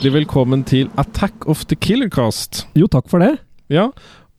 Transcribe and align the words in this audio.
Hjertelig 0.00 0.10
velkommen 0.12 0.62
til 0.64 0.88
Attack 1.00 1.44
of 1.48 1.66
the 1.68 1.76
Killercast. 1.76 2.62
Jo, 2.76 2.86
takk 2.88 3.06
for 3.08 3.20
det. 3.20 3.34
Ja, 3.68 3.90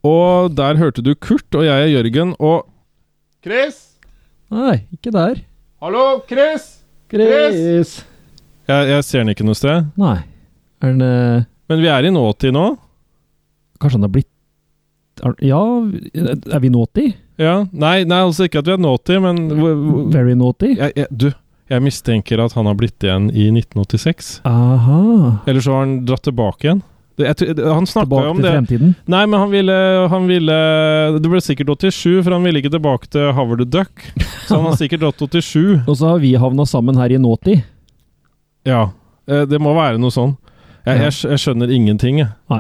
og 0.06 0.56
der 0.58 0.80
hørte 0.80 1.04
du 1.06 1.12
Kurt, 1.14 1.46
og 1.54 1.68
jeg 1.68 1.86
er 1.86 1.92
Jørgen, 1.94 2.32
og 2.38 2.66
Chris! 3.42 3.98
Nei, 4.54 4.84
ikke 4.94 5.10
der. 5.10 5.40
Hallo, 5.82 6.20
Chris! 6.30 6.84
Chris! 7.10 7.96
Jeg, 8.70 8.90
jeg 8.92 9.06
ser 9.08 9.24
den 9.24 9.32
ikke 9.34 9.48
noe 9.48 9.58
sted. 9.58 9.88
Nei. 9.98 10.20
Er 10.78 10.92
den 10.92 11.02
uh... 11.02 11.48
Men 11.72 11.82
vi 11.82 11.90
er 11.90 12.06
i 12.06 12.12
nåtid 12.14 12.54
nå. 12.54 12.68
Kanskje 13.82 13.98
han 13.98 14.06
har 14.06 14.12
blitt 14.14 14.30
er, 15.26 15.34
Ja, 15.42 15.62
er 16.54 16.62
vi 16.62 16.70
naughty? 16.70 17.08
Ja, 17.42 17.64
Nei, 17.74 18.04
nei 18.06 18.20
altså 18.28 18.46
ikke 18.46 18.62
at 18.62 18.70
vi 18.70 18.76
er 18.76 18.84
nåtid, 18.86 19.18
men 19.26 19.42
Very 20.14 20.38
naughty? 20.38 20.76
jeg, 20.76 20.94
jeg, 21.02 21.10
Du, 21.10 21.32
jeg 21.74 21.82
mistenker 21.82 22.46
at 22.46 22.54
han 22.54 22.70
har 22.70 22.78
blitt 22.78 23.02
igjen 23.02 23.32
i 23.34 23.50
1986. 23.50 24.36
Aha. 24.46 25.02
Eller 25.50 25.66
så 25.66 25.80
har 25.80 25.88
han 25.88 26.02
dratt 26.06 26.28
tilbake 26.30 26.70
igjen. 26.70 26.86
Det, 27.22 27.28
jeg, 27.32 27.56
det- 27.60 27.68
han 27.72 27.86
snakka 27.88 28.10
jo 28.10 28.10
Tilbake 28.10 28.32
om 28.34 28.40
til 28.42 28.46
det. 28.48 28.54
fremtiden? 28.58 28.94
Nei, 29.14 29.22
men 29.30 29.40
han 29.46 29.52
ville, 29.54 29.78
han 30.12 30.28
ville 30.30 30.58
Det 31.22 31.30
ble 31.32 31.42
sikkert 31.46 31.72
87, 31.78 32.24
for 32.26 32.36
han 32.36 32.44
ville 32.48 32.62
ikke 32.64 32.74
tilbake 32.74 33.10
til 33.14 33.32
Howard 33.38 33.62
the 33.64 33.70
Duck. 33.78 34.04
Så 34.48 34.58
han 34.58 34.66
har 34.70 34.76
sikkert 34.82 35.04
dratt 35.06 35.22
87. 35.22 35.84
Og 35.90 35.96
så 36.02 36.12
har 36.16 36.20
vi 36.24 36.34
havna 36.42 36.66
sammen 36.70 36.98
her 37.00 37.14
i 37.14 37.20
nåtid 37.22 37.62
Ja, 38.68 38.90
eh, 39.30 39.46
det 39.50 39.62
må 39.62 39.74
være 39.78 39.98
noe 40.02 40.14
sånn. 40.14 40.36
Jeg, 40.86 40.98
jeg, 40.98 41.14
jeg 41.30 41.40
skjønner 41.44 41.70
ingenting, 41.74 42.20
jeg. 42.24 42.32
Nei. 42.50 42.60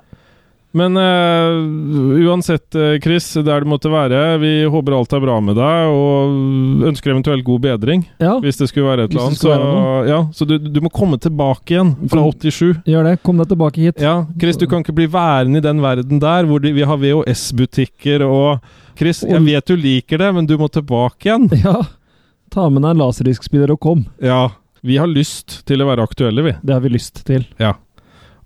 Men 0.71 0.95
uh, 0.95 2.29
uansett, 2.31 2.75
eh, 2.75 2.93
Chris, 3.03 3.25
der 3.33 3.63
du 3.63 3.67
måtte 3.67 3.89
være, 3.91 4.37
vi 4.39 4.51
håper 4.71 4.95
alt 4.95 5.15
er 5.17 5.23
bra 5.23 5.35
med 5.43 5.57
deg, 5.59 5.91
og 5.91 6.85
ønsker 6.87 7.11
eventuelt 7.11 7.43
god 7.47 7.65
bedring, 7.65 8.05
Ja, 8.23 8.37
hvis 8.39 8.61
det 8.61 8.69
skulle 8.71 8.87
være 8.87 9.09
et 9.09 9.11
eller 9.11 9.27
annet. 9.27 9.41
Så, 9.41 9.57
ja, 10.07 10.21
så 10.31 10.47
du, 10.47 10.55
du 10.63 10.79
må 10.85 10.91
komme 10.95 11.19
tilbake 11.19 11.75
igjen 11.75 11.91
fra 12.11 12.23
87. 12.23 12.85
gjør 12.87 13.09
det. 13.09 13.17
Kom 13.27 13.41
deg 13.43 13.51
tilbake 13.51 13.83
hit. 13.83 13.99
Ja, 13.99 14.15
Chris, 14.39 14.59
du 14.61 14.67
kan 14.71 14.85
ikke 14.85 14.95
bli 14.95 15.09
værende 15.11 15.59
i 15.59 15.65
den 15.67 15.83
verden 15.83 16.23
der, 16.23 16.47
hvor 16.47 16.63
de, 16.63 16.71
vi 16.77 16.87
har 16.87 17.01
VHS-butikker 17.03 18.23
og 18.27 18.63
Chris, 18.99 19.25
jeg 19.27 19.43
vet 19.43 19.67
du 19.67 19.75
liker 19.79 20.21
det, 20.23 20.31
men 20.35 20.47
du 20.47 20.55
må 20.61 20.71
tilbake 20.71 21.27
igjen. 21.29 21.49
Ja. 21.61 21.77
Ta 22.51 22.65
med 22.67 22.83
deg 22.83 22.95
en 22.97 22.99
laserdiskspiller 22.99 23.71
og 23.71 23.79
kom. 23.79 24.01
Ja, 24.19 24.49
vi 24.83 24.97
har 24.99 25.07
lyst 25.07 25.61
til 25.69 25.83
å 25.83 25.85
være 25.87 26.03
aktuelle, 26.03 26.43
vi. 26.43 26.55
Det 26.59 26.73
har 26.75 26.81
vi 26.83 26.91
lyst 26.91 27.21
til. 27.27 27.45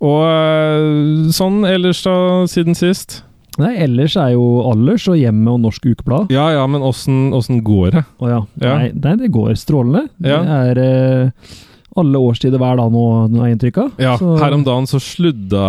Og 0.05 0.21
øh, 0.27 1.29
sånn 1.33 1.63
ellers 1.69 2.03
da, 2.05 2.15
siden 2.51 2.77
sist? 2.77 3.21
Nei, 3.57 3.71
ellers 3.85 4.17
er 4.19 4.33
jo 4.33 4.43
Allers 4.67 5.05
og 5.07 5.15
Hjemmet 5.15 5.53
og 5.53 5.61
Norsk 5.63 5.85
Ukeblad. 5.87 6.31
Ja 6.33 6.49
ja, 6.51 6.65
men 6.67 6.83
åssen 6.83 7.61
går 7.63 7.93
det? 7.95 8.01
Å 8.19 8.27
ja. 8.33 8.41
Ja. 8.59 8.73
Nei, 8.81 8.89
nei, 8.91 9.13
det 9.21 9.29
går 9.31 9.55
strålende. 9.59 10.09
Ja. 10.19 10.41
Det 10.43 10.57
er 10.73 10.81
eh, 10.83 11.55
alle 11.95 12.19
årstider 12.19 12.59
hver 12.59 12.75
dag 12.81 12.91
nå, 12.91 13.05
har 13.39 13.47
jeg 13.47 13.55
inntrykk 13.55 13.79
av. 13.85 13.93
Ja, 14.03 14.17
Så- 14.19 14.35
her 14.41 14.57
om 14.57 14.65
dagen 14.67 14.89
så 14.91 14.99
sludda 14.99 15.63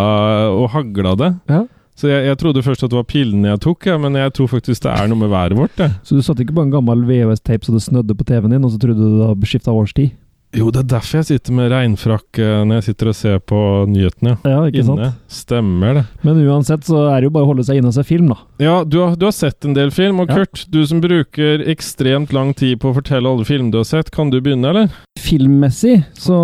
og 0.51 0.67
hagla 0.75 1.15
det. 1.23 1.31
Ja. 1.47 1.63
Så 1.97 2.11
jeg, 2.11 2.27
jeg 2.27 2.37
trodde 2.37 2.61
først 2.61 2.83
at 2.85 2.91
det 2.91 2.99
var 2.99 3.07
pillene 3.09 3.55
jeg 3.55 3.61
tok, 3.63 3.87
ja, 3.89 3.95
men 3.97 4.13
jeg 4.19 4.35
tror 4.37 4.51
faktisk 4.51 4.83
det 4.83 4.91
er 4.93 5.07
noe 5.09 5.17
med 5.23 5.31
været 5.31 5.55
vårt. 5.57 5.79
Ja. 5.81 5.87
Så 6.05 6.13
du 6.19 6.21
satt 6.21 6.43
ikke 6.43 6.53
på 6.59 6.67
en 6.67 6.75
gammel 6.75 7.07
VHS-tape 7.07 7.65
så 7.65 7.73
det 7.73 7.81
snødde 7.87 8.13
på 8.19 8.27
TV-en 8.27 8.51
din, 8.53 8.67
og 8.67 8.75
så 8.75 8.77
trodde 8.83 8.99
du 8.99 9.15
det 9.23 9.29
hadde 9.31 9.49
skifta 9.49 9.73
årstid? 9.73 10.11
Jo, 10.55 10.69
det 10.71 10.79
er 10.79 10.87
derfor 10.95 11.19
jeg 11.19 11.27
sitter 11.27 11.55
med 11.57 11.67
regnfrakk 11.73 12.39
eh, 12.39 12.61
når 12.63 12.77
jeg 12.79 12.85
sitter 12.87 13.09
og 13.11 13.15
ser 13.19 13.41
på 13.43 13.57
nyhetene. 13.91 14.37
Ja, 14.47 14.61
ikke 14.69 14.79
Inne. 14.79 15.09
sant? 15.09 15.25
Stemmer 15.27 15.97
det. 15.99 16.03
Men 16.23 16.39
uansett 16.47 16.87
så 16.87 17.01
er 17.11 17.19
det 17.19 17.27
jo 17.27 17.33
bare 17.35 17.43
å 17.45 17.49
holde 17.51 17.65
seg 17.67 17.81
inne 17.81 17.91
og 17.91 17.97
se 17.97 18.05
film, 18.07 18.31
da. 18.31 18.37
Ja, 18.63 18.77
du 18.87 18.95
har, 19.03 19.17
du 19.19 19.25
har 19.27 19.35
sett 19.35 19.67
en 19.67 19.75
del 19.75 19.91
film, 19.91 20.21
og 20.23 20.31
Ja. 20.31 20.39
Kurt, 20.39 20.63
du 20.71 20.79
som 20.87 21.01
bruker 21.03 21.65
ekstremt 21.67 22.31
lang 22.33 22.53
tid 22.55 22.79
på 22.79 22.93
å 22.93 22.95
fortelle 22.95 23.27
alle 23.27 23.43
filmer 23.47 23.75
du 23.75 23.81
har 23.81 23.89
sett, 23.89 24.09
kan 24.15 24.31
du 24.31 24.39
begynne, 24.39 24.71
eller? 24.71 24.87
Filmmessig 25.19 25.97
så 26.15 26.37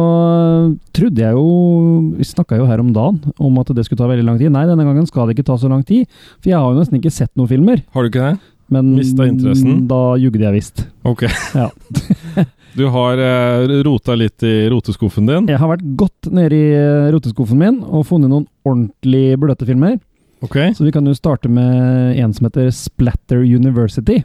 trodde 0.97 1.21
jeg 1.21 1.37
jo 1.37 2.13
Vi 2.17 2.25
snakka 2.27 2.57
jo 2.59 2.65
her 2.67 2.81
om 2.81 2.89
dagen 2.91 3.19
om 3.39 3.59
at 3.61 3.69
det 3.73 3.85
skulle 3.85 4.01
ta 4.01 4.09
veldig 4.11 4.25
lang 4.27 4.39
tid. 4.41 4.51
Nei, 4.51 4.65
denne 4.67 4.83
gangen 4.83 5.07
skal 5.07 5.29
det 5.29 5.37
ikke 5.37 5.47
ta 5.47 5.57
så 5.61 5.69
lang 5.71 5.83
tid. 5.87 6.09
For 6.41 6.51
jeg 6.51 6.59
har 6.59 6.73
jo 6.73 6.81
nesten 6.81 6.99
ikke 6.99 7.13
sett 7.13 7.31
noen 7.39 7.49
filmer. 7.49 7.83
Har 7.95 8.03
du 8.03 8.11
ikke 8.11 8.27
det? 8.33 8.39
Men 8.71 8.93
Mista 8.95 9.25
interessen? 9.27 9.87
da 9.87 10.15
jugde 10.21 10.43
jeg 10.45 10.53
visst. 10.59 10.85
Ok. 11.03 11.25
Ja. 11.59 11.69
Du 12.73 12.87
har 12.89 13.19
eh, 13.21 13.67
rota 13.85 14.15
litt 14.17 14.41
i 14.41 14.65
roteskuffen 14.71 15.27
din? 15.29 15.45
Jeg 15.51 15.59
har 15.61 15.69
vært 15.69 15.83
godt 15.99 16.31
nede 16.33 16.57
i 16.57 16.71
eh, 16.73 17.09
roteskuffen 17.13 17.59
min 17.59 17.75
og 17.85 18.07
funnet 18.09 18.31
noen 18.31 18.47
ordentlig 18.65 19.35
bløte 19.37 19.67
filmer. 19.69 19.99
Ok. 20.41 20.57
Så 20.73 20.81
vi 20.87 20.91
kan 20.95 21.05
jo 21.05 21.13
starte 21.13 21.51
med 21.53 22.17
en 22.17 22.33
som 22.33 22.47
heter 22.49 22.71
Splatter 22.73 23.43
University. 23.45 24.23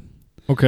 ok. 0.49 0.65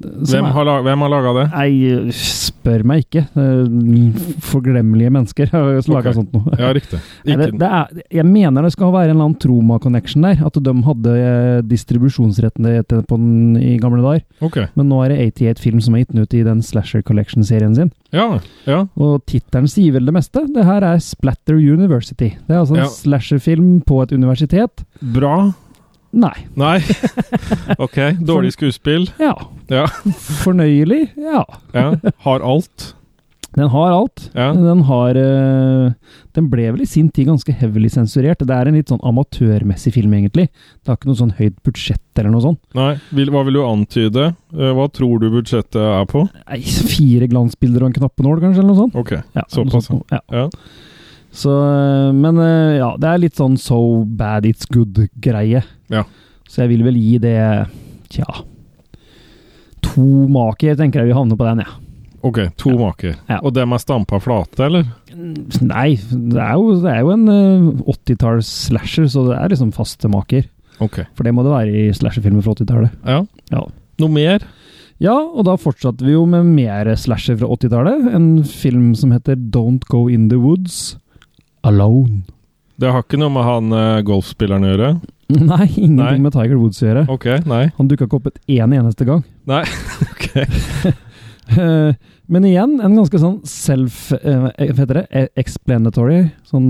Hvem 0.00 0.46
har, 0.54 0.64
lag, 0.68 0.82
hvem 0.86 1.02
har 1.04 1.10
laga 1.12 1.32
det? 1.36 1.44
Nei, 1.52 2.10
spør 2.16 2.84
meg 2.88 3.04
ikke. 3.06 3.22
Eh, 3.36 4.32
Forglemmelige 4.46 5.12
mennesker 5.14 5.50
har 5.52 5.68
laga 5.80 6.10
okay. 6.10 6.16
sånt 6.16 6.32
noe. 6.36 6.54
Ja, 6.58 6.70
riktig. 6.76 7.00
Nei, 7.26 7.36
det, 7.40 7.48
det 7.60 7.68
er, 7.68 8.02
jeg 8.18 8.26
mener 8.28 8.66
det 8.66 8.72
skal 8.74 8.92
være 8.94 9.10
en 9.10 9.16
eller 9.16 9.28
annen 9.28 9.38
Troma-connection 9.42 10.26
der. 10.26 10.42
At 10.46 10.58
de 10.58 10.74
hadde 10.88 11.16
distribusjonsrettene 11.70 12.82
på 12.88 13.18
den 13.18 13.56
i 13.60 13.76
gamle 13.82 14.02
dager. 14.04 14.24
ok. 14.44 14.58
Men 14.78 14.88
nå 14.90 15.02
er 15.04 15.14
det 15.14 15.20
88 15.36 15.62
Film 15.62 15.80
som 15.84 15.94
har 15.96 16.04
gitt 16.04 16.14
den 16.14 16.24
ut 16.24 16.34
i 16.38 16.44
den 16.46 16.62
Slasher 16.64 17.02
Collection-serien 17.06 17.74
sin. 17.76 17.92
Ja. 18.12 18.28
ja. 18.68 18.82
Og 19.00 19.22
tittelen 19.30 19.68
sier 19.70 19.94
vel 19.96 20.08
det 20.08 20.14
meste. 20.16 20.44
Det 20.52 20.64
her 20.68 20.84
er 20.86 21.02
Splatter 21.02 21.58
University. 21.58 22.32
Det 22.46 22.56
er 22.56 22.62
altså 22.62 22.76
en 22.78 22.82
Ja. 22.84 22.90
slasherfilm 22.92 23.82
på 23.86 24.02
et 24.02 24.12
universitet. 24.12 24.84
Bra? 25.14 25.52
Nei. 26.12 26.34
Nei? 26.60 26.78
ok. 27.84 27.98
Dårlig 28.20 28.52
skuespill? 28.52 29.08
Ja. 29.20 29.32
Ja. 29.72 29.86
Fornøyelig? 30.42 31.06
Ja. 31.16 31.46
ja. 31.78 31.86
Har 32.26 32.44
alt? 32.44 32.92
Den 33.54 33.68
har 33.68 33.90
alt. 33.92 34.30
Ja. 34.32 34.52
Den 34.56 34.80
har 34.88 35.16
eh, 35.20 35.92
Den 36.32 36.46
ble 36.52 36.70
vel 36.72 36.84
i 36.84 36.88
sin 36.88 37.10
tid 37.12 37.28
ganske 37.28 37.52
heavily 37.52 37.90
sensurert. 37.92 38.40
Det 38.40 38.54
er 38.56 38.68
en 38.70 38.78
litt 38.78 38.92
sånn 38.92 39.02
amatørmessig 39.04 39.92
film, 39.96 40.14
egentlig. 40.16 40.46
Det 40.80 40.88
har 40.92 40.96
ikke 40.96 41.10
noe 41.10 41.20
sånn 41.20 41.34
høyt 41.36 41.58
budsjett 41.66 42.20
eller 42.20 42.32
noe 42.32 42.44
sånt. 42.44 42.62
Nei. 42.76 42.94
Hva 43.12 43.42
vil 43.48 43.58
du 43.58 43.64
antyde? 43.66 44.30
Eh, 44.56 44.72
Hva 44.76 44.88
tror 44.92 45.20
du 45.20 45.28
budsjettet 45.34 45.80
er 45.82 46.08
på? 46.08 46.24
Nei, 46.46 46.62
fire 46.94 47.28
glansbilder 47.32 47.84
og 47.84 47.92
en 47.92 47.98
knappenål, 48.00 48.40
kanskje, 48.46 48.62
eller 48.64 48.72
noe 48.72 48.82
sånt. 48.86 48.96
Ok. 49.00 49.12
Ja, 49.36 49.44
Såpass, 49.52 49.90
sånt, 49.90 50.08
ja. 50.12 50.22
Ja. 50.32 50.48
Så, 51.32 51.52
eh, 51.52 52.08
men 52.16 52.40
ja, 52.76 52.94
det 53.00 53.08
er 53.12 53.20
litt 53.20 53.36
sånn 53.40 53.60
so 53.60 54.02
bad 54.04 54.48
it's 54.48 54.64
good-greie. 54.72 55.60
Ja. 55.92 56.04
Så 56.48 56.64
jeg 56.64 56.72
vil 56.74 56.82
vel 56.88 56.96
gi 56.98 57.18
det 57.22 57.36
Tja 58.12 58.24
To 59.82 60.04
maker, 60.30 60.76
tenker 60.78 61.02
jeg 61.02 61.10
vi 61.10 61.16
havner 61.16 61.36
på 61.38 61.46
den, 61.48 61.62
ja. 61.64 61.72
Ok, 62.22 62.38
to 62.56 62.70
Ja. 62.70 62.78
maker. 62.78 63.16
Ja. 63.28 63.40
Og 63.42 63.52
dem 63.56 63.72
er 63.74 63.80
stampa 63.82 64.20
flate, 64.22 64.60
eller? 64.62 64.84
Nei, 65.60 65.96
det 65.98 66.38
er 66.38 66.52
jo, 66.54 66.76
det 66.80 66.92
er 66.92 67.00
jo 67.02 67.10
en 67.16 67.28
eh, 67.28 67.82
80-talls 67.90 68.46
slasher, 68.68 69.08
så 69.10 69.24
det 69.26 69.38
er 69.40 69.50
liksom 69.50 69.72
faste 69.74 70.08
maker. 70.08 70.46
Ok. 70.80 71.00
For 71.18 71.24
det 71.26 71.34
må 71.34 71.42
det 71.42 71.50
være 71.52 71.74
i 71.74 71.92
slasherfilmer 71.98 72.44
fra 72.46 72.54
80-tallet. 72.54 72.94
Ja. 73.04 73.24
Ja. 73.50 73.64
Noe 73.98 74.08
mer? 74.14 74.46
Ja, 75.02 75.16
og 75.18 75.44
da 75.48 75.56
fortsatte 75.58 76.06
vi 76.06 76.14
jo 76.14 76.22
med 76.30 76.46
mer 76.46 76.92
slasher 76.94 77.36
fra 77.40 77.50
80-tallet. 77.56 78.06
En 78.14 78.30
film 78.46 78.92
som 78.94 79.10
heter 79.10 79.34
Don't 79.34 79.82
Go 79.90 80.06
In 80.08 80.28
The 80.30 80.38
Woods 80.38 80.96
Alone. 81.66 82.22
Det 82.82 82.90
har 82.90 83.04
ikke 83.04 83.18
noe 83.20 83.30
med 83.30 83.44
han 83.46 83.70
uh, 83.70 84.00
golfspilleren 84.02 84.64
å 84.66 84.70
gjøre? 84.72 84.88
Nei, 85.52 85.66
ingenting 85.68 86.00
Nei. 86.00 86.22
med 86.24 86.34
Tiger 86.34 86.58
Woods 86.58 86.82
å 86.82 86.88
gjøre. 86.88 87.04
Ok, 87.14 87.28
nei. 87.46 87.62
Han 87.76 87.88
dukka 87.88 88.08
ikke 88.08 88.18
opp 88.18 88.26
et 88.32 88.40
en 88.58 88.74
eneste 88.74 89.06
gang. 89.06 89.22
Nei. 89.48 89.62
ok. 90.12 90.26
Men 92.32 92.46
igjen, 92.48 92.74
en 92.82 92.96
ganske 92.96 93.20
sånn 93.22 93.38
self... 93.48 94.10
heter 94.58 94.98
det? 94.98 95.04
Eh, 95.14 95.30
Explanatory. 95.38 96.18
Sånn 96.48 96.68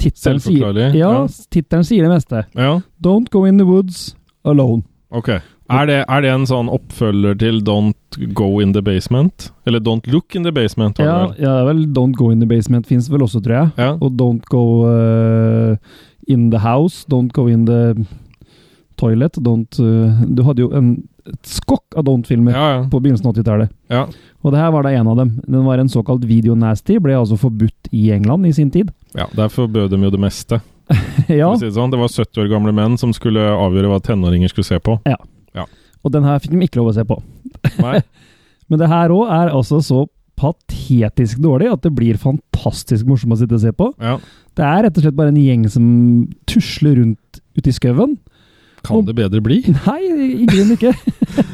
tittelen 0.00 0.42
sier, 0.42 0.82
ja, 0.82 0.90
ja. 0.96 1.24
tittelen 1.52 1.86
sier 1.86 2.06
det 2.06 2.12
meste. 2.12 2.44
Ja, 2.56 2.78
Don't 3.04 3.30
go 3.32 3.44
in 3.48 3.60
the 3.60 3.66
woods 3.68 4.12
alone. 4.48 4.82
ok. 5.14 5.36
Er 5.72 5.86
det, 5.88 6.04
er 6.12 6.20
det 6.20 6.28
en 6.30 6.44
sånn 6.46 6.68
oppfølger 6.68 7.38
til 7.40 7.62
Don't 7.64 8.18
Go 8.36 8.58
In 8.60 8.74
The 8.74 8.82
Basement? 8.84 9.46
Eller 9.66 9.80
Don't 9.80 10.04
Look 10.12 10.34
In 10.36 10.44
The 10.44 10.52
Basement? 10.52 10.98
var 10.98 11.06
det 11.06 11.12
Ja, 11.12 11.26
vel? 11.26 11.38
ja, 11.40 11.54
er 11.70 11.86
Don't 11.96 12.12
go 12.18 12.30
in 12.30 12.40
the 12.40 12.46
basement 12.46 12.86
fins 12.86 13.08
vel 13.10 13.22
også, 13.24 13.40
tror 13.40 13.54
jeg. 13.56 13.70
Ja. 13.78 13.92
Og 14.00 14.12
Don't 14.20 14.44
go 14.50 14.84
uh, 14.84 15.76
in 16.28 16.50
the 16.50 16.58
house. 16.60 17.06
Don't 17.10 17.32
go 17.32 17.46
in 17.48 17.64
the 17.66 17.94
toilet. 18.96 19.36
Don't 19.40 19.80
uh, 19.80 20.12
Du 20.28 20.42
hadde 20.44 20.60
jo 20.66 20.70
en, 20.76 20.92
et 21.26 21.40
skokk 21.48 21.96
av 21.96 22.04
Don't-filmer 22.04 22.52
ja, 22.52 22.66
ja. 22.74 22.84
på 22.92 23.00
begynnelsen 23.00 23.26
av 23.30 23.34
80-tallet. 23.34 23.72
ja. 23.88 24.06
Og 24.44 24.52
det 24.52 24.58
her 24.60 24.70
var 24.74 24.84
da 24.84 24.90
en 24.92 25.06
av 25.08 25.16
dem. 25.16 25.30
Den 25.48 25.64
var 25.64 25.78
en 25.80 25.88
såkalt 25.88 26.24
video 26.28 26.52
nasty, 26.54 26.98
ble 27.00 27.14
altså 27.16 27.38
forbudt 27.40 27.88
i 27.96 28.10
England 28.12 28.44
i 28.46 28.52
sin 28.52 28.68
tid. 28.70 28.90
ja 29.16 29.24
derfor 29.32 29.66
bød 29.72 29.88
de 29.90 30.02
jo 30.04 30.10
det 30.12 30.20
meste. 30.20 30.60
ja, 31.32 31.48
si 31.56 31.64
Det, 31.64 31.72
sånn. 31.72 31.88
det 31.90 31.96
var 31.96 32.08
70 32.12 32.42
år 32.42 32.50
gamle 32.52 32.72
menn 32.76 32.98
som 33.00 33.14
skulle 33.16 33.40
avgjøre 33.40 33.88
hva 33.88 34.02
tenåringer 34.04 34.52
skulle 34.52 34.68
se 34.68 34.76
på. 34.84 34.98
Og 36.04 36.12
den 36.12 36.26
her 36.26 36.42
fikk 36.42 36.54
de 36.54 36.66
ikke 36.66 36.80
lov 36.80 36.92
å 36.92 36.96
se 36.98 37.04
på. 37.08 37.18
Men 38.68 38.80
det 38.80 38.90
her 38.90 39.12
òg 39.14 39.32
er 39.32 39.54
altså 39.54 39.80
så 39.84 40.04
patetisk 40.38 41.38
dårlig 41.42 41.70
at 41.70 41.84
det 41.84 41.92
blir 41.94 42.18
fantastisk 42.20 43.06
morsomt 43.08 43.36
å 43.36 43.40
sitte 43.40 43.56
og 43.56 43.62
se 43.62 43.72
på. 43.76 43.90
Ja. 44.02 44.18
Det 44.54 44.66
er 44.66 44.86
rett 44.86 44.98
og 44.98 45.06
slett 45.06 45.18
bare 45.18 45.32
en 45.32 45.40
gjeng 45.40 45.66
som 45.70 45.86
tusler 46.50 46.98
rundt 47.00 47.42
ute 47.56 47.70
i 47.70 47.74
skauen. 47.74 48.16
Kan 48.84 49.06
det 49.08 49.16
bedre 49.16 49.40
bli? 49.44 49.62
Nei, 49.86 50.00
i 50.42 50.46
grunnen 50.48 50.76
ikke. 50.76 50.92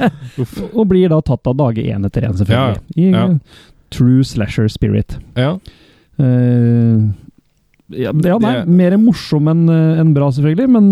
Og 0.78 0.82
blir 0.90 1.12
da 1.12 1.20
tatt 1.22 1.46
av 1.46 1.58
dage 1.60 1.84
én 1.84 2.06
etter 2.08 2.26
én, 2.26 2.34
selvfølgelig. 2.40 2.82
I 2.98 3.10
ja. 3.12 3.26
true 3.94 4.24
slasher 4.26 4.66
spirit. 4.72 5.14
Ja. 5.38 5.54
Eh, 6.18 6.96
ja, 7.90 8.12
ja, 8.12 8.38
nei, 8.38 8.52
Det- 8.60 8.68
mer 8.68 8.96
morsom 9.02 9.48
enn 9.50 9.64
en 9.70 10.12
bra, 10.14 10.28
selvfølgelig, 10.30 10.68
men 10.70 10.90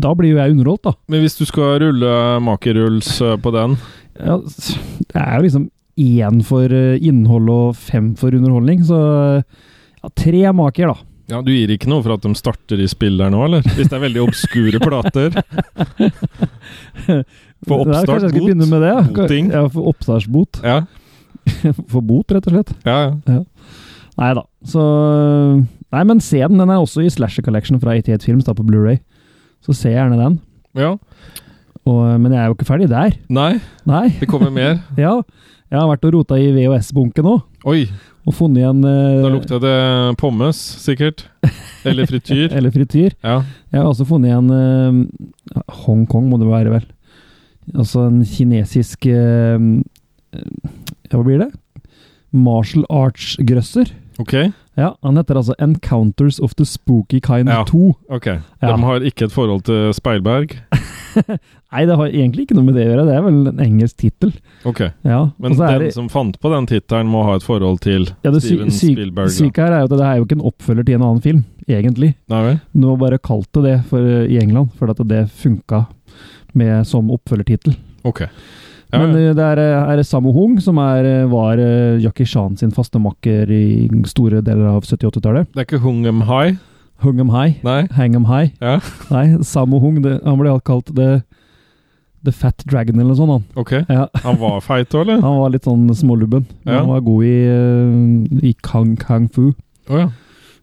da 0.00 0.14
blir 0.14 0.34
jo 0.34 0.40
jeg 0.42 0.52
underholdt, 0.56 0.82
da. 0.82 0.92
Men 1.08 1.22
hvis 1.24 1.38
du 1.38 1.44
skal 1.48 1.78
rulle 1.80 2.12
makerulls 2.44 3.20
eh, 3.24 3.36
på 3.40 3.52
den 3.54 3.76
Ja, 4.18 4.38
det 4.38 5.16
er 5.22 5.36
jo 5.36 5.42
liksom 5.46 5.70
én 5.98 6.42
for 6.44 6.64
eh, 6.72 6.98
innhold 7.00 7.48
og 7.52 7.76
fem 7.76 8.14
for 8.16 8.30
underholdning, 8.36 8.82
så 8.84 9.00
eh, 9.38 9.42
ja, 10.02 10.08
tre 10.14 10.42
maker, 10.52 10.92
da. 10.92 10.96
Ja, 11.28 11.40
Du 11.42 11.50
gir 11.50 11.72
ikke 11.74 11.88
noe 11.90 12.04
for 12.04 12.12
at 12.14 12.22
de 12.22 12.30
starter 12.38 12.78
i 12.78 12.86
spill 12.86 13.16
der 13.18 13.30
nå, 13.34 13.40
eller? 13.48 13.62
Hvis 13.74 13.88
det 13.90 13.96
er 13.96 14.04
veldig 14.04 14.22
obskure 14.28 14.78
plater? 14.78 15.34
For 17.66 17.82
oppstart, 17.82 18.06
bot? 18.06 18.06
Kanskje 18.06 18.20
jeg 18.20 18.30
skal 18.30 18.44
begynne 18.44 18.68
med 18.70 18.84
det? 18.84 18.92
Ja, 18.92 19.02
Boting. 19.16 19.48
ja 19.50 19.64
for 19.72 19.88
oppstartsbot. 19.90 20.60
Ja, 20.62 20.82
For 21.92 22.02
bot, 22.02 22.30
rett 22.34 22.46
og 22.50 22.54
slett. 22.56 22.72
ja. 22.86 23.16
ja. 23.26 23.40
Nei 24.16 24.30
da. 24.38 24.42
Så 24.64 24.82
Nei, 25.94 26.02
men 26.08 26.20
se 26.24 26.40
den. 26.42 26.58
Den 26.58 26.70
er 26.72 26.80
også 26.82 27.04
i 27.04 27.10
Slasher 27.12 27.44
Collection 27.46 27.78
fra 27.82 27.94
88 27.94 28.26
Films, 28.26 28.46
da 28.48 28.54
på 28.56 28.64
Blu-ray. 28.66 28.98
Så 29.64 29.74
se 29.76 29.92
gjerne 29.94 30.18
den. 30.20 30.40
ja. 30.78 30.96
Og, 31.86 32.00
men 32.18 32.32
jeg 32.34 32.40
er 32.42 32.48
jo 32.50 32.54
ikke 32.56 32.66
ferdig 32.66 32.88
der. 32.90 33.12
Nei, 33.30 33.60
Nei. 33.86 34.08
det 34.18 34.26
kommer 34.26 34.50
mer. 34.50 34.80
Ja. 34.98 35.20
Jeg 35.70 35.78
har 35.78 35.86
vært 35.86 36.06
og 36.08 36.12
rota 36.16 36.34
i 36.38 36.48
VHS-bunken 36.54 37.26
òg, 37.30 37.44
Oi, 37.66 37.84
og 38.26 38.34
funnet 38.34 38.60
igjen 38.64 38.80
uh, 38.86 39.22
da 39.22 39.30
lukter 39.30 39.60
det 39.62 39.74
pommes, 40.18 40.58
sikkert. 40.82 41.24
Eller 41.86 42.06
frityr. 42.10 42.50
Eller 42.58 42.74
frityr. 42.74 43.14
Ja. 43.22 43.36
Jeg 43.70 43.78
har 43.80 43.86
også 43.86 44.06
funnet 44.06 44.32
igjen 44.32 44.50
uh, 44.50 45.62
Hongkong, 45.84 46.26
må 46.30 46.38
det 46.42 46.50
være, 46.50 46.74
vel. 46.74 46.86
Altså 47.74 48.08
en 48.10 48.18
kinesisk 48.26 49.06
uh, 49.10 49.58
hva 51.10 51.22
blir 51.26 51.42
det? 51.44 51.50
Martial 52.34 52.86
Arts-grøsser. 52.90 53.90
Ok, 54.18 54.32
Ja, 54.76 54.94
han 55.02 55.16
heter 55.16 55.36
altså 55.36 55.54
Encounters 55.60 56.38
of 56.40 56.54
the 56.56 56.64
Spooky 56.64 57.18
Kind 57.20 57.48
Ja. 57.48 57.62
2. 57.68 57.94
ok. 58.08 58.26
Ja. 58.26 58.70
De 58.72 58.82
har 58.82 59.00
ikke 59.04 59.24
et 59.28 59.32
forhold 59.32 59.62
til 59.68 59.92
Speilberg. 59.96 60.54
Nei, 61.72 61.84
det 61.88 61.96
har 61.98 62.08
egentlig 62.12 62.46
ikke 62.46 62.56
noe 62.56 62.64
med 62.68 62.76
det 62.76 62.84
å 62.86 62.90
gjøre. 62.90 63.04
Det 63.08 63.14
er 63.16 63.22
vel 63.24 63.38
en 63.50 63.60
engelsk 63.64 63.96
tittel. 64.00 64.32
Ok, 64.68 64.80
Ja, 65.04 65.20
Men 65.38 65.56
den 65.56 65.80
det, 65.86 65.92
som 65.96 66.08
fant 66.12 66.38
på 66.40 66.52
den 66.52 66.68
tittelen, 66.70 67.08
må 67.12 67.24
ha 67.26 67.36
et 67.36 67.44
forhold 67.46 67.80
til 67.84 68.06
ja, 68.24 68.30
det 68.30 68.42
Steven 68.44 68.70
sy 68.70 68.92
Spielberg. 68.94 69.30
det 69.32 69.36
syke 69.36 69.64
her 69.64 69.72
er 69.72 69.84
jo 69.84 69.88
at 69.90 69.96
det 69.96 70.06
er 70.06 70.16
jo 70.20 70.26
ikke 70.28 70.38
en 70.38 70.46
oppfølger 70.52 70.86
til 70.86 70.94
en 70.98 71.06
annen 71.08 71.22
film, 71.24 71.44
egentlig. 71.68 72.14
Nei 72.32 72.42
vel? 72.46 72.60
Du 72.72 72.88
har 72.90 73.00
bare 73.00 73.18
kalt 73.18 73.48
det 73.56 73.64
det 73.66 73.76
for, 73.90 74.00
i 74.28 74.38
England, 74.40 74.70
for 74.78 74.92
at 74.92 75.00
det 75.08 75.24
funka 75.42 75.86
med, 76.54 76.86
som 76.86 77.10
oppfølgertittel. 77.12 77.76
Ok. 78.04 78.22
Ja, 78.92 78.98
Men 79.02 79.14
ja. 79.16 79.30
eh, 79.30 79.34
det 79.34 79.42
er, 79.44 79.58
eh, 79.58 79.92
er 79.98 80.02
Sammo 80.06 80.32
Hung, 80.32 80.58
som 80.62 80.78
er, 80.78 81.04
eh, 81.04 81.26
var 81.26 81.58
Jackie 81.98 82.24
Chan 82.26 82.56
sin 82.56 82.70
faste 82.70 82.98
makker 83.02 83.50
i 83.50 83.88
store 84.06 84.42
deler 84.46 84.68
av 84.76 84.82
70-80-tallet. 84.86 85.48
det 85.52 85.58
er 85.64 85.66
ikke 85.66 85.82
Hung 85.82 86.04
Em 86.06 86.20
High? 86.28 86.56
Hung 87.02 87.18
'em 87.20 87.28
high, 87.28 87.58
Nei? 87.62 87.86
hang 87.92 88.14
'em 88.14 88.24
high. 88.24 88.52
Ja, 88.62 88.78
Nei, 89.10 89.36
Sammo 89.44 89.78
Hung, 89.80 90.00
det, 90.00 90.20
han 90.24 90.38
ble 90.38 90.48
kalt 90.64 90.86
The, 90.96 91.22
the 92.24 92.32
Fat 92.32 92.62
Dragon 92.66 92.94
eller 92.98 93.12
noe 93.12 93.16
sånt. 93.18 93.30
Han. 93.30 93.44
ok. 93.54 93.72
Ja, 93.90 94.06
Han 94.24 94.38
var 94.40 94.60
feit 94.62 94.88
òg, 94.94 95.02
eller? 95.02 95.20
han 95.26 95.36
var 95.42 95.50
litt 95.50 95.64
sånn 95.68 95.90
smålubben. 95.94 96.46
Ja. 96.64 96.78
Han 96.80 96.88
var 96.88 97.00
god 97.04 97.24
i, 97.24 98.48
i 98.48 98.54
kung, 98.62 98.96
kung 98.96 99.28
fu. 99.28 99.52
Oh, 99.90 99.98
ja. 99.98 100.08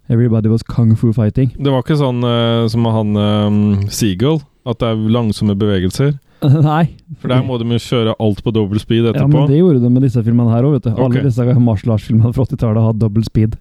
Everybody 0.10 0.50
was 0.50 0.64
kung 0.64 0.96
fu 0.98 1.14
fighting. 1.14 1.52
Det 1.62 1.70
var 1.72 1.84
ikke 1.84 1.96
sånn 2.02 2.24
uh, 2.26 2.68
som 2.68 2.84
han 2.86 3.16
um, 3.16 3.88
Seagull, 3.90 4.42
at 4.66 4.80
det 4.80 4.92
er 4.92 5.02
langsomme 5.12 5.56
bevegelser? 5.60 6.14
Nei. 6.70 6.86
For 7.22 7.32
der 7.32 7.44
må 7.46 7.58
de 7.60 7.68
jo 7.72 7.82
kjøre 7.82 8.16
alt 8.20 8.42
på 8.44 8.54
double 8.56 8.82
speed 8.82 9.08
etterpå? 9.10 9.26
Ja, 9.26 9.32
men 9.32 9.52
det 9.52 9.60
gjorde 9.60 9.84
de 9.84 9.92
med 9.92 10.06
disse 10.08 10.24
filmene 10.26 10.52
her 10.54 10.68
òg, 10.68 10.78
vet 10.78 10.90
du. 10.90 11.04
Alle 11.06 11.24
disse 11.24 11.60
martial 11.60 11.96
arts-filmene 11.96 12.34
fra 12.36 12.48
80-tallet 12.48 12.88
har 12.88 12.98
double 13.00 13.24
speed. 13.28 13.56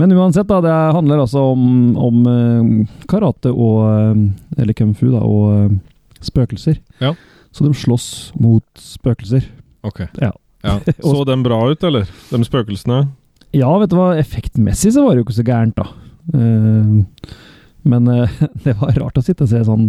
Men 0.00 0.14
uansett, 0.16 0.48
da, 0.48 0.60
det 0.64 0.72
handler 0.96 1.20
altså 1.20 1.42
om, 1.52 1.64
om 2.00 2.22
eh, 2.30 2.92
karate 3.10 3.50
og 3.52 3.82
eh, 3.90 4.62
Eller 4.62 4.72
kung 4.78 4.94
fu, 4.96 5.10
da, 5.12 5.20
og 5.20 5.50
eh, 5.52 5.74
spøkelser. 6.24 6.78
Ja. 7.02 7.12
Så 7.52 7.66
de 7.66 7.74
slåss 7.76 8.06
mot 8.40 8.64
spøkelser. 8.80 9.44
Ok. 9.84 10.06
Ja. 10.22 10.32
Ja. 10.64 10.78
Så 11.02 11.24
de 11.28 11.36
bra 11.44 11.58
ut, 11.68 11.84
eller? 11.84 12.08
De 12.30 12.40
spøkelsene? 12.46 13.02
Ja, 13.52 13.68
vet 13.82 13.92
du 13.92 13.98
hva, 13.98 14.14
effektmessig 14.16 14.94
så 14.94 15.02
var 15.04 15.12
det 15.12 15.20
jo 15.20 15.26
ikke 15.26 15.34
så 15.36 15.44
gærent, 15.44 15.76
da. 15.76 15.90
Eh, 16.32 17.34
men 17.88 18.06
eh, 18.12 18.36
det 18.64 18.74
var 18.80 18.94
rart 19.00 19.18
å 19.18 19.24
sitte 19.24 19.46
og 19.46 19.50
se 19.50 19.62
sånn 19.66 19.88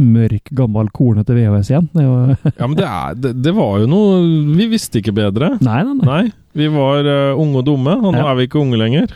mørk, 0.00 0.52
gammel, 0.56 0.90
kornete 0.94 1.34
VHS 1.36 1.72
igjen. 1.72 1.88
Det 1.94 2.06
var, 2.06 2.32
Ja, 2.60 2.68
men 2.68 2.76
det, 2.78 2.86
er, 2.88 3.18
det, 3.18 3.32
det 3.42 3.54
var 3.56 3.82
jo 3.82 3.88
noe 3.90 4.20
Vi 4.58 4.68
visste 4.72 5.00
ikke 5.02 5.14
bedre. 5.16 5.54
nei, 5.64 5.80
nei, 5.88 5.96
nei. 5.98 6.06
Nei. 6.12 6.38
Vi 6.52 6.66
var 6.68 7.06
uh, 7.08 7.38
unge 7.40 7.62
og 7.62 7.66
dumme, 7.70 7.94
og 7.96 8.10
nå 8.12 8.18
Ja. 8.20 8.30
er 8.30 8.36
vi 8.36 8.44
ikke 8.48 8.60
unge 8.60 8.76
lenger. 8.76 9.14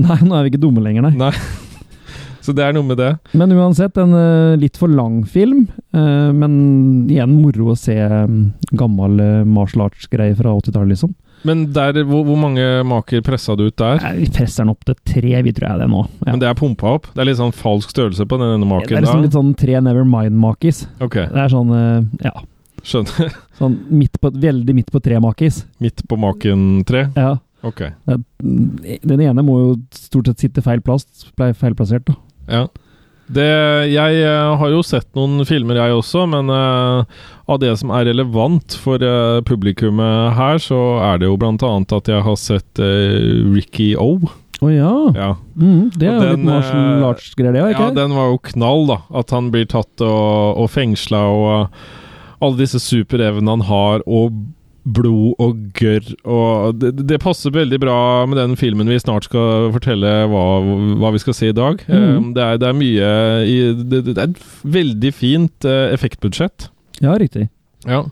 Nei, 0.00 0.16
nå 0.26 0.34
er 0.38 0.46
vi 0.46 0.50
ikke 0.52 0.62
dumme 0.62 0.82
lenger, 0.82 1.04
nei. 1.06 1.12
Nei. 1.18 1.32
Så 2.44 2.54
det 2.56 2.64
er 2.64 2.72
noe 2.74 2.86
med 2.88 2.96
det. 2.98 3.10
Men 3.36 3.52
uansett, 3.54 3.98
en 4.00 4.14
uh, 4.16 4.56
litt 4.58 4.78
for 4.80 4.90
lang 4.90 5.20
film. 5.28 5.66
Uh, 5.94 6.30
men 6.34 6.54
igjen 7.12 7.34
moro 7.36 7.72
å 7.74 7.78
se 7.78 7.94
um, 8.00 8.52
gammel 8.74 9.20
martial 9.46 9.84
arts-greie 9.86 10.34
fra 10.38 10.54
80-tallet, 10.56 10.94
liksom. 10.96 11.12
Men 11.48 11.64
der, 11.72 12.02
hvor, 12.04 12.24
hvor 12.28 12.36
mange 12.36 12.64
maker 12.84 13.22
pressa 13.24 13.54
du 13.56 13.66
ut 13.70 13.76
der? 13.80 14.02
Vi 14.18 14.28
presser 14.34 14.66
den 14.66 14.74
opp 14.74 14.84
til 14.84 14.98
tre, 15.08 15.34
vi 15.46 15.52
tror 15.56 15.70
jeg 15.70 15.82
det 15.82 15.90
nå. 15.92 16.04
Ja. 16.20 16.30
Men 16.34 16.42
det 16.42 16.50
er 16.50 16.58
pumpa 16.58 16.94
opp? 16.98 17.10
Det 17.14 17.24
er 17.24 17.30
litt 17.30 17.40
sånn 17.40 17.54
falsk 17.56 17.94
størrelse 17.94 18.26
på 18.28 18.40
denne 18.40 18.60
maken? 18.60 18.90
det 18.90 19.00
er 19.00 19.06
liksom 19.08 19.24
litt 19.24 19.36
sånn 19.36 19.52
tre 19.58 19.80
Nevermind-makis. 19.84 20.84
Ok, 21.00 21.22
Det 21.30 21.44
er 21.46 21.52
sånn, 21.52 21.76
eh, 21.76 22.26
ja 22.28 22.34
skjønner. 22.86 23.34
sånn 23.60 23.78
midt 23.92 24.20
på, 24.20 24.32
Veldig 24.40 24.74
midt 24.76 24.92
på 24.92 25.00
tre-makis. 25.04 25.64
Midt 25.82 26.04
på 26.08 26.18
maken 26.20 26.82
tre? 26.88 27.06
Ja. 27.16 27.36
Ok. 27.66 27.82
Den 28.40 29.20
ene 29.20 29.44
må 29.44 29.58
jo 29.60 29.72
stort 29.92 30.30
sett 30.30 30.46
sitte 30.46 30.64
feil 30.64 30.80
plass, 30.84 31.04
feilplassert, 31.36 32.08
da. 32.08 32.16
Ja. 32.48 32.62
Det, 33.30 33.46
jeg 33.92 34.22
eh, 34.24 34.52
har 34.58 34.72
jo 34.72 34.80
sett 34.82 35.06
noen 35.14 35.44
filmer, 35.46 35.78
jeg 35.78 35.94
også, 36.00 36.24
men 36.32 36.50
uh, 36.50 37.06
av 37.50 37.60
det 37.62 37.76
som 37.78 37.92
er 37.94 38.08
relevant 38.08 38.74
for 38.82 39.02
uh, 39.02 39.38
publikummet 39.46 40.34
her, 40.34 40.58
så 40.62 40.80
er 41.06 41.20
det 41.20 41.28
jo 41.28 41.38
blant 41.38 41.62
annet 41.66 41.94
at 41.94 42.10
jeg 42.10 42.24
har 42.26 42.38
sett 42.40 42.82
uh, 42.82 43.46
Ricky 43.54 43.92
O. 43.94 44.16
Å 44.60 44.72
ja. 44.72 44.92
Ja. 45.14 45.30
Mm, 45.54 45.92
det 45.94 46.08
er 46.08 46.16
jo 46.16 46.24
den, 46.24 46.40
litt 46.40 46.48
Marshall 46.48 47.06
arts-greier, 47.12 47.54
det, 47.54 47.64
ja, 47.78 47.90
den 47.96 48.16
var 48.18 48.32
jo 48.32 48.42
knall, 48.50 48.86
da. 48.90 48.98
At 49.22 49.34
han 49.36 49.52
blir 49.54 49.68
tatt 49.70 50.04
og, 50.04 50.58
og 50.60 50.70
fengsla, 50.74 51.22
og 51.30 52.40
alle 52.40 52.58
disse 52.64 52.82
superevnene 52.82 53.60
han 53.60 53.68
har, 53.70 54.02
og 54.10 54.42
blod 54.96 55.34
og 55.42 55.58
gørr 55.78 56.08
og 56.24 56.78
det, 56.80 56.92
det 57.08 57.18
passer 57.22 57.52
veldig 57.54 57.78
bra 57.82 57.96
med 58.30 58.38
den 58.40 58.56
filmen 58.60 58.88
vi 58.90 58.98
snart 59.02 59.28
skal 59.28 59.70
fortelle 59.74 60.10
hva, 60.32 60.44
hva 61.00 61.12
vi 61.14 61.20
skal 61.22 61.36
se 61.36 61.50
i 61.52 61.56
dag. 61.56 61.82
Mhm. 61.88 62.00
Eh, 62.00 62.32
Det, 62.36 62.42
er, 62.46 62.58
det 62.62 62.68
er 62.70 62.78
mye 62.80 63.12
i, 63.46 63.56
det, 63.76 64.02
det 64.10 64.16
er 64.18 64.28
et 64.30 64.42
veldig 64.78 65.12
fint 65.16 65.64
eh, 65.68 65.88
effektbudsjett. 65.94 66.68
Ja, 67.00 67.14
riktig. 67.20 67.48
Ja. 67.88 68.02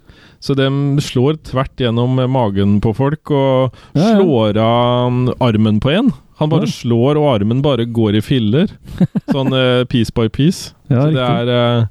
Så 0.40 0.54
de 0.56 0.68
slår 1.02 1.36
tvert 1.44 1.74
gjennom 1.82 2.14
magen 2.30 2.78
på 2.80 2.92
folk, 2.96 3.30
og 3.34 3.74
Ja, 3.92 4.00
ja. 4.00 4.14
slår 4.16 4.56
av 4.62 5.10
mm, 5.12 5.28
armen 5.44 5.80
på 5.82 5.90
en. 5.92 6.12
Han 6.38 6.48
bare 6.52 6.68
Ja. 6.68 6.70
slår, 6.70 7.18
og 7.18 7.26
armen 7.40 7.60
bare 7.64 7.84
går 7.84 8.16
i 8.20 8.22
filler. 8.22 8.70
Sånn 9.34 9.50
eh, 9.52 9.82
piece 9.90 10.14
by 10.14 10.28
piece. 10.30 10.72
Ja, 10.88 11.02
Så 11.08 11.10
det 11.16 11.24
er 11.26 11.50
eh, 11.52 11.86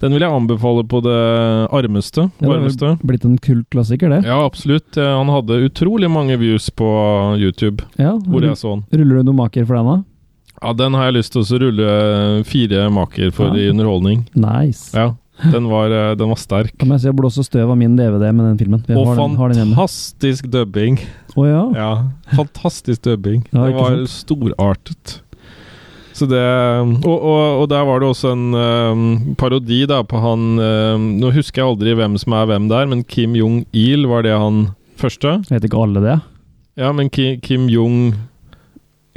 Den 0.00 0.12
vil 0.12 0.20
jeg 0.26 0.30
anbefale 0.32 0.82
på 0.88 1.00
det 1.04 1.16
armeste. 1.72 2.26
Ja, 2.42 2.52
det 2.52 2.82
er 2.82 2.98
blitt 3.06 3.24
en 3.24 3.38
kult 3.38 3.68
klassiker, 3.72 4.10
det. 4.12 4.24
Ja, 4.28 4.42
absolutt. 4.44 4.96
Eh, 4.96 5.12
Han 5.16 5.28
hadde 5.32 5.60
utrolig 5.70 6.10
mange 6.12 6.36
views 6.38 6.68
på 6.70 6.86
YouTube, 7.40 7.82
Ja. 7.98 8.16
hvor 8.18 8.42
jeg 8.44 8.56
så 8.60 8.74
han. 8.74 8.84
Ruller 8.92 9.22
du 9.22 9.30
noen 9.30 9.36
maker 9.36 9.64
for 9.66 9.76
den, 9.76 9.86
da? 9.86 10.04
Ja, 10.62 10.72
den 10.72 10.94
har 10.94 11.04
jeg 11.10 11.14
lyst 11.22 11.32
til 11.32 11.42
å 11.42 11.60
rulle 11.60 12.44
fire 12.44 12.90
maker 12.90 13.30
for 13.32 13.46
Ja. 13.48 13.54
i 13.54 13.70
underholdning. 13.70 14.26
Nice. 14.34 14.92
Ja, 14.94 15.14
den 15.52 15.68
var, 15.68 15.90
eh, 15.90 16.14
den 16.14 16.28
var 16.28 16.36
sterk. 16.36 16.76
Da 16.78 16.86
må 16.86 16.98
jeg 17.00 17.14
Blås 17.14 17.36
blåse 17.36 17.44
støv 17.44 17.70
av 17.70 17.76
min 17.76 17.96
DVD 17.96 18.32
med 18.32 18.46
den 18.46 18.58
filmen. 18.58 18.84
Jeg 18.86 18.96
Og 18.96 19.06
har 19.06 19.16
den, 19.16 19.36
har 19.36 19.50
fantastisk 19.76 20.50
dubbing. 20.50 20.98
Å 21.36 21.44
ja. 21.46 21.72
Ja, 21.76 22.08
fantastisk 22.34 23.02
dubbing. 23.02 23.44
Ja, 23.52 23.66
det 23.66 23.74
var 23.74 23.96
storartet. 24.06 25.20
Så 26.16 26.24
det 26.30 26.40
og, 27.04 27.12
og, 27.12 27.40
og 27.60 27.66
der 27.68 27.82
var 27.84 28.00
det 28.00 28.08
også 28.08 28.30
en 28.32 28.44
um, 28.56 29.34
parodi 29.36 29.82
da 29.88 29.98
på 30.06 30.16
han 30.22 30.46
um, 30.56 31.02
Nå 31.20 31.28
husker 31.34 31.60
jeg 31.60 31.68
aldri 31.74 31.92
hvem 31.98 32.16
som 32.22 32.32
er 32.38 32.46
hvem 32.48 32.70
der, 32.72 32.88
men 32.88 33.02
Kim 33.04 33.34
Jong-il, 33.36 34.06
var 34.08 34.24
det 34.24 34.32
han 34.32 34.62
første? 34.96 35.34
Jeg 35.50 35.58
Vet 35.58 35.68
ikke 35.68 35.82
alle 35.84 36.00
det? 36.04 36.16
Ja, 36.80 36.92
men 36.96 37.10
Ki, 37.12 37.34
Kim 37.44 37.68
Jong 37.72 38.14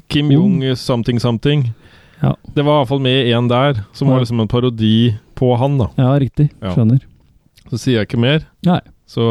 Kim 0.09 0.31
Jong 0.33 0.59
something 0.75 1.19
something. 1.21 1.69
Ja. 2.19 2.33
Det 2.55 2.65
var 2.65 2.81
iallfall 2.81 2.99
med 3.03 3.29
en 3.31 3.47
der, 3.47 3.83
som 3.93 4.07
Ja. 4.09 4.13
var 4.13 4.23
liksom 4.23 4.39
en 4.43 4.47
parodi 4.51 5.15
på 5.35 5.55
han, 5.55 5.77
da. 5.77 5.87
Ja, 5.95 6.11
riktig. 6.19 6.49
Ja. 6.61 6.73
Skjønner. 6.73 6.99
Så 7.69 7.77
sier 7.77 7.99
jeg 8.01 8.09
ikke 8.09 8.19
mer. 8.19 8.43
Nei. 8.65 8.79
Så 9.07 9.23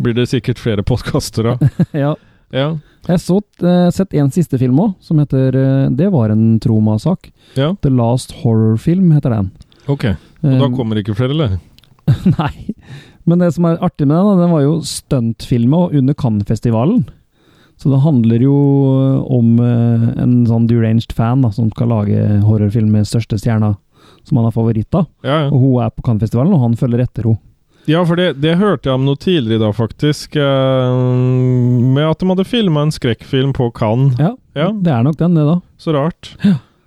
blir 0.00 0.14
det 0.14 0.28
sikkert 0.30 0.58
flere 0.62 0.82
podkaster 0.86 1.50
da. 1.52 1.68
ja. 2.04 2.14
Ja. 2.52 2.68
Jeg 3.06 3.14
har 3.14 3.20
så, 3.22 3.38
eh, 3.64 3.90
sett 3.94 4.14
en 4.14 4.30
siste 4.34 4.58
film 4.60 4.78
òg, 4.82 4.94
som 5.00 5.18
heter 5.22 5.54
uh, 5.56 5.90
Det 5.96 6.10
var 6.12 6.30
en 6.34 6.58
Troma-sak. 6.60 7.30
ja. 7.56 7.74
The 7.82 7.90
Last 7.90 8.32
Horror 8.42 8.76
Film 8.78 9.12
heter 9.12 9.30
den. 9.30 9.50
Ok. 9.88 10.04
Og 10.04 10.16
da 10.42 10.66
Eh, 10.66 10.70
kommer 10.76 10.94
det 10.96 11.04
ikke 11.06 11.16
flere, 11.16 11.30
eller? 11.36 11.58
Nei. 12.38 12.74
Men 13.26 13.38
det 13.38 13.52
som 13.54 13.64
er 13.68 13.76
artig 13.84 14.06
med 14.08 14.16
den, 14.16 14.38
den 14.40 14.50
var 14.50 14.62
jo 14.64 14.80
stuntfilma 14.82 15.90
under 15.94 16.14
Cannes-festivalen. 16.14 17.04
Så 17.80 17.88
det 17.92 18.00
handler 18.04 18.42
jo 18.44 18.54
om 19.30 19.54
eh, 19.60 20.08
en 20.22 20.44
sånn 20.48 20.66
deranged 20.68 21.12
fan 21.16 21.40
da, 21.42 21.50
som 21.54 21.70
skal 21.70 21.88
lage 21.88 22.40
horrorfilm 22.44 22.90
med 22.92 23.06
største 23.08 23.38
stjerna 23.40 23.76
som 24.26 24.36
han 24.36 24.44
har 24.48 24.52
favoritt 24.52 24.92
av. 24.94 25.06
Ja, 25.24 25.46
ja. 25.46 25.48
Og 25.50 25.60
hun 25.62 25.84
er 25.84 25.90
på 25.94 26.02
Cannes-festivalen, 26.04 26.52
og 26.56 26.60
han 26.66 26.76
følger 26.76 27.04
etter 27.06 27.24
henne. 27.30 27.40
Ja, 27.88 28.04
for 28.06 28.16
det, 28.16 28.34
det 28.40 28.56
hørte 28.60 28.86
jeg 28.90 28.94
om 28.94 29.04
noe 29.08 29.16
tidligere 29.16 29.56
i 29.58 29.64
dag, 29.64 29.74
faktisk. 29.74 30.36
eh, 30.36 30.96
med 31.94 32.04
at 32.10 32.18
de 32.20 32.28
hadde 32.28 32.44
filma 32.46 32.82
en 32.86 32.92
skrekkfilm 32.94 33.52
på 33.56 33.70
Cannes. 33.74 34.16
Ja, 34.18 34.34
Ja. 34.54 34.70
det 34.72 34.92
er 34.92 35.02
nok 35.02 35.16
den, 35.16 35.34
det, 35.34 35.44
da. 35.46 35.60
Så 35.78 35.92
rart. 35.94 36.36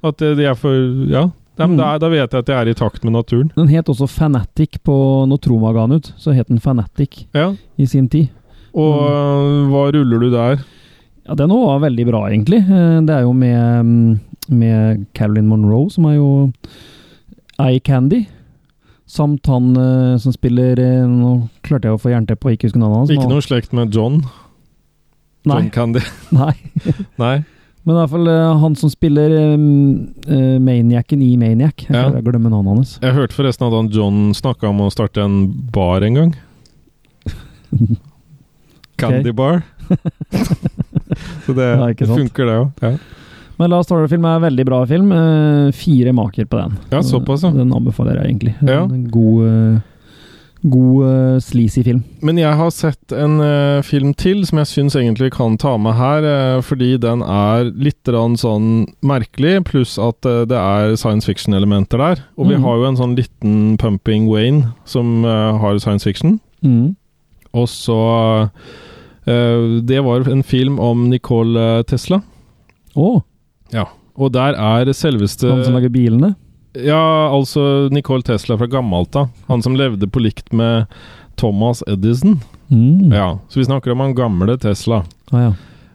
At 0.03 0.17
det, 0.17 0.35
de 0.37 0.45
er 0.45 0.53
for 0.55 0.73
Ja. 1.09 1.31
Ja, 1.59 1.67
Mm. 1.67 1.77
da, 1.77 1.97
da 1.99 2.09
vet 2.09 2.31
jeg 2.31 2.39
at 2.39 2.47
jeg 2.47 2.57
er 2.57 2.69
i 2.69 2.73
takt 2.73 3.03
med 3.03 3.13
naturen. 3.13 3.51
Den 3.55 3.67
het 3.67 3.85
også 3.85 4.07
Fanatic 4.09 4.79
på 4.83 5.27
når 5.29 5.37
Troma 5.39 5.71
ga 5.71 5.85
den 5.87 5.97
ut. 5.97 6.13
Så 6.17 6.33
het 6.33 6.47
den 6.47 6.59
Fanatic 6.59 7.25
Ja. 7.33 7.53
i 7.77 7.85
sin 7.85 8.07
tid. 8.09 8.29
Og 8.73 9.01
Mm. 9.01 9.07
øh, 9.07 9.69
hva 9.69 9.91
ruller 9.93 10.19
du 10.19 10.29
der? 10.31 10.63
Ja, 11.27 11.35
den 11.35 11.49
òg 11.51 11.65
var 11.67 11.89
veldig 11.89 12.05
bra, 12.07 12.27
egentlig. 12.29 12.57
Eh, 12.67 13.01
Det 13.01 13.09
er 13.09 13.21
jo 13.21 13.33
med, 13.33 13.85
mm, 13.85 14.19
med 14.49 15.05
Caroline 15.13 15.47
Monroe, 15.47 15.89
som 15.91 16.05
er 16.05 16.15
jo 16.15 16.51
Eye 17.59 17.79
Candy. 17.79 18.25
Samt 19.09 19.47
han 19.51 19.73
uh, 19.77 20.17
som 20.21 20.31
spiller 20.33 20.79
uh, 20.79 21.07
Nå 21.09 21.33
klarte 21.65 21.89
jeg 21.89 21.97
å 21.97 22.01
få 22.01 22.13
jernteppe 22.13 22.47
og 22.47 22.55
ikke 22.55 22.69
huske 22.69 22.79
navnet 22.79 23.03
hans. 23.03 23.11
Ikke 23.15 23.31
noe 23.31 23.43
slekt 23.43 23.75
med 23.75 23.93
John? 23.95 24.21
Nei. 25.43 25.57
John 25.59 25.73
Candy? 25.75 26.03
nei. 26.39 26.53
Nei? 27.23 27.35
Men 27.83 27.97
i 27.97 27.99
hvert 27.99 28.13
fall 28.13 28.29
uh, 28.31 28.53
han 28.61 28.77
som 28.79 28.87
spiller 28.93 29.33
Maniacen 30.63 31.19
i 31.25 31.33
Maniac. 31.35 31.83
Jeg 31.83 31.91
Ja. 31.97 32.05
jeg 32.15 32.23
glemmer 32.23 32.53
navnet 32.53 32.77
hans. 32.77 32.93
Jeg 33.03 33.17
hørte 33.17 33.35
forresten 33.35 33.67
at 33.67 33.75
han 33.75 33.91
John 33.91 34.31
snakka 34.37 34.71
om 34.71 34.85
å 34.85 34.91
starte 34.93 35.19
en 35.25 35.51
bar 35.75 36.05
en 36.07 36.15
gang. 36.21 36.31
Candy 39.01 39.33
bar. 39.35 39.65
Så 41.43 41.51
det, 41.57 41.67
det 41.99 42.07
funker, 42.07 42.47
det 42.47 42.55
òg. 42.61 42.71
Ja. 42.85 42.95
Men 43.63 43.71
Last 43.71 43.93
Horror-film 43.93 44.25
er 44.27 44.35
en 44.35 44.43
veldig 44.43 44.63
bra 44.67 44.81
film. 44.83 45.11
Eh, 45.15 45.71
fire 45.71 46.11
maker 46.11 46.45
på 46.51 46.59
den. 46.59 46.73
Ja, 46.91 46.99
såpass, 46.99 47.45
ja. 47.45 47.53
Den 47.55 47.71
anbefaler 47.71 48.19
jeg 48.19 48.33
egentlig. 48.33 48.55
Ja. 48.59 48.81
En 48.83 49.05
god, 49.07 49.45
eh, 49.47 49.77
god 50.67 51.05
eh, 51.07 51.37
sleazy 51.39 51.83
film. 51.85 52.01
Men 52.19 52.41
jeg 52.41 52.57
har 52.59 52.73
sett 52.75 53.15
en 53.15 53.39
film 53.87 54.11
til 54.19 54.43
som 54.43 54.59
jeg 54.59 54.71
syns 54.73 54.99
egentlig 54.99 55.31
kan 55.37 55.55
ta 55.57 55.77
med 55.79 55.95
her, 55.95 56.59
fordi 56.59 56.97
den 56.99 57.23
er 57.23 57.71
litt 57.71 58.03
sånn 58.03 58.67
merkelig, 58.99 59.63
pluss 59.71 59.95
at 59.95 60.19
det 60.23 60.59
er 60.59 60.97
science 60.99 61.23
fiction-elementer 61.23 62.03
der. 62.03 62.27
Og 62.35 62.51
vi 62.51 62.59
mm. 62.59 62.67
har 62.67 62.75
jo 62.75 62.91
en 62.91 62.99
sånn 62.99 63.15
liten 63.15 63.77
Pumping 63.79 64.27
Wayne 64.27 64.73
som 64.83 65.23
har 65.23 65.79
science 65.79 66.03
fiction. 66.03 66.41
Mm. 66.61 66.97
Og 67.53 67.69
så 67.71 68.49
Det 69.23 69.99
var 70.03 70.27
en 70.27 70.43
film 70.43 70.79
om 70.83 71.07
Nicole 71.09 71.83
Tesla. 71.87 72.19
Å, 73.73 73.87
Og 74.15 74.33
der 74.35 74.57
er 74.59 74.91
selveste 74.93 75.49
han 75.49 75.63
som 75.65 75.77
lager 75.77 75.93
bilene? 75.93 76.33
Ja, 76.73 77.29
altså 77.29 77.89
Nicole 77.93 78.25
Tesla 78.25 78.57
fra 78.57 78.69
gammelt 78.69 79.15
av. 79.17 79.29
Han 79.49 79.61
som 79.61 79.75
levde 79.77 80.09
på 80.09 80.23
likt 80.23 80.49
med 80.53 80.89
Thomas 81.37 81.83
Edison. 81.87 82.39
Mm. 82.73 83.13
Ja, 83.13 83.39
Så 83.49 83.59
vi 83.59 83.65
snakker 83.65 83.93
om 83.93 83.99
han 83.99 84.15
gamle 84.15 84.57
Tesla. 84.57 85.03
Ah, 85.31 85.41
ja. 85.41 85.53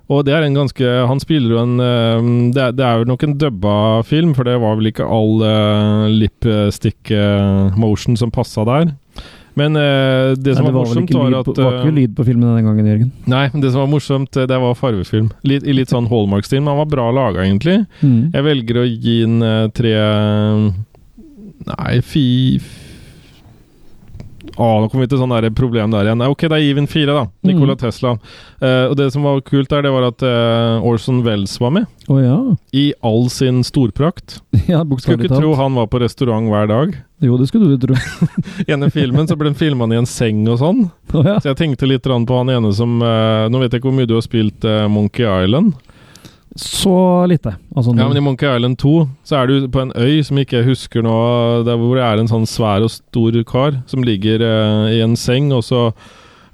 Og 0.09 0.25
det 0.25 0.33
er 0.33 0.47
en 0.47 0.57
ganske 0.57 0.93
Han 1.09 1.21
spiller 1.21 1.53
jo 1.53 1.59
en 1.61 1.81
eh, 1.85 2.29
det, 2.55 2.63
er, 2.63 2.77
det 2.79 2.85
er 2.87 3.01
jo 3.03 3.09
nok 3.11 3.25
en 3.27 3.35
dubba 3.41 3.75
film, 4.09 4.33
for 4.37 4.49
det 4.49 4.57
var 4.63 4.79
vel 4.79 4.89
ikke 4.89 5.05
all 5.05 5.43
uh, 5.45 6.07
lipstick 6.09 7.13
eh, 7.13 7.77
motion 7.77 8.17
som 8.17 8.33
passa 8.33 8.65
der. 8.65 8.95
Men 9.59 9.79
uh, 9.79 10.35
det 10.39 10.55
som 10.57 10.65
Nei, 10.65 10.71
det 10.71 10.77
var, 10.77 10.87
var 10.87 10.87
morsomt, 10.87 11.15
var 11.19 11.37
at 11.41 11.49
Det 11.51 11.67
var 11.67 11.79
ikke 11.81 11.93
eh, 11.93 11.97
lyd 11.99 12.17
på 12.19 12.27
filmen 12.29 12.49
den 12.55 12.69
gangen, 12.69 12.91
Jørgen. 12.93 13.13
Nei, 13.33 13.45
det 13.55 13.73
som 13.75 13.83
var 13.83 13.91
morsomt, 13.91 14.39
eh, 14.39 14.49
det 14.51 14.59
var 14.63 14.77
farvefilm. 14.79 15.31
Litt, 15.49 15.67
I 15.67 15.77
litt 15.77 15.95
sånn 15.95 16.09
Hallmark-stil, 16.11 16.63
men 16.63 16.73
han 16.73 16.83
var 16.85 16.91
bra 16.93 17.09
laga, 17.15 17.47
egentlig. 17.47 17.81
Mm. 18.03 18.21
Jeg 18.37 18.47
velger 18.47 18.83
å 18.83 18.85
gi 18.89 19.17
den 19.25 19.73
tre 19.77 19.95
Nei, 21.69 21.95
fi 22.07 22.27
Å, 24.57 24.69
nå 24.83 24.89
kommer 24.91 25.05
vi 25.07 25.11
til 25.13 25.21
sånn 25.21 25.33
der 25.35 25.49
problem 25.55 25.93
der 25.93 26.09
igjen. 26.09 26.21
Nei, 26.23 26.29
Ok, 26.33 26.47
det 26.49 26.57
er 26.57 26.65
Even 26.65 26.87
4, 26.91 27.15
da. 27.15 27.25
Nikola 27.47 27.75
Mm. 27.77 27.81
Tesla. 27.83 28.13
Uh, 28.63 28.89
og 28.91 28.97
det 28.99 29.11
som 29.13 29.23
var 29.27 29.41
kult 29.47 29.69
der, 29.71 29.83
det 29.87 29.93
var 29.93 30.09
at 30.09 30.23
uh, 30.25 30.85
Orson 30.87 31.23
Wells 31.27 31.59
var 31.61 31.71
med. 31.77 31.87
Oh, 32.09 32.19
ja. 32.23 32.39
I 32.73 32.93
all 33.05 33.29
sin 33.31 33.63
storprakt. 33.67 34.41
ja. 34.73 34.85
Skulle 34.99 35.25
ikke 35.25 35.39
tro 35.39 35.53
han 35.59 35.77
var 35.79 35.87
på 35.93 36.01
restaurant 36.03 36.49
hver 36.51 36.71
dag. 36.71 36.97
Jo, 37.23 37.37
det 37.37 37.49
skulle 37.51 37.75
du 37.75 37.87
tro. 37.89 37.99
I 38.67 38.73
ene 38.73 38.91
filmen 38.95 39.29
så 39.29 39.37
ble 39.37 39.51
den 39.53 39.59
filma 39.59 39.87
i 39.93 39.99
en 39.99 40.07
seng 40.09 40.47
og 40.49 40.59
sånn. 40.63 40.87
Oh, 41.13 41.23
ja. 41.27 41.39
Så 41.43 41.53
jeg 41.53 41.61
tenkte 41.61 41.89
litt 41.91 42.07
på 42.07 42.37
han 42.39 42.51
ene 42.53 42.71
som 42.77 42.99
eh, 43.03 43.47
Nå 43.51 43.59
vet 43.63 43.73
jeg 43.73 43.81
ikke 43.81 43.89
hvor 43.91 43.97
mye 43.97 44.09
du 44.09 44.15
har 44.19 44.25
spilt 44.25 44.65
Monkey 44.93 45.27
Island. 45.27 45.75
Så 46.59 47.27
lite. 47.31 47.55
Altså, 47.77 47.95
Ja, 47.95 48.09
men 48.09 48.17
I 48.17 48.21
Monkey 48.21 48.49
Island 48.51 48.79
2 48.79 48.95
så 49.25 49.37
er 49.39 49.47
du 49.47 49.69
på 49.71 49.83
en 49.85 49.93
øy 49.95 50.25
som 50.27 50.39
ikke 50.43 50.59
jeg 50.59 50.67
husker 50.73 51.05
nå, 51.07 51.19
der 51.67 51.79
hvor 51.79 51.95
det 51.95 52.03
er 52.03 52.19
en 52.19 52.31
sånn 52.31 52.49
svær 52.51 52.83
og 52.83 52.91
stor 52.91 53.37
kar 53.47 53.79
som 53.87 54.03
ligger 54.03 54.43
eh, 54.43 54.97
i 54.97 55.05
en 55.05 55.15
seng, 55.17 55.53
og 55.55 55.63
så 55.63 55.93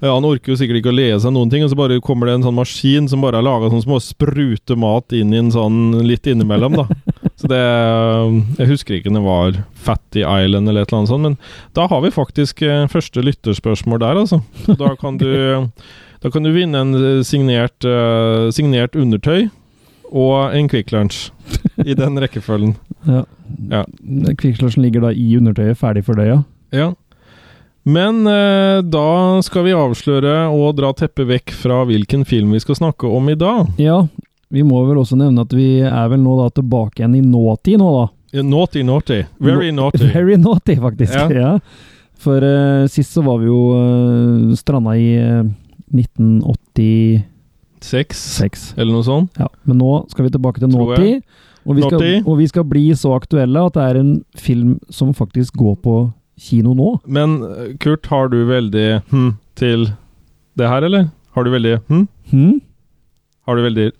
ja, 0.03 0.11
Han 0.11 0.27
orker 0.27 0.51
jo 0.51 0.57
sikkert 0.59 0.81
ikke 0.81 0.91
å 0.91 0.95
lese 0.97 1.31
noen 1.33 1.49
ting, 1.49 1.63
og 1.65 1.71
så 1.71 1.77
bare 1.79 1.97
kommer 2.03 2.29
det 2.29 2.35
en 2.37 2.45
sånn 2.45 2.57
maskin 2.57 3.09
som 3.09 3.23
bare 3.23 3.39
er 3.39 3.47
laga 3.47 3.71
sånn 3.71 3.81
små 3.81 3.97
må 3.97 4.03
sprute 4.03 4.77
mat 4.77 5.15
inn 5.15 5.33
i 5.33 5.39
en 5.39 5.51
sånn 5.53 6.03
litt 6.05 6.27
innimellom, 6.29 6.77
da. 6.81 6.85
Så 7.39 7.49
det 7.51 7.59
eh, 7.59 8.35
Jeg 8.61 8.69
husker 8.75 8.99
ikke 8.99 9.09
om 9.11 9.17
det 9.17 9.25
var 9.25 9.59
Fatty 9.87 10.21
Island 10.21 10.69
eller 10.69 10.85
et 10.85 10.91
eller 10.91 11.01
annet 11.01 11.13
sånt, 11.15 11.25
men 11.31 11.37
da 11.73 11.87
har 11.89 12.05
vi 12.05 12.13
faktisk 12.13 12.61
eh, 12.67 12.85
første 12.91 13.23
lytterspørsmål 13.25 14.03
der, 14.03 14.21
altså. 14.25 14.41
Da 14.67 14.93
kan 14.99 15.17
du, 15.21 15.31
da 16.23 16.31
kan 16.31 16.45
du 16.45 16.53
vinne 16.53 16.85
en 16.85 16.95
eh, 16.99 17.21
signert, 17.25 17.87
signert 18.53 18.99
undertøy 18.99 19.47
og 20.11 20.55
en 20.55 20.69
Quick 20.71 20.91
Lunch. 20.95 21.31
I 21.85 21.97
den 21.97 22.19
rekkefølgen. 22.21 22.75
Ja. 23.05 23.19
Ja. 23.69 23.83
Kvikksølvsen 24.39 24.81
ligger 24.81 25.03
da 25.03 25.11
i 25.13 25.35
undertøyet, 25.37 25.77
ferdig 25.77 26.01
fordøya. 26.07 26.39
Ja. 26.73 26.87
Men 27.85 28.23
eh, 28.25 28.79
da 28.81 29.41
skal 29.45 29.67
vi 29.67 29.75
avsløre 29.77 30.47
og 30.49 30.71
dra 30.79 30.89
teppet 30.97 31.29
vekk 31.29 31.53
fra 31.53 31.83
hvilken 31.85 32.23
film 32.25 32.55
vi 32.55 32.63
skal 32.63 32.79
snakke 32.79 33.05
om 33.05 33.29
i 33.29 33.35
dag. 33.37 33.69
Ja, 33.77 33.99
vi 34.49 34.63
må 34.65 34.81
vel 34.87 35.03
også 35.03 35.19
nevne 35.19 35.45
at 35.45 35.53
vi 35.53 35.83
er 35.85 36.09
vel 36.09 36.23
nå 36.23 36.39
da 36.39 36.49
tilbake 36.57 37.03
igjen 37.03 37.19
i 37.19 37.21
nåtid 37.21 37.77
nå, 37.81 37.91
da. 37.99 38.07
Eh, 38.33 38.43
Naughty, 38.43 38.81
naughty. 38.83 39.21
Very 39.37 39.69
naughty. 39.71 40.09
Very 40.17 40.37
naughty, 40.41 40.79
faktisk. 40.81 41.13
Ja. 41.13 41.29
Ja. 41.45 41.59
For 42.25 42.41
uh, 42.41 42.87
sist 42.89 43.11
så 43.13 43.21
var 43.21 43.41
vi 43.41 43.49
jo 43.51 43.57
uh, 43.75 44.53
stranda 44.57 44.93
i 44.97 45.09
uh, 45.19 45.43
1986. 45.93 47.21
Seks, 47.83 48.73
eller 48.77 48.93
noe 48.93 49.05
sånt. 49.05 49.35
Ja. 49.39 49.47
Men 49.67 49.79
nå 49.81 50.05
skal 50.11 50.25
vi 50.27 50.33
tilbake 50.35 50.61
til 50.63 50.71
nåtid. 50.71 51.23
Og 51.65 51.79
og 52.29 52.37
vi 52.37 52.47
skal 52.47 52.63
bli 52.69 52.91
så 52.93 53.15
aktuelle 53.17 53.63
at 53.65 53.73
det 53.73 53.81
er 53.83 53.97
en 53.97 54.11
film 54.37 54.75
som 54.93 55.13
faktisk 55.17 55.55
går 55.57 55.75
på 55.81 55.95
kino 56.37 56.75
nå. 56.77 56.91
Men 57.07 57.39
eh, 57.41 57.73
Kurt, 57.81 58.05
har 58.11 58.29
du 58.29 58.43
veldig 58.45 59.01
hm 59.09 59.33
til 59.55 59.87
det 60.59 60.67
her, 60.67 60.83
eller? 60.83 61.09
Har 61.31 61.45
du 61.47 61.51
veldig 61.53 61.77
hm? 61.87 62.07
Hm? 62.31 62.57
Har 63.47 63.55
du 63.55 63.63
veldig 63.63 63.91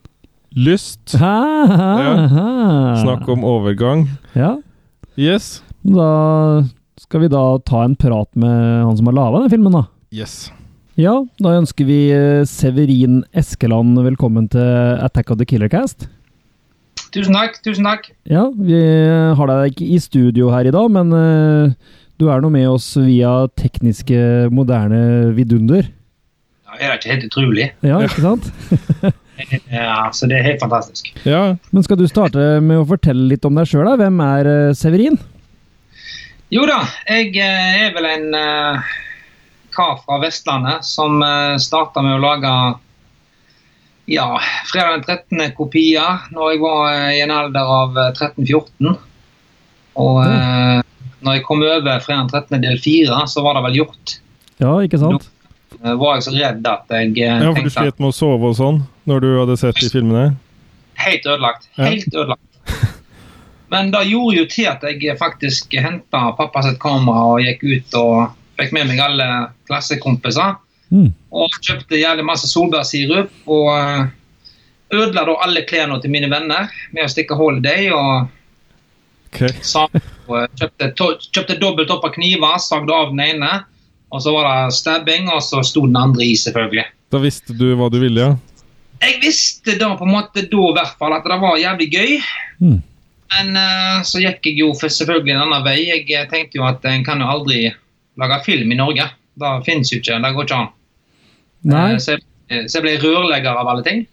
lyst? 0.56 1.16
Ha, 1.20 1.36
ha, 1.66 1.90
Ja. 2.04 2.16
Snakk 3.02 3.28
om 3.32 3.44
overgang. 3.48 4.08
Ja. 4.36 4.58
Yes. 5.16 5.64
Da 5.84 6.66
skal 7.00 7.26
vi 7.26 7.32
da 7.32 7.58
ta 7.64 7.84
en 7.86 7.96
prat 7.96 8.30
med 8.36 8.86
han 8.86 8.98
som 8.98 9.08
har 9.08 9.16
laga 9.16 9.44
den 9.44 9.52
filmen, 9.54 9.76
da. 9.76 9.86
Yes. 10.12 10.52
Ja, 10.96 11.12
da 11.44 11.58
ønsker 11.60 11.84
vi 11.90 11.98
eh, 12.16 12.46
Severin 12.48 13.18
Eskeland 13.36 13.98
velkommen 14.00 14.46
til 14.48 14.64
Attack 15.04 15.34
of 15.34 15.42
the 15.42 15.48
Killer 15.48 15.68
Cast. 15.68 16.06
Tusen 17.12 17.36
takk. 17.36 17.58
tusen 17.68 17.84
takk. 17.84 18.08
Ja, 18.32 18.46
vi 18.56 18.80
har 19.36 19.52
deg 19.52 19.74
ikke 19.74 19.90
i 19.92 20.00
studio 20.00 20.54
her 20.54 20.70
i 20.70 20.72
dag, 20.72 20.88
men 20.96 21.12
eh, 21.12 21.76
du 22.16 22.30
er 22.32 22.40
nå 22.40 22.54
med 22.54 22.70
oss 22.72 22.88
via 22.96 23.34
tekniske, 23.60 24.48
moderne 24.56 25.36
vidunder. 25.36 25.92
Ja, 26.64 26.80
er 26.80 26.96
ikke 26.96 27.12
helt 27.12 27.28
utrolig? 27.28 27.70
Ja, 27.84 28.00
ikke 28.08 28.24
sant? 28.30 28.52
Ja, 29.68 30.14
så 30.16 30.30
Det 30.32 30.38
er 30.38 30.46
helt 30.46 30.62
fantastisk. 30.64 31.10
Ja. 31.28 31.58
Men 31.76 31.84
skal 31.84 32.00
du 32.00 32.06
starte 32.08 32.62
med 32.64 32.80
å 32.80 32.88
fortelle 32.88 33.28
litt 33.34 33.44
om 33.44 33.58
deg 33.60 33.68
sjøl, 33.68 33.84
da? 33.84 33.98
Hvem 34.00 34.22
er 34.24 34.48
eh, 34.48 34.76
Severin? 34.80 35.20
Jo 36.56 36.64
da, 36.70 36.86
jeg 37.12 37.34
eh, 37.44 37.82
er 37.84 37.92
vel 37.98 38.08
en 38.08 38.30
eh, 38.40 38.94
kar 39.76 40.00
fra 40.04 40.20
Vestlandet 40.24 40.86
som 40.88 41.22
uh, 41.24 41.56
starta 41.62 42.04
med 42.06 42.18
å 42.18 42.24
lage 42.24 42.54
ja, 44.12 44.28
fredag 44.70 45.06
den 45.08 45.46
13. 45.50 45.54
kopier 45.58 46.26
når 46.36 46.52
jeg 46.54 46.62
var 46.62 46.82
eh, 46.92 47.12
i 47.18 47.22
en 47.24 47.34
alder 47.34 47.72
av 47.76 47.96
eh, 47.98 48.12
13-14. 48.14 48.92
Og 49.96 50.20
mm. 50.22 50.84
når 51.26 51.38
jeg 51.40 51.46
kom 51.48 51.64
over 51.66 52.04
fredag 52.06 52.28
den 52.28 52.60
13. 52.62 52.62
del 52.68 52.78
4, 52.84 53.22
så 53.32 53.46
var 53.46 53.58
det 53.58 53.66
vel 53.66 53.80
gjort 53.82 54.18
Ja, 54.62 54.76
ikke 54.86 55.02
sant? 55.02 55.26
Da 55.76 55.96
var 55.98 56.20
jeg 56.20 56.28
så 56.28 56.36
redd 56.36 56.68
at 56.70 56.94
jeg 56.94 57.16
tenkte 57.16 57.26
Ja, 57.26 57.50
for 57.50 57.66
du 57.66 57.74
slet 57.74 57.98
med 57.98 58.12
å 58.12 58.16
sove 58.16 58.52
og 58.54 58.60
sånn 58.60 58.84
når 59.10 59.26
du 59.26 59.30
hadde 59.40 59.58
sett 59.64 59.82
de 59.82 59.90
filmene? 59.90 60.36
helt 60.96 61.26
ødelagt. 61.26 61.70
Ja. 61.76 61.84
Helt 61.84 62.16
ødelagt. 62.16 62.42
Men 63.68 63.92
det 63.92 64.06
gjorde 64.08 64.38
jo 64.38 64.48
til 64.50 64.68
at 64.70 64.84
jeg 64.86 65.18
faktisk 65.20 65.74
henta 65.82 66.32
pappa 66.38 66.62
sitt 66.64 66.80
kamera 66.80 67.26
og 67.34 67.44
gikk 67.44 67.64
ut 67.66 67.98
og 68.00 68.36
fikk 68.60 68.74
med 68.76 68.90
meg 68.90 69.02
alle 69.04 69.28
klassekompiser. 69.70 70.56
Mm. 70.94 71.10
Og 71.36 71.60
kjøpte 71.66 72.00
jævlig 72.00 72.26
masse 72.28 72.48
solbærsirup 72.52 73.32
og 73.52 73.70
eh, 73.74 74.08
ødela 74.94 75.26
da 75.28 75.38
alle 75.44 75.66
klærne 75.68 75.98
til 76.02 76.14
mine 76.14 76.30
venner 76.32 76.72
med 76.94 77.06
å 77.06 77.12
stikke 77.12 77.38
dem. 77.66 77.94
Og 77.94 78.28
okay. 79.32 79.54
og 80.28 80.50
kjøpte, 80.60 80.92
to, 80.96 81.12
kjøpte 81.32 81.60
dobbelt 81.62 81.92
opp 81.92 82.06
av 82.06 82.16
kniver, 82.16 82.58
sagde 82.62 82.94
av 82.94 83.14
den 83.14 83.24
ene. 83.26 83.54
Og 84.14 84.22
så 84.24 84.32
var 84.32 84.48
det 84.48 84.76
stabbing, 84.78 85.30
og 85.34 85.42
så 85.44 85.64
sto 85.66 85.88
den 85.88 85.98
andre 86.00 86.24
i, 86.24 86.36
selvfølgelig. 86.40 86.86
Da 87.12 87.20
visste 87.20 87.56
du 87.58 87.72
hva 87.76 87.90
du 87.92 87.98
ville, 88.00 88.22
ja? 88.22 88.36
Jeg 89.04 89.20
visste 89.22 89.76
da 89.78 89.90
på 89.98 90.06
en 90.08 90.14
måte 90.14 90.46
da 90.48 90.68
i 90.70 90.76
hvert 90.78 91.00
fall 91.00 91.14
at 91.18 91.26
det 91.28 91.40
var 91.42 91.58
jævlig 91.60 91.88
gøy. 91.92 92.14
Mm. 92.64 92.78
Men 93.36 93.58
uh, 93.58 94.04
så 94.08 94.22
gikk 94.22 94.46
jeg 94.48 94.62
jo 94.62 94.70
for 94.78 94.94
selvfølgelig 94.94 95.34
en 95.34 95.44
annen 95.48 95.66
vei. 95.66 95.80
Jeg 95.90 96.06
eh, 96.14 96.28
tenkte 96.32 96.62
jo 96.62 96.68
at 96.68 96.86
en 96.88 97.04
kan 97.06 97.20
jo 97.20 97.28
aldri 97.28 97.66
lage 98.18 98.40
film 98.46 98.72
i 98.72 98.76
Norge. 98.80 99.10
Det 99.36 99.52
fins 99.66 99.92
jo 99.92 100.00
ikke. 100.00 100.22
Det 100.24 100.34
går 100.36 100.48
ikke 100.48 100.60
an. 100.62 100.70
Nei, 101.66 101.94
Eh, 101.94 101.98
Så 102.00 102.12
jeg, 102.16 102.22
eh, 102.50 102.64
så 102.70 102.80
jeg 102.80 102.84
ble 102.86 102.98
rørlegger 103.04 103.58
av 103.58 103.68
alle 103.68 103.84
ting. 103.84 104.06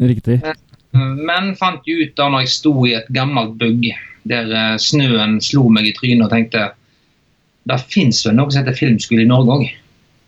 riktig. 0.00 0.42
Eh, 0.44 0.54
Men 0.92 1.54
fant 1.56 1.80
jo 1.86 2.02
ut 2.04 2.14
da 2.16 2.28
når 2.28 2.40
jeg 2.44 2.48
sto 2.48 2.72
i 2.86 2.94
et 2.94 3.06
gammelt 3.08 3.56
bygg 3.58 3.92
der 4.28 4.76
snøen 4.78 5.40
slo 5.42 5.68
meg 5.70 5.86
i 5.88 5.92
trynet 5.96 6.26
og 6.26 6.30
tenkte 6.30 6.72
det 7.66 7.80
fins 7.88 8.24
vel 8.26 8.34
noe 8.36 8.50
som 8.50 8.62
heter 8.64 8.76
filmskole 8.76 9.22
i 9.22 9.26
Norge 9.30 9.54
òg. 9.56 9.70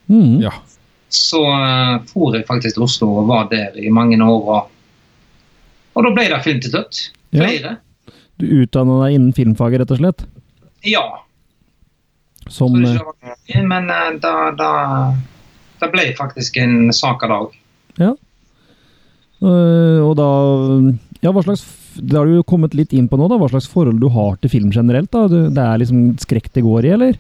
Mm. 0.09 0.41
Ja. 0.43 0.51
Så 1.11 1.43
uh, 1.45 1.99
for 2.11 2.35
jeg 2.35 2.47
faktisk 2.47 2.75
til 2.79 2.83
Oslo 2.87 3.09
og 3.21 3.29
var 3.29 3.49
der 3.51 3.77
i 3.77 3.91
mange 3.91 4.17
år. 4.23 4.49
Og, 4.49 4.71
og 5.95 6.03
da 6.05 6.11
ble 6.15 6.29
det 6.33 6.43
film 6.45 6.61
til 6.61 6.71
slutt. 6.71 7.11
Ja. 7.35 7.45
Flere. 7.45 7.77
Du 8.41 8.47
utdanna 8.63 9.05
deg 9.05 9.15
innen 9.19 9.33
filmfaget, 9.37 9.81
rett 9.85 9.91
og 9.95 9.99
slett? 10.01 10.25
Ja. 10.83 11.05
Som 12.53 12.75
Så 12.85 12.93
det 12.93 13.31
eh, 13.31 13.37
ikke 13.49 13.63
Men 13.69 13.89
eh, 13.91 14.11
da, 14.23 14.33
da, 14.59 14.71
det 15.81 15.91
ble 15.93 16.05
faktisk 16.19 16.57
en 16.63 16.93
sak 16.93 17.23
av 17.25 17.31
det 17.31 17.39
òg. 17.41 17.57
Ja. 18.03 18.13
Og 19.45 20.15
da 20.17 20.29
Ja, 21.25 21.33
hva 21.35 21.43
slags 21.45 21.65
Det 21.99 22.17
har 22.17 22.27
du 22.27 22.37
jo 22.39 22.43
kommet 22.49 22.75
litt 22.75 22.93
inn 22.97 23.07
på 23.09 23.19
nå, 23.21 23.29
da. 23.31 23.37
Hva 23.39 23.49
slags 23.53 23.69
forhold 23.71 24.01
du 24.03 24.09
har 24.13 24.37
til 24.43 24.51
film 24.51 24.71
generelt? 24.75 25.11
da? 25.15 25.27
Det 25.29 25.63
er 25.63 25.79
liksom 25.83 26.17
skrekk 26.19 26.49
det 26.57 26.65
går 26.67 26.89
i, 26.89 26.93
eller? 26.97 27.19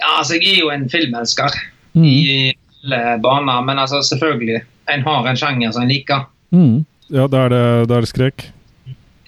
Ja, 0.00 0.16
altså, 0.18 0.34
jeg 0.40 0.56
er 0.56 0.60
jo 0.64 0.72
en 0.74 0.88
filmelsker 0.90 1.54
Mm. 1.94 2.04
i 2.10 2.54
alle 2.82 3.20
baner, 3.22 3.60
men 3.62 3.78
altså, 3.78 4.00
selvfølgelig. 4.02 4.64
En 4.90 5.04
har 5.06 5.26
en 5.30 5.36
sjanger 5.38 5.70
som 5.72 5.84
en 5.84 5.88
liker. 5.92 6.24
Mm. 6.50 6.84
Ja, 7.14 7.28
da 7.30 7.44
er 7.44 7.52
det, 7.52 7.60
er 7.94 8.00
det 8.02 8.08
skrekk. 8.10 8.44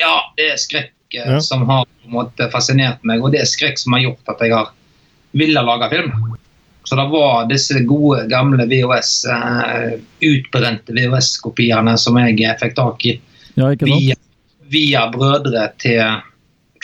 Ja, 0.02 0.16
det 0.36 0.48
er 0.50 0.58
skrekk 0.58 0.90
eh, 0.90 0.95
Ja. 1.16 1.40
som 1.40 1.64
har 1.68 1.84
på 1.86 2.06
en 2.08 2.12
måte 2.18 2.50
fascinert 2.52 3.02
meg, 3.06 3.22
og 3.24 3.32
det 3.32 3.40
er 3.42 3.48
skrekk 3.50 3.78
som 3.80 3.92
har 3.96 4.04
gjort 4.04 4.28
at 4.34 4.42
jeg 4.44 4.52
har 4.52 4.68
villet 5.36 5.64
lage 5.66 5.88
film. 5.90 6.12
Så 6.86 6.94
det 6.96 7.06
var 7.10 7.48
disse 7.50 7.80
gode, 7.88 8.28
gamle 8.30 8.62
VHS, 8.70 9.12
eh, 9.26 9.96
utbrente 10.22 10.92
VHS-kopiene 10.94 11.96
som 11.98 12.16
jeg 12.20 12.38
eh, 12.46 12.54
fikk 12.60 12.76
tak 12.78 13.06
i 13.10 13.16
Ja, 13.56 13.72
via, 13.80 14.14
via 14.70 15.06
brødre 15.10 15.64
til 15.82 16.02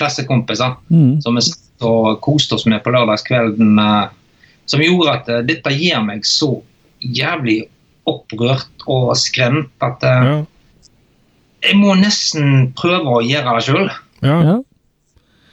klassekompiser. 0.00 0.74
Mm. 0.90 1.20
som 1.22 1.36
vi 1.36 1.42
satt 1.46 1.86
og 1.86 2.20
koste 2.24 2.54
oss 2.56 2.66
med 2.66 2.82
på 2.82 2.90
lørdagskvelden. 2.94 3.78
eh, 3.78 4.08
Som 4.66 4.80
gjorde 4.80 5.12
at 5.20 5.28
eh, 5.28 5.42
dette 5.46 5.70
gir 5.74 6.00
meg 6.02 6.24
så 6.26 6.62
jævlig 7.02 7.68
opprørt 8.06 8.84
og 8.90 9.14
skremt 9.16 9.70
at 9.82 10.02
eh, 10.02 10.24
Ja. 10.32 10.44
jeg 11.62 11.76
må 11.78 11.94
nesten 11.94 12.72
prøve 12.74 13.06
å 13.06 13.22
gjøre 13.22 13.54
det 13.58 13.64
sjøl. 13.68 13.90
Ja. 14.22 14.36
Ja. 14.46 14.56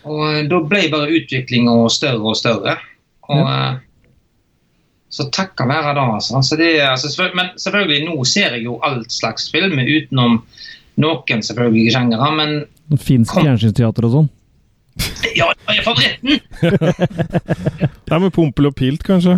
Og 0.09 0.23
eh, 0.29 0.43
da 0.49 0.61
ble 0.71 0.85
bare 0.91 1.11
utviklinga 1.19 1.75
større 1.93 2.31
og 2.31 2.37
større. 2.39 2.77
Og 3.29 3.43
ja. 3.43 3.69
så 5.13 5.27
takka 5.33 5.67
være 5.69 5.93
det, 5.97 6.05
altså. 6.15 6.41
Så 6.45 6.57
det, 6.57 6.71
altså 6.85 7.11
selvføl- 7.11 7.35
men 7.37 7.51
selvfølgelig, 7.57 8.07
nå 8.07 8.23
ser 8.25 8.55
jeg 8.57 8.65
jo 8.65 8.79
all 8.83 9.03
slags 9.09 9.51
film 9.51 9.77
utenom 9.79 10.41
noen 10.99 11.43
selvfølgelig 11.45 11.93
sjangere, 11.95 12.31
men 12.35 12.59
Finsk 12.97 13.35
fjernsynsteater 13.37 14.07
og 14.07 14.15
sånn. 14.15 14.29
ja, 15.37 15.45
det 15.67 15.77
er 15.77 15.85
favoritten! 15.85 16.39
Det 18.09 18.15
er 18.15 18.23
med 18.23 18.33
Pompel 18.33 18.65
og 18.65 18.73
Pilt, 18.75 19.03
kanskje? 19.05 19.35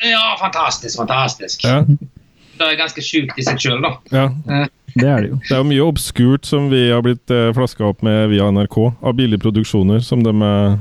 Ja, 0.00 0.22
fantastisk, 0.40 0.96
fantastisk. 0.96 1.66
Ja. 1.68 1.82
Det 1.84 2.64
er 2.64 2.78
ganske 2.80 3.04
sjukt 3.04 3.36
i 3.38 3.44
seg 3.44 3.60
sjøl, 3.60 3.84
da. 3.84 3.90
ja. 4.14 4.64
Det 4.98 5.08
er 5.08 5.22
det 5.22 5.30
jo. 5.30 5.38
Det 5.46 5.54
er 5.54 5.62
jo 5.62 5.68
mye 5.70 5.86
obskurt 5.86 6.48
som 6.48 6.68
vi 6.72 6.88
har 6.90 7.02
blitt 7.06 7.30
eh, 7.34 7.50
flaska 7.56 7.86
opp 7.86 8.02
med 8.06 8.30
via 8.32 8.48
NRK, 8.50 8.78
av 9.00 9.14
billige 9.18 9.42
produksjoner 9.44 10.02
som 10.04 10.24
de 10.26 10.32
eh, 10.34 10.78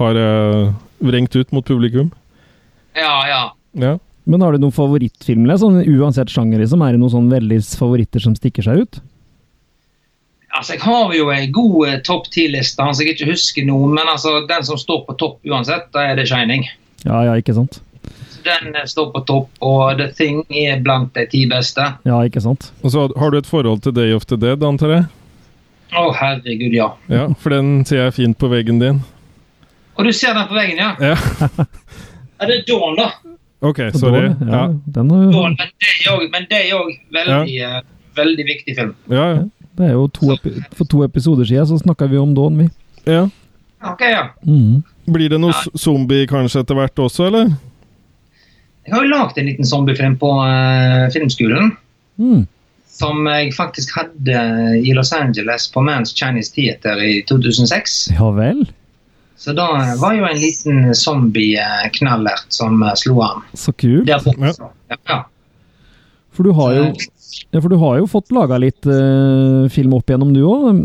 har 0.00 0.18
eh, 0.18 0.72
vrengt 1.04 1.36
ut 1.36 1.52
mot 1.54 1.66
publikum. 1.66 2.10
Ja, 2.98 3.14
ja. 3.28 3.42
Ja. 3.78 3.98
Men 4.24 4.42
har 4.44 4.52
du 4.54 4.62
noen 4.62 4.74
favorittfilmer? 4.74 5.58
Sånn, 5.60 5.80
uansett 5.86 6.30
sjanger, 6.32 6.60
liksom? 6.62 6.82
Er 6.84 6.94
det 6.94 7.02
noen 7.02 7.14
sånn 7.14 7.30
veldig 7.32 7.60
favoritter 7.78 8.22
som 8.22 8.34
stikker 8.38 8.66
seg 8.66 8.84
ut? 8.84 9.00
Altså, 10.50 10.74
Jeg 10.74 10.82
har 10.82 11.14
jo 11.14 11.30
en 11.30 11.52
god 11.54 11.88
eh, 11.88 12.00
topp 12.06 12.26
ti-liste 12.34 12.82
så 12.82 13.04
jeg 13.04 13.14
ikke 13.14 13.30
husker 13.30 13.66
noen. 13.66 13.94
men 13.94 14.10
altså, 14.10 14.40
den 14.50 14.66
som 14.66 14.78
står 14.80 15.04
på 15.06 15.16
topp 15.20 15.46
uansett, 15.46 15.88
da 15.94 16.10
er 16.10 16.18
det 16.18 16.26
'Shining'. 16.28 16.66
Ja, 17.04 17.22
ja, 17.24 17.38
ikke 17.38 17.54
sant? 17.56 17.80
Den 18.44 18.74
står 18.88 19.10
på 19.12 19.20
topp, 19.28 19.48
og 19.60 19.96
'The 19.98 20.08
Thing' 20.18 20.44
er 20.50 20.80
blant 20.82 21.14
de 21.14 21.26
ti 21.30 21.44
beste. 21.50 21.82
Ja, 22.06 22.20
ikke 22.24 22.40
sant? 22.40 22.72
Og 22.82 22.90
så 22.94 23.08
har 23.18 23.30
du 23.30 23.38
et 23.38 23.46
forhold 23.46 23.80
til 23.82 23.92
Day 23.96 24.12
of 24.14 24.24
the 24.26 24.36
Dead, 24.36 24.62
antar 24.64 24.94
jeg? 24.94 25.04
Å, 25.92 26.12
herregud, 26.14 26.72
ja. 26.74 26.88
Ja, 27.10 27.26
for 27.38 27.50
den 27.50 27.84
ser 27.84 28.04
jeg 28.04 28.14
fint 28.14 28.38
på 28.38 28.48
veggen 28.48 28.78
din. 28.80 29.00
Og 29.98 30.04
du 30.06 30.12
ser 30.12 30.34
den 30.38 30.46
på 30.48 30.54
veggen, 30.54 30.78
ja? 30.78 30.92
Ja. 31.00 31.16
er 32.40 32.46
det 32.52 32.60
Dawn, 32.68 32.96
da. 32.96 33.08
Ok, 33.60 33.80
sorry. 33.98 34.28
Dawn, 34.28 34.48
Ja, 34.48 34.60
Ja, 34.60 34.66
den 34.94 35.10
er... 35.10 35.32
Dawn, 35.32 35.56
men 36.30 36.46
det 36.50 36.60
er 36.60 36.68
jo- 36.70 36.92
veldig, 37.12 37.54
ja. 37.56 37.78
uh, 37.78 37.82
veldig, 38.16 38.44
viktig 38.46 38.76
film. 38.78 38.94
ja. 39.10 39.26
ja. 39.34 39.42
det 39.78 39.86
er 39.88 39.92
jo 39.96 40.06
to 40.12 40.32
epi 40.34 40.50
For 40.76 40.84
to 40.84 41.04
episoder 41.04 41.44
siden 41.48 41.66
så 41.66 41.78
snakka 41.78 42.06
vi 42.10 42.18
om 42.18 42.34
Dawn, 42.34 42.58
vi. 42.58 42.68
ja. 43.06 43.28
Ok, 43.82 44.00
ja. 44.00 44.26
Mm. 44.44 44.82
Blir 45.12 45.30
det 45.32 45.38
noe 45.40 45.52
zombie 45.78 46.26
kanskje 46.28 46.60
etter 46.60 46.76
hvert 46.76 46.98
også, 47.00 47.26
eller? 47.30 47.54
Jeg 48.90 48.96
har 48.96 49.04
jo 49.06 49.10
lagd 49.12 49.36
en 49.38 49.46
liten 49.46 49.66
zombiefilm 49.68 50.16
på 50.18 50.28
uh, 50.42 51.04
filmskolen. 51.14 51.68
Mm. 52.18 52.40
Som 52.90 53.28
jeg 53.30 53.52
faktisk 53.54 53.92
hadde 53.94 54.40
i 54.82 54.90
Los 54.96 55.12
Angeles 55.14 55.68
på 55.70 55.84
Mans 55.86 56.10
Chinese 56.10 56.50
Theater 56.56 56.98
i 56.98 57.20
2006. 57.28 58.00
Ja 58.18 58.32
vel? 58.34 58.64
Så 59.38 59.54
da 59.54 59.68
var 60.02 60.16
jo 60.18 60.26
en 60.26 60.40
liten 60.42 60.90
zombie-knallert 60.98 62.50
som 62.52 62.82
eh, 62.82 62.96
slo 62.98 63.22
an. 63.24 63.46
Så 63.54 63.72
kult. 63.72 64.08
Der 64.10 64.18
borte. 64.26 64.50
Ja. 64.90 64.98
Ja. 65.06 65.20
For 66.34 66.44
du 66.44 66.50
har 66.58 66.74
jo, 66.74 66.82
ja, 67.54 67.60
for 67.60 67.70
du 67.70 67.78
har 67.80 68.00
jo 68.02 68.10
fått 68.10 68.34
laga 68.34 68.58
litt 68.60 68.90
uh, 68.90 69.70
film 69.72 69.94
opp 69.96 70.10
igjennom, 70.10 70.34
du 70.34 70.42
òg. 70.44 70.82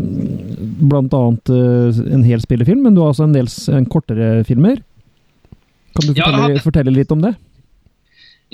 Blant 0.86 1.18
annet 1.18 1.52
uh, 1.52 2.00
en 2.06 2.24
hel 2.24 2.40
spillefilm, 2.40 2.86
men 2.86 2.94
du 2.94 3.02
har 3.02 3.10
også 3.12 3.26
en 3.26 3.34
del 3.34 3.50
en 3.74 3.90
kortere 3.90 4.30
filmer. 4.46 4.78
Kan 5.98 6.06
du 6.06 6.14
fortelle, 6.14 6.48
ja, 6.54 6.62
fortelle 6.64 6.94
litt 6.94 7.12
om 7.12 7.26
det? 7.26 7.34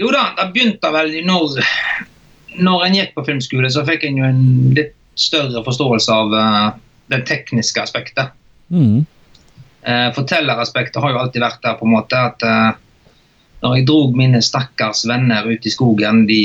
Jo 0.01 0.13
da, 0.13 0.31
det 0.39 0.51
begynte 0.55 0.91
vel 0.95 1.15
når, 1.27 1.59
når 2.65 2.85
en 2.87 2.97
gikk 2.97 3.17
på 3.17 3.25
filmskole, 3.27 3.71
så 3.73 3.85
fikk 3.89 4.07
en 4.09 4.21
jo 4.21 4.29
en 4.29 4.45
litt 4.77 4.95
større 5.21 5.61
forståelse 5.67 6.15
av 6.15 6.33
uh, 6.33 6.69
det 7.13 7.23
tekniske 7.29 7.83
aspektet. 7.83 8.33
Mm. 8.73 9.03
Uh, 9.85 10.09
fortelleraspektet 10.17 11.03
har 11.03 11.13
jo 11.13 11.21
alltid 11.21 11.45
vært 11.45 11.61
der, 11.65 11.77
på 11.77 11.89
en 11.89 11.93
måte. 11.93 12.23
At 12.33 12.47
uh, 12.47 12.73
når 13.63 13.77
jeg 13.77 13.89
drog 13.91 14.17
mine 14.17 14.41
stakkars 14.43 15.05
venner 15.11 15.47
ut 15.51 15.69
i 15.69 15.75
skogen, 15.75 16.25
de 16.31 16.41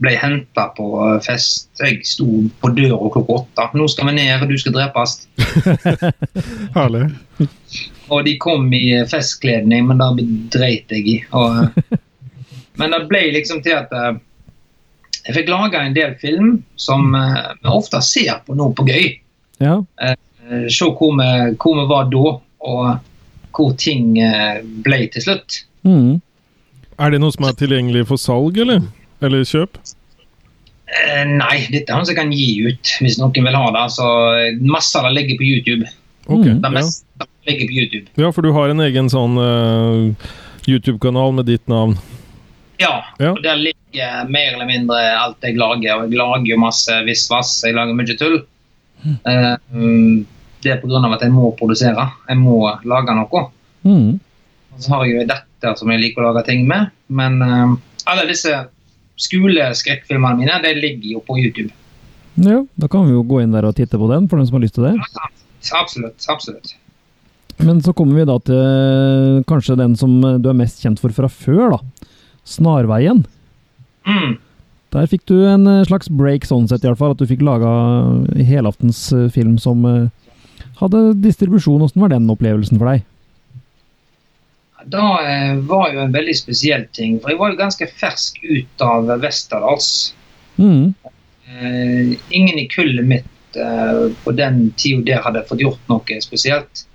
ble 0.00 0.14
henta 0.16 0.70
på 0.76 0.86
fest. 1.24 1.68
Jeg 1.80 2.00
sto 2.08 2.26
på 2.62 2.70
døra 2.76 3.10
klokka 3.12 3.36
åtte. 3.42 3.66
'Nå 3.76 3.88
skal 3.92 4.08
vi 4.08 4.16
ned, 4.16 4.46
du 4.48 4.56
skal 4.58 4.74
drepes'. 4.76 5.26
Herlig. 6.78 7.10
Og 8.10 8.24
de 8.26 8.38
kom 8.40 8.72
i 8.74 9.04
festkledning, 9.06 9.86
men 9.86 10.00
da 10.00 10.10
dreit 10.56 10.90
jeg 10.90 11.04
i. 11.06 11.18
Og, 11.36 11.76
men 12.80 12.94
det 12.94 13.04
ble 13.10 13.22
liksom 13.36 13.60
til 13.64 13.76
at 13.76 13.92
eh, 13.92 14.16
jeg 15.26 15.36
fikk 15.36 15.52
laga 15.52 15.84
en 15.84 15.96
del 15.96 16.16
film 16.20 16.56
som 16.80 17.14
eh, 17.16 17.52
vi 17.60 17.70
ofte 17.70 18.00
ser 18.04 18.40
på 18.46 18.56
nå 18.58 18.70
på 18.76 18.88
gøy. 18.88 19.12
Ja. 19.62 19.80
Eh, 20.00 20.16
Se 20.66 20.88
hvor 20.88 21.12
vi, 21.14 21.26
hvor 21.62 21.76
vi 21.78 21.82
var 21.86 22.08
da, 22.10 22.30
og 22.66 22.86
hvor 23.54 23.74
ting 23.78 24.16
ble 24.82 24.96
til 25.14 25.22
slutt. 25.22 25.60
Mm. 25.86 26.16
Er 26.98 27.12
det 27.14 27.20
noe 27.22 27.30
som 27.36 27.46
er 27.46 27.54
tilgjengelig 27.60 28.02
for 28.08 28.18
salg, 28.18 28.58
eller? 28.58 28.82
Eller 29.22 29.44
kjøp? 29.46 29.78
Eh, 30.90 31.22
nei, 31.28 31.60
dette 31.70 31.86
er 31.86 32.00
noe 32.00 32.08
som 32.08 32.18
kan 32.18 32.32
gi 32.34 32.66
ut 32.66 32.92
hvis 32.98 33.20
noen 33.20 33.46
vil 33.46 33.58
ha 33.60 33.70
det. 33.76 33.86
Så 33.94 34.08
masse 34.66 34.98
av 34.98 35.06
det 35.06 35.20
ligger 35.20 35.38
på 35.38 35.46
YouTube. 35.52 35.86
Okay, 36.26 36.56
det 36.62 36.72
meste 36.74 37.06
ja. 37.22 37.26
ligger 37.46 37.70
på 37.70 37.78
YouTube. 37.78 38.06
ja, 38.18 38.32
for 38.34 38.42
du 38.42 38.50
har 38.54 38.70
en 38.70 38.82
egen 38.84 39.08
sånn 39.10 39.38
uh, 39.38 40.30
YouTube-kanal 40.68 41.34
med 41.38 41.48
ditt 41.50 41.66
navn. 41.70 41.96
Ja, 42.80 43.04
Ja. 43.20 43.32
og 43.34 43.42
der 43.44 43.56
ligger 43.60 44.28
mer 44.30 44.54
eller 44.54 44.66
mindre 44.66 44.98
alt 45.18 45.36
jeg 45.44 45.56
lager. 45.60 46.00
Og 46.00 46.10
jeg 46.10 46.18
lager 46.18 46.46
jo 46.54 46.58
masse 46.62 46.96
visvas, 47.06 47.62
jeg 47.64 47.76
lager 47.76 47.94
mye 47.96 48.16
tull. 48.16 48.40
Mm, 49.04 50.26
det 50.62 50.72
er 50.72 50.80
pga. 50.80 51.00
at 51.14 51.22
jeg 51.24 51.32
må 51.32 51.50
produsere. 51.56 52.10
Jeg 52.28 52.38
må 52.40 52.70
lage 52.84 53.14
noe. 53.16 53.46
Mm. 53.84 54.18
Så 54.78 54.92
har 54.94 55.04
jeg 55.04 55.14
jo 55.20 55.26
dette 55.28 55.76
som 55.78 55.90
jeg 55.90 56.00
liker 56.00 56.22
å 56.24 56.32
lage 56.32 56.46
ting 56.48 56.66
med. 56.68 56.90
Men 57.08 57.40
eh, 57.42 57.76
alle 58.06 58.26
disse 58.28 58.52
skoleskrekkfilmene 59.20 60.40
mine 60.40 60.60
de 60.64 60.74
ligger 60.78 61.16
jo 61.16 61.22
på 61.26 61.36
YouTube. 61.40 61.72
Ja, 62.40 62.62
da 62.80 62.88
kan 62.88 63.04
vi 63.08 63.12
jo 63.12 63.24
gå 63.26 63.42
inn 63.42 63.52
der 63.52 63.66
og 63.68 63.76
titte 63.76 63.98
på 64.00 64.08
den, 64.08 64.28
for 64.30 64.40
den 64.40 64.46
som 64.48 64.56
har 64.56 64.64
lyst 64.64 64.78
til 64.78 64.86
det. 64.88 64.94
Absolutt. 65.76 66.24
absolutt. 66.28 66.76
Men 67.60 67.82
så 67.84 67.92
kommer 67.92 68.16
vi 68.16 68.24
da 68.24 68.38
til 68.40 68.56
eh, 68.56 69.42
kanskje 69.48 69.76
den 69.76 69.96
som 70.00 70.14
du 70.40 70.48
er 70.48 70.56
mest 70.56 70.80
kjent 70.80 71.00
for 71.02 71.12
fra 71.12 71.28
før, 71.28 71.76
da. 71.76 72.08
Snarveien. 72.50 73.24
Mm. 74.08 74.38
Der 74.90 75.06
fikk 75.06 75.22
du 75.30 75.36
en 75.46 75.68
eh, 75.70 75.84
slags 75.86 76.10
break 76.10 76.48
sånn 76.48 76.66
sett, 76.70 76.82
i 76.82 76.90
alle 76.90 76.98
fall. 76.98 77.14
At 77.14 77.22
du 77.22 77.28
fikk 77.30 77.44
laga 77.46 77.70
helaftens 78.46 79.04
eh, 79.14 79.28
film 79.30 79.54
som 79.62 79.86
eh, 79.86 80.08
hadde 80.82 81.12
distribusjon. 81.22 81.82
Åssen 81.86 82.02
var 82.02 82.12
den 82.12 82.30
opplevelsen 82.32 82.80
for 82.80 82.90
deg? 82.90 83.06
Da 84.90 85.06
eh, 85.22 85.54
var 85.68 85.92
jo 85.94 86.02
en 86.02 86.14
veldig 86.14 86.34
spesiell 86.38 86.88
ting. 86.96 87.20
For 87.20 87.32
jeg 87.32 87.40
var 87.40 87.52
jo 87.52 87.60
ganske 87.60 87.90
fersk 88.00 88.40
ut 88.42 88.84
av 88.84 89.12
Westerdals. 89.22 89.90
Mm. 90.58 90.94
Eh, 91.50 92.16
ingen 92.34 92.58
i 92.58 92.66
kullet 92.70 93.06
mitt 93.06 93.56
eh, 93.56 94.06
på 94.24 94.34
den 94.34 94.70
tida 94.76 95.06
der 95.06 95.22
hadde 95.26 95.46
fått 95.48 95.62
gjort 95.62 95.92
noe 95.92 96.20
spesielt. 96.24 96.86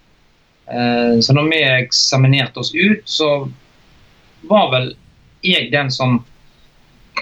Eh, 0.68 1.20
så 1.22 1.36
når 1.36 1.50
vi 1.52 1.64
eksaminerte 1.64 2.60
oss 2.60 2.74
ut, 2.76 3.06
så 3.06 3.48
var 4.50 4.72
vel 4.74 4.94
jeg 5.46 5.72
den 5.74 5.92
som 5.94 6.24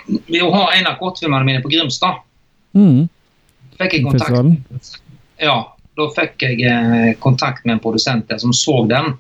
Ved 0.08 0.42
å 0.42 0.50
ha 0.52 0.64
en 0.74 0.88
av 0.90 0.96
kortfilmene 1.00 1.46
mine 1.46 1.62
på 1.64 1.70
Grimstad, 1.72 2.22
Mm. 2.74 3.08
fikk 3.78 3.94
jeg 3.94 4.04
kontakt 4.04 4.32
Festivalen. 4.32 4.56
Ja, 5.40 5.58
da 5.96 6.08
fikk 6.16 6.42
jeg 6.42 6.64
eh, 6.66 7.12
kontakt 7.22 7.66
med 7.66 7.76
en 7.76 7.80
produsent 7.84 8.26
der 8.28 8.40
som 8.42 8.52
så 8.58 8.80
den. 8.90 9.14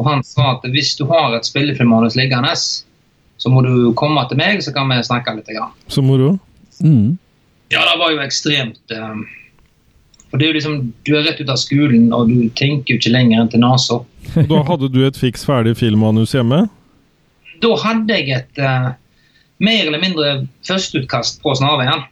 Og 0.00 0.06
han 0.08 0.22
sa 0.24 0.54
at 0.54 0.64
hvis 0.72 0.94
du 0.96 1.04
har 1.10 1.34
et 1.36 1.44
spillefilmmanus 1.44 2.16
liggende, 2.16 2.54
så 2.56 3.50
må 3.52 3.60
du 3.62 3.92
komme 3.92 4.24
til 4.30 4.40
meg, 4.40 4.62
så 4.64 4.72
kan 4.72 4.88
vi 4.88 4.96
snakke 5.04 5.36
litt. 5.36 5.50
Grann. 5.52 5.74
Så 5.92 6.00
moro. 6.02 6.38
Mm. 6.80 7.18
Ja, 7.68 7.84
det 7.84 7.98
var 8.00 8.14
jo 8.14 8.22
ekstremt 8.24 8.80
eh, 8.94 9.20
For 10.30 10.38
det 10.38 10.46
er 10.46 10.52
jo 10.52 10.56
liksom, 10.56 10.92
Du 11.04 11.10
er 11.18 11.24
rett 11.26 11.40
ut 11.42 11.50
av 11.50 11.58
skolen, 11.60 12.08
og 12.16 12.28
du 12.32 12.48
tenker 12.56 12.94
jo 12.94 12.98
ikke 13.02 13.12
lenger 13.12 13.42
enn 13.42 13.50
til 13.52 13.60
nesa. 13.60 14.00
Da 14.48 14.62
hadde 14.64 14.88
du 14.88 15.02
et 15.04 15.16
fiks 15.20 15.44
ferdig 15.44 15.76
filmmanus 15.76 16.32
hjemme? 16.32 16.64
Da 17.62 17.74
hadde 17.82 18.18
jeg 18.18 18.36
et 18.36 18.60
uh, 18.62 18.92
mer 19.64 19.86
eller 19.86 20.02
mindre 20.02 20.34
førsteutkast 20.66 21.42
på 21.42 21.54
Snarveien. 21.58 22.06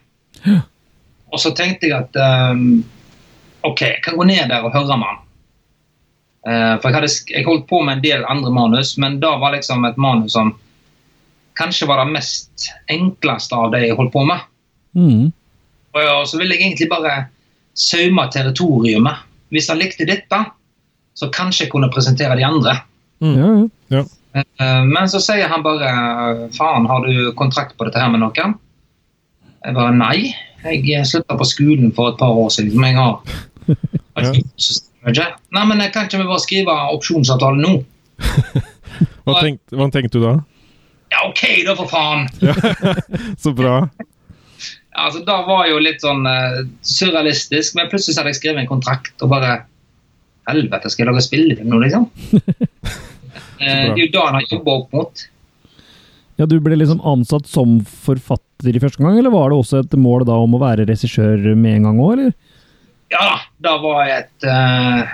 Og 1.27 1.41
så 1.43 1.51
tenkte 1.55 1.89
jeg 1.89 1.97
at 1.97 2.19
um, 2.51 2.83
OK, 3.67 3.81
jeg 3.81 4.03
kan 4.05 4.17
gå 4.19 4.27
ned 4.27 4.51
der 4.51 4.63
og 4.63 4.75
høre 4.75 4.99
med 4.99 5.09
han. 5.09 5.23
Uh, 6.47 6.75
for 6.79 6.89
jeg, 6.89 6.95
hadde, 6.95 7.13
jeg 7.33 7.47
holdt 7.47 7.67
på 7.67 7.81
med 7.83 7.97
en 7.97 8.03
del 8.05 8.27
andre 8.29 8.51
manus, 8.55 8.95
men 9.01 9.19
da 9.23 9.35
var 9.41 9.55
liksom 9.55 9.87
et 9.87 9.99
manus 9.99 10.35
som 10.37 10.53
kanskje 11.57 11.87
var 11.89 12.03
det 12.03 12.13
mest 12.13 12.69
enkleste 12.91 13.57
av 13.57 13.73
det 13.73 13.87
jeg 13.87 13.97
holdt 13.97 14.13
på 14.13 14.23
med. 14.27 14.45
Mm. 14.97 15.25
Og 15.95 16.03
ja, 16.03 16.19
så 16.29 16.39
ville 16.39 16.55
jeg 16.55 16.67
egentlig 16.67 16.89
bare 16.91 17.15
saume 17.77 18.27
territoriumet. 18.33 19.25
Hvis 19.53 19.69
han 19.71 19.79
likte 19.81 20.07
dette, 20.07 20.39
så 21.17 21.29
kanskje 21.33 21.65
jeg 21.65 21.73
kunne 21.73 21.89
presentere 21.93 22.37
de 22.37 22.45
andre. 22.45 22.77
Ja, 23.23 23.51
ja. 23.93 24.03
Eh, 24.37 24.83
Men 24.85 25.09
så 25.09 25.21
sier 25.23 25.47
han 25.51 25.63
bare 25.65 26.49
Faen, 26.55 26.87
har 26.89 27.05
du 27.05 27.31
kontrakt 27.39 27.77
på 27.77 27.87
dette 27.87 28.01
her 28.01 28.11
med 28.13 28.21
noen? 28.23 28.55
Jeg 29.65 29.75
bare 29.75 29.93
nei. 29.95 30.33
Jeg 30.67 31.05
slutta 31.07 31.37
på 31.39 31.45
skolen 31.47 31.93
for 31.95 32.11
et 32.11 32.19
par 32.19 32.33
år 32.35 32.49
siden. 32.53 32.71
som 32.75 32.83
jeg 32.83 32.95
har 32.97 33.19
Ja. 35.07 35.27
Nei, 35.55 35.63
men 35.69 35.79
jeg 35.79 35.93
kan 35.93 36.07
ikke 36.07 36.19
vi 36.19 36.27
bare 36.27 36.43
skrive 36.43 36.73
opsjonsavtale 36.95 37.61
nå? 37.61 37.73
Hva, 39.27 39.41
tenkte, 39.43 39.75
hva 39.77 39.87
tenkte 39.93 40.17
du 40.17 40.23
da? 40.23 40.33
Ja, 41.13 41.23
OK, 41.29 41.41
da, 41.67 41.75
for 41.77 41.87
faen! 41.91 42.25
Så 43.43 43.53
bra. 43.55 43.81
Altså, 44.97 45.21
Da 45.27 45.41
var 45.47 45.67
jo 45.69 45.77
litt 45.83 46.01
sånn 46.03 46.25
uh, 46.27 46.63
surrealistisk, 46.81 47.75
men 47.77 47.91
plutselig 47.91 48.17
hadde 48.17 48.33
jeg 48.33 48.39
skrevet 48.41 48.63
en 48.63 48.71
kontrakt 48.71 49.23
og 49.23 49.31
bare 49.35 49.59
Helvete, 50.47 50.87
skal 50.89 51.03
jeg 51.03 51.11
lage 51.11 51.25
spillefilm 51.25 51.71
nå, 51.73 51.81
liksom? 51.83 52.05
Eh, 53.59 53.93
det 53.93 53.93
er 53.95 54.03
jo 54.05 54.11
da 54.13 54.25
han 54.27 54.37
har 54.39 54.45
jobba 54.51 54.71
opp 54.81 54.93
mot. 54.93 55.23
ja, 56.37 56.45
du 56.45 56.59
ble 56.61 56.75
liksom 56.77 56.99
ansatt 57.01 57.47
som 57.49 57.79
forfatter 57.85 58.75
i 58.75 58.79
første 58.79 59.01
gang, 59.03 59.17
eller 59.17 59.33
var 59.33 59.49
det 59.49 59.57
også 59.57 59.79
et 59.83 59.93
mål 59.97 60.25
da 60.25 60.35
om 60.37 60.53
å 60.53 60.59
være 60.61 60.85
regissør 60.89 61.55
med 61.55 61.75
en 61.79 61.87
gang 61.89 61.99
òg, 62.03 62.11
eller? 62.17 62.33
Ja 63.11 63.23
da, 63.23 63.37
da 63.63 63.77
var 63.81 64.09
et 64.11 64.43
uh, 64.45 65.07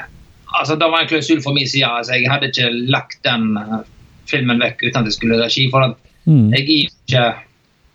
Altså, 0.54 0.76
da 0.78 0.88
var 0.90 1.02
en 1.04 1.08
klausul 1.10 1.40
for 1.42 1.54
min 1.54 1.66
side. 1.66 1.88
Altså, 1.88 2.14
jeg 2.14 2.30
hadde 2.30 2.50
ikke 2.52 2.68
lagt 2.94 3.20
den 3.26 3.56
uh, 3.58 3.80
filmen 4.30 4.60
vekk 4.62 4.84
uten 4.86 5.00
at 5.02 5.08
jeg 5.10 5.16
skulle 5.20 5.40
regi. 5.44 5.70
For 5.74 5.82
at 5.90 6.00
Mm. 6.24 6.54
jeg 6.56 6.62
er 6.64 6.86
ikke 6.88 7.22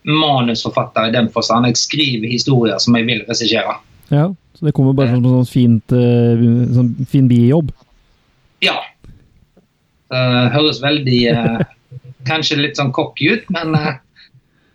manusforfatter 0.05 1.09
i 1.09 1.13
den 1.15 1.31
forstand. 1.33 1.65
Jeg 1.71 1.79
skriver 1.81 2.29
historier 2.29 2.79
som 2.83 2.97
jeg 2.99 3.07
vil 3.09 3.23
regissere. 3.29 3.77
Ja, 4.13 4.27
så 4.57 4.67
det 4.67 4.75
kommer 4.77 4.93
bare 4.97 5.15
som 5.15 5.23
en 5.25 5.39
sånn 5.39 5.49
fint, 5.49 5.95
uh, 5.97 6.43
sånn 6.77 6.91
fin 7.09 7.29
bijobb. 7.31 7.71
Ja. 8.65 8.75
Det 10.09 10.27
høres 10.55 10.83
veldig 10.83 11.23
uh, 11.37 11.65
Kanskje 12.29 12.59
litt 12.61 12.79
sånn 12.79 12.93
cocky 12.93 13.31
ut, 13.35 13.49
men 13.55 13.75
uh, 13.77 13.97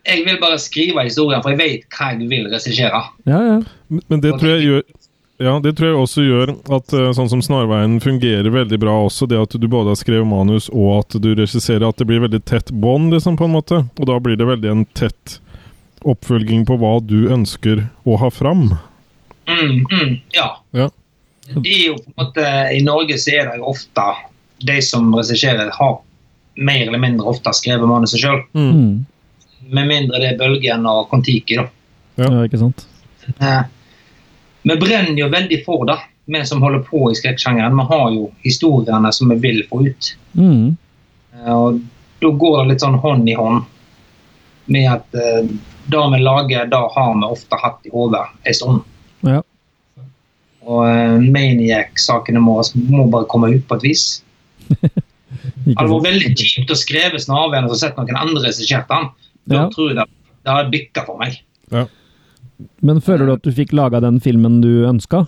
jeg 0.07 0.25
vil 0.25 0.39
bare 0.41 0.59
skrive 0.61 1.05
historien, 1.05 1.41
for 1.43 1.53
jeg 1.53 1.61
vet 1.61 1.97
hva 1.97 2.11
jeg 2.13 2.27
vil 2.31 2.49
regissere. 2.51 3.01
Ja, 3.29 3.39
ja. 3.39 3.57
Men 4.09 4.23
det 4.23 4.35
tror 4.39 4.55
jeg 4.55 4.67
gjør 4.67 4.83
ja, 5.41 5.57
det 5.59 5.73
tror 5.75 5.89
jeg 5.89 5.97
også 5.97 6.23
gjør 6.23 6.51
at 6.77 6.93
sånn 7.17 7.27
som 7.27 7.41
Snarveien 7.43 7.97
fungerer 7.99 8.47
veldig 8.53 8.77
bra 8.79 8.93
også. 9.07 9.25
Det 9.27 9.39
at 9.41 9.55
du 9.59 9.65
både 9.67 9.91
har 9.91 9.97
skrevet 9.99 10.29
manus 10.29 10.69
og 10.69 11.01
at 11.01 11.17
du 11.19 11.33
regisserer. 11.33 11.83
At 11.89 11.99
det 11.99 12.05
blir 12.07 12.21
veldig 12.23 12.39
tett 12.47 12.69
bånd, 12.71 13.11
liksom, 13.11 13.35
på 13.41 13.49
en 13.49 13.55
måte. 13.57 13.81
Og 13.97 14.07
da 14.07 14.19
blir 14.23 14.37
det 14.39 14.47
veldig 14.47 14.69
en 14.71 14.85
tett 14.95 15.39
oppfølging 16.07 16.67
på 16.69 16.77
hva 16.79 16.97
du 17.03 17.31
ønsker 17.33 17.87
å 18.07 18.17
ha 18.21 18.29
fram. 18.31 18.69
Mm, 19.49 19.83
mm, 19.89 20.13
ja. 20.37 20.49
Ja. 20.71 20.89
Det 21.53 21.73
er 21.73 21.87
jo 21.89 21.97
på 21.99 22.13
en 22.13 22.19
måte 22.21 22.45
I 22.71 22.79
Norge 22.85 23.17
så 23.19 23.33
er 23.35 23.49
det 23.49 23.59
jo 23.59 23.71
ofte 23.73 24.05
de 24.65 24.81
som 24.81 25.09
regisserer, 25.15 25.71
har 25.73 25.99
mer 26.55 26.87
eller 26.87 27.01
mindre 27.01 27.27
ofte 27.27 27.53
skrevet 27.55 27.89
manuset 27.89 28.21
sjøl. 28.21 28.43
Mm. 28.53 29.05
Med 29.73 29.87
mindre 29.89 30.19
det 30.21 30.33
er 30.33 30.39
Bølgen 30.39 30.85
og 30.89 31.07
Kon-Tiki. 31.09 31.57
da. 31.57 31.67
Ja. 32.15 32.29
ja, 32.29 32.43
ikke 32.45 32.61
sant? 32.61 32.85
Eh, 33.39 33.63
Vi 34.63 34.75
brenner 34.79 35.17
jo 35.17 35.27
veldig 35.31 35.59
for 35.65 35.85
det, 35.89 35.97
vi 36.25 36.45
som 36.45 36.61
holder 36.63 36.85
på 36.87 37.09
i 37.11 37.15
skrekksjangeren. 37.17 37.75
Vi 37.75 37.87
har 37.89 38.11
jo 38.13 38.29
historiene 38.45 39.11
som 39.11 39.29
vi 39.33 39.39
vil 39.43 39.63
få 39.69 39.81
ut. 39.87 40.15
Mm. 40.33 40.77
Eh, 41.35 41.53
Og 41.53 41.81
Da 42.21 42.29
går 42.29 42.61
det 42.61 42.69
litt 42.69 42.83
sånn 42.83 42.99
hånd 43.03 43.27
i 43.27 43.33
hånd 43.35 43.65
med 44.71 44.85
at 44.87 45.15
eh, 45.19 45.47
det 45.91 46.03
vi 46.13 46.19
lager, 46.23 46.65
det 46.71 46.79
har 46.95 47.15
vi 47.19 47.27
ofte 47.27 47.57
hatt 47.59 47.79
i 47.83 47.91
hodet 47.91 48.23
en 48.43 48.53
stund. 48.55 48.85
Ja. 49.27 49.41
Og 50.63 50.85
uh, 50.87 51.19
Maniac-sakene 51.19 52.39
våre 52.39 52.63
må 52.87 53.07
bare 53.11 53.27
komme 53.27 53.49
ut 53.51 53.65
på 53.67 53.75
et 53.75 53.83
vis. 53.83 54.05
Det 54.69 55.73
Ikke 55.73 55.79
hadde 55.79 55.91
vært 55.93 56.05
veldig 56.07 56.33
kjipt 56.37 56.71
å 56.71 56.77
skrive 56.77 57.19
Snarveien 57.19 57.65
og 57.67 57.73
så 57.73 57.79
sett 57.87 57.97
noen 57.99 58.17
andre 58.19 58.43
regissert 58.45 58.87
den. 58.91 59.09
Da 59.49 59.55
Ja. 59.55 59.69
tror 59.73 59.89
jeg 59.89 59.97
det, 59.97 60.05
det 60.45 60.53
hadde 60.53 60.71
bikka 60.73 61.05
for 61.07 61.17
meg. 61.19 61.39
Men 62.81 63.01
føler 63.01 63.25
du 63.27 63.33
at 63.33 63.43
du 63.43 63.51
fikk 63.51 63.73
laga 63.73 63.99
den 64.03 64.19
filmen 64.23 64.61
du 64.61 64.85
ønska? 64.87 65.25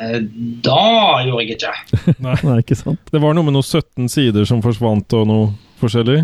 Eh, 0.00 0.20
Da 0.62 1.22
gjorde 1.26 1.42
jeg 1.46 1.56
ikke. 1.56 1.72
Nei, 2.24 2.36
ikke 2.62 2.76
sant? 2.78 3.00
Det 3.12 3.20
var 3.22 3.34
noe 3.34 3.44
med 3.46 3.56
noen 3.56 3.66
17 3.66 4.08
sider 4.12 4.44
som 4.48 4.62
forsvant, 4.64 5.12
og 5.18 5.26
noe 5.28 5.48
forskjellig. 5.82 6.20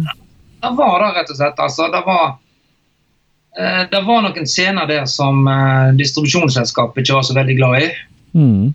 Det 0.62 0.70
var 0.78 1.00
det, 1.04 1.10
rett 1.18 1.30
og 1.32 1.36
slett. 1.38 1.58
Altså, 1.62 1.88
det 1.92 2.02
var 2.06 2.26
eh, 3.58 3.82
det 3.92 4.02
var 4.06 4.22
noen 4.24 4.46
scener 4.48 4.86
der 4.90 5.04
som 5.10 5.42
eh, 5.48 5.92
distribusjonsselskapet 5.98 7.02
ikke 7.04 7.18
var 7.18 7.26
så 7.28 7.36
veldig 7.38 7.56
glad 7.60 7.82
i. 7.82 7.90
Mm. 8.38 8.74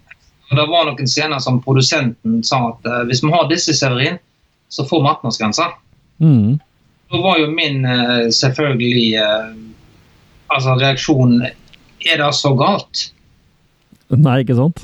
Og 0.54 0.60
det 0.60 0.68
var 0.70 0.86
noen 0.86 1.08
scener 1.10 1.42
som 1.42 1.56
produsenten 1.66 2.44
sa 2.46 2.60
at 2.68 2.86
uh, 2.86 3.00
hvis 3.10 3.24
vi 3.26 3.32
har 3.34 3.48
disse, 3.50 3.74
Severin, 3.74 4.20
så 4.70 4.86
får 4.86 5.02
vi 5.02 5.10
18-årsgrense. 5.10 5.66
Mm. 6.22 6.60
Da 7.10 7.22
var 7.24 7.40
jo 7.42 7.48
min 7.50 7.80
uh, 7.90 8.28
selvfølgelig 8.30 9.08
uh, 9.18 9.56
altså 10.54 10.76
reaksjon 10.78 11.40
Er 11.42 12.20
det 12.22 12.28
så 12.38 12.52
galt? 12.60 13.08
Nei, 14.14 14.36
ikke 14.44 14.60
sant? 14.60 14.84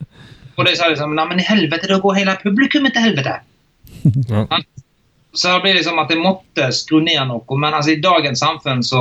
Og 0.56 0.66
de 0.68 0.74
sa 0.76 0.90
liksom 0.92 1.14
Nei, 1.16 1.24
men 1.30 1.40
i 1.40 1.46
helvete, 1.46 1.88
da 1.88 1.96
går 2.02 2.18
hele 2.18 2.34
publikummet 2.42 2.96
til 2.96 3.08
helvete. 3.08 3.38
Ja. 4.28 4.44
Så 5.36 5.50
det 5.52 5.62
blir 5.64 5.74
liksom 5.76 5.98
at 6.00 6.12
jeg 6.12 6.20
måtte 6.22 6.68
skru 6.72 7.00
ned 7.04 7.18
noe. 7.28 7.58
Men 7.60 7.74
altså, 7.76 7.92
i 7.92 8.00
dagens 8.00 8.40
samfunn 8.40 8.84
så 8.84 9.00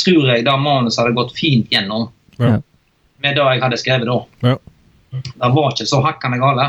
tror 0.00 0.32
jeg 0.32 0.44
det 0.44 0.56
manuset 0.60 1.00
hadde 1.00 1.16
gått 1.16 1.36
fint 1.36 1.68
gjennom 1.72 2.08
Ja. 2.36 2.56
Ja. 2.56 2.56
med 3.24 3.38
det 3.38 3.44
jeg 3.44 3.62
hadde 3.62 3.78
skrevet 3.80 4.08
da. 4.08 4.16
Ja. 4.44 4.56
Det 5.12 5.50
var 5.54 5.72
ikke 5.72 5.86
så 5.88 6.00
hakkende 6.04 6.38
gale. 6.42 6.66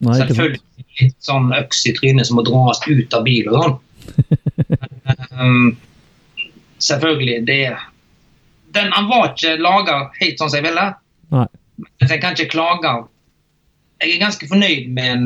Nei. 0.00 0.16
Selvfølgelig 0.16 0.60
litt 1.00 1.16
sånn 1.24 1.50
øks 1.56 1.82
i 1.90 1.92
trynet 1.96 2.26
som 2.28 2.38
må 2.38 2.44
dras 2.46 2.80
ut 2.86 3.14
av 3.16 3.24
bil 3.26 3.48
og 3.50 3.56
sånn. 3.60 3.76
um, 5.40 5.76
selvfølgelig, 6.80 7.44
det 7.46 7.76
den, 8.74 8.92
Han 8.92 9.08
var 9.10 9.32
ikke 9.32 9.56
laga 9.60 9.98
helt 10.20 10.38
sånn 10.40 10.50
som 10.52 10.60
jeg 10.60 10.68
ville. 10.70 10.86
Nei. 11.34 11.46
Men 11.80 12.12
jeg 12.12 12.20
kan 12.22 12.36
ikke 12.36 12.52
klage. 12.54 12.94
Jeg 14.00 14.14
er 14.16 14.22
ganske 14.24 14.48
fornøyd 14.48 14.90
med 14.96 15.12
en 15.14 15.24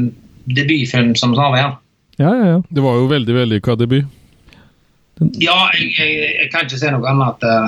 debutfilm 0.57 1.15
som 1.19 1.35
Sarve. 1.39 1.61
Ja, 1.63 1.73
Ja, 2.19 2.31
ja, 2.31 2.45
ja. 2.47 2.59
Det 2.71 2.83
var 2.83 2.95
jo 3.01 3.09
veldig 3.11 3.35
vellykka 3.35 3.75
debut. 3.79 4.05
ja 5.43 5.57
jeg, 5.75 5.89
jeg, 5.99 6.13
jeg 6.41 6.51
kan 6.53 6.67
ikke 6.67 6.79
se 6.79 6.91
noe 6.95 7.09
annet. 7.11 7.43
eh, 7.47 7.67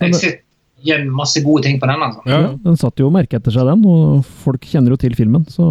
Jeg 0.00 0.14
sitter 0.14 0.40
med 0.84 1.12
masse 1.16 1.40
gode 1.44 1.62
ting 1.66 1.78
på 1.80 1.86
den. 1.90 2.02
altså. 2.02 2.22
Ja, 2.28 2.40
ja. 2.44 2.50
Den 2.64 2.76
satt 2.80 3.00
jo 3.00 3.10
merke 3.14 3.38
etter 3.40 3.54
seg, 3.54 3.66
den, 3.70 3.84
og 3.88 4.24
folk 4.44 4.64
kjenner 4.68 4.94
jo 4.94 4.98
til 5.00 5.14
filmen, 5.18 5.46
så 5.50 5.68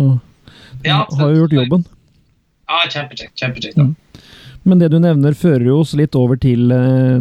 den 0.82 0.90
Ja, 0.90 1.04
har 1.20 1.30
jo 1.32 1.44
gjort 1.44 1.54
jobben. 1.60 1.86
Ja, 2.70 2.80
Kjempekjekt. 2.90 3.36
kjempekjekt. 3.40 3.78
Mm. 3.78 3.96
Men 4.66 4.80
det 4.80 4.88
du 4.94 4.96
nevner, 5.04 5.34
fører 5.36 5.66
jo 5.68 5.82
oss 5.84 5.92
litt 6.00 6.16
over 6.16 6.38
til 6.40 6.72
eh, 6.72 7.20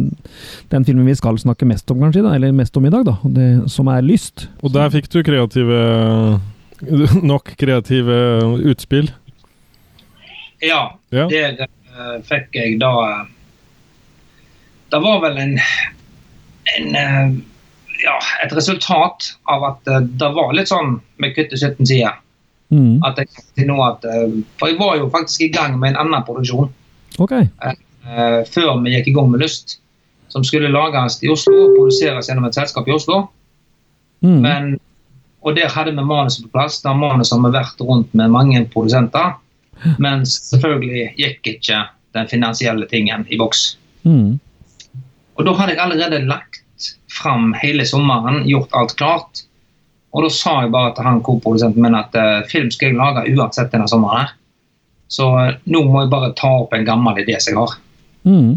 den 0.71 0.85
filmen 0.87 1.05
vi 1.05 1.15
skal 1.19 1.35
snakke 1.37 1.67
mest 1.67 1.91
om, 1.91 1.99
kanskje, 1.99 2.23
da, 2.23 2.31
eller 2.37 2.53
mest 2.55 2.77
om 2.79 2.85
i 2.87 2.91
dag, 2.93 3.03
da, 3.05 3.17
det, 3.35 3.47
som 3.71 3.89
er 3.91 4.01
Lyst. 4.01 4.47
Og 4.63 4.71
der 4.73 4.89
fikk 4.93 5.09
du 5.11 5.19
kreative 5.27 5.81
Nok 7.33 7.53
kreative 7.59 8.15
utspill. 8.71 9.11
Ja, 10.63 10.95
Ja. 11.11 11.27
det 11.27 11.67
uh, 11.93 12.17
fikk 12.23 12.55
jeg 12.55 12.79
da 12.81 12.89
eh, 13.03 13.23
Det 14.91 14.99
var 15.03 15.19
vel 15.23 15.37
en, 15.43 15.57
en 16.77 17.43
ja, 18.03 18.17
et 18.43 18.53
resultat 18.55 19.33
av 19.49 19.63
at 19.71 19.87
eh, 19.87 20.03
det 20.19 20.29
var 20.35 20.53
litt 20.55 20.71
sånn 20.71 20.97
med 21.23 21.35
kutt 21.37 21.53
i 21.55 21.59
17 21.59 21.87
sider. 21.87 22.19
Mm. 22.73 23.03
At 23.05 23.19
jeg 23.21 23.29
til 23.53 23.69
nå 23.69 23.77
at, 23.85 24.05
eh, 24.07 24.39
For 24.57 24.71
jeg 24.71 24.79
var 24.79 24.97
jo 24.97 25.09
faktisk 25.13 25.45
i 25.45 25.51
gang 25.53 25.77
med 25.79 25.93
en 25.93 26.07
annen 26.07 26.25
produksjon 26.25 26.71
okay. 27.21 27.45
eh, 27.61 28.41
før 28.49 28.79
vi 28.81 28.95
gikk 28.95 29.11
i 29.11 29.15
gang 29.17 29.29
med 29.33 29.43
Lyst. 29.43 29.77
Som 30.33 30.45
skulle 30.47 30.71
lages 30.73 31.19
i 31.21 31.29
Oslo 31.29 31.53
og 31.67 31.75
produseres 31.77 32.29
gjennom 32.29 32.47
et 32.47 32.57
selskap 32.57 32.87
i 32.89 32.95
Oslo. 32.95 33.27
Mm. 34.25 34.39
Men, 34.41 34.71
og 35.45 35.53
der 35.59 35.69
hadde 35.69 35.93
vi 35.93 36.05
manuset 36.07 36.47
på 36.47 36.55
plass. 36.55 36.79
Da 36.81 36.95
manuset 36.97 37.35
har 37.35 37.43
vi 37.43 37.53
vært 37.53 37.83
rundt 37.85 38.15
med 38.17 38.33
mange 38.33 38.63
produsenter. 38.73 39.35
Men 40.01 40.25
selvfølgelig 40.25 41.11
gikk 41.19 41.51
ikke 41.51 41.83
den 42.17 42.31
finansielle 42.31 42.87
tingen 42.89 43.27
i 43.29 43.37
boks. 43.37 43.75
Mm. 44.07 44.39
Og 45.37 45.45
da 45.45 45.53
hadde 45.59 45.75
jeg 45.75 45.83
allerede 45.85 46.23
lagt 46.25 46.62
fram 47.11 47.51
hele 47.61 47.85
sommeren, 47.85 48.43
gjort 48.49 48.73
alt 48.77 48.95
klart. 48.99 49.43
Og 50.13 50.25
da 50.25 50.31
sa 50.33 50.59
jeg 50.61 50.73
bare 50.73 50.93
til 50.93 51.07
han 51.07 51.21
koprodusenten 51.25 51.83
min 51.83 51.97
at 51.97 52.15
uh, 52.17 52.41
film 52.49 52.69
skal 52.73 52.91
jeg 52.91 52.99
lage 52.99 53.25
uansett 53.33 53.71
denne 53.73 53.89
sommeren. 53.89 54.27
her. 54.27 54.33
Så 55.09 55.29
uh, 55.33 55.55
nå 55.65 55.83
må 55.89 56.03
jeg 56.03 56.11
bare 56.13 56.33
ta 56.37 56.51
opp 56.63 56.75
en 56.77 56.85
gammel 56.87 57.23
idé 57.23 57.39
som 57.41 57.53
jeg 57.53 57.61
har. 57.61 57.77
Mm. 58.29 58.51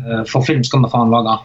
Uh, 0.00 0.22
for 0.28 0.46
film 0.46 0.64
skal 0.64 0.84
vi 0.84 0.92
faen 0.92 1.12
lage. 1.12 1.36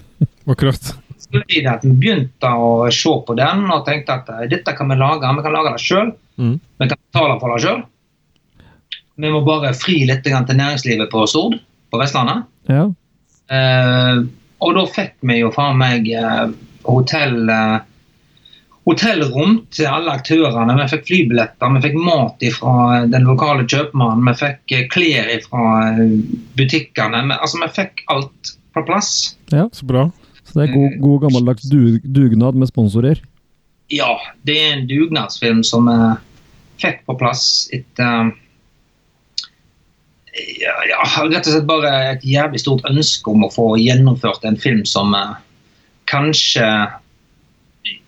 Akkurat. 0.52 0.94
Så 1.26 1.42
det 1.50 1.66
at 1.68 1.84
Vi 1.84 1.92
begynte 1.92 2.48
å 2.48 2.86
se 2.94 3.12
på 3.26 3.34
den 3.36 3.66
og 3.74 3.84
tenkte 3.88 4.20
at 4.20 4.30
dette 4.52 4.76
kan 4.78 4.88
vi 4.88 4.96
lage. 5.00 5.34
Vi 5.36 5.44
kan 5.44 5.56
lage 5.58 5.74
det 5.74 5.84
sjøl. 5.84 6.14
Mm. 6.40 6.56
Vi 6.80 6.88
kan 6.88 7.00
betale 7.00 7.38
for 7.42 7.52
det 7.52 7.64
sjøl. 7.64 7.84
Vi 9.16 9.32
må 9.32 9.40
bare 9.46 9.72
fri 9.76 10.02
litt 10.08 10.24
til 10.26 10.58
næringslivet 10.58 11.08
på 11.12 11.24
Stord, 11.30 11.56
på 11.90 12.00
Vestlandet. 12.00 12.44
Ja. 12.68 12.84
Eh, 13.48 14.18
og 14.64 14.72
da 14.76 14.86
fikk 14.88 15.18
vi 15.28 15.40
jo 15.42 15.52
faen 15.54 15.78
meg 15.80 16.08
eh, 16.12 16.46
hotell 16.86 17.50
eh, 17.52 17.78
hotellrom 18.86 19.58
til 19.74 19.88
alle 19.90 20.14
aktørene. 20.14 20.76
Vi 20.78 20.86
fikk 20.92 21.08
flybilletter, 21.08 21.72
vi 21.74 21.82
fikk 21.88 21.96
mat 22.06 22.44
fra 22.54 23.00
den 23.10 23.26
lokale 23.28 23.66
kjøpmannen, 23.66 24.24
vi 24.30 24.36
fikk 24.40 24.76
eh, 24.76 24.86
klær 24.92 25.32
fra 25.48 25.66
butikkene. 26.58 27.24
Vi, 27.26 27.40
altså, 27.40 27.60
vi 27.64 27.72
fikk 27.80 28.06
alt 28.14 28.54
på 28.76 28.86
plass. 28.86 29.10
Ja, 29.52 29.68
Så 29.72 29.88
bra. 29.88 30.08
Så 30.46 30.60
det 30.60 30.68
er 30.68 30.76
god, 30.76 30.92
god 31.02 31.22
gammeldags 31.24 31.64
dug, 31.66 32.04
dugnad 32.14 32.54
med 32.54 32.70
sponsorer. 32.70 33.18
Ja, 33.90 34.12
det 34.46 34.54
er 34.62 34.76
en 34.76 34.84
dugnadsfilm 34.86 35.64
som 35.66 35.90
vi 35.90 35.96
fikk 36.78 37.02
på 37.08 37.16
plass 37.18 37.66
etter 37.74 38.30
ja, 40.60 40.74
ja, 40.90 41.00
rett 41.26 41.46
og 41.46 41.52
slett 41.52 41.68
bare 41.68 41.92
et 42.12 42.24
jævlig 42.26 42.60
stort 42.62 42.86
ønske 42.88 43.32
om 43.32 43.44
å 43.46 43.52
få 43.52 43.68
gjennomført 43.80 44.44
en 44.48 44.58
film 44.60 44.84
som 44.88 45.14
eh, 45.16 45.36
kanskje 46.10 46.66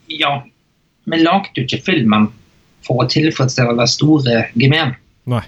Ja, 0.09 0.33
vi 1.05 1.19
lagde 1.21 1.53
jo 1.57 1.67
ikke 1.67 1.83
filmen 1.85 2.31
for 2.87 3.03
å 3.03 3.09
tilfredsstille 3.11 3.75
det 3.77 3.87
store 3.93 4.47
gemen. 4.57 4.95
Nei. 5.29 5.43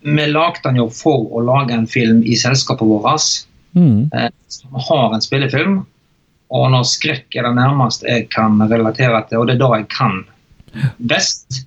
Vi 0.00 0.24
lagde 0.30 0.62
den 0.64 0.78
jo 0.80 0.86
for 0.94 1.26
å 1.36 1.42
lage 1.44 1.76
en 1.76 1.86
film 1.90 2.22
i 2.24 2.38
selskapet 2.38 2.88
vårt 2.88 3.44
Mm. 3.76 4.10
eh, 4.12 4.30
som 4.48 4.74
har 4.88 5.14
en 5.14 5.20
spillefilm. 5.22 5.86
Og 6.48 6.70
når 6.72 6.86
skrekk 6.88 7.36
er 7.36 7.44
det 7.44 7.56
nærmeste 7.58 8.08
jeg 8.08 8.30
kan 8.32 8.56
relatere 8.70 9.20
til, 9.28 9.42
og 9.42 9.46
det 9.46 9.58
er 9.58 9.60
da 9.60 9.68
jeg 9.76 9.88
kan 9.92 10.24
best, 11.10 11.66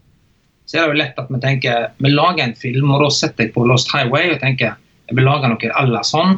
så 0.71 0.77
er 0.77 0.85
det 0.85 0.91
jo 0.93 0.99
lett 1.01 1.17
at 1.19 1.27
vi 1.27 1.39
tenker 1.43 1.87
vi 1.99 2.09
lager 2.13 2.45
en 2.45 2.55
film, 2.55 2.93
og 2.95 3.01
da 3.03 3.09
setter 3.11 3.43
jeg 3.43 3.51
på 3.51 3.65
Lost 3.67 3.91
Highway 3.91 4.29
og 4.31 4.39
tenker 4.39 4.77
jeg 5.11 5.17
vil 5.17 5.27
lage 5.27 5.49
noe 5.51 5.71
à 5.75 5.81
la 5.83 5.99
sånn. 6.07 6.37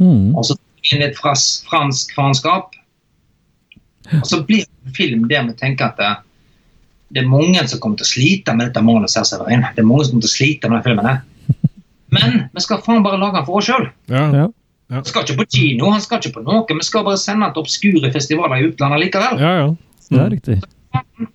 Mm. 0.00 0.30
Og 0.32 0.46
så 0.48 0.56
inn 0.88 1.04
i 1.04 1.10
fras, 1.12 1.60
fransk 1.68 2.14
faenskap. 2.16 2.72
Og 4.16 4.24
så 4.24 4.40
blir 4.48 4.64
det 4.64 4.88
en 4.88 4.94
film 4.96 5.26
der 5.28 5.44
vi 5.50 5.56
tenker 5.60 5.90
at 5.90 6.00
det, 6.00 6.14
det 7.12 7.20
er 7.22 7.28
mange 7.28 7.60
som 7.68 7.82
kommer 7.82 8.00
til 8.00 8.08
å 8.08 8.12
slite 8.14 8.54
med 8.56 8.70
dette 8.70 8.84
manuset. 8.86 9.28
Severin. 9.28 9.66
Det 9.76 9.84
er 9.84 9.88
mange 9.90 10.06
som 10.08 10.14
kommer 10.14 10.24
til 10.24 10.32
å 10.32 10.36
slite 10.38 10.70
med 10.72 10.80
denne 10.80 10.86
filmen. 10.88 11.68
Men 12.16 12.40
vi 12.56 12.64
skal 12.64 12.80
faen 12.84 13.04
bare 13.04 13.20
lage 13.20 13.36
den 13.36 13.48
for 13.50 13.60
oss 13.60 13.68
sjøl. 13.68 13.90
Ja. 14.12 14.24
Ja. 14.32 14.48
Han 14.92 15.04
skal 15.08 15.24
ikke 15.24 15.42
på 15.42 15.48
kino, 15.58 15.90
han 15.92 16.00
skal 16.04 16.20
ikke 16.20 16.38
på 16.38 16.46
noe. 16.48 16.64
Vi 16.68 16.84
skal 16.88 17.04
bare 17.04 17.20
sende 17.20 17.46
den 17.46 17.54
til 17.56 17.64
obskure 17.64 18.12
festivaler 18.16 18.60
i 18.60 18.72
utlandet 18.72 19.04
likevel. 19.06 19.40
ja, 19.40 19.52
ja. 19.60 19.68
Det 20.12 20.20
er 20.20 20.32
riktig. 20.32 20.58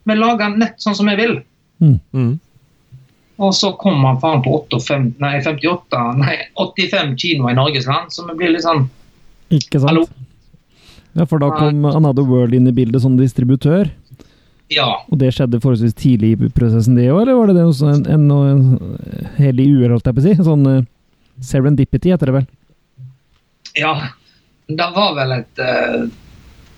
Vi 0.06 0.16
lager 0.18 0.44
den 0.44 0.60
nett 0.62 0.82
sånn 0.82 0.98
som 0.98 1.08
vi 1.10 1.16
vil. 1.18 1.40
Mm. 1.84 2.38
Og 3.38 3.52
så 3.54 3.72
kom 3.78 4.02
han 4.06 4.18
faen 4.22 4.42
på 4.46 4.56
58, 4.74 5.18
nei, 5.22 5.36
58, 5.46 6.00
nei, 6.18 6.38
85 6.58 7.14
kinoer 7.22 7.54
i 7.54 7.58
Norges 7.60 7.86
land, 7.90 8.10
så 8.14 8.26
vi 8.32 8.38
blir 8.40 8.56
litt 8.56 8.66
sånn 8.66 8.88
Ikke 9.54 9.78
sant? 9.78 9.92
Hallo? 9.92 10.08
Ja, 11.18 11.26
for 11.26 11.42
da 11.42 11.52
kom 11.54 11.86
Another 11.90 12.26
World 12.26 12.54
inn 12.54 12.70
i 12.70 12.74
bildet 12.76 13.02
som 13.02 13.16
distributør. 13.18 13.88
Ja. 14.74 14.86
Og 15.08 15.18
det 15.22 15.32
skjedde 15.34 15.62
forholdsvis 15.64 15.96
tidlig 15.98 16.34
i 16.36 16.50
prosessen, 16.54 16.98
det 17.00 17.08
òg, 17.10 17.24
eller 17.24 17.38
var 17.40 17.50
det 17.50 17.58
det 17.58 17.66
også 17.66 17.90
en, 17.94 18.04
en, 18.12 18.28
en 18.52 19.32
hel 19.40 19.62
i 19.64 19.66
uhell, 19.72 19.96
holdt 19.96 20.10
jeg 20.10 20.18
på 20.18 20.24
å 20.24 20.28
si? 20.28 20.36
Sånn 20.46 20.68
uh, 20.68 20.86
serendipity 21.42 22.12
heter 22.14 22.30
det 22.30 22.36
vel? 22.40 22.48
Ja. 23.80 23.94
Det 24.68 24.88
var 24.94 25.14
vel 25.16 25.38
et 25.38 25.62
uh, 25.64 26.08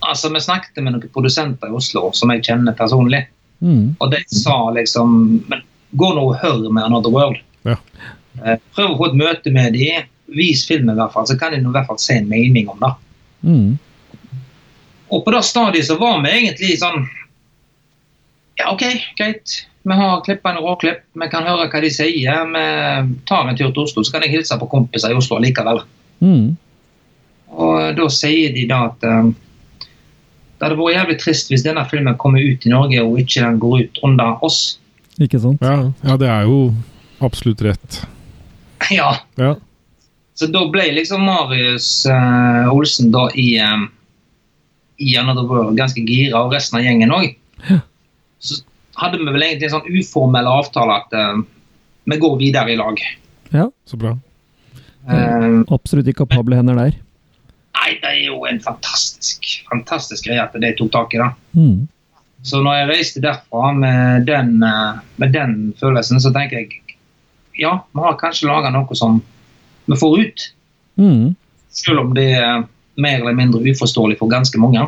Altså, 0.05 0.29
vi 0.31 0.39
snakket 0.39 0.77
med 0.79 0.93
noen 0.93 1.09
produsenter 1.11 1.67
i 1.67 1.75
Oslo 1.75 2.05
som 2.15 2.29
jeg 2.31 2.45
kjenner 2.47 2.75
personlig, 2.77 3.25
Mm. 3.59 3.95
og 3.99 4.11
de 4.13 4.21
sa 4.31 4.69
liksom 4.71 5.15
Men 5.51 5.63
gå 5.99 6.07
nå 6.15 6.21
og 6.29 6.37
hør 6.39 6.69
med 6.69 6.85
Another 6.85 7.11
World. 7.11 7.41
Ja. 7.67 7.75
Eh, 8.45 8.57
prøv 8.75 8.93
å 8.93 8.97
få 8.99 9.09
et 9.09 9.19
møte 9.19 9.53
med 9.53 9.73
dem. 9.75 10.07
Vis 10.29 10.65
filmen, 10.69 10.93
i 10.93 10.99
hvert 10.99 11.15
fall, 11.15 11.25
så 11.27 11.37
kan 11.39 11.55
de 11.55 11.61
i 11.63 11.73
hvert 11.73 11.89
fall 11.89 11.99
se 12.01 12.19
en 12.19 12.29
mening 12.29 12.69
om 12.69 12.77
det. 12.83 12.91
Mm. 13.41 13.71
Og 15.09 15.23
på 15.25 15.33
det 15.33 15.41
stadiet 15.47 15.87
så 15.87 15.97
var 15.97 16.21
vi 16.21 16.35
egentlig 16.35 16.77
sånn 16.81 17.07
Ja, 18.59 18.73
OK, 18.73 18.83
greit. 19.17 19.63
Vi 19.87 19.95
har 19.95 20.23
klippa 20.25 20.51
en 20.51 20.61
råklipp. 20.61 21.05
Vi 21.15 21.27
kan 21.31 21.47
høre 21.47 21.69
hva 21.71 21.81
de 21.81 21.89
sier. 21.93 22.41
Vi 22.51 22.63
tar 23.29 23.47
en 23.47 23.57
tur 23.57 23.71
til 23.71 23.85
Oslo, 23.85 24.03
så 24.03 24.13
kan 24.13 24.25
jeg 24.27 24.35
hilse 24.35 24.57
på 24.59 24.67
kompiser 24.69 25.13
i 25.13 25.17
Oslo 25.17 25.39
likevel. 25.39 25.79
Mm. 26.19 26.57
Og 27.55 27.95
da 27.97 28.09
sier 28.13 28.51
de 28.53 28.67
da 28.69 28.83
at 28.89 29.07
eh, 29.07 29.31
det 30.59 30.67
hadde 30.67 30.75
vært 30.75 30.95
jævlig 30.97 31.17
trist 31.21 31.51
hvis 31.51 31.63
denne 31.63 31.85
filmen 31.87 32.17
kommer 32.19 32.43
ut 32.43 32.65
i 32.67 32.71
Norge 32.71 33.03
og 33.05 33.19
ikke 33.21 33.45
den 33.45 33.59
går 33.63 33.83
ut 33.85 33.99
under 34.03 34.43
oss. 34.43 34.79
Ikke 35.19 35.39
sant? 35.39 35.63
Ja, 35.63 35.89
ja, 36.03 36.17
det 36.19 36.27
er 36.27 36.47
jo 36.49 36.69
absolutt 37.23 37.63
rett. 37.65 38.03
Ja, 38.95 39.17
Ja. 39.39 39.55
Så 40.39 40.47
da 40.47 40.61
ble 40.71 40.85
liksom 40.95 41.25
Marius 41.27 42.05
uh, 42.07 42.69
Olsen 42.71 43.09
da 43.11 43.25
i, 43.35 43.57
um, 43.59 43.89
i 44.95 45.17
Another 45.19 45.43
World 45.43 45.75
ganske 45.75 45.99
gira, 46.07 46.39
og 46.39 46.55
resten 46.55 46.79
av 46.79 46.85
gjengen 46.85 47.11
òg. 47.11 47.33
Så 48.39 48.61
hadde 49.01 49.19
vi 49.19 49.27
vel 49.27 49.43
egentlig 49.43 49.67
en 49.67 49.73
sånn 49.73 49.99
uformell 49.99 50.47
avtale 50.47 50.95
at 50.95 51.11
uh, 51.11 51.41
vi 52.07 52.19
går 52.23 52.39
videre 52.39 52.71
i 52.71 52.79
lag. 52.79 53.03
Ja. 53.51 53.67
Så 53.83 53.99
bra. 53.99 54.15
Eh, 55.09 55.59
Absolutt 55.75 56.07
i 56.07 56.15
kapable 56.15 56.55
hender 56.55 56.77
der. 56.77 56.95
Nei, 57.79 57.95
det 58.01 58.11
er 58.11 58.19
jo 58.27 58.43
en 58.49 58.59
fantastisk 58.63 59.47
fantastisk 59.69 60.27
greie 60.27 60.43
at 60.43 60.55
de 60.59 60.75
tok 60.77 60.91
tak 60.93 61.15
i 61.15 61.21
det. 61.21 61.29
Mm. 61.55 61.87
Så 62.45 62.61
når 62.63 62.77
jeg 62.77 62.89
reiste 62.93 63.23
derfra 63.23 63.73
med 63.75 64.27
den, 64.29 64.61
eh, 64.63 65.01
med 65.19 65.33
den 65.35 65.73
følelsen, 65.79 66.21
så 66.23 66.31
tenker 66.35 66.61
jeg 66.61 66.79
ja, 67.59 67.73
vi 67.91 67.99
har 67.99 68.15
kanskje 68.15 68.47
laga 68.47 68.71
noe 68.71 68.95
som 68.95 69.19
vi 69.85 69.97
får 69.99 70.19
ut. 70.19 70.45
Mm. 70.95 71.35
Selv 71.75 72.05
om 72.05 72.13
det 72.15 72.29
er 72.37 72.63
mer 72.95 73.19
eller 73.19 73.35
mindre 73.35 73.59
uforståelig 73.67 74.17
for 74.21 74.31
ganske 74.31 74.59
mange. 74.59 74.85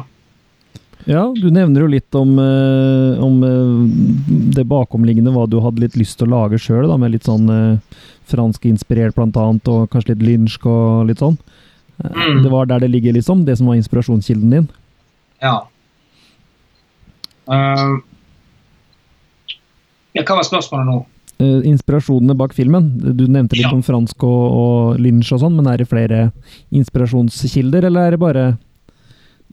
Ja, 1.10 1.26
du 1.36 1.50
nevner 1.52 1.82
jo 1.82 1.90
litt 1.92 2.16
om, 2.16 2.38
eh, 2.40 3.20
om 3.20 3.44
eh, 3.44 4.54
det 4.56 4.64
bakomliggende, 4.70 5.34
hva 5.36 5.50
du 5.50 5.60
hadde 5.60 5.84
litt 5.84 5.98
lyst 6.00 6.20
til 6.20 6.30
å 6.30 6.38
lage 6.38 6.62
sjøl, 6.62 6.88
med 6.98 7.12
litt 7.12 7.28
sånn 7.28 7.50
franskinspirert 7.50 8.32
fransk-inspirert 8.32 9.16
blant 9.18 9.36
annet, 9.36 9.68
og 9.68 9.90
kanskje 9.92 10.14
litt 10.14 10.24
lynsk 10.24 10.66
og 10.70 11.10
litt 11.10 11.20
sånn. 11.20 11.36
Eh, 12.04 12.12
Mm. 12.32 12.44
Det 12.44 12.50
var 12.50 12.66
der 12.66 12.80
det 12.80 12.88
ligger, 12.92 13.14
liksom? 13.14 13.46
Det 13.46 13.58
som 13.58 13.68
var 13.68 13.76
inspirasjonskilden 13.76 14.50
din? 14.50 14.68
Ja. 15.42 15.68
Uh, 17.50 18.00
ja, 20.14 20.24
hva 20.24 20.38
var 20.40 20.46
spørsmålet 20.48 20.88
nå? 20.90 20.98
Uh, 21.42 21.62
inspirasjonene 21.68 22.36
bak 22.38 22.54
filmen? 22.54 22.90
Du 23.18 23.26
nevnte 23.28 23.56
litt 23.58 23.66
Ja. 23.66 23.74
om 23.74 23.82
fransk 23.84 24.24
og, 24.24 24.44
og 24.62 25.00
lynsj 25.02 25.34
og 25.36 25.42
sånn, 25.46 25.56
men 25.58 25.68
er 25.72 25.78
det 25.82 25.90
flere 25.90 26.32
inspirasjonskilder, 26.72 27.88
eller 27.90 28.08
er 28.08 28.12
det 28.18 28.20
bare 28.22 28.46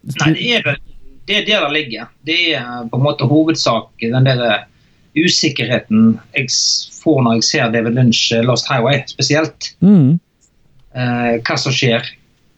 Nei, 0.09 0.33
det 0.35 0.51
er, 0.61 0.77
det 1.27 1.37
er 1.37 1.47
der 1.47 1.65
det 1.67 1.73
ligger. 1.75 2.07
Det 2.25 2.37
er 2.57 2.87
på 2.89 2.97
en 3.01 3.03
måte 3.05 3.27
hovedsak 3.29 3.89
den 4.01 4.25
der 4.25 4.41
eh, 4.47 4.63
usikkerheten 5.19 6.15
jeg 6.37 6.53
får 7.03 7.19
når 7.27 7.35
jeg 7.41 7.45
ser 7.49 7.73
David 7.75 7.97
Lynch 7.99 8.21
eh, 8.33 8.45
Lost 8.47 8.69
Highway, 8.71 9.03
spesielt. 9.11 9.75
mm. 9.81 10.19
Uh, 10.99 11.37
hva 11.45 11.55
som 11.61 11.71
skjer. 11.75 12.07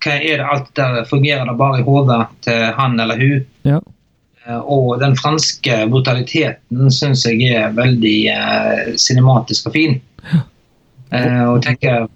Hva 0.00 0.16
er 0.16 0.40
det 0.40 0.46
alt 0.48 0.70
der 0.78 1.02
Fungerer 1.08 1.48
det 1.48 1.56
bare 1.60 1.80
i 1.80 1.86
hodet 1.86 2.22
til 2.46 2.62
han 2.76 3.00
eller 3.00 3.20
hun? 3.20 3.42
Ja. 3.68 3.80
Eh, 4.46 4.58
og 4.58 5.00
den 5.00 5.16
franske 5.16 5.82
brutaliteten 5.90 6.92
syns 6.94 7.26
jeg 7.28 7.50
er 7.52 7.74
veldig 7.76 8.16
eh, 8.32 8.94
cinematisk 9.00 9.68
og 9.70 9.76
fin. 9.76 10.00
Eh, 11.10 11.42
og 11.42 11.60
tenker 11.64 12.08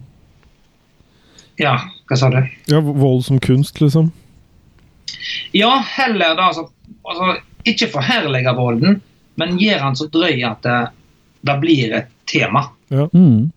Ja, 1.58 1.78
hva 2.08 2.18
sa 2.18 2.28
du? 2.30 2.40
Ja, 2.70 2.80
vold 2.80 3.24
som 3.26 3.40
kunst, 3.42 3.80
liksom. 3.80 4.12
Ja, 5.54 5.76
heller 5.96 6.34
da 6.38 6.50
altså, 6.50 6.68
altså 7.02 7.36
Ikke 7.64 7.88
forherlige 7.92 8.52
volden, 8.56 9.00
men 9.40 9.58
gjør 9.58 9.80
han 9.86 9.96
så 9.96 10.06
drøy 10.12 10.42
at 10.46 10.62
det, 10.62 10.80
det 11.48 11.54
blir 11.62 11.94
et 11.96 12.10
tema. 12.30 12.66
Mm. 12.90 13.50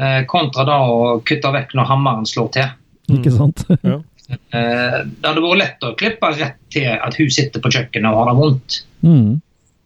Eh, 0.00 0.22
kontra 0.26 0.64
da 0.66 0.78
å 0.88 1.18
kutte 1.26 1.52
vekk 1.52 1.74
når 1.76 1.90
hammeren 1.90 2.28
slår 2.28 2.48
til. 2.56 2.70
Ikke 3.10 3.34
sant? 3.34 3.66
Ja. 3.82 3.98
Eh, 4.32 4.98
det 5.04 5.26
hadde 5.26 5.42
vært 5.44 5.58
lett 5.60 5.82
å 5.84 5.90
klippe 5.98 6.28
rett 6.32 6.60
til 6.72 6.86
at 6.88 7.16
hun 7.18 7.32
sitter 7.34 7.60
på 7.60 7.72
kjøkkenet 7.74 8.08
og 8.08 8.20
har 8.20 8.30
det 8.30 8.36
vondt. 8.38 8.76
mm. 9.04 9.32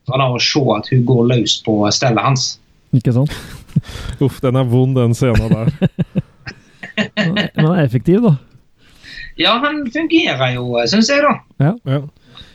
Fra 0.07 0.21
da 0.21 0.27
å 0.31 0.37
se 0.39 0.61
at 0.71 0.91
hun 0.93 1.01
går 1.09 1.25
løs 1.33 1.57
på 1.67 1.73
stellet 1.91 2.23
hans. 2.23 2.45
Ikke 2.95 3.15
sant? 3.17 3.33
Uff, 4.23 4.37
den 4.45 4.61
er 4.61 4.69
vond, 4.71 4.95
den 4.95 5.17
scenen 5.19 5.51
der. 5.51 5.73
Men 7.17 7.41
han 7.57 7.73
er 7.73 7.83
effektiv, 7.83 8.23
da. 8.23 8.37
Ja, 9.41 9.57
han 9.65 9.83
fungerer 9.93 10.55
jo, 10.55 10.69
syns 10.87 11.11
jeg, 11.11 11.25
da. 11.27 11.73
Ja. 11.83 11.99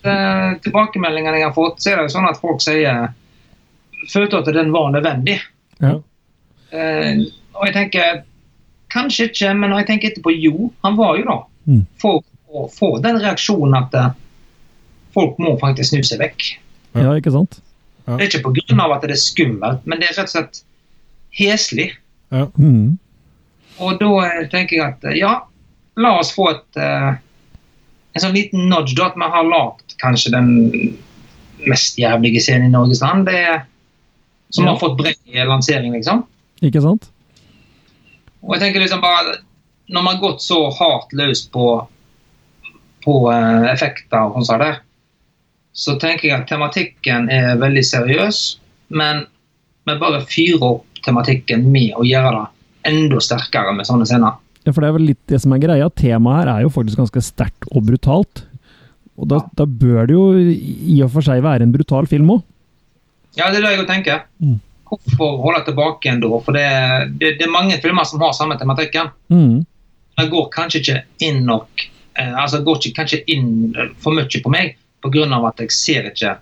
Eh, 0.02 0.48
tilbakemeldingene 0.64 1.42
jeg 1.42 1.50
har 1.50 1.58
fått, 1.58 1.82
så 1.84 1.92
er 1.92 2.00
det 2.00 2.08
jo 2.08 2.14
sånn 2.16 2.30
at 2.30 2.40
folk 2.42 2.64
sier 2.64 3.12
Følte 4.10 4.40
at 4.40 4.48
den 4.56 4.72
var 4.74 4.88
nødvendig. 4.90 5.36
Ja. 5.78 5.92
Uh, 6.74 7.20
og 7.54 7.68
jeg 7.68 7.74
tenker 7.76 8.24
Kanskje 8.92 9.30
ikke, 9.30 9.54
men 9.56 9.72
når 9.72 9.84
jeg 9.84 9.90
tenker 9.92 10.12
etterpå, 10.12 10.34
jo, 10.36 10.70
han 10.86 10.98
var 11.00 11.18
jo 11.20 11.28
da. 11.30 11.38
Mm. 11.70 11.84
For 12.02 12.24
å 12.52 12.66
få 12.72 12.98
den 13.04 13.22
reaksjonen 13.24 13.78
at 13.78 13.96
eh, 13.96 14.10
folk 15.16 15.40
må 15.40 15.56
faktisk 15.62 15.94
snu 15.94 16.04
seg 16.08 16.20
vekk. 16.24 16.48
Ja. 16.96 17.06
Ja, 17.06 17.16
ikke 17.20 17.32
sant? 17.34 17.62
Ja. 18.08 18.18
Det 18.18 18.26
er 18.26 18.30
ikke 18.32 18.52
pga. 18.52 18.88
at 18.96 19.06
det 19.06 19.16
er 19.16 19.22
skummelt, 19.22 19.86
men 19.88 20.02
det 20.02 20.10
er 20.10 20.18
rett 20.20 20.32
og 20.32 20.36
slett 20.36 20.64
heslig. 21.40 21.92
Mm. 22.32 22.98
Og 23.82 24.00
da 24.02 24.12
eh, 24.28 24.48
tenker 24.52 24.78
jeg 24.78 24.86
at 24.88 25.08
eh, 25.08 25.20
ja, 25.22 25.34
la 26.02 26.16
oss 26.20 26.32
få 26.36 26.50
et 26.52 26.80
uh, 26.80 27.14
en 28.12 28.24
sånn 28.24 28.36
liten 28.36 28.68
nudge, 28.72 28.96
da, 28.98 29.10
at 29.12 29.18
vi 29.20 29.30
har 29.34 29.48
lagd 29.48 29.96
kanskje 30.02 30.34
den 30.34 30.52
mest 31.70 32.00
jævlige 32.00 32.42
scenen 32.44 32.70
i 32.70 32.74
Norges 32.74 33.02
land. 33.04 33.28
Det 33.30 33.38
er, 33.40 33.64
som 34.52 34.66
Ja. 34.66 34.74
har 34.74 34.80
fått 34.82 34.98
bred 34.98 35.48
lansering, 35.48 35.94
liksom. 35.96 36.26
Ikke 36.62 36.82
sant? 36.84 37.10
Og 38.42 38.56
jeg 38.56 38.64
tenker 38.64 38.84
liksom 38.84 39.02
bare 39.04 39.40
Når 39.92 40.06
man 40.06 40.16
har 40.16 40.22
gått 40.22 40.44
så 40.44 40.58
hardt 40.74 41.14
løs 41.18 41.44
på, 41.52 41.66
på 43.04 43.16
eh, 43.34 43.68
effekter 43.74 44.32
og 44.32 44.46
der, 44.48 44.80
så 45.74 45.98
tenker 46.00 46.30
jeg 46.30 46.38
at 46.38 46.48
tematikken 46.48 47.28
er 47.32 47.60
veldig 47.60 47.84
seriøs, 47.84 48.40
men 48.96 49.26
vi 49.88 49.98
bare 50.00 50.22
fyrer 50.30 50.64
opp 50.68 51.02
tematikken 51.04 51.66
med 51.74 51.98
å 52.00 52.06
gjøre 52.08 52.32
det 52.38 52.92
enda 52.92 53.20
sterkere 53.24 53.74
med 53.76 53.90
sånne 53.90 54.08
scener. 54.08 54.40
Ja, 54.64 54.72
for 54.72 54.84
det 54.84 54.92
er 54.92 54.96
vel 54.96 55.10
litt 55.10 55.22
det 55.32 55.42
som 55.42 55.56
er 55.56 55.62
greia. 55.64 55.90
Temaet 55.90 56.44
her 56.44 56.54
er 56.54 56.66
jo 56.66 56.72
faktisk 56.74 57.02
ganske 57.02 57.24
sterkt 57.26 57.68
og 57.72 57.84
brutalt. 57.88 58.46
Og 59.20 59.28
da, 59.30 59.42
da 59.58 59.66
bør 59.66 60.08
det 60.08 60.16
jo 60.16 60.26
i 60.40 61.02
og 61.04 61.12
for 61.14 61.26
seg 61.26 61.44
være 61.44 61.66
en 61.66 61.74
brutal 61.74 62.08
film 62.10 62.38
òg. 62.38 62.44
Ja, 63.38 63.50
det 63.52 63.62
er 63.62 63.66
det 63.66 63.74
jeg 63.76 63.88
tenker. 63.90 64.26
Mm. 64.44 64.60
Hvorfor 64.92 65.38
holde 65.46 65.64
tilbake 65.66 66.12
en 66.12 66.20
da? 66.20 66.30
For 66.44 66.56
det, 66.58 66.68
det, 67.20 67.36
det 67.40 67.48
er 67.48 67.54
mange 67.54 67.78
filmer 67.84 68.08
som 68.08 68.22
har 68.24 68.36
samme 68.36 68.58
tematikken. 68.60 69.14
Mm. 69.32 69.62
Den 70.20 70.32
går 70.34 70.50
kanskje 70.52 70.82
ikke 70.82 70.98
inn 71.24 71.46
nok 71.48 71.86
eh, 72.20 72.34
altså 72.36 72.62
går 72.66 72.80
ikke 72.82 72.98
kanskje 73.02 73.22
inn 73.32 73.52
eh, 73.76 73.94
for 74.04 74.18
mye 74.18 74.42
på 74.44 74.52
meg 74.52 74.76
pga. 75.02 75.28
at 75.48 75.64
jeg 75.64 75.72
ser 75.72 76.10
ikke 76.12 76.36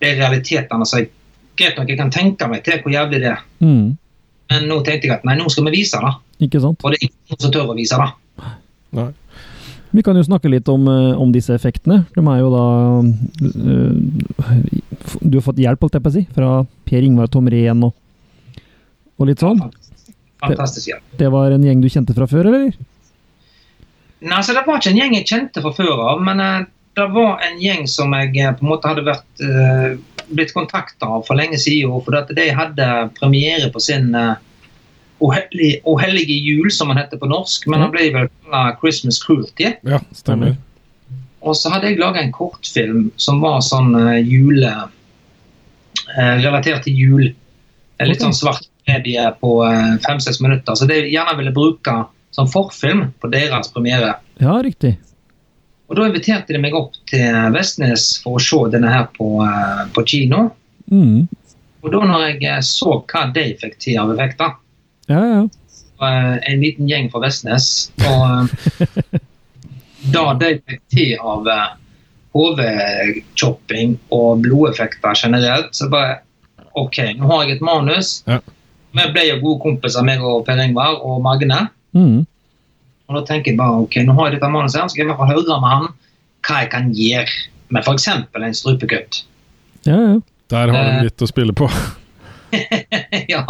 de 0.00 0.12
realitetene. 0.20 0.86
Så 0.86 1.02
jeg, 1.02 1.10
greit 1.58 1.78
nok, 1.78 1.88
jeg 1.88 1.98
kan 1.98 2.12
tenke 2.14 2.48
meg 2.48 2.64
til 2.64 2.82
hvor 2.82 2.92
jævlig 2.92 3.22
det 3.24 3.32
er. 3.32 3.42
Mm. 3.64 3.96
Men 4.48 4.68
nå 4.68 4.80
tenkte 4.84 5.08
jeg 5.08 5.16
at 5.18 5.24
nei, 5.28 5.36
nå 5.36 5.48
skal 5.52 5.66
vi 5.68 5.78
vise 5.80 6.00
det. 6.00 6.12
Ikke 6.46 6.60
sant? 6.62 6.84
Og 6.84 6.92
det 6.92 7.00
er 7.00 7.08
ingen 7.08 7.40
som 7.40 7.52
tør 7.52 7.72
å 7.72 7.76
vise 7.76 7.98
det. 7.98 8.10
Nei. 8.98 9.10
Vi 9.90 10.02
kan 10.04 10.16
jo 10.16 10.24
snakke 10.24 10.50
litt 10.52 10.68
om, 10.68 10.86
eh, 10.88 11.20
om 11.20 11.32
disse 11.32 11.54
effektene. 11.54 12.02
De 12.14 12.20
er 12.20 12.40
jo 12.42 12.50
da 12.52 12.64
eh, 13.48 14.62
Du 15.22 15.38
har 15.38 15.44
fått 15.46 15.60
hjelp, 15.62 15.80
holdt 15.80 15.96
jeg 15.96 16.04
på 16.04 16.10
å 16.10 16.16
si, 16.18 16.24
fra 16.34 16.50
Per 16.88 17.04
Ingvar 17.06 17.30
Tomren 17.32 17.86
og, 17.88 17.94
og 19.18 19.30
litt 19.30 19.40
sånn. 19.40 19.62
Fantastisk 20.44 20.92
hjelp. 20.92 21.04
Det 21.18 21.30
var 21.32 21.54
en 21.54 21.64
gjeng 21.64 21.80
du 21.80 21.88
kjente 21.88 22.14
fra 22.16 22.28
før, 22.28 22.50
eller? 22.50 22.74
Nei, 24.20 24.34
altså, 24.36 24.54
Det 24.54 24.66
var 24.66 24.80
ikke 24.80 24.92
en 24.92 25.00
gjeng 25.00 25.16
jeg 25.16 25.30
kjente 25.30 25.64
fra 25.64 25.72
før 25.76 26.04
av, 26.12 26.20
men 26.26 26.44
eh, 26.44 26.66
det 26.98 27.08
var 27.14 27.40
en 27.46 27.58
gjeng 27.62 27.86
som 27.88 28.12
jeg 28.18 28.34
på 28.58 28.66
en 28.66 28.72
måte 28.72 28.90
hadde 28.90 29.04
vært, 29.06 29.42
blitt 30.34 30.50
kontakta 30.50 31.06
av 31.06 31.22
for 31.28 31.38
lenge 31.38 31.56
siden. 31.62 31.94
For 32.02 32.16
at 32.18 32.32
de 32.34 32.48
hadde 32.50 32.88
premiere 33.14 33.68
på 33.70 33.78
sin 33.80 34.10
uh, 34.18 34.34
O 35.20 35.96
hellige 35.98 36.36
jul, 36.36 36.70
som 36.70 36.92
han 36.92 37.00
heter 37.00 37.18
på 37.18 37.26
norsk. 37.26 37.66
Men 37.66 37.82
han 37.82 37.90
ble 37.94 38.08
vel 38.14 38.28
kalt 38.46 38.78
Christmas 38.82 39.18
Cruelty. 39.24 39.72
Ja, 39.82 39.98
stemmer. 40.14 40.54
Og 41.42 41.56
så 41.56 41.70
hadde 41.72 41.90
jeg 41.90 42.00
laga 42.00 42.22
en 42.22 42.34
kortfilm 42.34 43.08
som 43.16 43.42
var 43.42 43.60
sånn 43.66 43.94
eh, 43.98 44.20
jule... 44.26 44.72
eh, 46.16 46.36
relatert 46.42 46.86
til 46.86 46.98
jul. 46.98 47.26
En 47.98 48.10
litt 48.10 48.22
sånn 48.22 48.36
svart 48.36 48.66
medie 48.88 49.24
på 49.40 49.52
eh, 49.66 49.98
fem-seks 50.06 50.40
minutter. 50.44 50.78
Så 50.78 50.86
det 50.90 51.02
jeg 51.02 51.12
gjerne 51.16 51.36
ville 51.38 51.54
bruke 51.54 51.94
som 52.34 52.50
forfilm 52.50 53.08
på 53.18 53.30
deres 53.32 53.70
premiere. 53.74 54.16
Ja, 54.42 54.58
riktig. 54.62 54.96
Og 55.88 55.96
Da 55.96 56.04
inviterte 56.04 56.52
de 56.52 56.60
meg 56.60 56.74
opp 56.76 56.98
til 57.08 57.36
Vestnes 57.54 58.18
for 58.22 58.36
å 58.36 58.42
se 58.42 58.58
denne 58.74 58.90
her 58.92 59.06
på, 59.14 59.28
på 59.94 60.04
kino. 60.04 60.50
Mm. 60.92 61.28
Og 61.80 61.92
da 61.94 62.02
når 62.04 62.42
jeg 62.42 62.64
så 62.66 62.98
hva 63.08 63.22
de 63.32 63.46
fikk 63.60 63.78
til 63.80 63.96
av 64.02 64.12
effekter, 64.12 64.58
Ja, 65.08 65.22
ja. 65.24 65.42
eh, 66.04 66.52
en 66.52 66.62
liten 66.62 66.88
gjeng 66.90 67.10
fra 67.12 67.22
Vestnes 67.24 67.90
og 68.06 68.52
eh, 68.84 69.20
da 70.14 70.24
de 70.38 70.54
fikk 70.62 70.82
til 70.94 71.14
av 71.18 71.48
eh, 71.50 71.68
hodechopping 72.36 73.96
og 74.14 74.44
blodeffekter 74.44 75.16
generelt, 75.18 75.72
så 75.74 75.88
bare 75.90 76.20
OK, 76.78 77.00
nå 77.18 77.26
har 77.32 77.46
jeg 77.46 77.56
et 77.56 77.64
manus. 77.64 78.20
Ja. 78.28 78.38
Vi 78.94 79.06
ble 79.12 79.24
jo 79.26 79.40
gode 79.42 79.62
kompiser, 79.64 80.04
meg 80.06 80.22
og 80.24 80.44
Per 80.46 80.60
Ingvar 80.62 81.00
og 81.04 81.20
Magne. 81.24 81.64
Mm. 81.96 82.22
Og 83.08 83.16
da 83.16 83.24
tenker 83.26 83.52
jeg 83.52 83.58
bare 83.58 83.82
ok, 83.82 83.98
nå 84.06 84.14
har 84.18 84.28
jeg 84.28 84.38
dette 84.38 84.52
manuset, 84.52 84.80
så 84.84 84.92
skal 84.92 85.02
jeg 85.02 85.08
i 85.08 85.10
hvert 85.10 85.22
fall 85.22 85.32
høre 85.32 85.60
med 85.62 85.74
han 85.74 85.88
hva 86.46 86.60
jeg 86.62 86.70
kan 86.72 86.90
gjøre 86.94 87.38
med 87.74 87.84
f.eks. 87.84 88.06
en 88.08 88.54
strupekutt. 88.56 89.22
Ja, 89.88 89.96
ja. 89.96 90.18
Der 90.48 90.70
har 90.72 90.86
du 90.86 91.08
litt 91.08 91.24
å 91.24 91.28
spille 91.28 91.52
på. 91.52 91.66
ja. 93.34 93.42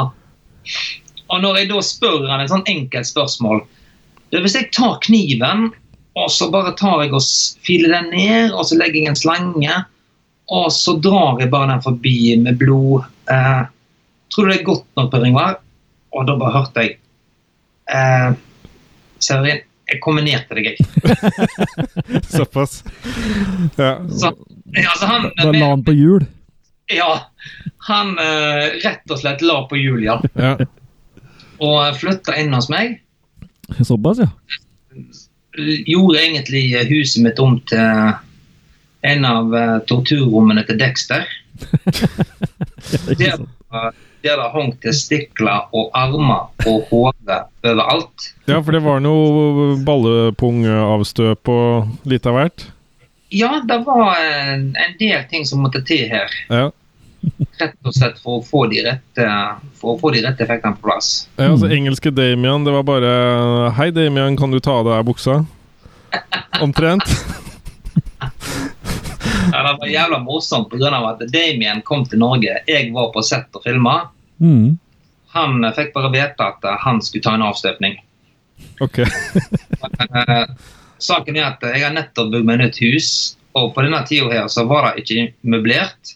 Og 1.29 1.43
når 1.45 1.61
jeg 1.61 1.69
da 1.73 1.83
spør 1.85 2.27
han 2.31 2.43
et 2.43 2.53
sånn 2.53 2.67
enkelt 2.71 3.09
spørsmål 3.09 3.63
det 4.33 4.43
Hvis 4.45 4.59
jeg 4.59 4.69
tar 4.77 4.99
kniven, 5.07 5.71
og 6.19 6.27
så 6.33 6.51
bare 6.53 6.75
tar 6.77 7.01
jeg 7.01 7.15
og 7.17 7.25
filer 7.65 7.95
den 7.95 8.11
ned, 8.13 8.53
og 8.53 8.67
så 8.69 8.77
legger 8.77 9.01
jeg 9.01 9.13
en 9.13 9.17
slange, 9.17 9.77
og 10.53 10.67
så 10.73 10.99
drar 11.01 11.41
jeg 11.41 11.49
bare 11.53 11.71
den 11.71 11.85
forbi 11.85 12.19
med 12.43 12.59
blod 12.61 13.07
eh, 13.33 13.63
Tror 14.29 14.45
du 14.45 14.53
det 14.53 14.59
er 14.59 14.67
godt 14.67 14.85
nok, 14.99 15.09
Per 15.13 15.25
Ingvar? 15.25 15.57
Og 16.13 16.27
da 16.29 16.37
bare 16.41 16.57
hørte 16.59 16.85
jeg 16.85 16.99
eh, 17.93 18.37
Severin, 19.25 19.65
jeg 19.89 20.01
kombinerte 20.05 20.57
det 20.59 20.67
deg, 20.67 20.77
jeg. 20.77 22.23
Såpass. 22.37 22.83
Ja. 23.81 23.95
Så, 24.13 24.35
ja, 24.77 24.93
så 25.01 25.09
han, 25.09 25.31
Da 25.41 25.49
la 25.55 25.71
han 25.73 25.85
på 25.85 25.97
hjul. 25.97 26.27
ja, 26.93 27.09
han 27.89 28.13
eh, 28.21 28.77
rett 28.85 29.09
og 29.09 29.21
slett 29.21 29.45
la 29.45 29.63
på 29.69 29.81
hjul, 29.81 30.05
ja. 30.05 30.21
ja. 30.37 30.55
Og 31.59 31.99
flytta 31.99 32.37
inn 32.39 32.55
hos 32.55 32.69
meg. 32.73 33.01
Såpass, 33.85 34.23
ja. 34.23 34.31
gjorde 35.87 36.23
egentlig 36.23 36.65
huset 36.89 37.23
mitt 37.25 37.41
om 37.43 37.59
til 37.69 38.15
en 39.09 39.25
av 39.27 39.55
uh, 39.55 39.79
torturrommene 39.87 40.65
til 40.67 40.79
Dexter. 40.81 41.27
der, 43.19 43.43
der 44.23 44.41
det 44.41 44.49
hang 44.55 44.73
testikler 44.83 45.69
og 45.75 45.91
armer 45.99 46.49
og 46.67 46.89
hode 46.91 47.39
overalt. 47.67 48.33
Ja, 48.49 48.59
for 48.59 48.75
det 48.75 48.83
var 48.87 49.03
noe 49.05 49.77
ballepungavstøp 49.87 51.53
og 51.53 52.11
litt 52.11 52.27
av 52.27 52.39
hvert? 52.39 52.69
Ja, 53.35 53.59
det 53.69 53.83
var 53.85 54.17
en, 54.17 54.71
en 54.73 54.95
del 55.01 55.25
ting 55.31 55.45
som 55.47 55.63
måtte 55.63 55.83
til 55.87 56.07
her. 56.11 56.33
Ja. 56.49 56.69
Rett 57.59 57.75
og 57.83 57.95
slett 57.95 58.21
for 58.23 58.39
å 58.39 58.45
få 58.47 58.67
de 58.71 58.85
rette, 58.87 59.27
for 59.81 59.97
å 59.97 59.99
få 59.99 60.13
de 60.15 60.23
rette 60.23 60.45
effektene 60.45 60.79
på 60.79 60.87
plass. 60.87 61.29
Ja, 61.37 61.51
altså 61.51 61.71
Engelske 61.75 62.13
Damian, 62.15 62.65
det 62.65 62.73
var 62.73 62.87
bare 62.87 63.73
'Hei, 63.75 63.91
Damian, 63.91 64.37
kan 64.37 64.51
du 64.51 64.61
ta 64.61 64.79
av 64.79 64.87
deg 64.87 65.07
buksa?' 65.07 65.45
Omtrent. 66.63 67.03
Ja, 69.53 69.63
Det 69.73 69.79
var 69.81 69.89
jævla 69.89 70.19
morsomt 70.19 70.71
pga. 70.71 70.89
at 71.09 71.19
Damien 71.33 71.83
kom 71.83 72.05
til 72.05 72.19
Norge. 72.19 72.61
Jeg 72.67 72.93
var 72.93 73.13
på 73.13 73.23
sett 73.23 73.49
og 73.55 73.63
filma. 73.65 74.09
Mm. 74.41 74.79
Han 75.35 75.73
fikk 75.77 75.95
bare 75.95 76.11
vite 76.13 76.45
at 76.45 76.65
han 76.85 77.01
skulle 77.03 77.23
ta 77.23 77.35
en 77.35 77.43
avstøpning. 77.43 77.99
Ok. 78.81 78.99
Eh, 80.09 80.47
saken 80.99 81.37
er 81.37 81.45
at 81.53 81.63
jeg 81.63 81.83
har 81.85 81.93
nettopp 81.95 82.31
bygd 82.33 82.47
meg 82.49 82.59
nytt 82.59 82.79
hus, 82.83 83.37
og 83.55 83.75
på 83.75 83.83
denne 83.85 84.01
tida 84.09 84.31
her 84.33 84.49
så 84.51 84.65
var 84.67 84.89
det 84.89 85.05
ikke 85.05 85.33
møblert. 85.43 86.15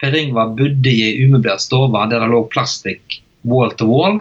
Per 0.00 0.16
Ingvar 0.16 0.52
bodde 0.58 0.92
i 0.92 1.04
ei 1.06 1.24
umøblert 1.24 1.62
stue 1.64 1.88
der 1.94 2.20
det 2.20 2.28
lå 2.28 2.42
plastikk 2.52 3.20
wall 3.46 3.72
to 3.78 3.86
wall. 3.88 4.20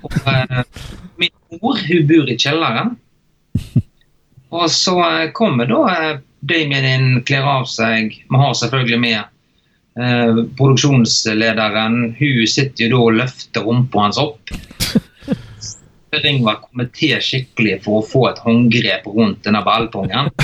Og, 0.00 0.14
eh, 0.30 0.62
min 1.20 1.34
mor 1.60 1.80
hun 1.88 2.06
bor 2.08 2.30
i 2.30 2.38
kjelleren. 2.38 2.94
Og 4.54 4.70
så 4.70 4.96
eh, 5.02 5.30
kommer 5.36 5.68
da 5.68 5.82
eh, 5.92 6.16
Damien 6.44 6.84
inn, 6.84 7.22
kler 7.24 7.46
av 7.48 7.68
seg. 7.70 8.12
Vi 8.28 8.40
har 8.40 8.56
selvfølgelig 8.58 9.00
med 9.00 9.20
eh, 10.00 10.42
produksjonslederen. 10.58 12.00
Hun 12.18 12.42
sitter 12.50 12.86
jo 12.86 12.90
da 12.92 13.02
og 13.04 13.20
løfter 13.20 13.64
rumpa 13.64 14.06
hans 14.06 14.20
opp. 14.20 14.52
Per 16.14 16.26
Ingvar 16.28 16.60
kommer 16.66 16.90
til 16.94 17.16
skikkelig 17.24 17.80
for 17.86 18.00
å 18.00 18.06
få 18.06 18.26
et 18.30 18.42
håndgrep 18.44 19.08
rundt 19.10 19.44
denne 19.46 19.64
ballpungen. 19.66 20.30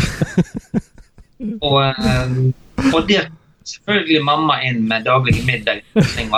Og, 1.41 1.79
eh, 1.81 2.33
og 2.93 3.07
der 3.09 3.31
selvfølgelig 3.71 4.23
mamma 4.27 4.61
inn 4.67 4.85
med 4.91 5.05
daglig 5.09 5.41
middag. 5.47 5.83
Hun 5.97 6.35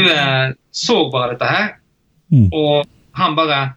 eh, 0.14 0.52
så 0.70 0.96
bare 1.12 1.34
dette 1.34 1.50
her, 1.50 1.68
Mm. 2.30 2.44
og 2.54 2.84
han 3.18 3.32
bare 3.34 3.72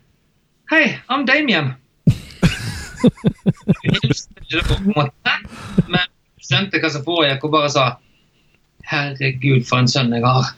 Hei, 0.69 0.99
I'm 1.09 1.23
Damien. 1.25 1.71
Men 5.89 6.05
skjønte 6.43 6.79
hva 6.81 6.89
som 6.93 7.03
foregikk, 7.05 7.43
og 7.47 7.53
bare 7.55 7.71
sa 7.73 7.85
Herregud, 8.89 9.63
for 9.65 9.79
en 9.79 9.87
sønn 9.87 10.11
jeg 10.13 10.25
har. 10.25 10.49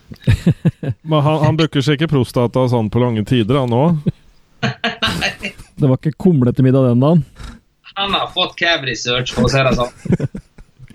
Men 1.10 1.22
han, 1.22 1.40
han 1.46 1.58
bøkker 1.60 1.84
seg 1.86 2.00
ikke 2.00 2.12
prostata 2.16 2.64
sånn 2.72 2.90
på 2.92 3.02
lange 3.04 3.24
tider, 3.28 3.62
han 3.64 3.76
òg? 3.76 4.00
Det 5.76 5.90
var 5.92 5.98
ikke 6.00 6.16
kumlete 6.24 6.64
middag 6.66 6.88
den 6.90 7.04
dagen. 7.04 7.22
Han 8.00 8.16
har 8.16 8.28
fått 8.36 8.58
cavity 8.60 8.96
search, 9.00 9.34
for 9.36 9.48
å 9.48 9.52
si 9.52 9.64
det 9.64 9.78
sånn. 9.78 10.28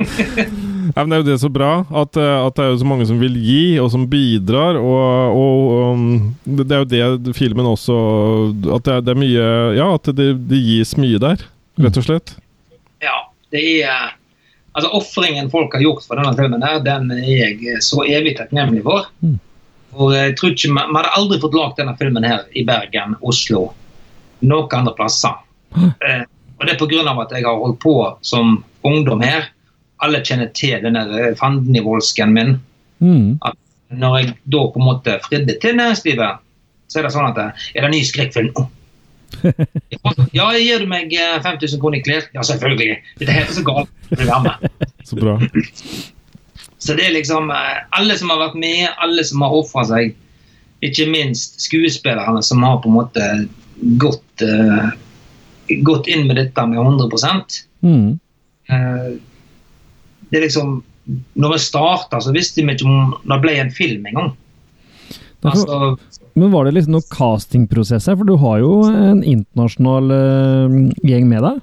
Ja, 0.01 1.05
det 1.05 1.13
er 1.13 1.19
jo 1.21 1.27
det 1.27 1.39
så 1.43 1.51
bra, 1.53 1.83
at, 1.85 2.17
eh, 2.17 2.37
at 2.41 2.57
det 2.57 2.65
er 2.65 2.71
jo 2.73 2.79
så 2.81 2.87
mange 2.89 3.05
som 3.05 3.19
vil 3.21 3.35
gi, 3.37 3.65
og 3.83 3.91
som 3.93 4.07
bidrar. 4.09 4.79
Og, 4.81 5.37
og 5.37 5.93
um, 5.93 6.07
det 6.45 6.67
det 6.71 6.79
er 6.79 7.11
jo 7.13 7.19
det 7.21 7.35
filmen 7.37 7.69
også 7.69 7.97
At 8.77 8.87
det 8.87 8.95
er, 8.95 9.05
det 9.05 9.13
er 9.13 9.21
mye 9.21 9.45
Ja, 9.77 9.91
at 9.99 10.09
det, 10.17 10.31
det 10.49 10.63
gis 10.65 10.95
mye 10.97 11.21
der, 11.21 11.45
rett 11.85 12.01
og 12.01 12.07
slett. 12.07 12.33
Ja, 13.05 13.29
det 13.53 13.67
er 13.85 14.17
Altså, 14.71 14.91
Ofringen 14.95 15.51
folk 15.51 15.73
har 15.75 15.83
gjort 15.83 16.05
for 16.07 16.17
denne 16.17 16.33
filmen, 16.39 16.63
her, 16.63 16.79
den 16.85 17.11
er 17.11 17.25
jeg 17.27 17.81
så 17.83 18.05
evig 18.07 18.37
takknemlig 18.39 18.85
for. 18.87 19.09
Mm. 19.19 19.39
For 19.91 20.15
jeg 20.15 20.37
tror 20.39 20.53
ikke, 20.55 20.71
Vi 20.71 20.85
hadde 20.95 21.15
aldri 21.19 21.39
fått 21.43 21.57
lagd 21.59 21.81
denne 21.81 21.97
filmen 21.99 22.27
her 22.27 22.45
i 22.55 22.63
Bergen, 22.69 23.17
Oslo, 23.21 23.65
noen 24.47 24.77
andre 24.79 24.95
plasser. 24.95 25.41
Eh, 25.75 26.23
og 26.61 26.67
Det 26.67 26.75
er 26.75 26.79
pga. 26.79 27.23
at 27.23 27.33
jeg 27.33 27.47
har 27.47 27.57
holdt 27.57 27.81
på 27.81 27.95
som 28.23 28.65
ungdom 28.85 29.21
her. 29.21 29.49
Alle 30.01 30.21
kjenner 30.25 30.53
til 30.55 30.83
denne 30.83 31.35
fandenivoldsken 31.37 32.33
min. 32.33 32.61
Mm. 33.01 33.39
At 33.45 33.57
når 33.91 34.19
jeg 34.19 34.35
da 34.45 34.67
på 34.69 34.79
en 34.81 34.85
måte 34.87 35.19
fridde 35.25 35.57
til 35.61 35.77
næringslivet, 35.77 36.45
så 36.89 36.99
er 36.99 37.07
det 37.07 37.13
sånn 37.15 37.31
at 37.31 37.39
eh, 37.39 37.67
Er 37.75 37.87
det 37.87 37.91
ny 37.95 38.05
skrekkfilm? 38.05 38.53
Oh. 38.57 38.69
Ja, 40.35 40.51
gir 40.59 40.83
du 40.83 40.89
meg 40.91 41.13
eh, 41.15 41.41
5000 41.43 41.81
kroner 41.81 42.01
i 42.01 42.05
klær? 42.05 42.27
Ja, 42.35 42.43
selvfølgelig. 42.47 42.99
Dette 43.21 43.37
er 43.41 43.51
så 43.51 43.65
galt. 43.67 43.91
Vil 44.11 44.25
du 44.25 44.31
være 44.31 44.43
med? 44.47 44.89
Så 45.07 45.19
bra. 45.21 45.37
Så 46.81 46.95
det 46.97 47.05
er 47.05 47.13
liksom 47.13 47.51
eh, 47.53 47.81
alle 47.97 48.17
som 48.17 48.33
har 48.33 48.41
vært 48.41 48.57
med, 48.61 48.89
alle 49.05 49.25
som 49.29 49.43
har 49.45 49.53
ofra 49.53 49.85
seg. 49.89 50.15
Ikke 50.85 51.05
minst 51.11 51.61
skuespillerne 51.61 52.41
som 52.45 52.63
har 52.65 52.79
på 52.81 52.89
en 52.89 52.97
måte 52.97 53.27
gått, 54.01 54.45
eh, 54.45 54.89
gått 55.87 56.09
inn 56.11 56.27
med 56.29 56.37
dette 56.37 56.67
med 56.67 56.79
100 56.79 57.09
Mm. 57.83 58.19
Eh, 58.69 59.17
Det 60.31 60.37
er 60.39 60.43
liksom 60.45 60.83
Når 61.35 61.53
vi 61.53 61.59
starta, 61.59 62.21
så 62.21 62.33
visste 62.33 62.61
vi 62.63 62.75
ikke 62.75 62.85
om 62.87 63.15
det 63.27 63.41
ble 63.43 63.55
en 63.59 63.71
film 63.71 64.05
engang. 64.07 64.33
Altså, 65.43 65.97
Men 66.37 66.51
var 66.53 66.65
det 66.65 66.75
liksom 66.75 66.93
noen 66.93 67.09
castingprosess 67.11 68.07
her? 68.07 68.17
For 68.17 68.25
du 68.29 68.37
har 68.37 68.59
jo 68.61 68.85
en 68.85 69.25
internasjonal 69.25 70.11
eh, 70.13 70.77
gjeng 71.09 71.27
med 71.29 71.43
deg. 71.43 71.61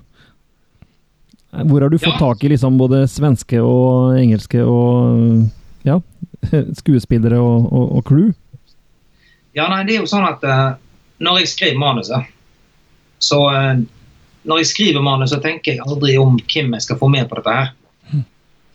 Hvor 1.69 1.81
har 1.81 1.89
du 1.89 1.97
fått 1.97 2.17
Ja. 2.19 2.19
tak 2.19 2.43
i 2.43 2.49
liksom 2.49 2.77
både 2.77 3.05
svenske 3.07 3.61
og 3.63 4.17
engelske 4.19 4.65
og 4.65 5.47
ja, 5.85 6.01
skuespillere 6.81 7.39
og, 7.39 7.69
og, 7.71 7.95
og 7.97 8.03
crew? 8.05 8.33
Ja, 9.55 9.69
nei, 9.69 9.83
det 9.87 9.95
er 9.95 10.01
jo 10.01 10.09
sånn 10.11 10.27
at 10.27 10.43
uh, 10.43 10.75
når 11.23 11.39
jeg 11.39 11.47
skriver 11.53 11.79
manuset, 11.81 12.27
så 13.23 13.39
eh, 13.55 13.79
Når 14.47 14.61
jeg 14.61 14.69
skriver 14.71 15.03
manus, 15.03 15.29
så 15.33 15.39
tenker 15.43 15.73
jeg 15.75 15.83
aldri 15.85 16.15
om 16.21 16.37
hvem 16.39 16.73
jeg 16.77 16.85
skal 16.85 16.99
få 17.01 17.09
med 17.11 17.27
på 17.29 17.35
dette 17.39 17.53
her. 17.57 17.73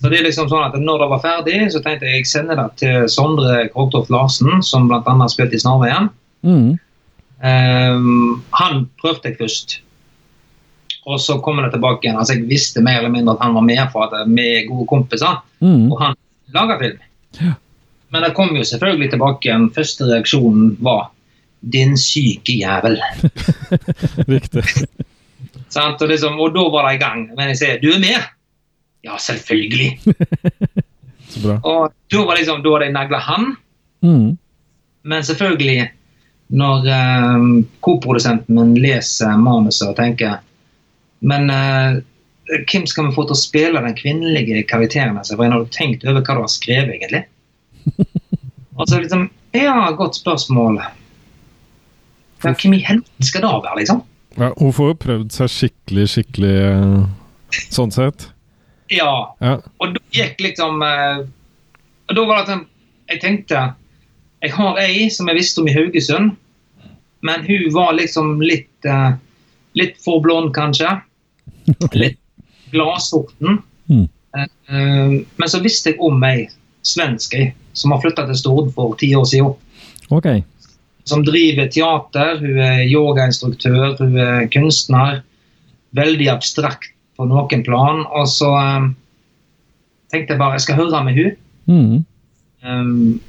Så 0.02 0.10
det 0.10 0.18
er 0.18 0.24
liksom 0.26 0.48
sånn 0.50 0.64
at 0.66 0.74
når 0.82 0.98
det 0.98 1.06
var 1.12 1.20
ferdig, 1.22 1.58
så 1.70 1.78
tenkte 1.80 2.08
jeg 2.10 2.24
jeg 2.24 2.26
sender 2.26 2.58
det 2.58 2.64
til 2.80 3.04
Sondre 3.08 3.68
Krogtoft 3.70 4.10
Larsen, 4.10 4.58
som 4.66 4.88
bl.a. 4.90 5.14
spilte 5.30 5.54
i 5.54 5.60
Snarveien. 5.62 6.08
Mm. 6.42 6.72
Um, 7.42 8.42
han 8.58 8.82
prøvde 8.98 9.30
jeg 9.30 9.38
først. 9.38 9.76
Og 11.06 11.20
så 11.22 11.38
kommer 11.42 11.66
det 11.66 11.72
tilbake 11.76 12.06
igjen. 12.06 12.18
Altså 12.18 12.34
Jeg 12.36 12.48
visste 12.50 12.82
mer 12.82 12.98
eller 12.98 13.14
mindre 13.14 13.36
at 13.36 13.42
han 13.46 13.54
var 13.54 13.64
med 13.66 13.82
for 13.94 14.06
at 14.06 14.28
vi 14.30 14.48
er 14.58 14.68
gode 14.68 14.86
kompiser, 14.90 15.40
Mm. 15.62 15.92
og 15.92 16.00
han 16.02 16.14
lager 16.54 16.78
film. 16.82 16.98
Ja. 17.40 17.52
Men 18.10 18.22
det 18.26 18.34
kom 18.34 18.56
jo 18.56 18.64
selvfølgelig 18.66 19.10
tilbake 19.10 19.46
igjen. 19.46 19.70
Første 19.70 20.04
reaksjonen 20.10 20.76
var 20.82 21.12
'din 21.62 21.94
syke 21.96 22.52
jævel'. 22.58 22.98
Riktig. 24.34 24.64
Og, 25.80 26.04
liksom, 26.08 26.38
og 26.40 26.54
da 26.54 26.68
var 26.72 26.88
det 26.88 26.94
i 26.96 27.02
gang. 27.02 27.26
Men 27.36 27.52
jeg 27.52 27.58
sier 27.60 27.80
'du 27.80 27.90
er 27.94 28.02
med'. 28.02 28.28
Ja, 29.02 29.16
selvfølgelig. 29.18 30.00
Så 31.32 31.40
bra. 31.40 31.58
Og 31.64 31.92
da 32.12 32.24
var 32.28 32.36
liksom, 32.36 32.62
da 32.62 32.72
hadde 32.74 32.88
jeg 32.90 32.94
negla 32.94 33.18
han. 33.18 33.56
Mm. 34.02 34.38
Men 35.02 35.24
selvfølgelig, 35.24 35.90
når 36.52 36.88
eh, 36.92 37.44
koprodusenten 37.80 38.54
min 38.54 38.74
leser 38.82 39.36
manuset 39.40 39.88
og 39.88 39.96
tenker 39.96 40.42
Men 41.20 41.50
eh, 41.50 42.02
hvem 42.68 42.86
skal 42.86 43.08
vi 43.08 43.14
få 43.14 43.24
til 43.24 43.36
å 43.36 43.40
spille 43.40 43.82
den 43.84 43.94
kvinnelige 43.96 44.64
karakteren? 44.68 45.16
Altså, 45.16 45.36
for 45.36 45.46
jeg 45.46 45.54
har 45.54 45.68
tenkt 45.74 46.04
over 46.04 46.20
hva 46.20 46.36
du 46.36 46.42
har 46.42 46.50
skrevet, 46.52 46.96
egentlig. 46.96 47.24
og 48.78 48.88
så 48.88 49.00
liksom 49.00 49.30
Ja, 49.52 49.90
godt 49.96 50.16
spørsmål. 50.16 50.80
Ja, 52.42 52.52
hvem 52.56 52.74
i 52.74 52.82
helvete 52.82 53.28
skal 53.28 53.44
det 53.44 53.52
være, 53.52 53.78
liksom? 53.82 54.00
Ja, 54.36 54.52
hun 54.58 54.72
får 54.72 54.92
jo 54.92 54.98
prøvd 55.02 55.34
seg 55.34 55.50
skikkelig, 55.52 56.06
skikkelig 56.14 56.54
eh, 56.68 57.58
sånn 57.74 57.92
sett. 57.94 58.28
Ja. 58.92 59.12
Ja. 59.44 59.58
Og 59.80 59.94
da 59.96 60.02
gikk 60.12 60.42
liksom 60.44 60.82
eh, 60.84 61.22
Og 62.10 62.16
da 62.18 62.24
var 62.28 62.42
det 62.42 62.50
sånn 62.50 62.64
Jeg 63.08 63.20
tenkte 63.22 63.60
Jeg 64.42 64.52
har 64.52 64.80
ei 64.82 65.06
som 65.14 65.30
jeg 65.30 65.38
visste 65.38 65.62
om 65.62 65.70
i 65.70 65.72
Haugesund, 65.72 66.34
men 67.24 67.46
hun 67.46 67.70
var 67.72 67.94
liksom 67.96 68.34
litt 68.44 68.88
eh, 68.88 69.14
Litt 69.78 69.96
for 70.04 70.20
blond, 70.20 70.50
kanskje. 70.52 70.90
Litt 71.96 72.18
gladsorten. 72.74 73.62
Mm. 73.88 74.04
Men 74.36 75.48
så 75.48 75.62
visste 75.64 75.94
jeg 75.94 76.00
om 76.04 76.20
ei 76.28 76.42
svensk 76.84 77.32
ei 77.38 77.46
som 77.72 77.94
har 77.94 78.02
flytta 78.02 78.26
til 78.28 78.36
Stord 78.36 78.68
for 78.76 78.92
ti 79.00 79.08
år 79.16 79.24
siden. 79.30 79.54
Ok. 80.12 80.28
Som 81.08 81.24
driver 81.26 81.68
teater. 81.72 82.38
Hun 82.42 82.60
er 82.62 82.84
yogainstruktør, 82.86 83.96
hun 83.98 84.16
er 84.18 84.48
kunstner. 84.52 85.22
Veldig 85.98 86.28
abstrakt 86.32 86.92
på 87.18 87.26
noen 87.28 87.64
plan. 87.66 88.04
Og 88.08 88.28
så 88.30 88.50
um, 88.52 88.92
tenkte 90.12 90.34
jeg 90.36 90.42
bare 90.42 90.58
jeg 90.58 90.66
skal 90.68 90.80
høre 90.82 91.04
med 91.08 91.18
hun. 91.18 91.36
Mm. 91.66 91.98
Um, 92.62 93.20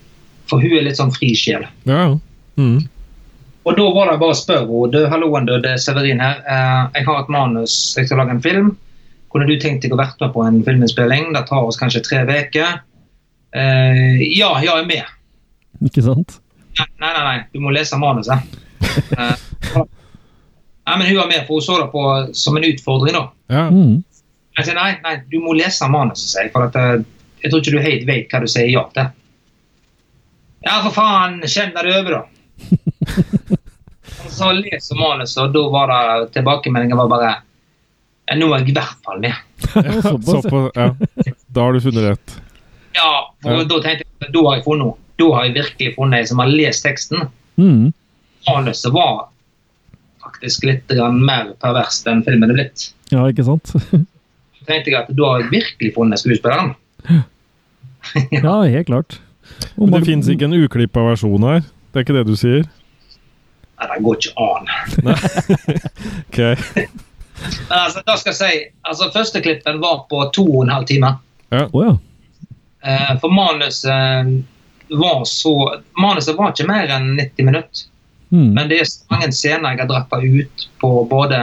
for 0.49 0.61
hun 0.61 0.78
er 0.78 0.88
litt 0.88 0.99
sånn 1.01 1.13
fri 1.15 1.34
sjel. 1.38 1.65
Ja. 1.89 2.13
Mm. 2.59 2.84
Og 3.63 3.78
da 3.80 3.84
var 3.95 4.11
det 4.11 4.19
bare 4.21 4.36
å 4.36 4.38
spørre 4.38 4.67
henne. 4.67 5.09
Halloen, 5.11 5.47
du, 5.47 5.57
det 5.63 5.76
er 5.76 5.82
Severin 5.82 6.24
her. 6.24 6.41
Uh, 6.45 6.88
jeg 6.97 7.07
har 7.09 7.21
et 7.24 7.32
manus, 7.34 7.76
jeg 7.97 8.09
skal 8.09 8.21
lage 8.21 8.38
en 8.38 8.43
film. 8.43 8.74
Kunne 9.34 9.49
du 9.49 9.55
tenkt 9.57 9.82
deg 9.82 9.93
å 9.95 9.97
være 9.97 10.19
med 10.19 10.34
på 10.36 10.43
en 10.45 10.59
filminnspilling? 10.65 11.32
Det 11.34 11.47
tar 11.49 11.65
oss 11.65 11.80
kanskje 11.80 12.03
tre 12.05 12.21
uker. 12.30 12.84
Eh, 13.53 14.21
ja, 14.34 14.49
ja, 14.61 14.78
jeg 14.78 14.84
er 14.84 14.89
med. 14.89 15.13
Ikke 15.86 16.03
sant? 16.05 16.39
Nei, 17.03 17.09
nei, 17.11 17.23
nei, 17.27 17.39
du 17.51 17.59
må 17.59 17.71
lese 17.75 17.97
manuset. 17.99 18.39
uh, 19.19 19.35
nei, 19.75 20.93
men 20.97 21.07
hun 21.09 21.17
var 21.19 21.27
med, 21.27 21.41
for 21.47 21.57
hun 21.59 21.65
så 21.65 21.75
det 21.81 21.89
på 21.91 22.03
som 22.39 22.55
en 22.59 22.63
utfordring. 22.69 23.17
da. 23.17 23.23
Ja. 23.51 23.65
Mm. 23.73 23.97
Jeg 24.55 24.67
sier 24.69 24.77
nei, 24.77 24.93
nei, 25.03 25.15
du 25.27 25.35
må 25.43 25.51
lese 25.57 25.89
manuset, 25.91 26.29
sier 26.29 26.45
jeg. 26.47 26.53
For 26.55 26.69
at, 26.69 26.77
uh, 26.79 27.03
jeg 27.43 27.51
tror 27.51 27.59
ikke 27.63 27.75
du 27.75 27.81
helt 27.83 28.05
vet 28.07 28.31
hva 28.31 28.39
du 28.45 28.47
sier 28.53 28.69
ja 28.71 28.85
til. 28.95 29.11
Ja, 30.63 30.77
for 30.85 30.95
faen, 30.95 31.41
kjenn 31.43 31.75
deg 31.75 31.91
over, 31.91 32.21
da. 32.21 32.23
Så 34.33 34.53
leser 34.55 34.95
manuset, 34.95 35.41
og 35.43 35.51
da 35.51 35.61
var 35.73 35.91
det 35.91 36.31
tilbakemeldingen 36.37 36.95
var 37.03 37.09
bare 37.11 37.33
ja, 38.23 38.37
nå 38.39 38.47
er 38.55 38.61
jeg 38.63 38.71
i 38.71 38.77
hvert 38.77 38.95
fall 39.03 39.19
med. 39.19 39.35
Såpass. 39.67 40.45
Såpass, 40.45 40.71
ja. 40.79 40.87
Da 41.51 41.65
har 41.67 41.75
du 41.75 41.83
funnet 41.83 42.05
rett. 42.07 42.37
Ja, 42.95 43.27
for 43.43 43.59
Ja. 43.59 43.67
da 43.67 43.75
tenkte 43.83 44.07
jeg 44.07 44.31
da 44.31 44.39
har 44.47 44.55
jeg 44.55 44.63
funnet 44.63 44.87
noe. 44.87 44.95
Da 45.22 45.30
har 45.36 45.45
jeg 45.47 45.55
virkelig 45.59 45.93
funnet 45.97 46.24
en 46.24 46.32
som 46.32 46.41
har 46.41 46.51
lest 46.51 46.86
teksten. 46.86 47.28
Mm. 47.61 47.91
Manuset 48.47 48.93
var 48.93 49.28
faktisk 50.24 50.66
litt 50.68 50.93
mer 51.14 51.53
perverst 51.61 52.07
enn 52.09 52.24
filmen 52.26 52.51
er 52.53 52.59
blitt. 52.59 52.88
Ja, 53.14 53.28
ikke 53.30 53.45
sant? 53.47 53.74
Så 54.57 54.66
tenkte 54.70 54.91
jeg 54.91 54.99
at 55.01 55.11
da 55.11 55.30
har 55.30 55.43
jeg 55.43 55.51
virkelig 55.53 55.93
funnet 55.97 56.24
skuespilleren. 56.24 56.74
Ja, 58.36 58.57
helt 58.68 58.89
klart. 58.89 59.22
Om 59.78 59.86
Men 59.88 59.93
det 59.93 59.99
det 60.01 60.07
fins 60.09 60.28
ikke 60.28 60.49
en 60.49 60.55
uklippa 60.57 61.05
versjon 61.05 61.45
her? 61.47 61.61
Det 61.64 62.01
er 62.01 62.03
ikke 62.03 62.16
det 62.18 62.24
du 62.28 62.34
sier? 62.36 62.66
Nei, 63.80 63.88
det 63.93 63.99
går 64.03 64.18
ikke 64.20 64.34
an. 64.43 64.68
Ok. 66.28 66.39
Men 67.43 67.78
altså, 67.78 68.03
da 68.03 68.18
skal 68.20 68.34
jeg 68.34 68.39
si, 68.39 68.59
altså 68.84 69.07
Første 69.14 69.41
klippen 69.41 69.80
var 69.82 70.03
på 70.11 70.20
to 70.36 70.43
og 70.43 70.66
en 70.66 70.74
halv 70.74 70.88
time. 70.89 71.14
Å 71.53 71.86
ja. 71.86 71.95
Eh, 72.84 73.14
for 73.24 73.32
manuset 73.32 74.34
var 74.89 75.23
så 75.29 75.53
Manuset 75.99 76.38
var 76.38 76.53
ikke 76.53 76.67
mer 76.69 76.91
enn 76.91 77.13
90 77.17 77.47
minutter. 77.47 77.86
Mm. 78.34 78.49
Men 78.55 78.69
det 78.69 78.79
er 78.81 78.89
så 78.89 79.05
mange 79.13 79.29
scener 79.36 79.75
jeg 79.75 79.84
har 79.84 79.91
dratt 79.91 80.13
ut 80.23 80.65
på 80.81 80.91
både 81.09 81.39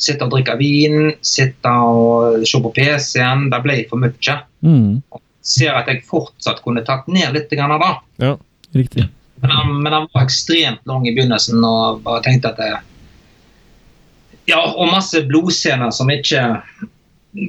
sitte 0.00 0.26
og 0.26 0.32
drikke 0.32 0.56
vin, 0.60 1.10
sitte 1.24 1.70
og 1.70 2.44
se 2.48 2.60
på 2.62 2.72
PC-en. 2.76 3.48
Det 3.52 3.60
ble 3.64 3.78
for 3.90 4.00
mye. 4.00 4.38
Mm. 4.64 5.20
Ser 5.46 5.76
at 5.78 5.88
jeg 5.90 6.04
fortsatt 6.08 6.62
kunne 6.64 6.84
tatt 6.86 7.08
ned 7.08 7.36
litt 7.36 7.52
av 7.60 7.76
det. 7.80 7.92
Ja. 8.24 8.34
Riktig. 8.76 9.06
Men 9.40 9.52
han, 9.52 9.72
men 9.82 9.92
den, 9.92 10.08
var 10.12 10.24
ekstremt 10.24 10.86
lang 10.88 11.06
i 11.06 11.12
begynnelsen 11.14 11.64
og 11.64 12.02
bare 12.06 12.22
tenkte 12.24 12.54
at 12.54 12.60
det 12.60 12.74
Ja, 14.46 14.60
og 14.62 14.88
masse 14.92 15.20
blodscener 15.26 15.90
som 15.90 16.10
ikke 16.12 16.42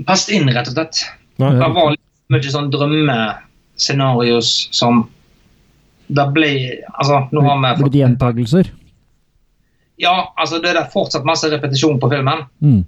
passet 0.07 0.34
inn, 0.36 0.49
rett 0.49 0.68
og 0.72 0.76
slett. 0.76 1.03
Nei. 1.38 1.53
Det 1.59 1.70
var 1.76 1.91
litt 1.93 2.34
mye 2.34 2.51
sånn 2.51 2.72
drømmescenarios 3.78 4.69
som 4.71 5.07
Det 6.09 6.23
ble 6.34 6.49
Altså, 6.99 7.28
nå 7.32 7.41
har 7.43 7.57
vi 7.78 7.84
Blitt 7.84 7.97
gjentagelser. 8.01 8.69
Ja, 9.99 10.32
altså 10.38 10.59
det 10.61 10.69
er 10.75 10.86
fortsatt 10.93 11.25
masse 11.25 11.49
repetisjon 11.49 11.99
på 11.99 12.09
filmen. 12.11 12.45
Mm. 12.61 12.84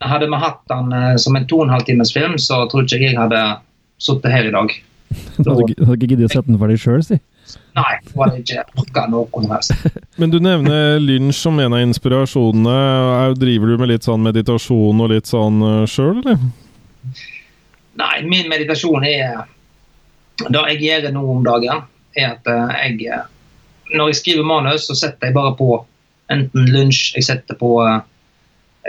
Hadde 0.00 0.26
vi 0.26 0.36
hatt 0.40 0.62
den 0.68 0.92
eh, 0.92 1.16
som 1.20 1.36
en 1.36 1.46
to 1.46 1.58
og 1.60 1.66
en 1.66 1.70
halv 1.74 1.84
times 1.84 2.12
film, 2.12 2.38
så 2.40 2.62
tror 2.72 2.82
ikke 2.86 2.98
jeg 3.04 3.16
hadde 3.18 3.42
sittet 4.00 4.32
her 4.32 4.44
i 4.48 4.50
dag. 4.54 4.72
Du 5.38 5.50
hadde 5.50 5.62
ikke- 5.68 5.76
du 5.78 5.84
hadde 5.84 5.96
ikke 6.00 6.08
giddet 6.14 6.30
å 6.30 6.32
sette 6.32 6.46
den 6.48 6.58
ferdig 6.58 6.78
sjøl, 6.80 7.02
si. 7.04 7.18
Nei, 7.76 7.92
det 8.02 8.16
var 8.16 8.30
det 8.32 8.40
ikke 8.42 8.64
orka 8.82 9.04
noe 9.12 9.28
som 9.30 9.50
helst. 9.52 9.84
Men 10.18 10.30
du 10.32 10.40
nevner 10.40 10.98
Lynch 10.98 11.36
som 11.38 11.60
en 11.62 11.72
av 11.76 11.84
inspirasjonene. 11.84 12.78
Er- 13.28 13.36
Driver 13.38 13.66
du 13.70 13.76
med 13.78 13.88
litt 13.92 14.02
sånn 14.08 14.24
meditasjon 14.26 15.00
og 15.04 15.12
litt 15.12 15.26
sånn 15.30 15.60
sjøl, 15.86 16.24
eller? 16.24 16.40
Nei, 18.00 18.16
min 18.26 18.48
meditasjon 18.50 19.04
er 19.06 19.44
Det 20.44 20.62
jeg 20.72 20.82
gjør 20.84 21.12
nå 21.14 21.22
om 21.32 21.44
dagen, 21.46 21.84
er 22.16 22.34
at 22.34 22.50
eh, 22.50 22.74
jeg 22.84 23.08
eh, 23.12 23.24
Når 23.96 24.10
jeg 24.10 24.18
skriver 24.20 24.46
manus, 24.46 24.88
så 24.88 24.96
setter 24.98 25.28
jeg 25.28 25.36
bare 25.36 25.54
på 25.56 25.70
enten 26.32 26.70
lunsj, 26.74 27.14
jeg 27.16 27.26
setter 27.28 27.58
på 27.58 27.70
eh, 27.84 28.00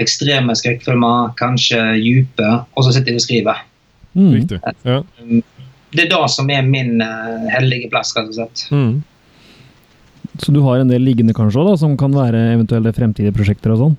ekstreme 0.01 0.55
skrekkfilmer, 0.57 1.33
kanskje 1.37 1.81
dype, 2.01 2.49
og 2.73 2.85
så 2.85 2.93
sitter 2.93 3.13
jeg 3.13 3.21
og 3.21 3.25
skriver. 3.25 3.61
Mm. 4.17 4.31
Riktig. 4.33 4.59
Ja. 4.85 4.99
Det 5.93 6.03
er 6.03 6.11
det 6.11 6.23
som 6.33 6.49
er 6.53 6.65
min 6.65 7.01
hellige 7.49 7.89
plass, 7.89 8.11
rett 8.17 8.29
og 8.29 8.35
slett. 8.37 8.65
Mm. 8.73 8.99
Så 10.41 10.53
du 10.53 10.59
har 10.65 10.81
en 10.81 10.91
del 10.91 11.01
liggende 11.01 11.33
kanskje 11.33 11.65
da, 11.65 11.73
som 11.81 11.95
kan 11.97 12.13
være 12.13 12.41
eventuelle 12.53 12.93
fremtidige 12.93 13.33
prosjekter 13.33 13.73
og 13.73 13.81
sånn? 13.81 13.95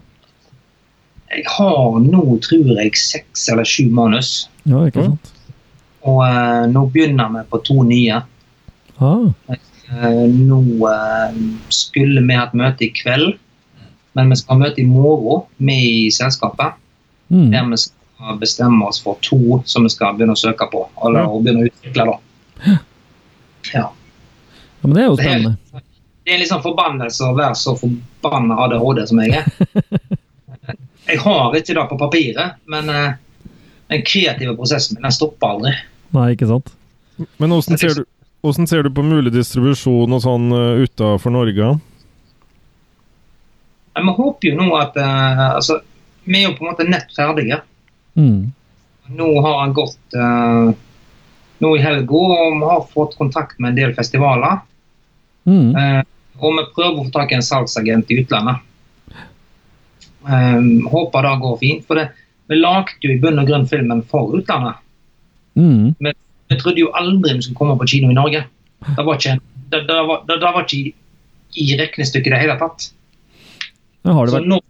Jeg 1.34 1.44
har 1.50 1.98
nå, 2.04 2.22
tror 2.46 2.70
jeg, 2.78 2.94
seks 2.98 3.48
eller 3.52 3.66
sju 3.66 3.88
manus. 3.94 4.46
Ja, 4.68 4.84
ikke 4.86 5.08
sant? 5.10 5.32
Og 6.06 6.20
eh, 6.26 6.66
nå 6.70 6.84
begynner 6.94 7.32
vi 7.34 7.42
på 7.50 7.58
to 7.66 7.82
nye. 7.82 8.22
Ah, 8.98 9.56
Eh, 9.88 10.26
nå 10.28 10.58
eh, 10.84 11.36
skulle 11.72 12.20
vi 12.20 12.34
hatt 12.36 12.52
møte 12.52 12.84
i 12.84 12.90
kveld, 12.92 13.38
men 14.12 14.28
vi 14.28 14.36
skal 14.36 14.58
ha 14.58 14.66
møte 14.66 14.82
i 14.82 14.84
morgen 14.84 15.46
med 15.64 15.80
i 15.80 16.10
selskapet. 16.12 16.74
mm. 17.32 17.46
Der 17.54 17.64
vi 17.70 17.76
skal 17.80 18.36
bestemme 18.38 18.84
oss 18.84 19.00
for 19.00 19.16
to 19.24 19.62
som 19.64 19.86
vi 19.86 19.88
skal 19.94 20.12
begynne 20.18 20.36
å 20.36 20.42
søke 20.42 20.68
på. 20.68 20.82
Eller 21.06 21.20
Ja. 21.20 21.26
og 21.28 21.42
begynne 21.42 21.64
å 21.64 21.70
utvikle, 21.70 22.04
da. 22.04 22.18
Ja. 23.72 23.80
ja, 23.80 23.90
men 24.82 24.92
det 24.94 25.02
er 25.02 25.06
jo 25.08 25.16
Det 25.16 25.24
spennende. 25.24 25.56
Det 26.24 26.32
er 26.32 26.34
en 26.34 26.40
liksom 26.40 26.62
forbannelse 26.62 27.24
å 27.24 27.36
være 27.36 27.54
så 27.56 27.74
forbanna 27.80 28.58
ADHD 28.66 29.06
som 29.08 29.20
jeg 29.24 29.40
er. 29.40 29.44
Jeg 31.08 31.18
har 31.24 31.54
ikke 31.56 31.74
det 31.74 31.88
på 31.88 31.96
papiret, 31.98 32.58
men 32.68 32.90
eh, 32.92 33.12
den 33.88 34.04
kreative 34.04 34.54
prosessen 34.56 34.96
min 34.98 35.06
den 35.06 35.14
stopper 35.14 35.54
aldri. 35.54 35.74
Nei, 36.16 36.30
ikke 36.34 36.48
sant? 36.50 36.72
Men 37.40 37.52
åssen 37.56 37.78
ser, 37.80 37.94
du- 37.98 38.06
hvordan 38.44 38.68
ser 38.70 38.86
du 38.86 38.90
på 38.94 39.04
mulig 39.04 39.32
distribusjon 39.34 40.12
og 40.14 40.22
sånn 40.24 40.52
uh, 40.54 40.82
utafor 40.84 41.34
Norge? 41.34 41.72
Vi 43.98 44.14
håper 44.20 44.52
jo 44.52 44.58
nå 44.60 44.68
at 44.78 44.94
uh, 45.00 45.56
altså, 45.56 45.80
Vi 46.28 46.38
er 46.38 46.50
jo 46.50 46.54
på 46.54 46.62
en 46.62 46.70
måte 46.70 46.86
nett 46.86 47.10
ferdige. 47.16 47.62
Mm. 48.14 48.52
Nå 49.18 49.28
har 49.42 49.58
han 49.62 49.74
gått 49.74 50.14
uh, 50.14 50.70
nå 51.58 51.72
i 51.74 51.82
helga 51.82 52.20
og 52.20 52.60
vi 52.60 52.68
har 52.68 52.86
fått 52.92 53.16
kontakt 53.18 53.58
med 53.58 53.72
en 53.72 53.80
del 53.80 53.94
festivaler. 53.96 54.60
Mm. 55.48 55.72
Uh, 55.74 56.02
og 56.38 56.54
vi 56.54 56.66
prøver 56.76 57.00
å 57.00 57.06
få 57.08 57.14
tak 57.16 57.32
i 57.32 57.38
en 57.38 57.46
salgsagent 57.46 58.12
i 58.12 58.20
utlandet. 58.22 58.60
Eh, 60.28 60.60
håper 60.90 61.22
det 61.22 61.34
går 61.42 61.56
fint. 61.58 61.86
For 61.86 61.98
det, 61.98 62.08
vi 62.48 62.58
lagde 62.58 62.96
jo 63.04 63.12
i 63.12 63.18
bunn 63.20 63.38
og 63.42 63.48
grunn 63.50 63.66
filmen 63.68 64.02
for 64.08 64.32
utlandet. 64.38 64.78
Mm. 65.58 65.94
Vi 66.48 66.56
trodde 66.60 66.80
jo 66.80 66.92
aldri 66.96 67.34
vi 67.36 67.42
skulle 67.44 67.58
komme 67.58 67.76
på 67.80 67.88
kino 67.90 68.10
i 68.12 68.16
Norge. 68.16 68.44
Det 68.86 69.04
var 69.04 69.18
ikke, 69.18 69.34
det, 69.72 69.82
det 69.88 69.98
var, 70.08 70.22
det, 70.28 70.38
det 70.40 70.52
var 70.54 70.64
ikke 70.64 70.78
i, 70.78 70.94
i 71.64 71.66
regnestykket 71.80 72.30
i 72.30 72.34
det 72.36 72.40
hele 72.44 72.56
tatt. 72.60 72.88
Ja, 74.06 74.14
har 74.14 74.24
det 74.26 74.32
Så 74.32 74.38
vært 74.38 74.50
når, 74.54 74.62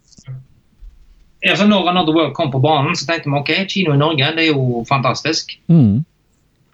så 1.61 1.69
når 1.69 1.91
Another 1.93 2.17
World 2.17 2.35
kom 2.35 2.51
på 2.51 2.61
banen, 2.65 2.97
så 2.99 3.07
tenkte 3.07 3.31
vi 3.31 3.39
ok, 3.39 3.53
kino 3.71 3.95
i 3.95 4.01
Norge 4.01 4.33
det 4.37 4.49
er 4.49 4.53
jo 4.55 4.85
fantastisk. 4.89 5.55
mm. 5.71 6.05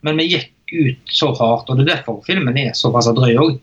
Men 0.05 0.19
vi 0.21 0.27
gikk 0.35 0.51
ut 0.75 1.13
så 1.13 1.31
hardt, 1.37 1.71
og 1.71 1.79
det 1.79 1.87
er 1.87 1.95
derfor 1.97 2.19
filmen 2.27 2.57
er 2.61 2.75
såpass 2.77 3.07
drøy 3.17 3.37
òg. 3.41 3.55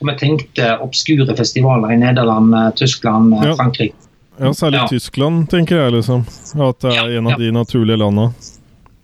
Og 0.00 0.08
vi 0.08 0.14
tenkte 0.18 0.72
obskure 0.82 1.36
festivaler 1.38 1.92
i 1.94 1.98
Nederland, 2.00 2.54
eh, 2.58 2.70
Tyskland, 2.74 3.32
eh, 3.34 3.44
Ja. 3.46 3.54
Frankrike. 3.54 3.94
Ja, 4.40 4.50
særlig 4.54 4.80
Ja. 4.82 4.88
Tyskland, 4.90 5.48
tenker 5.50 5.76
jeg, 5.76 5.92
liksom. 5.92 6.24
At 6.60 6.80
det 6.80 6.90
er 6.92 7.10
Ja, 7.10 7.18
en 7.18 7.26
av 7.26 7.32
ja. 7.32 7.38
de 7.38 7.50
naturlige 7.52 7.96
landa. 7.96 8.32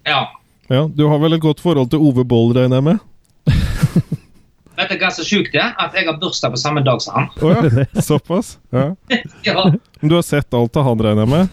Ja. 0.04 0.28
Ja, 0.68 0.88
du 0.94 1.06
har 1.08 1.18
vel 1.18 1.32
et 1.34 1.40
godt 1.42 1.60
forhold 1.60 1.90
til 1.90 1.98
Ove 1.98 2.24
Boll, 2.24 2.52
regner 2.54 2.76
jeg 2.76 2.84
med? 2.84 2.98
Vet 4.80 4.88
du 4.90 4.96
hva 5.02 5.10
som 5.12 5.22
er 5.22 5.28
sjukt 5.28 5.52
Det? 5.52 5.64
At 5.78 5.94
jeg 5.94 6.06
har 6.06 6.16
bursdag 6.20 6.54
på 6.54 6.60
samme 6.60 6.80
dag 6.86 7.02
som 7.02 7.14
han. 7.18 7.26
Oh, 7.42 7.50
ja, 7.52 7.84
såpass? 8.02 8.58
Ja. 8.72 8.94
Ja. 9.44 9.64
Du 10.00 10.14
har 10.14 10.22
sett 10.22 10.54
alt 10.54 10.76
av 10.76 10.84
han, 10.88 11.02
regner 11.04 11.26
jeg 11.26 11.32
med? 11.34 11.48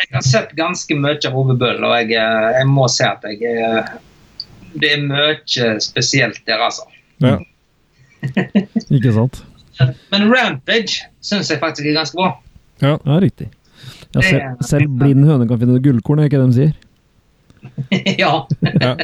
Jeg 0.00 0.14
har 0.16 0.24
sett 0.26 0.52
ganske 0.56 0.96
mye 0.96 1.18
av 1.28 1.36
Ove 1.36 1.56
Bøll, 1.60 1.82
og 1.84 1.94
jeg, 2.00 2.12
eh, 2.16 2.50
jeg 2.58 2.66
må 2.68 2.86
si 2.88 3.04
at 3.04 3.24
jeg 3.28 3.42
eh, 3.44 3.90
Det 4.80 4.92
er 4.96 5.02
mye 5.06 5.70
spesielt 5.84 6.42
der, 6.46 6.60
altså. 6.66 6.86
Ja. 7.20 7.38
Ikke 8.96 9.12
sant? 9.16 9.42
Men 10.12 10.28
Rampage 10.32 11.00
syns 11.24 11.50
jeg 11.50 11.60
faktisk 11.60 11.86
er 11.88 11.96
ganske 11.96 12.16
bra. 12.18 12.34
Ja, 12.80 12.96
riktig. 13.20 13.48
Ja, 14.12 14.20
Det 14.20 14.24
selv, 14.26 14.62
selv 14.66 14.94
blind 15.00 15.24
høne 15.28 15.46
kan 15.48 15.60
finne 15.60 15.80
gullkorn, 15.82 16.20
er 16.20 16.28
ikke 16.30 16.40
det 16.40 16.50
de 16.50 16.58
sier? 16.58 16.72
ja. 18.22 18.32
Ja. 18.80 18.94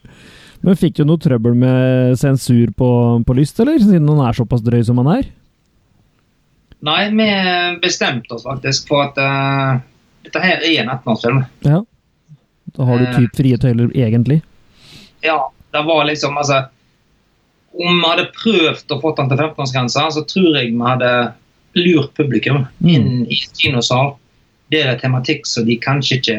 Men 0.66 0.76
fikk 0.76 0.98
du 0.98 1.06
noe 1.08 1.16
trøbbel 1.22 1.54
med 1.56 2.18
sensur 2.20 2.68
på, 2.76 2.88
på 3.24 3.36
lyst, 3.38 3.60
eller? 3.62 3.78
Siden 3.80 4.08
han 4.12 4.20
er 4.26 4.36
såpass 4.36 4.60
drøy 4.66 4.82
som 4.84 4.98
han 5.00 5.08
er? 5.14 5.28
Nei, 6.84 7.00
vi 7.12 7.28
bestemte 7.80 8.36
oss 8.36 8.44
faktisk 8.48 8.88
for 8.88 9.06
at 9.08 9.16
uh, 9.20 9.80
dette 10.24 10.42
her 10.44 10.60
er 10.64 10.82
en 10.82 10.92
18-årsfilm. 10.94 11.40
Ja. 11.64 11.80
Da 12.76 12.86
har 12.88 13.00
du 13.00 13.06
Eh. 13.08 13.16
typ 13.16 13.36
frie 13.40 13.56
tøyler, 13.60 13.88
egentlig. 13.96 14.42
Ja, 15.24 15.38
det 15.72 15.82
var 15.88 16.04
liksom 16.08 16.36
Altså 16.38 16.66
om 17.80 18.00
vi 18.00 18.06
hadde 18.08 18.28
prøvd 18.34 18.92
å 18.94 19.00
få 19.00 19.12
den 19.16 19.28
til 19.30 19.38
15-årsgrensa, 19.38 20.08
så 20.12 20.24
tror 20.26 20.56
jeg 20.58 20.72
vi 20.74 20.80
hadde 20.84 21.10
lurt 21.78 22.14
publikum 22.18 22.64
inn 22.82 23.26
i 23.30 23.38
kinosal. 23.58 24.14
Det 24.70 24.82
er 24.86 24.98
tematikk 25.00 25.46
som 25.46 25.66
de 25.66 25.76
kanskje 25.82 26.18
ikke 26.20 26.38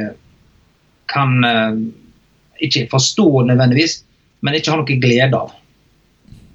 kan 1.11 1.43
eh, 1.43 1.81
ikke 2.63 2.87
forstå 2.91 3.45
nødvendigvis, 3.49 4.01
men 4.41 4.55
ikke 4.55 4.71
har 4.71 4.81
noe 4.81 4.99
glede 5.03 5.37
av. 5.37 5.53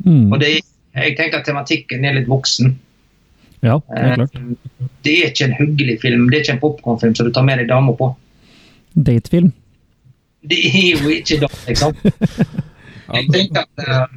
Mm. 0.06 0.32
Og 0.32 0.40
det, 0.40 0.52
jeg 0.96 1.16
tenker 1.18 1.40
at 1.40 1.48
tematikken 1.48 2.04
er 2.06 2.16
litt 2.16 2.30
voksen. 2.30 2.76
Ja, 3.64 3.80
helt 3.96 4.20
klart. 4.20 4.36
Eh, 4.36 4.88
Det 5.06 5.12
er 5.22 5.30
ikke 5.30 5.46
en 5.46 5.58
hyggelig 5.58 6.00
film, 6.02 6.28
det 6.30 6.38
er 6.38 6.44
ikke 6.44 6.54
en 6.56 6.62
popkornfilm 6.62 7.14
som 7.14 7.26
du 7.28 7.32
tar 7.34 7.44
med 7.46 7.60
deg 7.60 7.68
dama 7.70 7.94
på. 7.96 8.10
Datefilm. 8.94 9.52
Det 10.46 10.58
er 10.68 10.86
jo 10.96 11.10
ikke 11.10 11.40
det, 11.42 11.50
liksom. 11.66 11.94
Jeg 13.16 13.28
tenker 13.30 13.62
at 13.62 13.84
eh, 13.86 14.16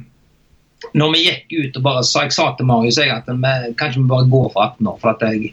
når 0.98 1.12
vi 1.14 1.24
gikk 1.26 1.54
ut 1.54 1.78
og 1.78 1.84
bare 1.86 2.02
sa 2.06 2.24
Jeg 2.26 2.34
sa 2.34 2.50
til 2.58 2.68
Marius 2.68 2.98
jeg, 2.98 3.10
at 3.14 3.28
vi, 3.28 3.72
kanskje 3.78 4.02
vi 4.02 4.10
bare 4.10 4.28
går 4.30 4.52
for 4.54 4.64
18 4.64 4.90
år. 4.90 4.98
For 5.02 5.12
at 5.14 5.24
jeg, 5.28 5.52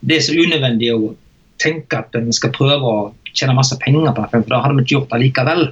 det 0.00 0.16
er 0.16 0.24
så 0.26 0.36
unødvendig 0.36 0.90
å 0.94 1.12
tenke 1.60 2.00
at 2.00 2.16
vi 2.16 2.34
skal 2.36 2.54
prøve 2.56 2.94
å 2.94 3.00
tjene 3.36 3.54
masse 3.56 3.76
penger 3.82 4.12
på 4.16 4.26
filmen, 4.32 4.46
for 4.46 4.54
da 4.54 4.62
hadde 4.64 4.76
vi 4.78 4.84
ikke 4.86 4.96
gjort 4.96 5.14
det 5.14 5.22
likevel. 5.24 5.64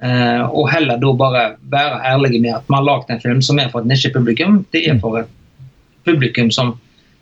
Eh, 0.00 0.42
og 0.48 0.70
heller 0.72 1.00
da 1.00 1.12
bare 1.16 1.44
være 1.72 2.00
ærlige 2.08 2.40
med 2.40 2.54
at 2.56 2.68
vi 2.68 2.76
har 2.76 2.86
lagd 2.86 3.12
en 3.12 3.22
film 3.22 3.42
som 3.44 3.60
er 3.60 3.68
for 3.72 3.82
et 3.82 3.90
nisjepublikum. 3.90 4.62
Det 4.72 4.86
er 4.88 5.00
for 5.02 5.20
et 5.20 5.30
publikum 6.08 6.50
som 6.54 6.74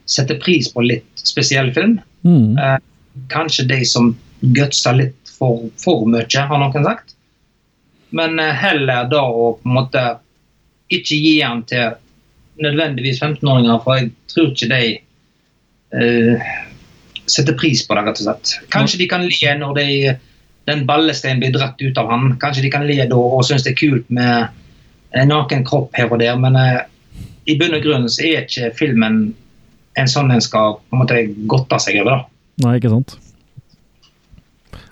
setter 0.08 0.38
pris 0.40 0.70
på 0.72 0.84
litt 0.86 1.26
spesiell 1.26 1.72
film. 1.76 1.98
Mm. 2.26 2.56
Eh, 2.58 2.78
kanskje 3.32 3.66
de 3.68 3.82
som 3.86 4.12
gutser 4.54 5.00
litt 5.02 5.32
for, 5.38 5.66
for 5.80 6.06
mye, 6.08 6.26
har 6.50 6.62
noen 6.62 6.86
sagt. 6.86 7.17
Men 8.10 8.38
eh, 8.38 8.54
heller 8.62 9.08
da 9.10 9.22
å 9.28 9.52
på 9.58 9.68
en 9.68 9.76
måte 9.76 10.04
ikke 10.88 11.18
gi 11.18 11.34
den 11.42 11.64
til 11.68 11.98
nødvendigvis 12.64 13.20
15-åringer, 13.22 13.82
for 13.84 13.98
jeg 13.98 14.08
tror 14.32 14.48
ikke 14.50 14.68
de 14.72 14.86
uh, 15.94 16.46
setter 17.30 17.54
pris 17.60 17.84
på 17.86 17.94
det, 17.94 18.02
rett 18.06 18.22
og 18.22 18.24
slett. 18.24 18.54
Kanskje 18.72 18.98
de 19.02 19.06
kan 19.10 19.26
le 19.28 19.52
når 19.60 19.76
de, 19.76 20.14
den 20.66 20.82
ballesteinen 20.88 21.44
blir 21.44 21.52
dratt 21.54 21.78
ut 21.78 22.00
av 22.00 22.10
han. 22.10 22.32
Kanskje 22.42 22.64
de 22.64 22.72
kan 22.72 22.86
le 22.88 22.96
da 22.98 23.20
og 23.20 23.44
synes 23.46 23.66
det 23.66 23.76
er 23.76 23.78
kult 23.78 24.08
med 24.10 24.48
en 25.14 25.30
naken 25.30 25.62
kropp 25.68 25.94
her 26.00 26.10
og 26.10 26.18
der, 26.24 26.40
men 26.40 26.58
uh, 26.58 26.80
i 27.48 27.56
bunn 27.60 27.76
og 27.76 27.84
grunn 27.84 28.08
så 28.10 28.24
er 28.26 28.48
ikke 28.48 28.72
filmen 28.76 29.20
en 29.98 30.10
sånn 30.10 30.32
en 30.32 30.42
skal 30.44 30.80
på 30.80 30.96
en 30.96 31.04
måte 31.04 31.22
godte 31.50 31.78
seg 31.84 32.00
over. 32.02 32.16
da. 32.16 32.64
Nei, 32.64 32.76
ikke 32.80 32.92
sant. 32.96 33.18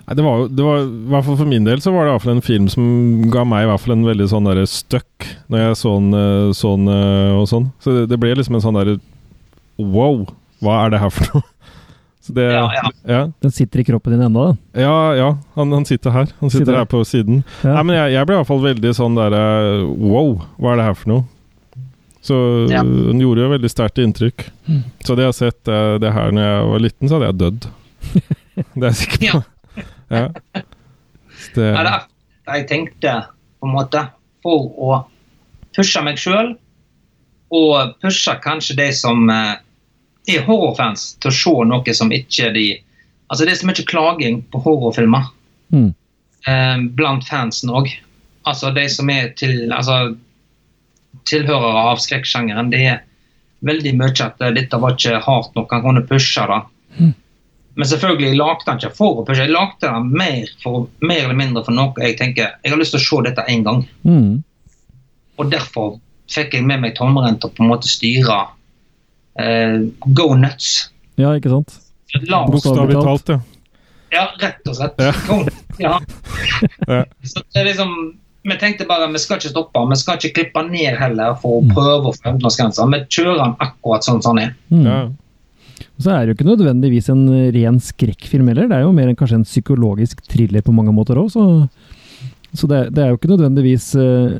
Nei, 0.07 0.15
det 0.15 0.23
var 0.23 0.37
jo 0.39 0.47
det 0.47 0.63
var, 0.63 0.77
I 0.87 1.09
hvert 1.11 1.25
fall 1.27 1.37
for 1.41 1.49
min 1.51 1.65
del 1.67 1.81
så 1.83 1.91
var 1.91 2.05
det 2.05 2.11
i 2.11 2.15
hvert 2.15 2.23
fall 2.23 2.35
en 2.37 2.45
film 2.45 2.67
som 2.71 2.85
ga 3.33 3.43
meg 3.43 3.65
i 3.65 3.67
hvert 3.67 3.83
fall 3.83 3.95
en 3.97 4.05
veldig 4.07 4.27
sånn 4.31 4.47
derre 4.47 4.63
støkk 4.71 5.27
når 5.51 5.63
jeg 5.65 5.77
så 5.81 5.91
den 5.99 6.53
sånn 6.55 6.87
og 6.93 7.45
sånn. 7.51 7.67
Så 7.83 7.95
det, 7.97 8.05
det 8.13 8.19
ble 8.21 8.31
liksom 8.39 8.55
en 8.59 8.63
sånn 8.63 8.79
derre 8.79 8.97
Wow, 9.77 10.23
hva 10.63 10.79
er 10.85 10.95
det 10.95 11.01
her 11.03 11.11
for 11.13 11.27
noe? 11.35 11.43
Så 12.27 12.33
det, 12.35 12.43
Ja, 12.51 12.63
ja. 12.75 12.89
ja. 13.07 13.19
Den 13.43 13.51
sitter 13.55 13.79
i 13.79 13.85
kroppen 13.87 14.11
din 14.15 14.23
ennå, 14.25 14.47
da? 14.49 14.81
Ja, 14.81 14.95
ja. 15.15 15.27
Han, 15.55 15.71
han 15.71 15.85
sitter 15.87 16.11
her. 16.11 16.25
Han 16.41 16.49
sitter, 16.51 16.65
Sitter 16.65 16.79
her 16.81 16.87
på 16.91 16.99
siden. 17.07 17.37
Ja. 17.63 17.75
Nei, 17.77 17.83
men 17.87 17.95
jeg, 17.95 18.15
jeg 18.17 18.27
ble 18.27 18.35
i 18.35 18.39
hvert 18.41 18.49
fall 18.49 18.63
veldig 18.65 18.91
sånn 18.97 19.15
derre 19.15 19.43
Wow, 19.85 20.33
hva 20.59 20.73
er 20.73 20.81
det 20.81 20.87
her 20.89 20.97
for 20.99 21.11
noe? 21.13 21.23
Så 22.27 22.39
Ja. 22.73 22.81
den 22.83 23.21
gjorde 23.23 23.45
jo 23.45 23.51
veldig 23.53 23.71
sterkt 23.71 24.01
inntrykk. 24.03 24.47
Så 25.05 25.13
hadde 25.13 25.27
jeg 25.29 25.37
sett 25.37 25.71
eh, 25.71 25.93
det 26.03 26.11
her 26.17 26.33
når 26.35 26.43
jeg 26.49 26.65
var 26.73 26.83
liten, 26.83 27.07
så 27.07 27.15
hadde 27.21 27.29
jeg 27.29 27.39
dødd. 27.45 27.69
Det 28.75 28.81
er 28.81 28.89
jeg 28.89 28.99
sikker 29.05 29.37
på. 29.37 29.43
Ja. 30.09 30.27
Det, 30.33 30.63
Ja, 31.55 31.83
det 31.83 31.91
er 31.91 32.05
det 32.47 32.57
jeg 32.61 32.67
tenkte, 32.69 33.13
på 33.59 33.67
en 33.67 33.73
måte, 33.75 34.05
for 34.45 34.69
å 34.79 34.97
pushe 35.75 36.01
meg 36.05 36.19
sjøl, 36.21 36.53
og 37.53 37.95
pushe 38.03 38.33
kanskje 38.43 38.75
de 38.79 38.87
som 38.95 39.29
eh, 39.29 39.55
er 40.27 40.45
horrorfans, 40.47 41.13
til 41.21 41.31
å 41.31 41.35
se 41.35 41.55
noe 41.71 41.93
som 41.95 42.11
ikke 42.11 42.51
de 42.55 42.67
Altså, 43.27 43.43
det 43.43 43.51
er 43.51 43.57
så 43.59 43.67
mye 43.67 43.83
klaging 43.83 44.37
på 44.51 44.61
horrorfilmer 44.63 45.25
Mm. 45.73 45.89
eh, 46.47 46.77
blant 46.95 47.25
fansen 47.27 47.69
òg. 47.75 47.89
Altså, 48.47 48.71
de 48.71 48.85
som 48.89 49.09
er 49.11 49.33
til 49.35 49.73
Altså, 49.75 50.15
tilhørere 51.27 51.81
av 51.91 51.99
skrekksjangeren, 51.99 52.69
det 52.71 52.79
er 52.87 53.01
veldig 53.67 53.93
mye 53.99 54.13
at 54.23 54.39
eh, 54.41 54.53
dette 54.55 54.79
var 54.79 54.95
ikke 54.95 55.19
hardt 55.25 55.55
nok, 55.59 55.71
han 55.75 55.83
kunne 55.83 56.05
pushe 56.07 56.45
det. 56.47 56.61
Men 57.77 57.85
selvfølgelig 57.91 58.37
lagde 58.39 58.65
han 58.71 58.79
ikke 58.81 58.95
for 58.97 59.19
å 59.21 59.23
pushe, 59.27 59.43
jeg 59.45 59.53
lagde 59.53 59.85
den 59.85 60.07
mer, 60.17 60.47
for, 60.63 60.87
mer 61.05 61.19
eller 61.27 61.37
mindre 61.37 61.61
for 61.67 61.75
noe 61.77 61.93
jeg 62.01 62.15
tenker 62.17 62.55
Jeg 62.63 62.71
har 62.73 62.79
lyst 62.81 62.95
til 62.95 63.01
å 63.03 63.05
se 63.05 63.19
dette 63.29 63.43
én 63.53 63.61
gang. 63.67 63.83
Mm. 64.07 64.43
Og 65.37 65.51
derfor 65.53 65.99
fikk 66.33 66.55
jeg 66.57 66.65
med 66.65 66.81
meg 66.81 66.95
tommelen 66.97 67.37
til 67.39 67.51
å 67.51 67.53
på 67.53 67.63
en 67.63 67.69
måte 67.69 67.87
styre 67.91 68.39
eh, 69.39 69.77
Go 70.17 70.31
nuts. 70.35 70.87
Ja, 71.21 71.35
ikke 71.37 71.53
sant. 71.53 71.77
Bokstavelig 72.49 72.97
talt, 73.03 73.29
ja. 73.29 73.39
ja, 74.15 74.23
rett 74.41 74.69
og 74.71 74.77
slett. 74.79 74.97
Ja. 75.01 75.13
Go 75.27 75.41
nuts, 75.45 75.63
ja. 75.83 75.97
Ja. 76.87 77.03
Så 77.27 77.43
det 77.53 77.59
er 77.61 77.65
liksom 77.67 77.91
Vi 78.47 78.55
tenkte 78.57 78.85
bare 78.87 79.09
vi 79.11 79.19
skal 79.21 79.37
ikke 79.41 79.49
stoppe, 79.51 79.81
vi 79.91 79.95
skal 79.99 80.17
ikke 80.17 80.33
klippe 80.39 80.61
ned 80.71 80.95
heller 80.97 81.33
for 81.41 81.59
å 81.59 81.63
Mm. 81.67 81.73
prøve 81.75 81.97
å 81.99 82.13
få 82.15 82.21
15-årsgrensa. 82.23 82.85
Vi 82.93 82.99
kjører 83.11 83.41
den 83.43 83.55
akkurat 83.65 84.05
sånn 84.07 84.21
som 84.23 84.37
den 84.39 84.45
er. 84.47 84.53
Mm. 84.71 85.17
Så 85.97 86.13
er 86.13 86.19
det 86.21 86.31
jo 86.31 86.37
ikke 86.37 86.51
nødvendigvis 86.51 87.09
en 87.09 87.23
ren 87.55 87.79
skrekkfilm 87.81 88.51
heller. 88.51 88.69
Det 88.69 88.77
er 88.77 88.85
jo 88.85 88.93
mer 88.93 89.09
enn 89.09 89.17
kanskje 89.17 89.39
en 89.39 89.47
psykologisk 89.47 90.21
thriller 90.29 90.65
på 90.65 90.75
mange 90.75 90.93
måter 90.93 91.17
òg, 91.17 91.31
så, 91.33 91.45
så 92.53 92.69
det, 92.69 92.83
det 92.93 93.03
er 93.03 93.11
jo 93.11 93.17
ikke 93.17 93.31
nødvendigvis 93.31 93.89
eh, 93.97 94.37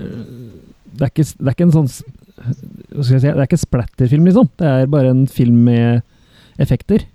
det, 0.93 1.08
er 1.08 1.12
ikke, 1.12 1.26
det 1.26 1.47
er 1.47 1.55
ikke 1.55 1.68
en 1.68 1.76
sånn 1.76 1.91
si, 1.91 3.18
Det 3.18 3.34
er 3.34 3.45
ikke 3.47 3.62
splatterfilm, 3.62 4.30
liksom. 4.30 4.49
Det 4.60 4.70
er 4.70 4.91
bare 4.91 5.14
en 5.14 5.26
film 5.30 5.64
med 5.66 6.03
effekter. 6.62 7.05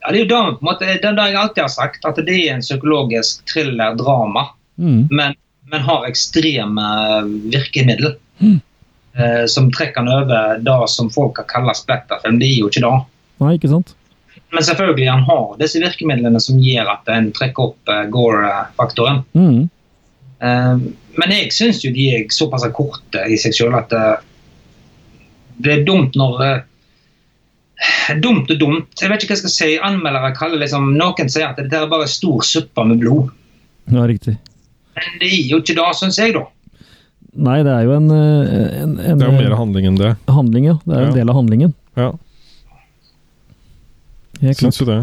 Ja, 0.00 0.12
det 0.12 0.20
er 0.20 0.22
jo 0.22 0.30
da, 0.30 0.42
på 0.56 0.64
en 0.64 0.70
måte, 0.70 0.88
det 0.88 1.04
er 1.04 1.16
det 1.16 1.30
jeg 1.32 1.40
alltid 1.40 1.64
har 1.66 1.72
sagt, 1.72 2.06
at 2.08 2.20
det 2.24 2.36
er 2.36 2.54
en 2.54 2.64
psykologisk 2.64 3.44
thriller-drama. 3.52 4.52
Mm. 4.76 5.08
men, 5.08 5.32
men 5.72 5.84
har 5.86 6.04
ekstreme 6.04 6.86
virkemidler. 7.52 8.16
Mm. 8.38 8.58
Eh, 9.16 9.44
som 9.48 9.70
trekker 9.72 10.04
den 10.04 10.12
over 10.12 10.58
det 10.60 10.88
som 10.92 11.08
folk 11.10 11.38
har 11.40 11.48
kalt 11.48 11.78
splatterfilm. 11.78 12.40
Det 12.40 12.50
er 12.50 12.58
jo 12.60 12.68
ikke 12.68 12.84
det. 12.84 12.96
Nei, 13.42 13.56
ikke 13.58 13.70
sant? 13.72 13.94
Men 14.54 14.64
selvfølgelig 14.64 15.08
han 15.10 15.24
har 15.26 15.56
disse 15.60 15.80
virkemidlene 15.82 16.40
som 16.42 16.60
gjør 16.62 16.92
at 16.92 17.10
en 17.12 17.32
trekker 17.34 17.72
opp 17.72 17.90
uh, 17.90 18.04
Gore-faktoren. 18.12 19.22
Mm. 19.36 19.66
Uh, 20.40 20.86
men 21.16 21.34
jeg 21.34 21.52
syns 21.56 21.82
jo 21.84 21.92
de 21.94 22.06
er 22.14 22.26
såpass 22.32 22.66
korte 22.76 23.24
i 23.32 23.38
seg 23.40 23.56
sjøl 23.56 23.76
at 23.78 23.92
uh, 23.96 24.16
det 25.64 25.78
er 25.78 25.86
dumt 25.88 26.16
når 26.18 26.64
Dumt 28.22 28.48
og 28.48 28.56
dumt. 28.56 28.94
Jeg 28.96 29.10
vet 29.12 29.20
ikke 29.20 29.34
hva 29.34 29.36
jeg 29.36 29.42
skal 29.42 29.52
si. 29.52 29.66
Anmeldere 29.84 30.30
kaller 30.36 30.62
liksom 30.62 30.94
Noen 30.96 31.28
sier 31.28 31.50
at 31.50 31.58
dette 31.60 31.76
er 31.76 31.90
bare 31.90 32.06
stor 32.08 32.40
suppe 32.46 32.84
med 32.88 33.02
blod. 33.02 33.34
Ja, 33.92 34.06
riktig. 34.08 34.38
Men 34.96 35.18
det 35.20 35.28
er 35.28 35.50
jo 35.50 35.58
ikke 35.60 35.74
det, 35.76 35.88
syns 35.98 36.16
jeg, 36.16 36.32
da. 36.38 36.46
Nei, 37.36 37.58
det 37.66 37.74
er 37.74 37.84
jo 37.84 37.98
en, 37.98 38.08
en, 38.08 38.94
en 38.96 39.20
Det 39.20 39.26
er 39.26 39.28
jo 39.28 39.36
mer 39.36 39.56
handling 39.58 39.90
enn 39.90 39.98
det. 40.00 40.14
handling, 40.24 40.70
ja. 40.70 40.78
Det 40.86 40.94
er 40.96 41.04
jo 41.04 41.10
en 41.10 41.18
del 41.18 41.32
av 41.32 41.36
handlingen. 41.36 41.74
Ja, 42.00 42.08
Helt 44.40 44.58
klart. 44.58 44.74
syns 44.74 44.80
jo 44.82 44.88
det. 44.88 44.98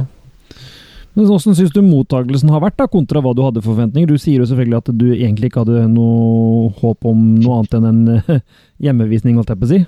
Men 1.14 1.28
Hvordan 1.30 1.56
syns 1.58 1.74
du 1.74 1.82
mottagelsen 1.86 2.50
har 2.50 2.62
vært, 2.64 2.78
da, 2.80 2.88
kontra 2.90 3.22
hva 3.22 3.36
du 3.38 3.44
hadde 3.46 3.62
forventninger? 3.62 4.10
Du 4.10 4.18
sier 4.18 4.42
jo 4.42 4.48
selvfølgelig 4.50 4.80
at 4.80 4.94
du 4.98 5.06
egentlig 5.14 5.52
ikke 5.52 5.62
hadde 5.62 5.86
noe 5.94 6.72
håp 6.80 7.06
om 7.06 7.20
noe 7.38 7.60
annet 7.60 7.76
enn 7.78 7.90
en 7.90 8.16
eh, 8.18 8.40
hjemmevisning, 8.88 9.38
holdt 9.38 9.54
jeg 9.54 9.62
på 9.62 9.70
å 9.70 9.74
si. 9.74 9.84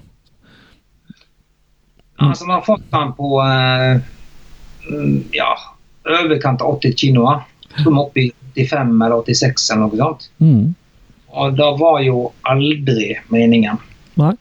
Altså, 2.22 2.46
Vi 2.46 2.54
har 2.54 2.64
fått 2.68 2.86
den 2.93 3.12
på 3.18 3.32
eh, 3.41 4.06
mm, 4.86 5.18
ja, 5.36 5.50
overkant 6.06 6.62
av 6.62 6.78
80 6.78 6.98
kinoer. 7.02 7.43
Så 7.76 7.89
vi 7.89 8.00
opp 8.00 8.18
i 8.22 8.30
85 8.54 8.93
eller 9.02 9.18
86 9.26 9.70
eller 9.74 9.84
noe 9.84 10.00
sånt. 10.00 10.30
Mm. 10.39 10.76
Og 11.36 11.58
det 11.58 11.72
var 11.82 12.00
jo 12.06 12.22
aldri 12.48 13.10
meningen. 13.34 13.82
Nei. 14.22 14.32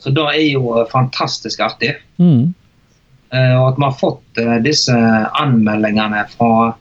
Så 0.00 0.14
det 0.16 0.24
er 0.30 0.46
jo 0.46 0.78
eh, 0.78 0.86
fantastisk 0.94 1.60
artig. 1.66 1.96
Mm. 2.22 2.54
Eh, 3.32 3.56
og 3.56 3.68
at 3.68 3.78
vi 3.78 3.86
har 3.86 3.98
fått 3.98 4.40
eh, 4.42 4.56
disse 4.64 4.94
anmeldingene 5.38 6.24
fra, 6.32 6.72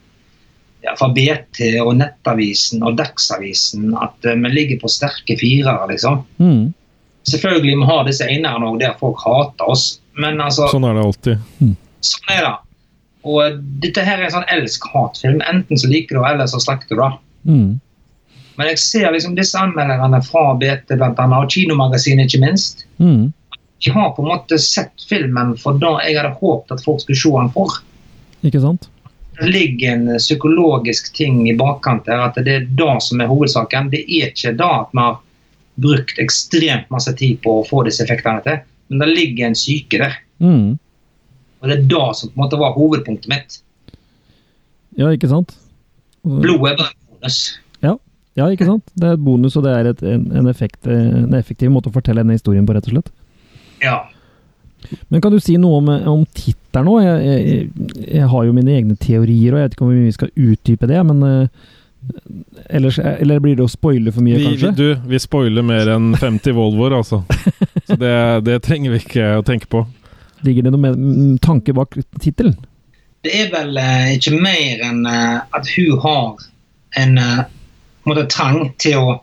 ja, 0.82 0.96
fra 0.98 1.10
BT 1.14 1.62
og 1.84 1.94
Nettavisen 2.00 2.82
og 2.86 2.98
Dagsavisen 2.98 3.92
at 3.94 4.26
eh, 4.26 4.40
vi 4.40 4.54
ligger 4.56 4.82
på 4.82 4.90
sterke 4.92 5.38
firere, 5.38 5.86
liksom. 5.92 6.24
Mm. 6.42 6.72
Selvfølgelig 7.30 7.76
vi 7.76 7.90
har 7.92 8.08
disse 8.08 8.26
einerne 8.26 8.72
òg 8.72 8.80
der 8.82 8.98
folk 8.98 9.22
hater 9.22 9.70
oss, 9.70 10.00
men 10.18 10.42
altså 10.42 10.72
Sånn 10.72 10.88
er 10.90 10.98
det 10.98 11.06
alltid. 11.06 11.46
Sånn 12.10 12.34
er 12.34 12.44
det. 12.48 12.56
Og 13.30 13.60
dette 13.84 14.04
her 14.08 14.18
er 14.18 14.30
en 14.30 14.38
sånn 14.40 14.50
elsk-hat-film. 14.50 15.44
Enten 15.52 15.78
så 15.78 15.90
liker 15.92 16.16
du 16.16 16.22
det, 16.24 16.30
eller 16.32 16.50
så 16.50 16.62
slakter 16.64 16.96
du 16.96 17.04
det. 17.04 17.12
Mm. 17.52 17.70
Men 18.60 18.72
jeg 18.72 18.80
ser 18.82 19.12
liksom 19.14 19.36
disse 19.38 19.60
anmelderne 19.60 20.22
fra 20.26 20.54
BT 20.60 20.96
blant 20.98 21.20
annet, 21.22 21.44
og 21.44 21.52
Kinomagasinet 21.54 22.32
ikke 22.32 22.42
minst. 22.42 22.88
Mm. 22.98 23.30
De 23.80 23.92
har 23.96 24.10
på 24.16 24.24
en 24.24 24.32
måte 24.32 24.60
sett 24.60 25.06
filmen 25.10 25.56
for 25.60 25.80
det 25.80 25.92
jeg 26.08 26.18
hadde 26.20 26.36
håpet 26.40 26.76
at 26.76 26.84
folk 26.84 27.04
skulle 27.04 27.20
se 27.20 27.32
den 27.36 27.52
for. 27.54 27.78
Ikke 28.46 28.62
sant? 28.64 28.90
Det 29.40 29.48
ligger 29.54 29.94
en 29.94 30.18
psykologisk 30.20 31.14
ting 31.16 31.46
i 31.48 31.56
bakkant 31.56 32.10
her, 32.12 32.26
at 32.26 32.40
det 32.44 32.56
er 32.56 32.68
det 32.82 32.98
som 33.06 33.22
er 33.24 33.30
hovedsaken. 33.32 33.88
Det 33.94 34.04
er 34.04 34.34
ikke 34.34 34.52
det 34.60 34.68
at 34.68 34.92
vi 34.92 35.06
har 35.06 35.22
brukt 35.80 36.20
ekstremt 36.20 36.92
masse 36.92 37.14
tid 37.16 37.40
på 37.46 37.62
å 37.62 37.64
få 37.68 37.86
disse 37.88 38.04
effektene 38.04 38.44
til. 38.44 38.60
Men 38.92 39.06
det 39.06 39.10
ligger 39.14 39.48
en 39.48 39.56
syke 39.56 40.02
der. 40.02 40.20
Mm. 40.44 40.76
Og 41.62 41.72
det 41.72 41.78
er 41.78 41.88
det 41.94 42.04
som 42.20 42.34
på 42.34 42.36
en 42.36 42.44
måte 42.44 42.60
var 42.60 42.76
hovedpunktet 42.76 43.32
mitt. 43.32 43.62
Ja, 45.00 45.08
ikke 45.14 45.32
sant? 45.32 45.56
Blodet 46.28 46.74
er 46.74 46.80
bare 46.82 46.92
en 46.92 47.16
bonus. 47.16 47.42
Ja, 48.40 48.48
ikke 48.54 48.68
sant? 48.68 48.86
Det 48.96 49.08
er 49.08 49.18
et 49.18 49.24
bonus, 49.24 49.58
og 49.60 49.66
det 49.66 49.74
er 49.76 49.90
et, 49.90 50.02
en, 50.06 50.28
en, 50.40 50.48
effekt, 50.52 50.88
en 50.88 51.34
effektiv 51.36 51.72
måte 51.74 51.90
å 51.92 51.96
fortelle 51.96 52.22
denne 52.24 52.38
historien 52.38 52.68
på, 52.68 52.76
rett 52.76 52.88
og 52.88 52.94
slett. 52.94 53.10
Ja. 53.84 54.10
Men 55.10 55.22
kan 55.22 55.34
du 55.34 55.40
si 55.44 55.58
noe 55.60 55.82
om, 55.82 55.90
om 55.90 56.24
tittelen 56.34 56.88
nå? 56.88 56.96
Jeg, 57.04 57.26
jeg, 57.26 58.06
jeg 58.06 58.30
har 58.32 58.46
jo 58.48 58.56
mine 58.56 58.78
egne 58.78 58.96
teorier, 59.00 59.54
og 59.54 59.60
jeg 59.60 59.68
vet 59.68 59.76
ikke 59.76 59.86
om 59.88 59.92
vi 59.96 60.16
skal 60.16 60.32
utdype 60.38 60.90
det, 60.90 61.02
men 61.10 61.26
uh, 61.26 61.68
ellers, 62.70 63.00
Eller 63.00 63.42
blir 63.44 63.58
det 63.60 63.66
å 63.66 63.72
spoile 63.72 64.14
for 64.16 64.24
mye, 64.26 64.38
Vi, 64.40 64.46
vi, 64.46 64.58
kanskje? 64.62 64.72
du, 64.78 65.10
vi 65.12 65.20
spoiler 65.20 65.66
mer 65.66 65.92
enn 65.96 66.14
50 66.16 66.56
Volvoer, 66.56 66.96
altså. 67.02 67.24
Så 67.90 68.00
det, 68.00 68.16
det 68.48 68.62
trenger 68.66 68.96
vi 68.96 69.04
ikke 69.04 69.30
å 69.40 69.46
tenke 69.46 69.70
på. 69.72 69.84
Ligger 70.48 70.68
det 70.68 70.74
noe 70.76 70.84
med, 70.86 71.40
tanke 71.44 71.76
bak 71.76 71.98
tittelen? 72.22 72.56
Det 73.26 73.34
er 73.36 73.50
vel 73.52 73.76
eh, 73.82 74.14
ikke 74.16 74.38
mer 74.40 74.84
enn 74.88 75.02
eh, 75.10 75.40
at 75.58 75.72
hun 75.76 75.98
har 76.06 76.46
en 77.02 77.18
eh, 77.20 77.42
en 78.10 78.18
måte, 78.18 78.28
trang 78.32 78.72
til 78.82 78.98
å 78.98 79.18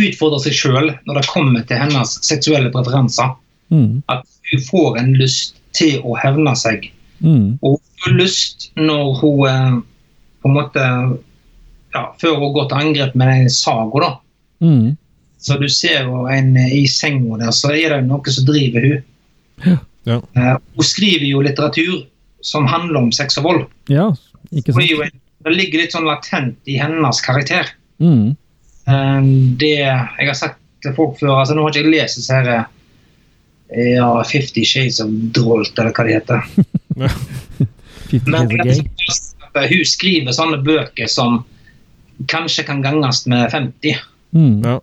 utfordre 0.00 0.40
seg 0.42 0.56
sjøl 0.58 0.90
når 1.06 1.20
det 1.20 1.28
kommer 1.30 1.66
til 1.68 1.80
hennes 1.80 2.16
seksuelle 2.26 2.72
preferanser. 2.74 3.34
Mm. 3.74 4.02
At 4.12 4.26
hun 4.50 4.64
får 4.68 4.98
en 5.00 5.14
lyst 5.18 5.58
til 5.76 6.02
å 6.06 6.16
hevne 6.20 6.54
seg. 6.58 6.90
Mm. 7.24 7.56
Og 7.62 7.78
hun 7.78 8.02
får 8.04 8.18
lyst 8.18 8.68
når 8.78 9.14
hun 9.20 9.46
eh, 9.50 9.78
på 10.42 10.50
en 10.50 10.58
måte 10.58 10.84
ja, 11.94 12.08
Før 12.20 12.40
hun 12.42 12.52
går 12.56 12.66
til 12.68 12.80
angrep 12.82 13.14
med 13.14 13.30
den 13.30 13.50
saga, 13.54 14.02
da. 14.02 14.10
Mm. 14.66 14.96
Så 15.44 15.58
du 15.60 15.68
ser 15.70 16.08
jo 16.08 16.24
en 16.30 16.56
eh, 16.58 16.78
i 16.82 16.84
senga 16.90 17.38
der, 17.38 17.52
så 17.54 17.70
er 17.74 17.94
det 17.94 18.06
noe 18.08 18.34
som 18.34 18.48
driver 18.48 18.88
hun. 18.88 19.04
Ja. 19.64 19.76
Ja. 20.04 20.18
Eh, 20.36 20.56
hun 20.76 20.84
skriver 20.84 21.26
jo 21.28 21.42
litteratur 21.44 22.02
som 22.44 22.66
handler 22.68 23.06
om 23.06 23.12
sex 23.14 23.38
og 23.40 23.46
vold. 23.46 23.62
Ja, 23.88 24.10
ikke 24.52 24.74
jo 24.84 25.00
sant? 25.00 25.20
det 25.44 25.54
ligger 25.54 25.80
litt 25.80 25.94
sånn 25.94 26.08
latent 26.08 26.58
i 26.68 26.76
hennes 26.80 27.20
karakter. 27.24 27.70
Mm. 28.02 28.34
Eh, 28.86 29.20
det 29.60 29.70
Jeg 29.78 30.26
har 30.28 30.34
sagt 30.36 30.58
til 30.84 30.92
folk 30.96 31.16
før 31.20 31.38
altså 31.40 31.54
Nå 31.56 31.62
har 31.64 31.72
ikke 31.72 31.84
jeg 31.86 31.94
lest 31.94 32.18
disse 32.20 32.34
her 32.36 32.50
eh, 32.52 33.94
ja, 33.96 34.08
Fifty 34.28 34.62
Shades 34.68 35.00
of 35.00 35.08
Drolt, 35.34 35.72
eller 35.80 35.94
hva 35.96 36.04
det 36.04 36.18
heter. 36.18 36.44
Men 38.28 38.52
at 39.54 39.70
hun 39.70 39.84
skriver 39.88 40.34
sånne 40.36 40.60
bøker 40.66 41.08
som 41.10 41.40
kanskje 42.30 42.62
kan 42.68 42.82
ganges 42.84 43.24
med 43.30 43.48
50. 43.50 43.96
Mm. 44.36 44.60
Ja. 44.62 44.76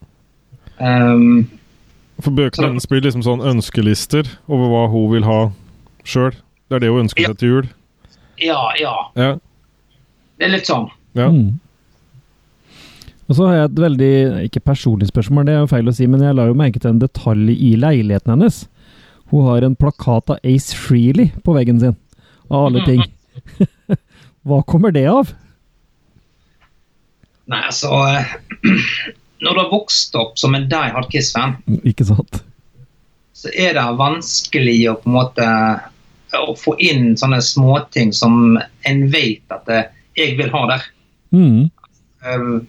Um, 0.81 1.45
For 2.19 2.33
bøkene 2.35 2.71
hennes 2.71 2.87
blir 2.89 3.03
liksom 3.05 3.23
sånn 3.23 3.43
ønskelister 3.53 4.27
over 4.51 4.67
hva 4.73 4.83
hun 4.91 5.07
vil 5.13 5.23
ha 5.29 5.39
sjøl. 6.03 6.33
Det 6.67 6.79
er 6.79 6.83
det 6.83 6.91
hun 6.91 7.05
ønsker 7.05 7.23
Ja. 7.23 7.31
seg 7.31 7.39
til 7.39 7.53
jul. 7.53 7.69
ja, 8.41 8.59
ja. 8.81 8.95
Ja. 9.15 9.31
Det 10.41 10.47
er 10.49 10.55
litt 10.57 10.67
sånn. 10.67 10.89
ja. 11.15 11.29
Mm. 11.29 11.59
Og 13.31 13.37
så 13.37 13.45
har 13.47 13.53
jeg 13.55 13.67
et 13.69 13.77
veldig, 13.79 14.15
ikke 14.49 14.59
personlig 14.67 15.07
spørsmål, 15.07 15.45
det 15.47 15.53
er 15.53 15.61
jo 15.61 15.71
feil 15.71 15.87
å 15.87 15.93
si, 15.95 16.03
men 16.11 16.19
jeg 16.25 16.35
la 16.35 16.49
jo 16.49 16.55
merke 16.59 16.81
til 16.83 16.89
en 16.91 16.99
detalj 16.99 17.53
i 17.53 17.69
leiligheten 17.79 18.33
hennes. 18.33 18.57
Hun 19.31 19.45
har 19.47 19.63
en 19.63 19.77
plakat 19.79 20.33
av 20.33 20.41
Ace 20.43 20.75
Freely 20.75 21.29
på 21.45 21.55
veggen 21.55 21.79
sin, 21.79 21.95
av 22.51 22.65
alle 22.67 22.83
ting. 22.83 23.05
Hva 24.47 24.59
kommer 24.67 24.91
det 24.91 25.05
av? 25.07 25.31
Nei, 27.47 27.61
altså 27.61 27.87
Når 29.45 29.55
du 29.55 29.61
har 29.61 29.71
vokst 29.71 30.19
opp 30.19 30.35
som 30.39 30.59
en 30.59 30.67
Die 30.69 30.91
Hard 30.91 31.07
Kiss-fan, 31.13 31.55
Ikke 31.87 32.09
sant? 32.11 32.43
så 33.41 33.49
er 33.55 33.73
det 33.79 33.87
vanskelig 33.97 34.75
å 34.91 34.97
på 34.99 35.07
en 35.07 35.15
måte 35.15 35.47
å 36.35 36.51
få 36.59 36.75
inn 36.83 37.15
sånne 37.17 37.39
småting 37.41 38.11
som 38.13 38.59
en 38.59 39.01
vet 39.15 39.55
at 39.55 39.71
eh, 39.71 39.87
jeg 40.19 40.35
vil 40.37 40.51
ha 40.51 40.61
der. 40.75 40.85
Mm. 41.31 41.71
Um, 42.27 42.67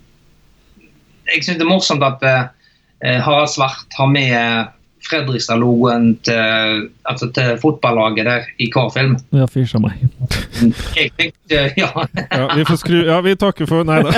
jeg 1.32 1.44
syns 1.44 1.58
det 1.58 1.66
er 1.66 1.70
morsomt 1.70 2.04
at 2.06 2.22
eh, 2.28 3.18
Harald 3.22 3.50
Svart 3.52 3.98
har 3.98 4.08
med 4.12 4.70
Fredrikstad-logoen 5.02 6.16
til, 6.22 6.90
altså 7.04 7.30
til 7.34 7.56
fotballaget 7.62 8.26
der 8.26 8.42
i 8.58 8.68
hver 8.72 8.90
film. 8.94 9.16
Ja, 9.34 9.46
fysj 9.50 9.76
a 9.76 9.82
meg. 9.82 10.04
Tenkte, 11.18 11.62
ja, 11.76 11.90
ja, 11.90 12.44
vi 12.54 12.66
får 12.68 12.78
skru 12.84 13.00
Ja, 13.02 13.18
vi 13.24 13.34
takker 13.34 13.66
for 13.66 13.82
Nei 13.88 13.98
da. 14.06 14.12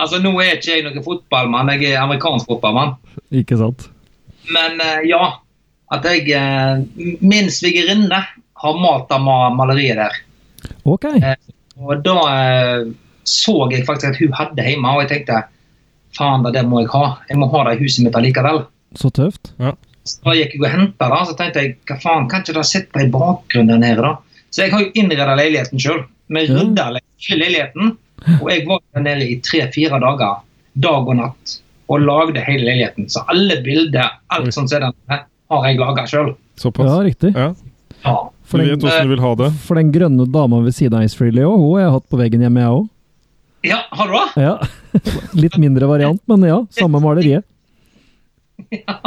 altså 0.00 0.20
Nå 0.22 0.32
er 0.38 0.54
ikke 0.56 0.76
jeg 0.76 0.86
noen 0.86 1.02
fotballmann, 1.04 1.72
jeg 1.74 1.96
er 1.96 2.04
amerikansk 2.04 2.46
fotballmann. 2.46 2.94
Ikke 3.34 3.58
sant? 3.58 3.88
Men 4.54 4.78
eh, 4.84 5.08
ja, 5.10 5.34
at 5.92 6.06
jeg 6.06 6.30
eh, 6.36 7.18
Min 7.20 7.50
svigerinne 7.52 8.22
har 8.58 8.80
malt 8.82 9.12
av 9.14 9.22
maleriet 9.54 9.98
der. 9.98 10.22
Ok. 10.88 11.04
Og 11.78 12.00
da 12.06 12.16
eh, 12.30 12.88
så 13.28 13.54
jeg 13.72 13.86
faktisk 13.86 14.12
at 14.12 14.20
hun 14.22 14.34
hadde 14.36 14.64
hjemme, 14.64 14.94
og 14.94 15.04
jeg 15.04 15.12
tenkte 15.12 15.42
faen, 16.16 16.46
det, 16.54 16.64
må 16.66 16.82
jeg 16.82 16.90
ha. 16.94 17.04
Jeg 17.28 17.40
må 17.40 17.50
ha 17.52 17.66
det 17.68 17.76
i 17.76 17.84
huset 17.84 18.06
mitt 18.06 18.16
allikevel. 18.18 18.64
Så 18.98 19.12
tøft. 19.14 19.52
Ja. 19.60 19.74
Så 20.08 20.24
da 20.24 20.34
gikk 20.38 20.56
jeg 20.56 20.64
og 20.64 20.72
henta 20.72 21.10
det, 21.12 21.20
så 21.28 21.36
tenkte 21.36 21.64
jeg 21.64 21.76
hva 21.88 21.98
faen, 22.02 22.28
kan 22.32 22.44
ikke 22.44 22.56
det 22.56 22.66
sitte 22.68 23.04
i 23.04 23.12
bakgrunnen 23.12 23.74
der 23.74 23.82
nede, 23.84 24.04
da? 24.06 24.44
Så 24.48 24.64
jeg 24.64 24.72
har 24.72 24.84
jo 24.84 24.92
innreda 24.96 25.36
leiligheten 25.36 25.82
sjøl. 25.82 26.04
Vi 26.32 26.44
rydda 26.48 26.90
leiligheten. 26.96 27.96
Og 28.40 28.48
jeg 28.50 28.64
var 28.66 28.82
der 28.96 29.04
nede 29.04 29.28
i 29.28 29.38
tre-fire 29.44 30.00
dager, 30.02 30.40
dag 30.82 31.10
og 31.12 31.18
natt, 31.20 31.58
og 31.88 32.02
lagde 32.02 32.42
hele 32.46 32.66
leiligheten. 32.66 33.08
Så 33.12 33.22
alle 33.30 33.60
bilder, 33.64 34.16
Oi. 34.16 34.38
alt 34.38 34.56
sånt 34.56 34.72
som 34.72 34.82
det 34.82 34.92
der, 35.10 35.24
har 35.52 35.68
jeg 35.68 35.80
laga 35.80 36.04
sjøl. 36.08 36.32
Såpass. 36.58 36.88
Ja, 36.90 36.98
riktig. 37.04 37.32
Ja. 37.36 37.52
Ja. 38.02 38.16
For 38.48 38.60
den, 38.60 38.78
den, 38.78 38.84
vet 38.88 39.04
du 39.04 39.12
vil 39.12 39.22
ha 39.22 39.32
det. 39.38 39.48
for 39.66 39.78
den 39.78 39.90
grønne 39.92 40.24
dama 40.32 40.60
ved 40.64 40.76
siden 40.76 40.98
av 40.98 41.06
Ice 41.06 41.18
Freely 41.18 41.44
òg, 41.44 41.58
hun 41.58 41.74
har 41.76 41.84
jeg 41.84 41.94
hatt 41.98 42.06
på 42.08 42.20
veggen 42.20 42.44
hjemme, 42.44 42.64
jeg 42.64 42.76
òg. 42.78 42.86
Ja, 43.66 43.78
har 43.90 44.08
du 44.08 44.12
det? 44.14 44.42
Ja. 44.42 44.58
Litt 45.32 45.56
mindre 45.58 45.86
variant, 45.90 46.22
men 46.30 46.42
ja. 46.46 46.62
Samme 46.78 47.00
maleriet. 47.04 47.44
Ja. 48.68 48.98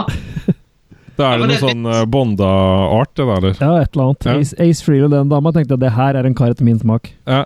Det 1.18 1.26
er 1.28 1.34
Ja, 1.36 1.42
det 1.44 1.48
noe 1.52 1.58
sånn 1.60 1.84
uh, 1.86 2.06
Bonda-art, 2.10 3.12
det 3.20 3.26
der, 3.28 3.38
eller? 3.38 3.58
Ja, 3.60 3.82
et 3.84 3.92
eller 3.94 4.08
annet. 4.08 4.26
Ja. 4.26 4.36
Ace, 4.40 4.56
Ace 4.64 4.86
Freely 4.86 5.04
og 5.06 5.12
den 5.14 5.30
dama 5.30 5.52
tenkte 5.54 5.76
at 5.76 5.84
det 5.84 5.92
her 5.94 6.18
er 6.18 6.26
en 6.26 6.34
kar 6.40 6.54
etter 6.56 6.66
min 6.66 6.80
smak. 6.80 7.12
Ja. 7.30 7.44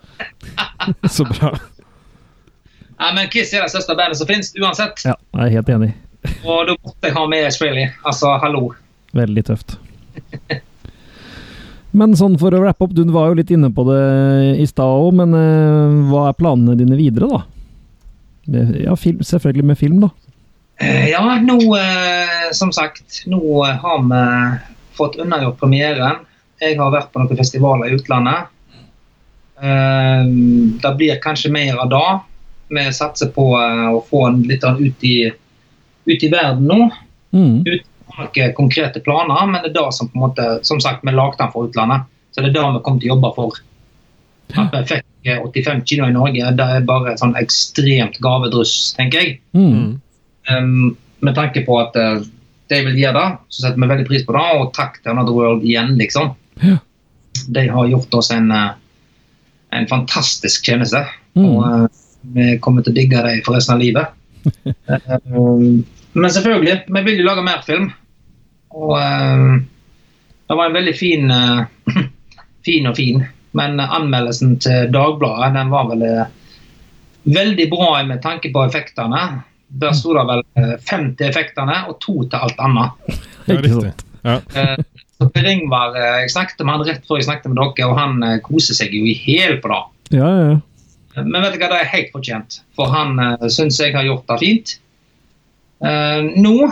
Så 1.15 1.25
bra. 1.27 1.49
Nei, 3.01 3.09
men 3.17 3.27
Kiss 3.33 3.51
er 3.57 3.65
det 3.65 3.73
største 3.73 3.97
bandet 3.97 4.21
som 4.21 4.29
finnes, 4.29 4.53
uansett. 4.61 5.01
Ja, 5.03 5.17
jeg 5.41 5.49
er 5.49 5.55
helt 5.57 5.73
enig. 5.75 5.91
Og 6.45 6.69
da 6.69 6.77
måtte 6.77 7.09
jeg 7.09 7.17
ha 7.17 7.25
med 7.33 7.49
Ace 7.49 7.59
Freely. 7.59 7.89
Altså, 8.05 8.31
hallo. 8.45 8.69
Veldig 9.17 9.43
tøft. 9.49 9.75
Men 11.95 12.15
sånn 12.19 12.35
for 12.39 12.55
å 12.55 12.61
rappe 12.63 12.83
opp, 12.83 12.93
du 12.95 13.03
var 13.13 13.29
jo 13.31 13.39
litt 13.39 13.51
inne 13.55 13.69
på 13.73 13.85
det 13.87 14.01
i 14.59 14.67
stad 14.67 14.99
òg, 15.05 15.13
men 15.15 15.35
uh, 15.35 15.95
hva 16.09 16.27
er 16.29 16.37
planene 16.39 16.75
dine 16.79 16.97
videre, 16.99 17.29
da? 17.31 17.41
Med, 18.51 18.75
Ja, 18.83 18.95
film, 18.99 19.23
selvfølgelig 19.25 19.67
med 19.71 19.79
film, 19.79 20.01
da. 20.03 20.11
Uh, 20.81 21.05
Ja, 21.07 21.23
nå 21.39 21.55
uh, 21.71 22.49
som 22.55 22.73
sagt, 22.75 23.21
nå 23.31 23.39
har 23.63 24.03
vi 24.09 24.25
fått 24.97 25.15
unnagjort 25.23 25.59
premieren. 25.61 26.25
Jeg 26.59 26.77
har 26.79 26.91
vært 26.91 27.13
på 27.13 27.23
noen 27.23 27.39
festivaler 27.39 27.91
i 27.91 27.97
utlandet. 27.97 28.51
Det 29.55 30.91
blir 30.99 31.19
kanskje 31.23 31.49
mer 31.51 31.77
av 31.79 31.89
det. 31.91 32.07
Vi 32.75 32.83
satser 32.95 33.29
på 33.35 33.43
å 33.55 33.99
få 34.07 34.21
den 34.29 34.45
litt 34.47 34.63
ut 34.63 35.03
i, 35.07 35.27
ut 36.07 36.23
i 36.23 36.29
verden 36.31 36.63
nå. 36.67 36.79
Mm. 37.35 37.59
Uten 37.67 37.94
noen 38.13 38.53
konkrete 38.57 39.01
planer, 39.03 39.47
men 39.49 39.63
det 39.63 39.71
er 39.71 39.77
det 39.79 39.93
som 39.95 40.09
på 40.09 40.17
en 40.17 40.25
måte, 40.27 40.45
som 40.67 40.81
sagt, 40.81 41.03
vi 41.05 41.13
lagde 41.13 41.39
den 41.41 41.51
for 41.53 41.69
utlandet. 41.69 42.05
Så 42.31 42.43
det 42.43 42.51
er 42.51 42.57
det 42.57 42.67
vi 42.75 42.83
kommer 42.83 43.01
til 43.01 43.11
å 43.11 43.15
jobbe 43.15 43.31
for. 43.35 43.59
At 44.53 44.73
vi 44.75 44.81
fikk 44.91 45.05
eh, 45.25 45.41
85 45.41 45.83
kilo 45.89 46.07
i 46.09 46.15
Norge, 46.15 46.53
det 46.59 46.69
er 46.77 46.87
bare 46.87 47.15
sånn 47.19 47.35
ekstremt 47.39 48.19
gavedryss, 48.23 48.93
tenker 48.97 49.23
jeg. 49.23 49.37
Mm. 49.57 49.99
Um, 50.51 50.95
med 51.25 51.37
tanke 51.37 51.63
på 51.65 51.77
at 51.81 51.95
uh, 51.97 52.19
de 52.69 52.81
vil 52.89 52.99
gjøre 53.01 53.21
det, 53.21 53.39
så 53.49 53.65
setter 53.65 53.81
vi 53.81 53.91
veldig 53.93 54.07
pris 54.09 54.25
på 54.27 54.35
det. 54.37 54.45
Og 54.59 54.73
takk 54.77 54.99
til 55.01 55.13
Another 55.13 55.37
World 55.37 55.65
igjen, 55.65 55.95
liksom. 55.99 56.35
Ja. 56.61 56.77
De 57.55 57.65
har 57.71 57.91
gjort 57.91 58.19
oss 58.19 58.31
en, 58.35 58.51
en 58.51 59.89
fantastisk 59.89 60.67
tjeneste. 60.69 61.05
Mm. 61.35 61.47
Og 61.47 61.63
uh, 61.63 62.05
vi 62.35 62.55
kommer 62.61 62.85
til 62.85 62.93
å 62.93 62.99
digge 62.99 63.25
dem 63.25 63.41
for 63.45 63.57
resten 63.57 63.77
av 63.77 63.83
livet. 63.83 64.21
um, 65.33 65.81
men 66.15 66.31
selvfølgelig, 66.31 66.79
vi 66.87 67.03
vil 67.05 67.21
jo 67.21 67.27
lage 67.27 67.45
mer 67.45 67.61
film. 67.67 67.89
Og 68.75 68.95
um, 68.95 69.59
det 70.49 70.57
var 70.57 70.69
en 70.69 70.77
veldig 70.77 70.95
fin 70.97 71.31
uh, 71.31 71.65
Fin 72.65 72.87
og 72.89 72.95
fin. 72.97 73.21
Men 73.55 73.77
anmeldelsen 73.79 74.55
til 74.59 74.89
Dagbladet 74.91 75.51
den 75.53 75.69
var 75.69 75.85
vel 75.91 76.01
uh, 76.01 76.23
veldig 77.25 77.69
bra 77.69 78.03
med 78.03 78.21
tanke 78.21 78.51
på 78.53 78.63
effektene. 78.65 79.21
Der 79.67 79.93
sto 79.97 80.13
det 80.13 80.25
vel 80.29 80.43
eh, 80.61 80.75
fem 80.89 81.07
til 81.17 81.31
effektene 81.31 81.81
og 81.89 81.97
to 82.03 82.21
til 82.29 82.37
alt 82.37 82.59
annet. 82.61 83.15
Ja, 83.49 83.57
riktig. 83.57 83.93
Ja. 84.25 84.35
Eh, 84.53 84.77
så 85.17 85.29
Per 85.33 85.47
Ingvar, 85.49 85.97
eh, 85.97 86.21
jeg 86.23 86.31
snakket 86.35 86.61
med 86.63 86.75
han 86.75 86.85
rett 86.87 87.09
før 87.09 87.19
jeg 87.19 87.27
snakket 87.27 87.51
med 87.51 87.59
dere, 87.61 87.89
og 87.89 87.97
han 87.99 88.23
eh, 88.25 88.37
koser 88.45 88.77
seg 88.77 88.93
jo 88.95 89.03
i 89.09 89.15
hjel 89.25 89.59
på 89.63 89.71
det. 89.73 89.81
Ja, 90.19 90.29
ja, 90.29 90.47
ja. 90.53 91.23
Men 91.23 91.41
vet 91.41 91.55
du 91.55 91.61
hva, 91.61 91.71
det 91.71 91.81
er 91.81 91.91
helt 91.93 92.11
fortjent. 92.11 92.57
For 92.75 92.91
han 92.91 93.15
uh, 93.15 93.45
syns 93.47 93.77
jeg 93.79 93.93
har 93.95 94.03
gjort 94.03 94.25
det 94.27 94.35
fint. 94.41 94.73
Eh, 95.83 96.23
nå 96.35 96.71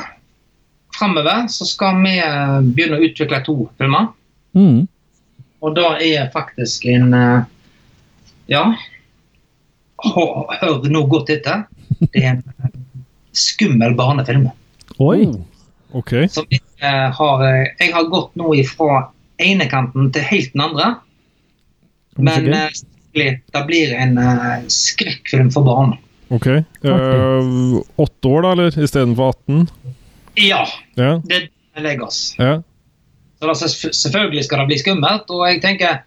fremover 1.00 1.48
så 1.48 1.66
skal 1.68 2.00
vi 2.04 2.18
begynne 2.72 3.00
å 3.00 3.08
utvikle 3.08 3.42
to 3.46 3.56
filmer. 3.80 4.12
Mm. 4.56 4.86
Og 5.64 5.76
da 5.78 5.96
er 6.04 6.32
faktisk 6.34 6.86
en 6.92 7.14
eh, 7.18 7.50
Ja, 8.52 8.66
hør, 10.04 10.84
nå 10.92 11.06
godt 11.12 11.32
etter. 11.32 11.66
Det 12.04 12.20
er 12.20 12.34
en 12.34 12.44
skummel 13.32 13.96
barnefilm. 13.96 14.50
Oi! 15.00 15.30
Oh, 15.30 15.40
ok. 16.02 16.14
Som 16.32 16.48
jeg, 16.52 16.62
eh, 16.84 17.08
har, 17.18 17.46
jeg 17.80 17.94
har 17.96 18.12
gått 18.12 18.36
nå 18.40 18.52
fra 18.68 19.08
ene 19.44 19.68
kanten 19.72 20.12
til 20.14 20.28
helt 20.28 20.52
den 20.54 20.66
andre. 20.68 20.90
Men 22.20 22.52
det 23.16 23.64
blir 23.66 23.96
en 23.98 24.20
skrekkfilm 24.70 25.50
for 25.56 25.66
barn. 25.66 25.96
Ok. 26.30 26.48
Eh, 26.48 26.64
Åtte 27.96 28.28
år, 28.28 28.42
da, 28.42 28.52
eller 28.52 28.84
istedenfor 28.84 29.30
18? 29.34 29.68
Ja, 30.36 30.64
Ja. 30.96 31.22
det 31.26 31.50
er 31.76 32.02
oss. 32.04 32.36
ja. 32.40 32.62
Så 33.40 33.48
da, 33.48 33.54
selvfølgelig 33.92 34.44
skal 34.46 34.60
det 34.64 34.68
bli 34.68 34.78
skummelt. 34.80 35.30
Og 35.30 35.42
jeg 35.50 35.62
tenker 35.62 35.98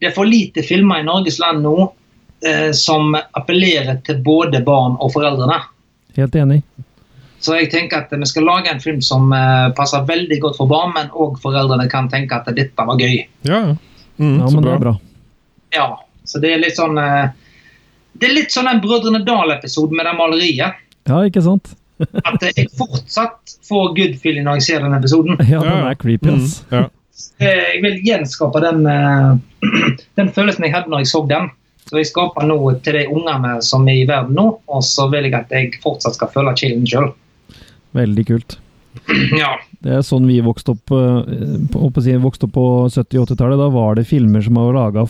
det 0.00 0.08
er 0.08 0.14
for 0.16 0.24
lite 0.24 0.62
filmer 0.64 1.00
i 1.02 1.04
Norges 1.04 1.36
land 1.38 1.60
nå 1.62 1.74
eh, 2.46 2.70
som 2.72 3.12
appellerer 3.36 3.98
til 4.06 4.22
både 4.24 4.62
barn 4.64 4.96
og 4.98 5.12
foreldrene. 5.12 5.58
Helt 6.16 6.34
enig. 6.40 6.62
Så 7.40 7.54
jeg 7.58 7.70
tenker 7.72 8.02
at 8.06 8.10
vi 8.16 8.24
skal 8.28 8.44
lage 8.48 8.72
en 8.72 8.80
film 8.80 9.00
som 9.04 9.28
eh, 9.32 9.68
passer 9.76 10.06
veldig 10.08 10.40
godt 10.40 10.56
for 10.56 10.66
barn, 10.72 10.94
men 10.96 11.12
òg 11.12 11.36
foreldrene 11.40 11.86
kan 11.92 12.08
tenke 12.12 12.36
at 12.40 12.48
dette 12.56 12.86
var 12.88 12.96
gøy. 13.00 13.26
Ja, 13.44 13.60
ja. 13.60 13.76
Mm, 14.20 14.38
Ja, 14.40 14.48
så 14.48 14.54
men 14.56 14.64
det 14.64 14.72
er 14.72 14.78
bra. 14.86 14.94
Ja, 15.72 15.86
så 16.24 16.40
det 16.40 16.50
er 16.54 16.58
litt 16.64 16.76
sånn 16.76 16.96
eh, 17.00 17.28
Det 18.20 18.28
er 18.28 18.34
litt 18.36 18.52
sånn 18.54 18.68
den 18.68 18.80
Brødrene 18.84 19.22
Dal-episoden 19.26 19.96
med 19.96 20.06
det 20.08 20.14
maleriet. 20.18 20.80
Ja, 21.08 21.20
ikke 21.26 21.42
sant? 21.44 21.72
At 22.28 22.42
jeg 22.44 22.68
fortsatt 22.78 23.54
får 23.68 23.94
good 23.96 24.16
feeling 24.22 24.46
når 24.48 24.60
jeg 24.60 24.66
ser 24.70 24.84
den 24.84 24.96
episoden. 24.96 25.36
Ja, 25.48 25.60
den 25.64 25.86
er 25.90 25.96
creepy, 26.00 26.32
ass. 26.34 26.60
Mm, 26.70 26.76
ja. 26.78 26.82
Eh, 27.44 27.64
Jeg 27.74 27.80
vil 27.84 27.98
gjenskape 28.06 28.62
den, 28.64 28.84
eh, 28.88 29.32
den 30.20 30.30
følelsen 30.36 30.64
jeg 30.64 30.74
hadde 30.76 30.92
når 30.92 31.04
jeg 31.04 31.10
så 31.12 31.24
den. 31.28 31.50
Så 31.90 31.98
jeg 31.98 32.10
skaper 32.12 32.46
noe 32.46 32.76
til 32.84 32.94
de 33.00 33.06
ungene 33.10 33.56
som 33.66 33.88
er 33.90 33.98
i 34.02 34.06
verden 34.08 34.36
nå, 34.38 34.46
og 34.70 34.82
så 34.86 35.08
vil 35.10 35.26
jeg 35.26 35.34
at 35.34 35.50
jeg 35.52 35.72
fortsatt 35.82 36.14
skal 36.16 36.30
føle 36.32 36.52
chillen 36.60 36.84
sjøl. 36.88 37.10
Veldig 37.96 38.26
kult. 38.32 38.58
Ja. 39.40 39.54
Det 39.80 39.94
er 39.96 40.02
sånn 40.04 40.26
vi 40.28 40.36
vokste 40.44 40.74
opp, 40.74 40.90
eh, 40.92 41.54
på, 41.72 41.88
vokste 42.20 42.46
opp 42.48 42.52
på 42.56 42.64
70-80-tallet. 42.92 43.60
Da 43.60 43.68
var 43.72 43.96
det 43.96 44.04
filmer 44.10 44.44
som 44.44 44.58
var 44.60 44.74
laga 44.76 45.06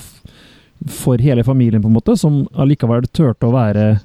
for 0.89 1.19
hele 1.19 1.45
familien, 1.45 1.83
på 1.83 1.89
en 1.89 1.95
måte, 1.95 2.17
som 2.17 2.47
allikevel 2.55 3.07
turte 3.13 3.49
å 3.49 3.55
være 3.55 4.01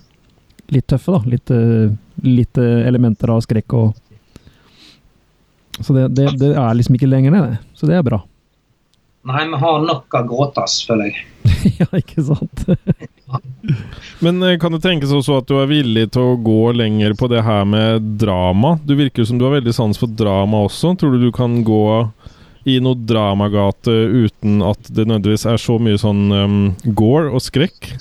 litt 0.73 0.88
tøffe. 0.88 1.11
da. 1.11 1.21
Litt, 1.26 1.51
eh, 1.51 1.91
litt 2.23 2.57
eh, 2.57 2.88
elementer 2.88 3.32
av 3.32 3.41
skrekk 3.45 3.73
og 3.73 4.01
Så 5.76 5.91
det, 5.91 6.07
det, 6.15 6.30
det 6.39 6.53
er 6.55 6.73
liksom 6.73 6.95
ikke 6.95 7.09
lenger 7.11 7.34
det. 7.36 7.57
Så 7.76 7.88
det 7.88 7.97
er 7.97 8.03
bra. 8.03 8.21
Nei, 9.28 9.41
vi 9.49 9.57
har 9.59 9.82
nok 9.82 10.13
av 10.15 10.28
gråtass, 10.30 10.78
føler 10.88 11.09
jeg. 11.09 11.23
ja, 11.82 11.88
ikke 11.97 12.23
sant? 12.23 12.61
Men 14.23 14.43
eh, 14.45 14.55
kan 14.61 14.71
det 14.71 14.84
tenkes 14.86 15.11
også 15.11 15.41
at 15.41 15.49
du 15.49 15.57
er 15.59 15.67
villig 15.67 16.11
til 16.13 16.30
å 16.30 16.38
gå 16.39 16.71
lenger 16.78 17.15
på 17.17 17.28
det 17.32 17.41
her 17.43 17.65
med 17.67 18.05
drama? 18.21 18.78
Du 18.86 18.93
virker 18.95 19.28
som 19.28 19.41
du 19.41 19.47
har 19.47 19.57
veldig 19.57 19.73
sans 19.76 19.99
for 19.99 20.07
drama 20.07 20.63
også. 20.69 20.93
Tror 20.95 21.15
du 21.15 21.26
du 21.26 21.32
kan 21.36 21.57
gå 21.65 21.84
i 22.66 22.80
noe 22.82 22.97
dramagate 22.97 23.93
uten 24.26 24.59
at 24.66 24.89
det 24.89 25.05
nødvendigvis 25.05 25.45
er 25.49 25.61
så 25.61 25.78
mye 25.82 25.99
sånn 26.01 26.24
um, 26.34 26.59
gore 26.97 27.30
og 27.30 27.43
skrekk? 27.45 27.91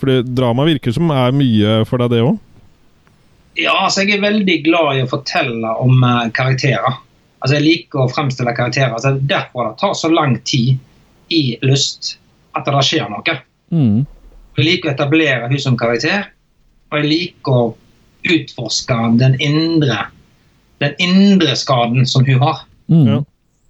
Fordi 0.00 0.22
drama 0.36 0.66
virker 0.68 0.92
som 0.92 1.12
er 1.12 1.36
mye 1.36 1.78
for 1.88 2.02
deg, 2.02 2.14
det 2.14 2.22
òg? 2.24 2.36
Ja, 3.56 3.74
altså 3.86 4.04
jeg 4.04 4.18
er 4.18 4.26
veldig 4.26 4.56
glad 4.66 4.98
i 4.98 5.04
å 5.04 5.10
fortelle 5.10 5.72
om 5.80 6.02
uh, 6.04 6.26
karakterer. 6.36 7.00
Altså 7.40 7.58
Jeg 7.58 7.66
liker 7.66 8.02
å 8.02 8.10
fremstille 8.12 8.56
karakterer. 8.56 8.92
Altså 8.96 9.14
er 9.14 9.22
Derfor 9.28 9.70
det 9.70 9.80
tar 9.80 9.96
så 9.96 10.10
lang 10.12 10.36
tid 10.48 10.76
i 11.32 11.56
Lyst 11.64 12.16
at 12.56 12.68
det 12.68 12.84
skjer 12.88 13.08
noe. 13.12 13.38
Mm. 13.72 14.04
Jeg 14.56 14.64
liker 14.64 14.90
å 14.90 14.94
etablere 14.94 15.48
hun 15.50 15.60
som 15.60 15.76
karakter, 15.76 16.30
og 16.88 17.00
jeg 17.00 17.10
liker 17.10 17.56
å 17.56 17.72
utforske 18.26 19.00
den 19.20 19.36
indre 19.44 20.06
den 20.78 20.94
indre 20.98 21.56
skaden 21.56 22.06
som 22.06 22.24
hun 22.26 22.40
har. 22.40 22.64
Mm. 22.88 23.06
Ja. 23.06 23.22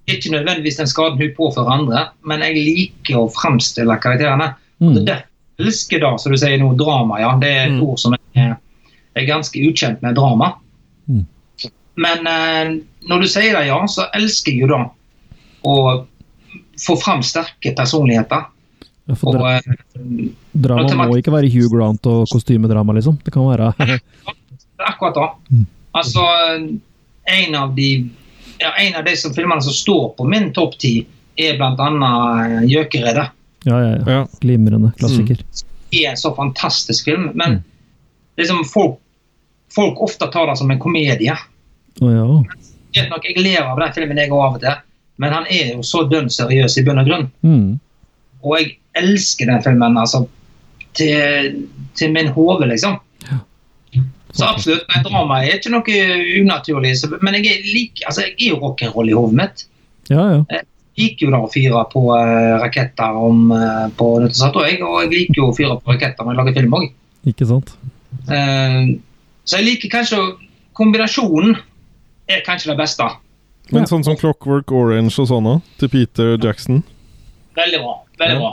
Ikke 0.06 0.30
nødvendigvis 0.30 0.76
den 0.78 0.86
skaden 0.86 1.18
hun 1.18 1.32
påfører 1.36 1.72
andre, 1.80 2.04
men 2.24 2.40
jeg 2.46 2.54
liker 2.54 3.18
å 3.24 3.30
fremstille 3.34 3.96
karakterene. 4.02 4.52
Mm. 4.78 5.00
Det 5.04 5.14
er 5.16 5.24
elsker 5.58 6.00
da, 6.04 6.12
som 6.20 6.32
du 6.32 6.38
sier 6.38 6.58
nå, 6.60 6.72
drama. 6.78 7.18
ja. 7.20 7.32
Det 7.40 7.48
er 7.50 7.64
et 7.66 7.72
Mm. 7.72 7.82
ord 7.88 7.98
som 7.98 8.14
er, 8.14 8.56
er 9.16 9.26
ganske 9.26 9.56
ukjent 9.66 10.02
med 10.02 10.14
drama. 10.14 10.52
Mm. 11.08 11.24
Men 11.96 12.26
eh, 12.26 12.74
når 13.08 13.20
du 13.24 13.26
sier 13.28 13.56
det, 13.56 13.66
ja, 13.66 13.78
så 13.88 14.04
elsker 14.14 14.52
jeg 14.52 14.60
jo 14.60 14.66
da 14.68 14.82
å 15.66 16.04
få 16.78 16.96
fram 17.00 17.22
sterke 17.24 17.72
personligheter. 17.74 18.44
Ja, 19.08 19.14
for 19.14 19.38
Og 19.38 19.46
eh, 19.48 20.30
drama 20.52 21.06
må 21.08 21.16
ikke 21.18 21.32
være 21.32 21.48
Hugh 21.50 21.70
Grant 21.72 22.06
og 22.06 22.28
kostymedrama, 22.30 22.92
liksom. 22.98 23.16
Det 23.24 23.32
kan 23.32 23.46
være 23.48 23.72
akkurat 24.90 25.14
da. 25.16 25.26
Mm. 25.50 25.66
Altså, 25.96 26.22
en 27.26 27.54
av 27.54 27.74
de 27.74 27.88
ja, 28.60 28.72
en 28.78 28.94
av 28.98 29.04
de 29.04 29.16
som 29.16 29.34
filmene 29.34 29.62
som 29.62 29.72
står 29.72 30.08
på 30.18 30.24
min 30.28 30.52
topp 30.56 30.78
ti, 30.82 30.94
er 31.36 31.56
bl.a. 31.58 32.10
Gjøkeredet. 32.64 33.26
Ja, 33.66 33.80
ja, 33.82 33.90
ja. 33.96 34.02
Ja. 34.12 34.20
Glimrende 34.40 34.92
klassiker. 34.98 35.40
Det 35.90 36.04
er 36.04 36.10
en 36.14 36.16
så 36.20 36.32
fantastisk 36.36 37.04
film, 37.04 37.30
men 37.34 37.58
Mm. 37.58 37.62
liksom 38.36 38.64
folk, 38.64 38.98
folk 39.74 40.00
ofte 40.02 40.26
tar 40.32 40.46
det 40.46 40.56
som 40.58 40.70
en 40.70 40.78
komedie. 40.78 41.34
Oh, 42.00 42.12
ja. 42.12 42.26
Vet 42.96 43.10
nok, 43.10 43.24
Jeg 43.24 43.42
ler 43.42 43.62
av 43.64 43.78
den 43.80 43.92
filmen 43.92 44.16
jeg 44.16 44.30
går 44.30 44.44
av 44.46 44.54
og 44.54 44.60
til, 44.60 44.74
men 45.18 45.32
han 45.32 45.46
er 45.50 45.74
jo 45.74 45.82
så 45.82 46.04
dønn 46.10 46.28
seriøs 46.32 46.78
i 46.78 46.84
bunn 46.84 46.98
og 47.00 47.06
grunn. 47.08 47.30
Mm. 47.42 47.78
Og 48.44 48.58
jeg 48.58 48.76
elsker 48.94 49.46
den 49.46 49.62
filmen 49.64 49.96
altså, 49.98 50.26
til, 50.96 51.66
til 51.94 52.12
min 52.12 52.28
hode, 52.32 52.68
liksom. 52.68 52.98
Så 54.36 54.46
absolutt, 54.46 54.86
nei, 54.90 55.02
drama 55.06 55.40
er 55.42 55.58
ikke 55.58 55.72
noe 55.72 55.98
unaturlig. 56.42 56.94
Så, 57.00 57.10
men 57.24 57.38
jeg 57.38 57.50
er, 57.50 57.68
like, 57.72 58.04
altså, 58.04 58.26
jeg 58.26 58.34
er 58.36 58.50
jo 58.50 58.62
rock'n'roll 58.62 59.12
i 59.12 59.16
hodet 59.16 59.38
mitt. 59.40 59.66
Ja, 60.12 60.26
ja. 60.36 60.62
liker 60.96 61.26
jo 61.26 61.32
da 61.34 61.42
å 61.44 61.50
fyre 61.52 61.82
på 61.92 62.02
eh, 62.14 62.54
raketter 62.62 63.16
om, 63.20 63.50
uh, 63.52 63.86
på 63.98 64.10
nyttårsaften, 64.22 64.68
jeg, 64.68 64.80
og 64.84 65.00
jeg 65.02 65.12
liker 65.12 65.40
jo 65.40 65.50
å 65.50 65.56
fyre 65.56 65.76
på 65.80 65.92
raketter 65.92 66.24
når 66.24 66.32
jeg 66.32 66.40
lager 66.40 66.58
film 66.60 66.76
òg. 66.78 66.88
Ikke 67.32 67.48
sant? 67.48 67.76
så 68.26 69.58
jeg 69.58 69.66
liker 69.66 69.90
kanskje 69.92 70.16
Kombinasjonen 70.74 71.52
er 72.26 72.40
kanskje 72.46 72.72
det 72.72 72.78
beste. 72.80 73.06
Men 73.74 73.86
sånn 73.90 74.04
som 74.06 74.16
Clockwork 74.18 74.72
Orange 74.74 75.14
og 75.22 75.28
sånne, 75.30 75.56
til 75.80 75.90
Peter 75.92 76.34
Jackson? 76.42 76.82
Veldig 77.56 77.82
bra. 77.82 77.94
veldig 78.20 78.40
bra. 78.40 78.50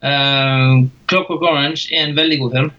Uh, 0.00 0.84
Clockwork 1.10 1.44
Orange 1.44 1.88
er 1.92 2.06
en 2.06 2.16
veldig 2.16 2.38
god 2.42 2.56
film. 2.56 2.70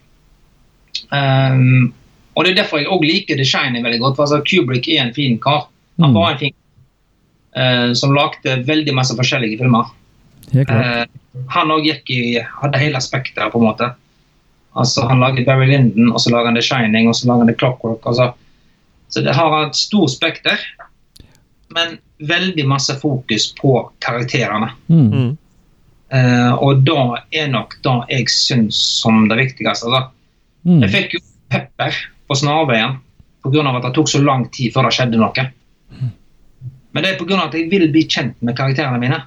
Um, 1.11 1.91
og 2.35 2.45
Det 2.45 2.51
er 2.51 2.63
derfor 2.63 2.79
jeg 2.79 2.87
òg 2.87 3.03
liker 3.05 3.35
The 3.35 3.45
Shining 3.45 3.83
veldig 3.83 3.99
godt. 3.99 4.15
for 4.15 4.23
altså 4.23 4.41
Kubrick 4.47 4.87
er 4.87 5.01
en 5.05 5.13
fin 5.13 5.37
kar. 5.39 5.67
Han 5.99 6.09
Mm. 6.11 6.15
var 6.15 6.31
en 6.31 6.37
fin 6.39 6.53
uh, 7.57 7.93
som 7.93 8.13
lagde 8.15 8.63
veldig 8.65 8.93
masse 8.95 9.15
forskjellige 9.15 9.59
filmer. 9.59 9.85
Eh, 10.53 11.05
han 11.49 11.67
òg 11.71 11.85
gikk 11.85 12.09
i 12.09 12.39
hadde 12.41 12.79
hele 12.79 12.99
spekteret, 12.99 13.51
på 13.51 13.59
en 13.59 13.67
måte. 13.69 13.93
Altså, 14.75 15.05
Han 15.07 15.19
laget 15.19 15.45
Barry 15.45 15.67
Lyndon, 15.67 16.11
og 16.11 16.19
så 16.19 16.31
lager 16.31 16.45
han 16.45 16.55
The 16.55 16.61
Shining, 16.61 17.07
og 17.07 17.15
så 17.15 17.27
lager 17.27 17.45
han 17.45 17.47
The 17.47 17.55
Clockwork. 17.57 18.05
Altså. 18.05 18.33
Så 19.09 19.21
det 19.23 19.35
har 19.35 19.67
et 19.67 19.75
stort 19.75 20.11
spekter, 20.11 20.57
men 21.75 21.99
veldig 22.19 22.65
masse 22.67 22.95
fokus 22.99 23.53
på 23.61 23.91
karakterene. 24.01 24.71
Mm. 24.89 25.37
Eh, 26.11 26.53
og 26.53 26.83
da 26.83 27.23
er 27.31 27.47
nok 27.47 27.75
det 27.83 27.95
jeg 28.09 28.27
syns 28.29 28.75
som 29.01 29.27
det 29.29 29.37
viktigste. 29.37 29.87
Altså. 29.87 30.09
Mm. 30.65 30.81
Jeg 30.83 30.91
fikk 30.91 31.13
jo 31.13 31.19
pepper 31.49 31.95
på 32.31 32.37
snarveien 32.39 32.99
pga. 33.43 33.65
at 33.75 33.83
det 33.83 33.93
tok 33.97 34.09
så 34.09 34.21
lang 34.23 34.47
tid 34.53 34.73
før 34.73 34.87
det 34.87 34.95
skjedde 34.95 35.19
noe. 35.19 35.49
Men 36.91 37.03
det 37.03 37.11
er 37.11 37.19
pga. 37.19 37.43
at 37.47 37.57
jeg 37.57 37.67
vil 37.71 37.89
bli 37.91 38.07
kjent 38.07 38.39
med 38.41 38.57
karakterene 38.57 39.01
mine. 39.01 39.19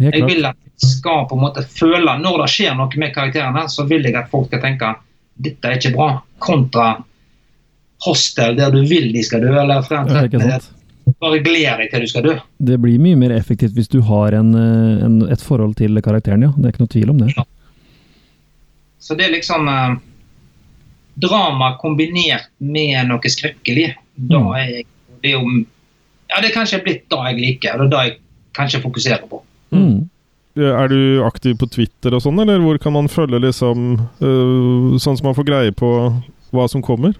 Jeg 0.00 0.26
vil 0.26 0.44
at 0.44 0.58
jeg 0.58 0.90
skal 0.98 1.26
på 1.30 1.36
en 1.36 1.44
måte 1.44 1.62
føle 1.70 2.16
Når 2.18 2.40
det 2.42 2.46
skjer 2.50 2.74
noe 2.74 2.98
med 2.98 3.12
karakterene, 3.14 3.68
så 3.70 3.86
vil 3.86 4.02
jeg 4.02 4.16
at 4.18 4.30
folk 4.32 4.48
skal 4.50 4.62
tenke 4.64 4.94
dette 5.34 5.66
er 5.66 5.78
ikke 5.78 5.94
bra, 5.96 6.08
kontra 6.38 6.92
Hostel, 8.04 8.56
der 8.58 8.70
du 8.70 8.82
vil 8.86 9.08
de 9.14 9.22
skal 9.24 9.42
dø, 9.42 9.54
eller 9.58 9.82
Friend 9.82 10.10
Ja, 10.10 10.24
ikke 10.28 10.38
13, 10.38 10.50
sant? 10.50 10.70
bare 11.20 11.40
gleder 11.44 11.80
deg 11.80 11.90
til 11.90 12.04
du 12.04 12.10
skal 12.10 12.24
dø. 12.26 12.34
Det 12.58 12.76
blir 12.80 13.00
mye 13.02 13.18
mer 13.18 13.32
effektivt 13.34 13.74
hvis 13.76 13.90
du 13.90 14.00
har 14.06 14.36
en, 14.36 14.52
en, 14.54 15.16
et 15.30 15.42
forhold 15.42 15.74
til 15.80 15.98
karakteren, 16.04 16.46
ja. 16.46 16.52
Det 16.56 16.68
er 16.68 16.74
ikke 16.74 16.84
noe 16.84 16.94
tvil 16.94 17.12
om 17.14 17.22
det. 17.22 17.46
Så 19.02 19.16
det 19.18 19.26
er 19.26 19.34
liksom 19.34 19.68
eh, 19.68 19.96
Drama 21.20 21.76
kombinert 21.80 22.48
med 22.60 23.06
noe 23.08 23.30
skrekkelig. 23.30 23.94
Da 24.16 24.38
Mm. 24.38 24.50
er 24.56 24.66
jeg 24.66 24.84
Det 25.22 25.30
er 25.32 25.38
jo 25.40 25.64
Ja, 26.30 26.40
det 26.40 26.50
er 26.50 26.54
kanskje 26.60 26.82
blitt 26.82 27.08
det 27.08 27.18
jeg 27.18 27.36
liker, 27.38 27.80
og 27.80 27.90
det 27.90 27.98
er 27.98 28.02
det 28.02 28.12
jeg 28.12 28.18
kanskje 28.54 28.80
fokuserer 28.82 29.28
på. 29.28 29.42
Mm. 29.72 30.08
Er 30.56 30.88
du 30.88 31.22
aktiv 31.26 31.56
på 31.58 31.66
Twitter 31.70 32.14
og 32.14 32.22
sånn, 32.22 32.38
eller 32.40 32.58
hvor 32.62 32.78
kan 32.78 32.92
man 32.94 33.08
følge 33.08 33.40
liksom 33.42 33.98
uh, 34.22 34.98
Sånn 34.98 35.16
som 35.18 35.24
man 35.26 35.34
får 35.34 35.44
greie 35.48 35.72
på 35.74 35.90
hva 36.52 36.68
som 36.70 36.82
kommer? 36.82 37.14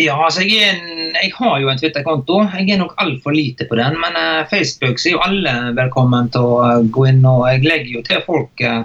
Ja, 0.00 0.16
altså 0.24 0.40
jeg, 0.40 0.62
er 0.64 0.72
en, 0.72 1.12
jeg 1.22 1.32
har 1.36 1.58
jo 1.60 1.68
en 1.68 1.76
Twitter-konto. 1.76 2.38
Jeg 2.56 2.70
er 2.72 2.78
nok 2.80 2.94
altfor 2.96 3.34
lite 3.36 3.66
på 3.68 3.76
den. 3.76 3.98
Men 4.00 4.16
uh, 4.16 4.46
Facebook 4.48 4.96
så 4.98 5.10
er 5.10 5.12
jo 5.18 5.20
alle 5.26 5.52
velkommen 5.76 6.30
til 6.32 6.40
å 6.40 6.82
gå 6.88 7.08
inn. 7.10 7.20
Og 7.28 7.44
jeg 7.50 7.64
legger 7.66 7.92
jo 7.98 8.02
til 8.06 8.22
folk 8.24 8.60
eh, 8.64 8.82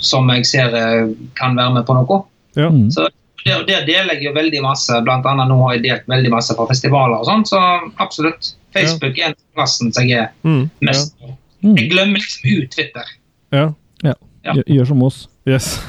som 0.00 0.28
jeg 0.32 0.46
ser 0.48 0.74
eh, 0.74 1.10
kan 1.36 1.56
være 1.58 1.74
med 1.74 1.86
på 1.88 1.96
noe. 1.98 2.20
Ja. 2.56 2.70
Mm. 2.72 2.86
Så 2.94 3.08
der, 3.46 3.62
der 3.68 3.84
deler 3.86 4.14
jeg 4.16 4.24
jo 4.26 4.32
veldig 4.34 4.62
masse. 4.64 4.96
Blant 5.06 5.26
annet 5.28 5.48
nå 5.50 5.58
har 5.66 5.76
jeg 5.76 5.84
delt 5.84 6.06
veldig 6.10 6.32
masse 6.32 6.54
fra 6.56 6.66
festivaler 6.70 7.20
og 7.20 7.26
sånn. 7.28 7.44
Så 7.46 7.60
absolutt. 8.02 8.54
Facebook 8.74 9.18
er 9.20 9.34
den 9.34 9.42
plassen 9.56 9.92
som 9.94 10.08
jeg 10.08 10.24
er 10.26 10.32
Mm, 10.44 10.66
mest 10.84 11.14
på. 11.20 11.30
Mm. 11.64 11.76
Jeg 11.78 11.90
glemmer 11.92 12.20
liksom 12.20 12.50
ut 12.62 12.70
Twitter. 12.74 13.12
ja. 13.52 13.68
Ja. 14.04 14.52
Gjør, 14.54 14.64
gjør 14.70 14.86
som 14.92 15.00
oss. 15.02 15.24
Yes. 15.46 15.72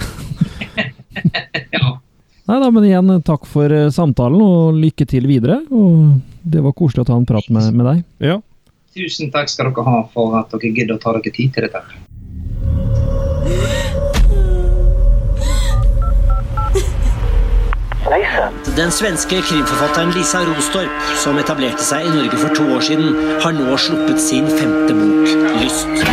Ja. 1.71 1.97
Nei 2.47 2.57
da, 2.61 2.67
men 2.71 2.85
igjen, 2.87 3.09
takk 3.27 3.45
for 3.49 3.73
eh, 3.73 3.89
samtalen, 3.91 4.39
og 4.41 4.77
lykke 4.79 5.05
til 5.09 5.25
videre. 5.27 5.59
Og 5.73 6.21
det 6.47 6.61
var 6.63 6.75
koselig 6.77 7.03
å 7.03 7.07
ta 7.09 7.17
en 7.17 7.25
prat 7.27 7.49
med, 7.53 7.67
med 7.75 7.85
deg. 7.89 8.03
Ja. 8.23 8.37
Tusen 8.97 9.29
takk 9.33 9.49
skal 9.51 9.69
dere 9.73 9.83
ha 9.85 9.97
for 10.13 10.37
at 10.39 10.53
dere 10.53 10.71
gidder 10.73 10.95
å 10.95 11.01
ta 11.01 11.13
dere 11.17 11.33
tid 11.35 11.53
til 11.57 11.67
dette. 11.67 11.81
Den 18.77 18.91
svenske 18.91 19.41
krimforfatteren 19.41 20.11
Lisa 20.13 20.37
Rostorp, 20.45 20.89
som 21.17 21.37
etablerte 21.41 21.81
seg 21.81 22.05
i 22.05 22.11
Norge 22.13 22.37
for 22.37 22.53
to 22.53 22.65
år 22.75 22.83
siden, 22.85 23.15
har 23.41 23.55
nå 23.57 23.77
sluppet 23.81 24.21
sin 24.21 24.45
femte 24.47 24.93
bok, 24.93 25.31
'Lyst'. 25.57 26.03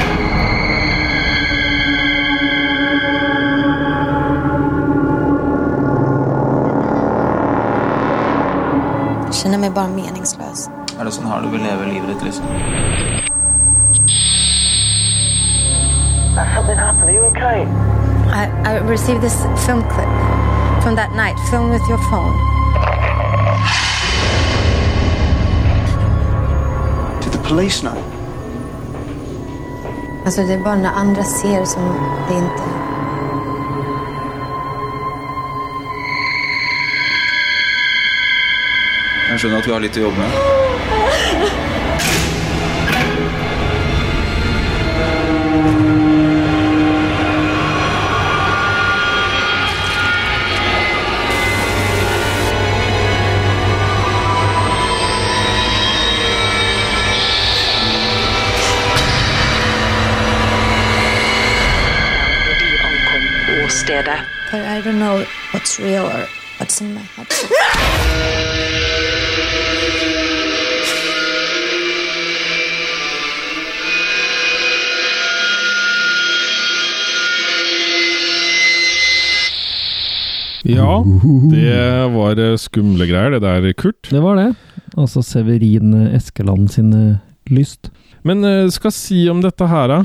Jeg 9.28 9.34
kjenner 9.42 9.58
meg 9.58 9.74
bare 9.76 9.92
meningsløs. 9.92 10.68
Er 10.98 11.04
det 11.04 11.12
sånn 11.12 11.28
her 11.28 11.44
du 11.44 11.52
vil 11.52 11.60
leve 11.68 11.92
livet 11.92 12.14
ditt, 12.14 12.28
liksom? 12.30 13.33
I, 18.34 18.50
I 18.64 18.78
received 18.78 19.22
this 19.22 19.44
film 19.64 19.82
clip 19.82 20.10
from 20.82 20.96
that 20.96 21.12
night. 21.14 21.36
filmed 21.50 21.70
with 21.70 21.86
your 21.88 21.98
phone. 22.10 22.34
Did 27.22 27.32
the 27.32 27.38
police 27.48 27.82
know? 27.82 27.96
Alltså 30.24 30.42
det 30.42 30.52
är 30.52 30.58
bara 30.58 30.74
när 30.74 30.92
andra 30.92 31.24
ser 31.24 31.64
som 31.64 31.82
det 32.28 32.34
inte... 32.34 32.62
Jeg 39.30 39.40
skjønner 39.40 39.58
at 39.58 39.66
vi 39.66 39.72
har 39.72 39.80
litt 39.82 39.96
å 39.98 40.00
jobbe 40.00 40.18
med. 40.18 40.30
Vi 45.84 46.00
head. 63.94 64.08
ja. 80.64 81.04
Det 81.50 82.14
var 82.14 82.34
skumle 82.58 83.06
greier, 83.06 83.30
det 83.36 83.42
der, 83.44 83.72
Kurt. 83.76 84.08
Det 84.10 84.22
var 84.22 84.36
det. 84.40 84.54
Altså 84.96 85.22
Severin 85.22 85.94
Eskeland 86.14 86.68
sin 86.72 86.92
eh, 86.92 87.16
lyst. 87.50 87.90
Men 88.24 88.44
eh, 88.48 88.68
skal 88.72 88.92
si 88.94 89.24
om 89.28 89.42
dette 89.44 89.66
her, 89.68 89.90
da? 89.90 89.98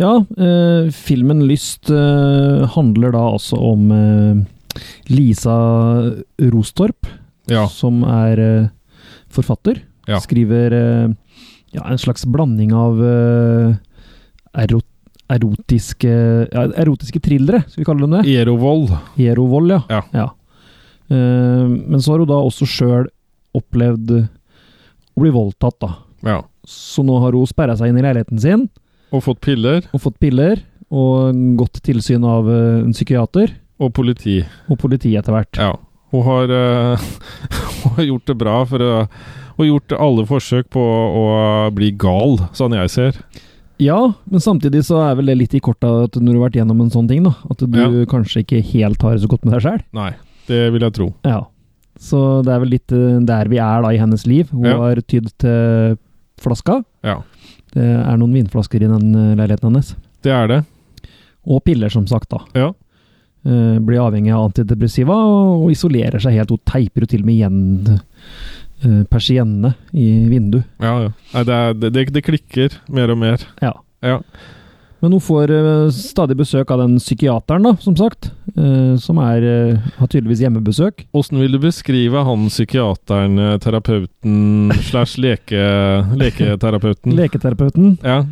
Ja, 0.00 0.12
eh, 0.36 0.90
filmen 0.92 1.44
Lyst 1.48 1.88
eh, 1.92 2.66
handler 2.74 3.14
da 3.14 3.22
altså 3.32 3.56
om 3.72 3.86
eh, 3.96 4.82
Lisa 5.12 5.56
Rostorp, 6.52 7.06
Ja. 7.50 7.64
som 7.68 8.02
er 8.06 8.38
eh, 8.40 8.68
forfatter. 9.32 9.80
Ja. 10.08 10.18
Skriver 10.20 10.72
eh, 10.76 11.08
ja, 11.72 11.84
en 11.88 11.98
slags 12.00 12.24
blanding 12.28 12.72
av 12.76 12.98
erot 14.52 14.88
erotiske, 15.32 16.10
erotiske 16.52 17.20
thrillere, 17.24 17.62
skal 17.70 17.80
vi 17.80 17.86
kalle 17.88 18.04
dem 18.04 18.16
det? 18.18 18.34
Erovold. 18.42 18.90
Erovold, 19.16 19.70
ja. 19.88 20.02
Ja. 20.12 20.26
Men 21.08 22.02
så 22.04 22.12
har 22.12 22.20
hun 22.20 22.28
da 22.28 22.36
også 22.44 22.66
sjøl 22.68 23.06
opplevd 23.56 24.12
å 24.18 25.22
bli 25.22 25.32
voldtatt, 25.32 25.78
da. 25.80 25.88
Ja. 26.28 26.36
Så 26.68 27.02
nå 27.04 27.18
har 27.20 27.32
hun 27.32 27.46
sperra 27.46 27.76
seg 27.76 27.88
inn 27.90 27.98
i 27.98 28.02
leiligheten 28.04 28.38
sin 28.40 28.68
Og 29.12 29.22
fått 29.24 29.40
piller. 29.40 29.82
og 29.92 30.00
fått 30.00 30.18
piller, 30.22 30.62
og 30.92 31.34
godt 31.58 31.80
tilsyn 31.82 32.24
av 32.24 32.48
eh, 32.48 32.82
en 32.84 32.92
psykiater 32.92 33.52
Og 33.80 33.92
politi. 33.92 34.44
og 34.70 34.78
politi 34.78 35.14
etter 35.16 35.32
hvert. 35.32 35.56
Ja. 35.58 35.72
Hun 36.12 36.22
har, 36.26 36.50
uh, 36.52 37.00
hun 37.84 37.94
har 37.96 38.04
gjort 38.04 38.26
det 38.28 38.36
bra 38.38 38.58
for 38.68 38.78
å 38.84 38.90
Og 39.58 39.64
gjort 39.66 39.92
alle 39.98 40.26
forsøk 40.28 40.68
på 40.72 40.80
å 40.80 41.24
bli 41.76 41.90
gal, 41.92 42.38
sånn 42.56 42.72
jeg 42.76 42.90
ser. 42.92 43.18
Ja, 43.82 44.12
men 44.30 44.40
samtidig 44.40 44.84
så 44.86 45.00
er 45.10 45.16
vel 45.18 45.26
det 45.26 45.36
litt 45.40 45.54
i 45.54 45.60
korta 45.60 46.04
at 46.04 46.14
når 46.16 46.32
du 46.32 46.38
har 46.38 46.44
vært 46.48 46.56
gjennom 46.60 46.80
en 46.84 46.90
sånn 46.92 47.08
ting, 47.08 47.22
da, 47.26 47.32
at 47.50 47.58
du 47.58 47.66
Ja. 47.78 47.88
kanskje 48.06 48.44
ikke 48.44 48.62
helt 48.72 49.02
har 49.02 49.12
det 49.16 49.22
så 49.24 49.28
godt 49.28 49.44
med 49.44 49.54
deg 49.54 49.62
sjæl. 49.64 49.82
Nei, 49.92 50.12
det 50.46 50.72
vil 50.72 50.80
jeg 50.86 50.92
tro. 50.94 51.08
Ja. 51.24 51.40
Så 51.98 52.42
det 52.44 52.52
er 52.54 52.60
vel 52.62 52.70
litt 52.72 52.92
eh, 52.92 53.18
der 53.28 53.48
vi 53.52 53.58
er 53.58 53.82
da 53.82 53.90
i 53.92 53.98
hennes 54.00 54.24
liv. 54.26 54.48
Hun 54.50 54.64
Ja. 54.64 54.76
har 54.78 54.96
tydd 55.02 55.28
til 55.38 55.98
flaska. 56.42 56.80
Ja. 57.06 57.20
Det 57.72 57.84
er 57.84 58.20
noen 58.20 58.36
vinflasker 58.36 58.84
i 58.84 58.90
den 58.90 59.12
eh, 59.16 59.34
leiligheten 59.38 59.70
hennes. 59.70 59.94
Det 60.22 60.32
er 60.34 60.50
det. 60.50 60.60
Og 61.48 61.62
piller, 61.66 61.90
som 61.92 62.06
sagt, 62.10 62.30
da. 62.30 62.42
Ja. 62.54 62.72
Uh, 63.42 63.80
blir 63.82 63.98
avhengig 63.98 64.30
av 64.30 64.44
antidepressiva 64.46 65.16
og 65.18 65.64
isolerer 65.72 66.22
seg 66.22 66.36
helt. 66.36 66.52
Hun 66.54 66.60
teiper 66.68 67.02
jo 67.02 67.08
til 67.10 67.24
og 67.24 67.26
med 67.26 67.34
igjen 67.34 67.56
uh, 67.90 69.00
persiennene 69.10 69.72
i 69.98 70.04
vinduet. 70.30 70.68
Ja, 70.78 70.92
ja. 71.08 71.14
Nei, 71.32 71.42
det, 71.48 71.56
er, 71.56 71.80
det, 71.82 72.04
det 72.14 72.22
klikker 72.22 72.76
mer 72.94 73.10
og 73.10 73.18
mer. 73.18 73.42
Ja. 73.64 73.72
Ja. 74.06 74.20
Men 75.02 75.12
hun 75.16 75.20
får 75.24 75.50
eh, 75.50 75.88
stadig 75.90 76.36
besøk 76.38 76.70
av 76.70 76.78
den 76.84 76.92
psykiateren, 77.02 77.64
da, 77.66 77.72
som 77.82 77.96
sagt. 77.98 78.30
eh, 78.54 78.92
som 79.02 79.18
er, 79.18 79.42
eh, 79.42 79.88
har 79.98 80.06
tydeligvis 80.12 80.44
hjemmebesøk. 80.44 81.06
Åssen 81.18 81.40
vil 81.42 81.56
du 81.56 81.58
beskrive 81.64 82.22
han 82.24 82.44
psykiateren, 82.48 83.34
terapeuten 83.64 84.70
slash 84.90 85.18
leke, 85.18 85.58
leketerapeuten? 86.22 87.16
Leketerapeuten. 87.18 87.98
ja. 88.06 88.22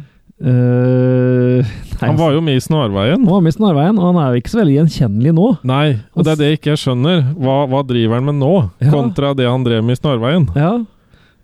Uh, 0.40 1.60
nei, 1.60 2.06
Han 2.08 2.16
var 2.16 2.30
jo 2.32 2.40
med 2.40 2.56
i 2.56 2.62
Snarveien. 2.64 3.18
Han 3.20 3.28
var 3.28 3.42
med 3.44 3.52
i 3.52 3.56
Snarveien, 3.58 3.98
og 4.00 4.06
han 4.08 4.20
er 4.22 4.30
jo 4.32 4.40
ikke 4.40 4.52
så 4.54 4.60
veldig 4.62 4.76
gjenkjennelig 4.78 5.34
nå. 5.36 5.48
Nei, 5.68 5.88
og 6.16 6.24
det 6.24 6.32
er 6.32 6.38
det 6.40 6.48
jeg 6.48 6.60
ikke 6.60 6.76
skjønner. 6.80 7.20
Hva, 7.36 7.56
hva 7.68 7.82
driver 7.84 8.16
han 8.16 8.24
med 8.30 8.38
nå, 8.40 8.54
Ja. 8.80 8.88
kontra 8.94 9.34
det 9.36 9.44
han 9.50 9.66
drev 9.66 9.84
med 9.84 9.98
i 9.98 10.00
Snarveien? 10.00 10.46
Ja. 10.56 10.72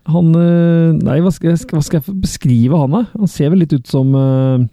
Han 0.07 0.31
Nei, 1.03 1.17
hva 1.21 1.29
skal, 1.35 1.51
jeg, 1.53 1.67
hva 1.69 1.83
skal 1.85 1.99
jeg 1.99 2.15
beskrive 2.23 2.79
han, 2.81 2.95
da? 2.95 3.03
Han 3.19 3.29
ser 3.29 3.51
vel 3.53 3.61
litt 3.65 3.75
ut 3.75 3.85
som 3.91 4.15
eh, 4.17 4.65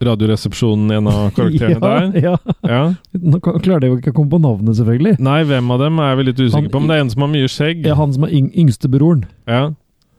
Radioresepsjonen, 0.00 0.90
en 0.96 1.06
av 1.10 1.30
karakterene 1.36 1.80
der. 1.80 2.22
ja, 2.22 2.36
ja. 2.64 2.70
Ja. 2.70 2.80
Nå 3.20 3.40
klarer 3.44 3.84
jeg 3.86 3.92
jo 3.92 3.98
ikke 4.00 4.12
å 4.14 4.16
komme 4.16 4.32
på 4.32 4.40
navnet, 4.40 4.76
selvfølgelig. 4.78 5.18
Nei, 5.20 5.42
hvem 5.48 5.70
av 5.74 5.82
dem 5.84 5.98
er 6.00 6.16
vi 6.16 6.24
litt 6.30 6.40
Han- 6.54 6.70
på, 6.72 6.80
men 6.80 6.88
det 6.88 6.96
er 6.96 7.04
en 7.04 7.10
som 7.12 7.24
har 7.26 7.32
mye 7.34 7.50
skjegg. 7.52 7.84
Ja, 7.86 7.94
han 8.00 8.12
som 8.16 8.24
er 8.28 8.34
yng 8.40 8.50
yngstebroren. 8.64 9.26
Ja. 9.50 9.68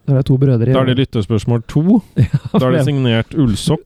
Da 0.10 0.16
er 0.18 0.24
to 0.26 0.34
brødre. 0.42 0.66
Da 0.74 0.82
er 0.82 0.88
det 0.90 0.96
lyttespørsmål 0.98 1.62
to. 1.70 2.00
Da 2.18 2.64
er 2.66 2.72
det 2.74 2.86
signert 2.88 3.36
Ullsokk 3.38 3.86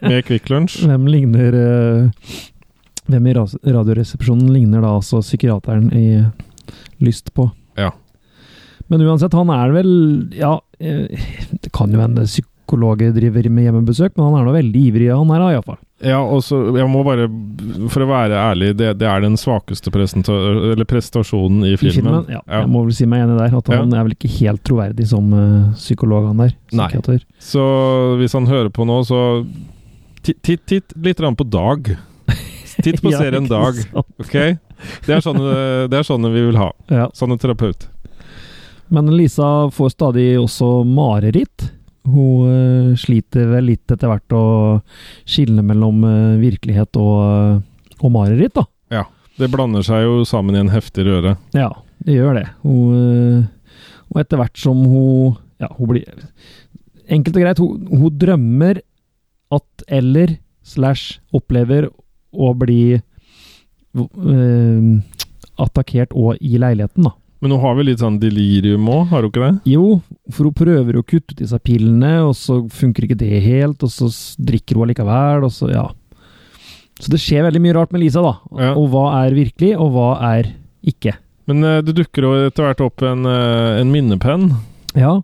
med 0.00 0.22
Kvikk 0.28 0.46
Lunsj. 0.52 0.76
Hvem 0.86 1.08
ligner 1.10 1.56
uh, 1.58 2.36
Hvem 3.10 3.26
i 3.26 3.34
Radioresepsjonen 3.34 4.52
ligner 4.54 4.84
da 4.86 4.92
altså 4.94 5.18
psykiateren 5.26 5.90
i 5.90 6.06
Lyst 7.02 7.32
på? 7.34 7.48
Ja. 7.76 7.90
Men 8.86 9.02
uansett, 9.02 9.34
han 9.34 9.50
er 9.50 9.74
vel 9.74 9.90
Ja, 10.38 10.54
eh, 10.78 11.10
det 11.50 11.72
kan 11.74 11.90
jo 11.92 12.00
hende 12.00 12.24
psykologer 12.66 13.12
driver 13.14 13.48
med 13.48 13.64
hjemmebesøk, 13.68 14.16
men 14.16 14.26
han 14.26 14.40
er 14.40 14.46
nå 14.46 14.54
veldig 14.56 14.80
ivrig, 14.88 15.10
han 15.14 15.30
her, 15.30 15.44
iallfall. 15.54 15.78
Ja, 16.04 16.18
og 16.20 16.42
så 16.44 16.58
Jeg 16.76 16.88
må 16.92 17.00
bare, 17.06 17.24
for 17.88 18.04
å 18.04 18.08
være 18.10 18.36
ærlig, 18.36 18.74
det, 18.76 18.98
det 19.00 19.06
er 19.08 19.22
den 19.24 19.36
svakeste 19.40 19.90
prestasjonen 19.90 21.64
i 21.64 21.72
I 21.72 21.78
filmen. 21.80 22.26
ja. 22.28 22.42
Ja, 22.44 22.60
Jeg 22.60 22.68
må 22.68 22.82
vel 22.84 22.92
si 22.92 23.06
meg 23.06 23.24
enig 23.24 23.38
der. 23.38 23.54
At 23.56 23.70
han 23.72 23.94
er 23.94 24.04
vel 24.04 24.16
ikke 24.16 24.28
helt 24.40 24.62
troverdig 24.66 25.06
som 25.08 25.32
uh, 25.32 25.72
psykolog, 25.78 26.26
han 26.28 26.42
der. 26.42 26.52
Nei. 26.76 26.90
Så 27.40 27.62
hvis 28.20 28.36
han 28.36 28.46
hører 28.50 28.68
på 28.68 28.84
nå, 28.84 29.00
så 29.08 29.22
titt, 30.26 30.66
titt, 30.66 30.92
litt 31.00 31.22
på 31.22 31.48
Dag. 31.48 31.94
Titt 32.82 33.00
på 33.00 33.10
Ja, 33.14 33.22
serien 33.22 33.48
Dag, 33.48 33.80
ok? 33.94 34.36
Det 35.06 35.14
er, 35.14 35.22
sånne, 35.24 35.86
det 35.88 35.96
er 35.96 36.04
sånne 36.04 36.28
vi 36.34 36.44
vil 36.50 36.58
ha. 36.60 36.72
Ja. 36.92 37.08
Sånne 37.16 37.38
terapeut. 37.40 37.88
Men 38.92 39.08
Lisa 39.16 39.70
får 39.72 39.96
stadig 39.96 40.34
også 40.38 40.84
mareritt. 40.84 41.70
Hun 42.06 42.50
eh, 42.50 42.94
sliter 43.00 43.48
vel 43.50 43.70
litt 43.72 43.90
etter 43.90 44.10
hvert 44.10 44.34
å 44.36 44.44
skille 45.26 45.64
mellom 45.66 46.04
eh, 46.06 46.36
virkelighet 46.42 46.98
og, 47.02 47.16
eh, 47.26 47.96
og 48.00 48.12
mareritt, 48.14 48.54
da. 48.56 48.66
Ja. 48.94 49.04
Det 49.36 49.50
blander 49.52 49.84
seg 49.84 50.06
jo 50.06 50.22
sammen 50.24 50.56
i 50.56 50.62
en 50.62 50.72
heftig 50.72 51.04
røre. 51.08 51.34
Ja, 51.56 51.68
det 52.06 52.14
gjør 52.16 52.38
det. 52.38 52.46
Hun, 52.62 53.42
og 54.12 54.22
etter 54.22 54.40
hvert 54.40 54.56
som 54.60 54.80
hun 54.86 55.36
Ja, 55.60 55.70
hun 55.76 55.88
blir 55.88 56.04
Enkelt 57.08 57.36
og 57.38 57.42
greit, 57.44 57.60
hun, 57.62 57.84
hun 58.00 58.16
drømmer 58.18 58.80
at 59.54 59.84
eller 59.86 60.34
slash 60.66 61.20
opplever 61.36 61.86
å 62.34 62.48
bli 62.58 62.96
eh, 62.96 64.88
attakkert 65.62 66.16
og 66.18 66.40
i 66.42 66.58
leiligheten, 66.60 67.06
da. 67.06 67.14
Men 67.44 67.52
hun 67.52 67.60
har 67.60 67.76
vel 67.76 67.90
litt 67.90 68.00
sånn 68.00 68.16
delirium 68.20 68.86
òg, 68.88 69.10
har 69.10 69.24
hun 69.24 69.30
ikke 69.30 69.42
det? 69.44 69.72
Jo, 69.74 69.98
for 70.32 70.48
hun 70.48 70.56
prøver 70.56 70.96
å 70.96 71.04
kutte 71.04 71.34
ut 71.34 71.42
disse 71.42 71.58
pillene, 71.60 72.14
og 72.24 72.32
så 72.38 72.62
funker 72.72 73.06
ikke 73.06 73.18
det 73.20 73.42
helt, 73.44 73.84
og 73.84 73.92
så 73.92 74.08
drikker 74.40 74.78
hun 74.78 74.86
allikevel, 74.86 75.44
og 75.48 75.52
så, 75.52 75.68
ja. 75.74 75.84
Så 76.96 77.12
det 77.12 77.20
skjer 77.20 77.44
veldig 77.44 77.60
mye 77.60 77.76
rart 77.76 77.92
med 77.92 78.06
Lisa, 78.06 78.24
da. 78.24 78.34
Ja. 78.56 78.72
Og 78.80 78.88
hva 78.94 79.06
er 79.20 79.36
virkelig, 79.36 79.74
og 79.76 79.92
hva 79.92 80.10
er 80.32 80.54
ikke. 80.86 81.18
Men 81.50 81.60
uh, 81.66 81.80
det 81.84 81.94
dukker 81.98 82.24
jo 82.24 82.32
etter 82.46 82.70
hvert 82.70 82.84
opp 82.88 83.04
en, 83.06 83.28
uh, 83.28 83.76
en 83.82 83.92
minnepenn. 83.92 84.48
Ja, 84.96 85.18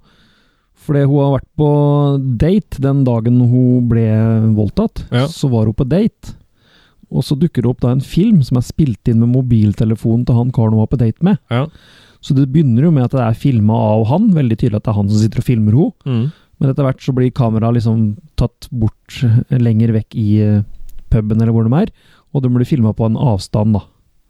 fordi 0.82 1.04
hun 1.06 1.18
har 1.22 1.34
vært 1.36 1.48
på 1.58 1.70
date 2.42 2.82
den 2.82 3.02
dagen 3.06 3.40
hun 3.40 3.88
ble 3.90 4.06
voldtatt. 4.56 5.06
Ja. 5.14 5.26
Så 5.30 5.50
var 5.52 5.70
hun 5.70 5.78
på 5.78 5.88
date, 5.88 6.36
og 7.12 7.24
så 7.26 7.36
dukker 7.38 7.62
det 7.64 7.70
opp 7.70 7.82
da 7.84 7.92
en 7.92 8.00
film 8.04 8.40
som 8.46 8.58
er 8.58 8.64
spilt 8.66 9.08
inn 9.10 9.20
med 9.22 9.32
mobiltelefonen 9.34 10.24
til 10.26 10.38
han 10.38 10.52
karen 10.54 10.74
hun 10.74 10.82
var 10.82 10.90
på 10.92 11.00
date 11.00 11.22
med. 11.26 11.38
Ja. 11.52 11.66
Så 12.22 12.34
det 12.38 12.48
begynner 12.54 12.86
jo 12.86 12.92
med 12.94 13.08
at 13.08 13.16
det 13.16 13.22
er 13.24 13.38
filma 13.38 13.74
av 13.74 14.06
han, 14.10 14.30
veldig 14.36 14.58
tydelig 14.60 14.78
at 14.78 14.86
det 14.86 14.92
er 14.94 14.98
han 15.00 15.10
som 15.10 15.22
sitter 15.22 15.42
og 15.42 15.46
filmer 15.48 15.76
henne. 15.76 15.92
Mm. 16.06 16.26
Men 16.62 16.70
etter 16.70 16.86
hvert 16.86 17.02
så 17.02 17.14
blir 17.16 17.32
kameraet 17.34 17.80
liksom 17.80 18.02
tatt 18.38 18.68
bort 18.70 19.16
eh, 19.26 19.58
lenger 19.58 19.90
vekk 19.96 20.14
i 20.14 20.28
eh, 20.44 20.60
puben 21.10 21.40
eller 21.42 21.50
hvor 21.54 21.66
de 21.66 21.74
er, 21.80 21.90
og 22.32 22.44
de 22.44 22.52
blir 22.54 22.68
filma 22.68 22.92
på 22.96 23.08
en 23.08 23.18
avstand, 23.18 23.74
da. 23.74 23.82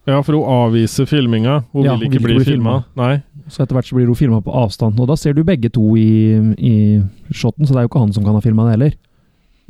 Ja, 0.09 0.17
for 0.27 0.35
hun 0.35 0.49
avviser 0.51 1.07
filminga. 1.07 1.61
Hun 1.77 1.85
Ja, 1.85 1.93
vil 1.95 2.09
hun 2.09 2.09
ikke 2.09 2.23
vil 2.25 2.33
bli 2.33 2.39
bli 2.41 2.49
filma. 2.57 2.81
Nei. 2.99 3.21
Så 3.53 3.63
etter 3.63 3.77
hvert 3.77 3.87
så 3.87 3.95
blir 3.95 4.09
hun 4.11 4.19
filma 4.19 4.41
på 4.43 4.55
avstand, 4.65 4.99
og 4.99 5.07
da 5.13 5.15
ser 5.21 5.37
du 5.37 5.45
begge 5.47 5.71
to 5.71 5.93
i, 6.01 6.41
i 6.59 6.75
shoten, 7.31 7.67
så 7.69 7.75
det 7.77 7.83
er 7.83 7.87
jo 7.87 7.93
ikke 7.93 8.03
han 8.03 8.17
som 8.17 8.25
kan 8.27 8.35
ha 8.35 8.43
filma 8.43 8.67
det 8.67 8.79
heller. 8.79 8.97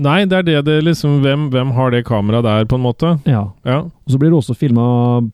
Nei, 0.00 0.22
det 0.24 0.38
er 0.38 0.46
det 0.46 0.60
det 0.66 0.76
liksom 0.86 1.18
Hvem, 1.20 1.48
hvem 1.52 1.72
har 1.76 1.92
det 1.92 2.04
kameraet 2.08 2.46
der, 2.46 2.68
på 2.70 2.78
en 2.78 2.84
måte? 2.84 3.10
Ja. 3.28 3.44
Ja. 3.68 3.82
Og 3.84 4.14
så 4.14 4.18
blir 4.18 4.32
det 4.32 4.38
også 4.38 4.56
filma 4.56 4.84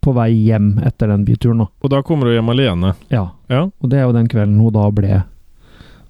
på 0.03 0.15
vei 0.17 0.33
hjem 0.35 0.79
etter 0.87 1.13
den 1.13 1.25
byturen, 1.29 1.63
da. 1.63 1.69
Og 1.85 1.93
da 1.95 2.03
kommer 2.03 2.29
du 2.29 2.35
hjem 2.35 2.51
alene. 2.53 2.95
Ja. 3.13 3.29
Ja. 3.49 3.69
Og 3.81 3.93
det 3.93 4.01
er 4.01 4.09
jo 4.09 4.17
den 4.17 4.29
kvelden 4.31 4.59
hun 4.61 4.75
da 4.75 4.89
ble 4.95 5.23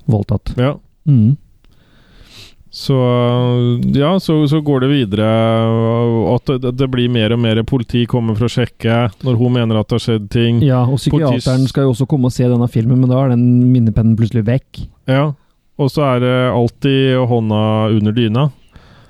voldtatt. 0.09 0.55
Ja. 0.57 0.77
Mm. 1.09 1.37
Så 2.71 2.95
ja, 3.97 4.11
så, 4.21 4.49
så 4.49 4.61
går 4.61 4.81
det 4.85 4.89
videre 4.91 5.29
at 6.35 6.51
det, 6.61 6.75
det 6.77 6.89
blir 6.93 7.09
mer 7.11 7.33
og 7.33 7.41
mer 7.41 7.63
politi 7.67 8.05
kommer 8.07 8.37
for 8.37 8.45
å 8.45 8.53
sjekke 8.53 9.07
når 9.25 9.39
hun 9.41 9.55
mener 9.57 9.81
at 9.81 9.89
det 9.89 9.97
har 9.97 10.05
skjedd 10.05 10.29
ting. 10.33 10.61
Ja, 10.67 10.83
og 10.85 11.01
psykiateren 11.01 11.65
skal 11.71 11.89
jo 11.89 11.95
også 11.95 12.07
komme 12.11 12.29
og 12.29 12.37
se 12.37 12.45
denne 12.49 12.69
filmen, 12.71 13.01
men 13.01 13.11
da 13.11 13.23
er 13.25 13.33
den 13.33 13.47
minnepennen 13.73 14.19
plutselig 14.21 14.45
vekk. 14.49 14.83
Ja. 15.09 15.31
Og 15.79 15.91
så 15.95 16.05
er 16.15 16.25
det 16.25 16.37
alltid 16.51 17.29
hånda 17.31 17.61
under 17.95 18.17
dyna. 18.17 18.49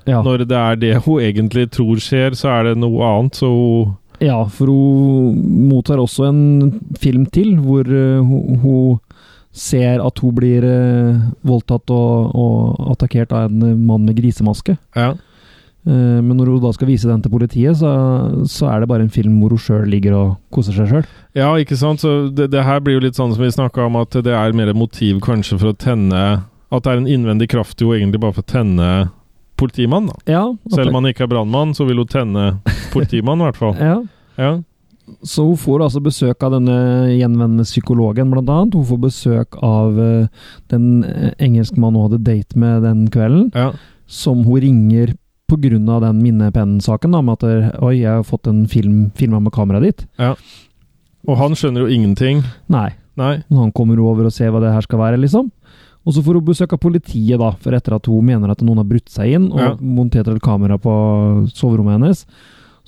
Ja. 0.08 0.22
Når 0.24 0.44
det 0.48 0.56
er 0.56 0.78
det 0.80 0.94
hun 1.04 1.20
egentlig 1.20 1.68
tror 1.74 2.00
skjer, 2.00 2.36
så 2.36 2.52
er 2.58 2.70
det 2.70 2.78
noe 2.80 3.04
annet, 3.04 3.40
så 3.40 3.48
hun 3.48 3.96
Ja, 4.18 4.40
for 4.50 4.66
hun 4.66 5.36
mottar 5.68 6.00
også 6.02 6.26
en 6.26 6.40
film 6.98 7.28
til 7.30 7.54
hvor 7.62 7.86
eh, 7.86 8.18
hun, 8.62 8.98
ser 9.52 10.02
at 10.02 10.18
hun 10.18 10.34
blir 10.34 10.64
eh, 10.66 11.20
voldtatt 11.46 11.90
og, 11.94 12.34
og 12.34 12.90
attakkert 12.92 13.32
av 13.32 13.46
en 13.48 13.78
mann 13.86 14.04
med 14.06 14.18
grisemaske. 14.18 14.76
Ja. 14.98 15.12
Eh, 15.88 16.18
men 16.18 16.34
når 16.36 16.50
hun 16.52 16.64
da 16.66 16.72
skal 16.74 16.90
vise 16.90 17.08
den 17.08 17.22
til 17.22 17.32
politiet, 17.32 17.78
så, 17.78 17.92
så 18.50 18.68
er 18.72 18.82
det 18.82 18.90
bare 18.90 19.06
en 19.06 19.14
film 19.14 19.38
hvor 19.40 19.54
hun 19.54 19.62
sjøl 19.62 19.88
ligger 19.88 20.18
og 20.18 20.36
koser 20.54 20.76
seg 20.76 20.90
sjøl. 20.90 21.08
Ja, 21.38 21.52
ikke 21.56 21.78
sant? 21.78 22.02
Så 22.02 22.28
det, 22.34 22.50
det 22.52 22.66
her 22.66 22.82
blir 22.82 22.98
jo 22.98 23.06
litt 23.06 23.18
sånn 23.18 23.32
som 23.34 23.44
vi 23.44 23.54
snakka 23.54 23.86
om, 23.86 24.00
at 24.02 24.18
det 24.24 24.34
er 24.34 24.56
mer 24.56 24.74
motiv 24.76 25.22
kanskje 25.24 25.60
for 25.60 25.72
å 25.72 25.78
tenne 25.78 26.24
At 26.68 26.84
det 26.84 26.92
er 26.92 27.00
en 27.00 27.08
innvendig 27.08 27.48
kraft 27.52 27.80
jo 27.80 27.94
egentlig 27.96 28.20
bare 28.20 28.36
for 28.36 28.44
å 28.44 28.52
tenne 28.52 28.88
politimann, 29.58 30.10
da. 30.10 30.16
Ja, 30.30 30.44
Selv 30.70 30.92
om 30.92 31.00
han 31.00 31.10
ikke 31.10 31.26
er 31.26 31.32
brannmann, 31.32 31.74
så 31.74 31.86
vil 31.88 32.02
hun 32.02 32.10
tenne 32.10 32.48
politimann, 32.92 33.40
i 33.42 33.48
hvert 33.48 33.58
fall. 33.58 33.78
ja. 33.90 33.98
Ja. 34.38 34.50
Så 35.24 35.46
hun 35.48 35.56
får 35.58 35.86
altså 35.86 36.02
besøk 36.04 36.44
av 36.44 36.52
denne 36.54 36.76
gjenvendende 37.16 37.64
psykologen, 37.66 38.30
blant 38.30 38.50
annet. 38.52 38.76
Hun 38.76 38.86
får 38.90 39.00
besøk 39.06 39.56
av 39.64 39.98
eh, 40.02 40.50
den 40.70 41.02
eh, 41.08 41.32
engelskmannen 41.42 41.96
hun 41.96 42.10
hadde 42.10 42.26
date 42.26 42.60
med 42.60 42.84
den 42.86 43.06
kvelden, 43.12 43.48
ja. 43.56 43.72
som 44.06 44.44
hun 44.46 44.62
ringer 44.62 45.16
av 45.48 46.02
den 46.04 46.18
minnepennen-saken, 46.20 47.14
med 47.24 47.38
at 47.38 47.44
der, 47.46 47.62
Oi, 47.80 48.02
jeg 48.02 48.18
har 48.20 48.26
fått 48.28 48.46
en 48.50 48.66
film 48.68 49.06
filma 49.16 49.40
med 49.40 49.54
kameraet 49.56 49.86
ditt. 49.86 50.02
Ja. 50.20 50.34
Og 51.24 51.38
han 51.40 51.56
skjønner 51.56 51.86
jo 51.86 51.92
ingenting. 51.92 52.42
Nei. 52.68 52.90
Nei. 53.18 53.38
Men 53.48 53.64
han 53.64 53.72
kommer 53.74 53.98
over 54.04 54.28
og 54.28 54.34
ser 54.34 54.52
hva 54.52 54.60
det 54.62 54.74
her 54.74 54.84
skal 54.84 55.00
være, 55.00 55.18
liksom. 55.24 55.48
Og 56.08 56.14
så 56.16 56.22
får 56.24 56.38
hun 56.38 56.46
besøk 56.46 56.72
av 56.72 56.80
politiet, 56.80 57.36
da, 57.38 57.50
for 57.60 57.76
etter 57.76 57.92
at 57.98 58.06
hun 58.08 58.24
mener 58.24 58.48
at 58.54 58.62
noen 58.64 58.80
har 58.80 58.86
brutt 58.88 59.10
seg 59.12 59.34
inn 59.36 59.50
og 59.52 59.58
Ja. 59.60 59.74
montert 59.76 60.28
et 60.32 60.40
kamera 60.40 60.78
på 60.80 60.94
soverommet 61.52 61.98
hennes. 61.98 62.22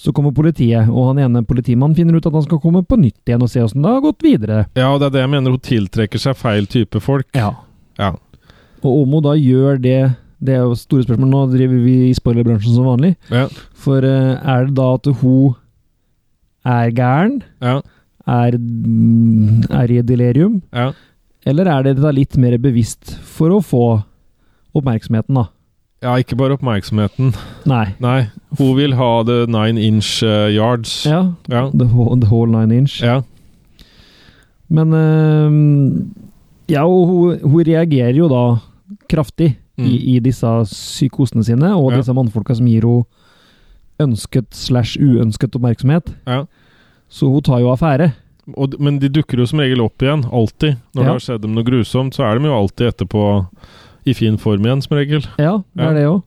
Så 0.00 0.14
kommer 0.16 0.32
politiet, 0.32 0.88
og 0.88 1.10
han 1.10 1.18
ene 1.20 1.42
politimannen 1.44 1.94
finner 1.94 2.16
ut 2.16 2.24
at 2.24 2.32
han 2.32 2.46
skal 2.46 2.58
komme 2.62 2.80
på 2.88 2.96
nytt 2.96 3.20
igjen 3.28 3.42
og 3.44 3.50
se 3.52 3.60
åssen 3.60 3.82
det 3.84 3.90
har 3.92 4.00
gått 4.00 4.24
videre. 4.24 4.62
Ja, 4.74 4.94
og 4.94 5.00
det 5.02 5.10
er 5.10 5.18
det 5.18 5.20
jeg 5.26 5.32
mener. 5.34 5.50
Hun 5.52 5.60
tiltrekker 5.60 6.18
seg 6.18 6.38
feil 6.40 6.64
type 6.66 7.02
folk. 7.04 7.26
Ja. 7.36 7.50
Ja. 7.98 8.14
Og 8.82 9.02
om 9.02 9.12
hun 9.18 9.22
da 9.28 9.34
gjør 9.36 9.76
det 9.80 10.16
Det 10.42 10.54
er 10.56 10.62
jo 10.64 10.72
store 10.74 11.04
spørsmål. 11.04 11.28
Nå 11.28 11.40
driver 11.52 11.84
vi 11.84 11.94
i 12.08 12.14
spoilerbransjen 12.16 12.72
som 12.72 12.86
vanlig. 12.88 13.10
Ja. 13.28 13.42
For 13.76 14.00
eh, 14.00 14.38
er 14.40 14.64
det 14.70 14.74
da 14.78 14.94
at 14.96 15.04
hun 15.20 15.54
er 16.64 16.90
gæren? 16.96 17.42
Ja. 17.60 17.82
Er, 18.26 18.56
mm, 18.56 19.64
er 19.68 19.92
i 19.92 20.00
delirium? 20.00 20.62
Ja. 20.72 20.92
Eller 21.46 21.66
er 21.72 21.82
det 21.86 21.96
da 22.02 22.10
litt 22.12 22.36
mer 22.36 22.58
bevisst 22.60 23.14
for 23.24 23.48
å 23.54 23.60
få 23.64 23.84
oppmerksomheten, 24.76 25.34
da? 25.34 25.46
ja, 26.02 26.14
ikke 26.16 26.36
bare 26.36 26.54
oppmerksomheten. 26.56 27.34
Nei. 27.68 27.86
Nei. 28.00 28.30
Hun 28.58 28.70
vil 28.78 28.94
ha 28.96 29.22
the 29.28 29.42
nine 29.52 29.76
inch 29.80 30.22
uh, 30.24 30.48
yards. 30.48 31.04
Ja. 31.04 31.34
Ja. 31.52 31.66
The, 31.76 31.84
whole, 31.92 32.16
the 32.20 32.26
whole 32.30 32.48
nine 32.48 32.72
inch. 32.72 33.00
Ja. 33.04 33.20
Men 34.68 34.92
uh, 34.94 35.50
Ja, 36.70 36.84
hun, 36.86 37.40
hun 37.42 37.64
reagerer 37.66 38.16
jo 38.16 38.28
da 38.32 38.44
kraftig 39.10 39.56
Mm. 39.80 39.86
i, 39.86 39.96
i 40.16 40.18
disse 40.20 40.44
psykosene 40.68 41.40
sine, 41.46 41.70
og 41.72 41.92
Ja. 41.94 42.00
disse 42.02 42.12
mannfolka 42.12 42.52
som 42.58 42.66
gir 42.68 42.82
henne 42.84 43.06
ønsket 44.02 44.50
slash 44.52 44.98
uønsket 45.00 45.54
oppmerksomhet. 45.56 46.10
Ja. 46.26 46.42
Så 47.08 47.30
hun 47.32 47.40
tar 47.42 47.60
jo 47.62 47.70
affære. 47.72 48.10
Og, 48.56 48.74
men 48.80 48.98
de 48.98 49.08
dukker 49.08 49.38
jo 49.38 49.46
som 49.46 49.60
regel 49.60 49.80
opp 49.84 49.98
igjen. 50.02 50.24
Alltid. 50.32 50.76
Når 50.94 51.02
Ja. 51.02 51.06
det 51.06 51.12
har 51.12 51.18
skjedd 51.26 51.42
dem 51.42 51.54
noe 51.54 51.64
grusomt, 51.64 52.14
så 52.14 52.24
er 52.24 52.38
de 52.38 52.46
jo 52.46 52.54
alltid 52.56 52.86
etterpå 52.94 53.24
i 54.06 54.14
fin 54.14 54.36
form 54.38 54.64
igjen, 54.64 54.82
som 54.82 54.96
regel. 54.96 55.22
Ja, 55.38 55.62
det 55.76 55.82
Ja. 55.84 55.90
er 55.90 55.94
det 55.94 56.06
òg. 56.08 56.22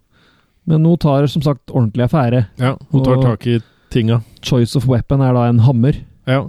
Men 0.66 0.86
hun 0.86 0.98
tar 0.98 1.28
som 1.28 1.42
sagt 1.42 1.68
ordentlig 1.72 2.06
affære. 2.10 2.46
Ja, 2.58 2.78
Hun 2.92 3.04
tar 3.04 3.22
tak 3.22 3.48
i 3.48 3.60
tinga. 3.90 4.22
Choice 4.42 4.76
of 4.78 4.86
weapon 4.88 5.22
er 5.22 5.34
da 5.34 5.46
en 5.50 5.60
hammer. 5.60 5.94
Ja. 6.26 6.46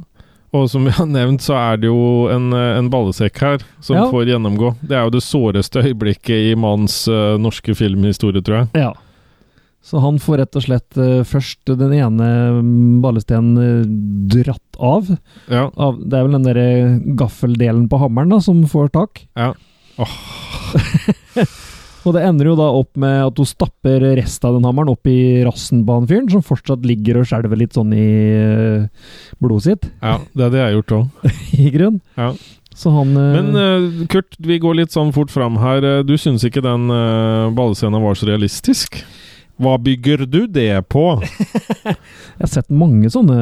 Og 0.52 0.70
som 0.70 0.84
vi 0.84 0.90
har 0.92 1.06
nevnt, 1.06 1.40
så 1.42 1.54
er 1.56 1.76
det 1.78 1.88
jo 1.88 2.28
en, 2.30 2.52
eh, 2.52 2.78
en 2.78 2.88
ballesekk 2.88 3.38
her 3.40 3.58
som 3.80 3.96
Ja. 3.96 4.04
får 4.10 4.26
gjennomgå. 4.26 4.76
Det 4.86 4.92
er 4.92 5.02
jo 5.04 5.10
det 5.10 5.22
såreste 5.22 5.82
øyeblikket 5.82 6.52
i 6.52 6.54
manns 6.54 7.08
uh, 7.08 7.36
norske 7.36 7.74
filmhistorie, 7.74 8.40
tror 8.40 8.58
jeg. 8.60 8.68
Ja. 8.74 8.92
Så 9.84 10.00
han 10.00 10.16
får 10.22 10.38
rett 10.40 10.56
og 10.56 10.64
slett 10.64 10.96
eh, 11.00 11.20
først 11.28 11.74
den 11.76 11.92
ene 11.92 12.28
ballestenen 13.04 13.58
eh, 13.60 13.84
dratt 14.32 14.78
av. 14.80 15.12
Ja. 15.52 15.68
av. 15.76 16.00
Det 16.00 16.16
er 16.16 16.24
vel 16.24 16.38
den 16.38 16.48
der 16.48 16.62
gaffeldelen 17.20 17.84
på 17.92 18.00
hammeren 18.00 18.32
da, 18.32 18.40
som 18.44 18.64
får 18.70 18.88
tak. 18.96 19.26
Ja. 19.36 19.52
Og 22.04 22.12
det 22.12 22.24
ender 22.26 22.50
jo 22.50 22.56
da 22.58 22.66
opp 22.76 22.98
med 23.00 23.22
at 23.24 23.38
hun 23.40 23.48
stapper 23.48 24.02
resten 24.18 24.48
av 24.48 24.58
den 24.58 24.66
hammeren 24.68 24.92
opp 24.92 25.08
i 25.08 25.40
rassen 25.46 25.86
på 25.88 25.94
han 25.96 26.08
fyren, 26.08 26.28
som 26.32 26.44
fortsatt 26.44 26.84
ligger 26.84 27.20
og 27.20 27.28
skjelver 27.30 27.56
litt 27.60 27.76
sånn 27.76 27.94
i 27.96 28.08
eh, 28.36 29.14
blodet 29.40 29.64
sitt, 29.70 29.88
ja, 30.04 30.18
det 30.36 30.50
det 30.52 30.60
jeg 30.60 30.76
gjort 30.78 30.96
òg. 30.98 31.32
i 31.64 31.70
grunn. 31.72 31.98
Ja. 32.20 32.34
Så 32.74 32.90
han 32.90 33.14
eh, 33.16 33.36
Men 33.38 33.56
uh, 33.56 34.06
Kurt, 34.10 34.36
vi 34.42 34.58
går 34.60 34.80
litt 34.82 34.94
sånn 34.94 35.14
fort 35.14 35.30
fram 35.32 35.56
her. 35.62 35.84
Eh, 35.86 36.02
Du 36.06 36.16
syns 36.20 36.44
ikke 36.44 36.64
den 36.64 36.90
uh, 36.90 37.52
ballescenen 37.54 38.02
var 38.02 38.18
så 38.18 38.28
realistisk? 38.28 39.00
Hva 39.60 39.76
bygger 39.78 40.24
du 40.26 40.40
det 40.50 40.80
på? 40.90 41.02
Jeg 41.84 42.40
har 42.40 42.50
sett 42.50 42.70
mange 42.74 43.06
sånne 43.12 43.36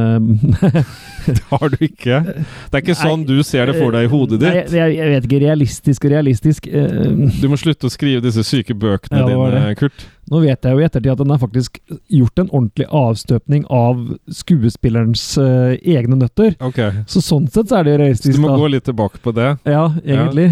Det 1.27 1.39
har 1.49 1.71
du 1.73 1.77
ikke. 1.87 2.19
Det 2.27 2.75
er 2.77 2.83
ikke 2.83 2.97
sånn 2.99 3.23
du 3.29 3.39
ser 3.47 3.71
det 3.71 3.79
for 3.79 3.95
deg 3.95 4.05
i 4.09 4.11
hodet 4.13 4.41
Nei, 4.43 4.51
ditt. 4.59 4.75
jeg, 4.77 4.97
jeg 4.99 5.13
vet 5.15 5.29
ikke. 5.29 5.39
Realistisk 5.47 6.05
og 6.09 6.13
realistisk. 6.13 6.67
eh, 6.69 7.31
Du 7.41 7.47
må 7.49 7.57
slutte 7.61 7.89
å 7.89 7.93
skrive 7.95 8.21
disse 8.27 8.45
syke 8.45 8.75
bøkene 8.77 9.23
Ja, 9.23 9.29
dine. 9.31 9.63
Kurt. 9.79 10.05
Nå 10.33 10.43
vet 10.45 10.67
jeg 10.69 10.77
jo 10.77 10.83
i 10.83 10.87
ettertid 10.87 11.13
at 11.15 11.23
den 11.23 11.33
har 11.33 11.41
faktisk 11.43 11.81
gjort 12.13 12.43
en 12.45 12.51
ordentlig 12.53 12.87
avstøpning 12.93 13.65
av 13.73 14.03
skuespillerens 14.33 15.25
uh, 15.41 15.73
egne 15.81 16.19
nøtter. 16.21 16.55
Okay. 16.63 17.03
Så 17.11 17.23
sånn 17.25 17.49
sett 17.53 17.73
så 17.73 17.81
er 17.81 17.89
det 17.89 17.97
jo 17.97 18.13
Så 18.21 18.35
du 18.37 18.41
må 18.43 18.53
da. 18.53 18.61
gå 18.61 18.71
litt 18.77 18.87
tilbake 18.89 19.23
på 19.25 19.33
det. 19.37 19.55
Ja, 19.69 19.89
egentlig. 20.05 20.51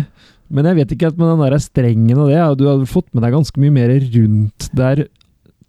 Men 0.50 0.66
jeg 0.66 0.80
vet 0.80 0.92
ikke 0.96 1.12
at 1.12 1.18
med 1.20 1.30
den 1.30 1.44
der 1.44 1.60
strengen 1.62 2.18
og 2.18 2.30
det. 2.32 2.40
Du 2.58 2.66
har 2.66 2.80
fått 2.90 3.10
med 3.14 3.22
deg 3.26 3.36
ganske 3.36 3.62
mye 3.62 3.74
mer 3.76 3.92
rundt 4.16 4.70
der, 4.74 5.04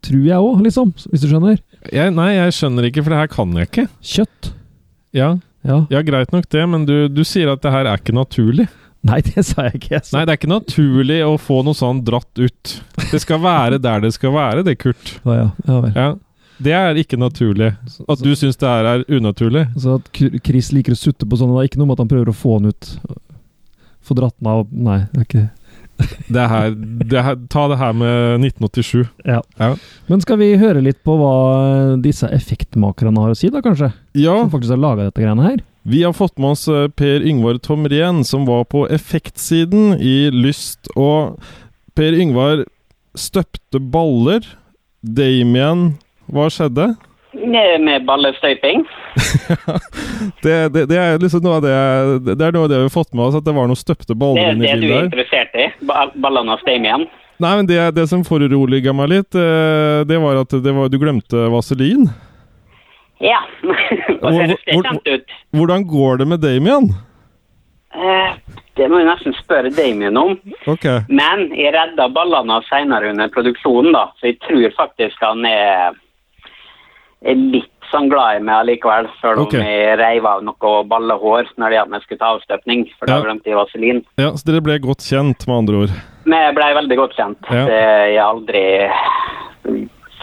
tror 0.05 0.25
jeg 0.27 0.37
òg, 0.49 0.61
liksom. 0.65 0.91
Hvis 1.11 1.23
du 1.23 1.29
skjønner. 1.31 1.57
Jeg, 1.93 2.13
nei, 2.17 2.29
jeg 2.35 2.55
skjønner 2.57 2.87
ikke, 2.89 3.03
for 3.05 3.13
det 3.13 3.19
her 3.23 3.31
kan 3.31 3.55
jeg 3.57 3.69
ikke. 3.69 3.87
Kjøtt. 4.13 4.51
Ja, 5.17 5.31
Ja. 5.67 5.83
ja 5.93 5.99
greit 6.01 6.31
nok 6.33 6.47
det, 6.49 6.61
men 6.69 6.85
du, 6.89 6.95
du 7.11 7.21
sier 7.27 7.51
at 7.51 7.61
det 7.61 7.71
her 7.73 7.85
er 7.85 7.99
ikke 8.01 8.15
naturlig. 8.17 8.65
Nei, 9.05 9.19
det 9.27 9.43
sa 9.45 9.67
jeg 9.67 9.79
ikke. 9.79 9.93
Jeg 9.97 10.05
sa. 10.07 10.17
Nei, 10.17 10.25
det 10.25 10.33
er 10.33 10.39
ikke 10.41 10.51
naturlig 10.51 11.19
å 11.25 11.35
få 11.41 11.61
noe 11.65 11.77
sånn 11.77 12.03
dratt 12.05 12.41
ut. 12.41 12.75
Det 13.11 13.21
skal 13.21 13.41
være 13.43 13.79
der 13.81 14.03
det 14.05 14.13
skal 14.17 14.33
være, 14.35 14.65
det, 14.67 14.77
Kurt. 14.81 15.15
Å, 15.25 15.37
ja. 15.37 15.47
ja 15.67 15.79
vel. 15.85 15.95
Ja. 15.97 16.09
Det 16.61 16.73
er 16.77 16.97
ikke 17.01 17.17
naturlig. 17.17 17.71
At 18.05 18.21
du 18.21 18.29
syns 18.37 18.59
det 18.61 18.69
her 18.69 18.85
er 18.85 19.03
unaturlig. 19.09 19.63
Så 19.81 19.95
at 19.97 20.09
Chris 20.45 20.69
liker 20.75 20.93
å 20.93 20.99
sutte 20.99 21.25
på 21.25 21.39
sånne, 21.39 21.55
det 21.57 21.63
er 21.63 21.69
ikke 21.71 21.79
noe 21.81 21.89
med 21.89 21.97
at 21.97 22.03
han 22.03 22.11
prøver 22.11 22.29
å 22.29 22.37
få 22.37 22.59
den 22.61 22.69
ut. 22.69 22.91
Få 24.05 24.17
dratt 24.17 24.35
den 24.37 24.49
av 24.51 24.67
Nei, 24.69 24.99
det 25.09 25.23
er 25.23 25.25
ikke 25.25 25.47
Det 26.31 26.45
her, 26.51 26.71
det 27.11 27.23
her, 27.25 27.35
ta 27.51 27.65
det 27.71 27.77
her 27.81 27.93
med 27.97 28.45
1987. 28.45 29.07
Ja. 29.27 29.41
Ja. 29.59 29.71
Men 30.07 30.21
skal 30.23 30.39
vi 30.41 30.51
høre 30.61 30.81
litt 30.83 31.01
på 31.07 31.15
hva 31.19 31.33
disse 32.01 32.29
effektmakerne 32.31 33.19
har 33.19 33.33
å 33.33 33.37
si, 33.37 33.49
da, 33.51 33.61
kanskje? 33.65 33.91
Ja, 34.17 34.37
Som 34.43 34.53
faktisk 34.53 34.75
har 34.75 34.81
laga 34.81 35.09
dette 35.09 35.21
greiene 35.23 35.47
her? 35.49 35.59
vi 35.83 36.03
har 36.05 36.13
fått 36.13 36.37
med 36.37 36.53
oss 36.53 36.67
eh, 36.69 36.87
Per 36.93 37.23
Yngvar 37.25 37.57
Tomren, 37.57 38.19
som 38.23 38.43
var 38.45 38.67
på 38.69 38.83
effektsiden 38.93 39.95
i 39.97 40.29
Lyst. 40.29 40.91
Og 40.93 41.39
Per 41.97 42.13
Yngvar 42.13 42.61
støpte 43.17 43.81
baller. 43.81 44.45
Damien 45.01 45.95
Hva 46.29 46.45
skjedde? 46.53 46.91
Med 47.33 48.05
ballestøyping. 48.05 48.85
Det, 50.43 50.69
det, 50.73 50.85
det 50.89 50.97
er 50.99 51.17
liksom 51.21 51.41
noe 51.43 51.57
av 51.57 51.63
det 51.65 52.35
Det 52.37 52.45
er 52.45 52.53
noe 52.53 52.65
av 52.67 52.69
det 52.71 52.77
vi 52.77 52.85
har 52.85 52.93
fått 52.93 53.13
med 53.17 53.25
oss, 53.25 53.35
at 53.39 53.45
det 53.45 53.53
var 53.55 53.67
noen 53.69 53.79
støpte 53.79 54.13
baller 54.17 54.51
inni 54.53 54.67
inni 54.67 54.67
det 54.67 54.71
er 54.71 54.81
det 54.81 54.87
du 54.87 54.93
er 54.93 55.07
interessert 55.07 55.55
i? 55.57 55.65
Ballene 56.21 56.53
av 56.55 56.61
Damien? 56.67 57.05
Nei, 57.41 57.51
men 57.57 57.69
det, 57.69 57.79
det 57.97 58.05
som 58.11 58.21
foruroliga 58.27 58.93
meg 58.93 59.09
litt, 59.09 59.37
eh, 59.37 60.01
det 60.05 60.19
var 60.21 60.43
at 60.43 60.53
det 60.61 60.73
var, 60.77 60.91
du 60.93 60.97
glemte 61.01 61.47
vaselin. 61.53 62.05
Ja. 63.21 63.39
Det 64.11 64.19
hvor- 64.21 64.85
kjent 64.85 65.07
ut? 65.09 65.33
Hvordan 65.57 65.87
går 65.89 66.21
det 66.21 66.27
med 66.35 66.43
Damien? 66.45 66.91
Eh, 67.95 68.37
Det 68.77 68.87
må 68.89 69.01
jeg 69.01 69.09
nesten 69.09 69.33
spørre 69.41 69.71
Damien 69.73 70.17
om. 70.21 70.37
Okay. 70.69 71.01
Men 71.09 71.47
jeg 71.57 71.73
redda 71.75 72.07
ballene 72.13 72.61
senere 72.69 73.09
under 73.11 73.33
produksjonen, 73.33 73.91
da. 73.97 74.05
Så 74.21 74.29
jeg 74.31 74.39
tror 74.45 74.69
faktisk 74.77 75.17
han 75.25 75.45
er 75.49 75.97
litt 77.21 77.69
sånn 77.91 78.09
glad 78.09 78.39
i 78.39 78.43
meg 78.43 78.63
allikevel. 78.63 79.09
Selv 79.21 79.43
om 79.43 79.49
okay. 79.49 79.63
jeg 79.65 79.97
reiv 79.99 80.27
av 80.29 80.43
noe 80.45 80.73
ballehår 80.89 81.51
når 81.59 81.69
det 81.69 81.77
gjaldt 81.77 81.97
jeg 81.97 82.05
skulle 82.05 82.21
ta 82.21 82.29
avstøpning. 82.35 82.85
For 82.97 83.09
da 83.09 83.17
Ja. 83.17 83.25
glemte 83.25 83.51
jeg 83.51 83.59
vaselin. 83.59 84.03
Ja, 84.17 84.31
Så 84.31 84.45
dere 84.47 84.61
ble 84.61 84.79
godt 84.79 85.03
kjent, 85.05 85.47
med 85.47 85.57
andre 85.57 85.75
ord. 85.83 85.95
Vi 86.25 86.41
blei 86.55 86.73
veldig 86.73 86.97
godt 86.97 87.17
kjent. 87.17 87.37
Ja. 87.49 87.65
Jeg 87.67 88.19
har 88.19 88.29
aldri 88.31 88.63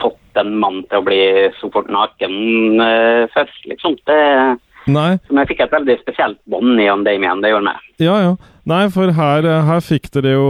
fått 0.00 0.36
en 0.36 0.54
mann 0.58 0.84
til 0.88 0.98
å 0.98 1.04
bli 1.04 1.50
så 1.60 1.70
fort 1.72 1.88
naken 1.90 2.80
uh, 2.80 3.26
først, 3.34 3.66
liksom. 3.66 3.96
Det, 4.06 4.58
Nei, 4.88 5.18
men 5.28 5.42
jeg 5.42 5.52
fikk 5.52 5.64
et 5.66 5.74
veldig 5.76 5.98
spesielt 6.00 6.38
bånd 6.50 6.80
i 6.80 6.86
Damien. 7.06 7.42
Det 7.44 7.52
gjorde 7.52 7.70
meg. 7.70 7.82
ja 8.02 8.20
ja. 8.24 8.36
Nei, 8.68 8.82
for 8.92 9.08
her, 9.16 9.46
her 9.64 9.80
fikk 9.80 10.10
dere 10.12 10.34
jo 10.34 10.48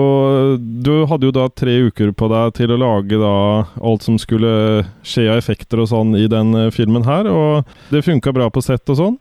Du 0.59 1.05
hadde 1.07 1.29
jo 1.29 1.35
da 1.37 1.45
tre 1.55 1.77
uker 1.87 2.11
på 2.19 2.27
deg 2.33 2.57
til 2.57 2.73
å 2.75 2.79
lage 2.81 3.21
da 3.21 3.35
alt 3.79 4.03
som 4.03 4.17
skulle 4.19 4.83
skje 5.07 5.29
av 5.31 5.39
effekter 5.39 5.85
og 5.85 5.91
sånn 5.93 6.17
i 6.19 6.27
den 6.31 6.51
eh, 6.59 6.73
filmen 6.75 7.07
her, 7.07 7.31
og 7.31 7.69
det 7.93 8.03
funka 8.09 8.35
bra 8.35 8.49
på 8.51 8.65
sett 8.65 8.91
og 8.91 8.99
sånn? 8.99 9.19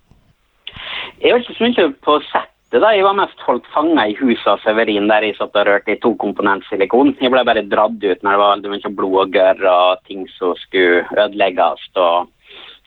Jeg 1.22 1.34
var 1.34 1.44
ikke 1.44 1.57
så 1.60 1.68
mye 1.68 1.88
på 2.07 2.18
settet. 2.31 2.81
da. 2.81 2.91
Jeg 2.95 3.06
var 3.06 3.18
mest 3.19 3.45
holdt 3.45 3.69
fanga 3.73 4.07
i 4.10 4.18
huset 4.18 4.49
av 4.56 4.65
Severin 4.65 5.10
der 5.11 5.30
jeg 5.30 5.38
satt 5.38 5.53
og 5.53 5.69
rørte 5.69 5.94
i 5.94 6.02
tokomponentsilikon. 6.02 7.15
Jeg 7.22 7.34
ble 7.34 7.45
bare 7.45 7.65
dratt 7.69 8.02
ut 8.02 8.23
når 8.26 8.31
det 8.34 8.41
var 8.41 8.56
veldig 8.56 8.73
mye 8.73 8.95
blod 8.98 9.19
og 9.23 9.38
gørr 9.38 9.68
og 9.73 10.06
ting 10.10 10.26
som 10.39 10.57
skulle 10.65 11.06
ødelegges 11.14 11.85
og 12.02 12.31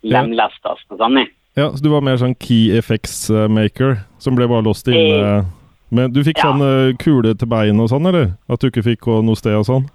lemlestes 0.03 0.83
og 0.91 0.99
sånn. 0.99 1.23
jeg. 1.23 1.31
Ja, 1.61 1.69
så 1.77 1.85
du 1.85 1.91
var 1.93 2.01
mer 2.01 2.17
sånn 2.17 2.33
key 2.41 2.71
effects 2.73 3.27
eh, 3.29 3.45
maker, 3.53 3.99
som 4.23 4.37
ble 4.39 4.47
bare 4.49 4.65
låst 4.65 4.89
inne 4.89 5.45
Men 5.93 6.13
du 6.15 6.23
fikk 6.25 6.39
Ja. 6.39 6.49
sånn 6.49 6.63
eh, 6.65 6.97
kule 6.97 7.35
til 7.37 7.51
bein 7.51 7.83
og 7.83 7.91
sånn, 7.93 8.07
eller? 8.09 8.31
At 8.49 8.63
du 8.63 8.71
ikke 8.71 8.87
fikk 8.87 9.03
gå 9.05 9.19
noe 9.27 9.37
sted 9.37 9.59
og 9.59 9.67
sånn? 9.69 9.89